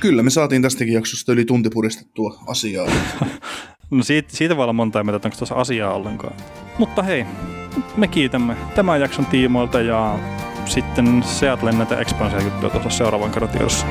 Kyllä, 0.01 0.24
me 0.24 0.30
saatiin 0.30 0.61
tästäkin 0.61 0.93
jaksosta 0.93 1.32
yli 1.32 1.45
tunti 1.45 1.69
puristettua 1.69 2.43
asiaa. 2.47 2.88
no 3.91 4.03
siitä, 4.03 4.36
siitä 4.36 4.55
voi 4.55 4.63
olla 4.63 4.74
monta 4.74 4.99
ja 4.99 5.05
onko 5.13 5.38
tuossa 5.38 5.55
asiaa 5.55 5.93
ollenkaan. 5.93 6.36
Mutta 6.80 7.03
hei, 7.03 7.26
me 7.97 8.07
kiitämme 8.07 8.57
tämän 8.76 9.01
jakson 9.01 9.26
tiimoilta 9.26 9.82
ja 9.82 10.19
sitten 10.66 11.24
Seattlen 11.24 11.78
näitä 11.78 11.99
expansion-juttuja 11.99 12.70
tuossa 12.70 12.89
seuraavan 12.89 13.32
kerran 13.32 13.51
tiedossa. 13.51 13.86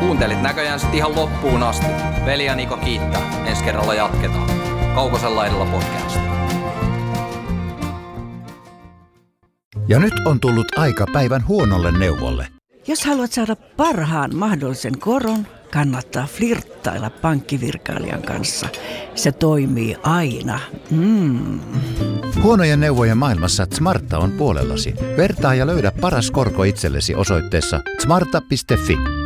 Kuuntelit 0.00 0.42
näköjään 0.42 0.80
sitten 0.80 0.98
ihan 0.98 1.16
loppuun 1.16 1.62
asti. 1.62 1.86
Veli 2.26 2.44
ja 2.44 2.54
Niko 2.54 2.76
kiittää. 2.76 3.44
Ensi 3.46 3.64
kerralla 3.64 3.94
jatketaan. 3.94 4.50
Kaukosella 4.94 5.36
laidalla 5.36 5.66
podcast. 5.66 6.20
Ja 9.88 9.98
nyt 9.98 10.14
on 10.26 10.40
tullut 10.40 10.78
aika 10.78 11.06
päivän 11.12 11.46
huonolle 11.48 11.98
neuvolle. 11.98 12.48
Jos 12.86 13.04
haluat 13.04 13.32
saada 13.32 13.56
parhaan 13.76 14.36
mahdollisen 14.36 14.98
koron, 14.98 15.46
kannattaa 15.72 16.26
flirttailla 16.26 17.10
pankkivirkailijan 17.10 18.22
kanssa. 18.22 18.68
Se 19.14 19.32
toimii 19.32 19.96
aina. 20.02 20.60
Mm. 20.90 21.60
Huonojen 22.42 22.80
neuvojen 22.80 23.18
maailmassa 23.18 23.66
Smarta 23.74 24.18
on 24.18 24.32
puolellasi. 24.32 24.94
Vertaa 25.16 25.54
ja 25.54 25.66
löydä 25.66 25.92
paras 26.00 26.30
korko 26.30 26.64
itsellesi 26.64 27.14
osoitteessa 27.14 27.80
smarta.fi. 28.02 29.25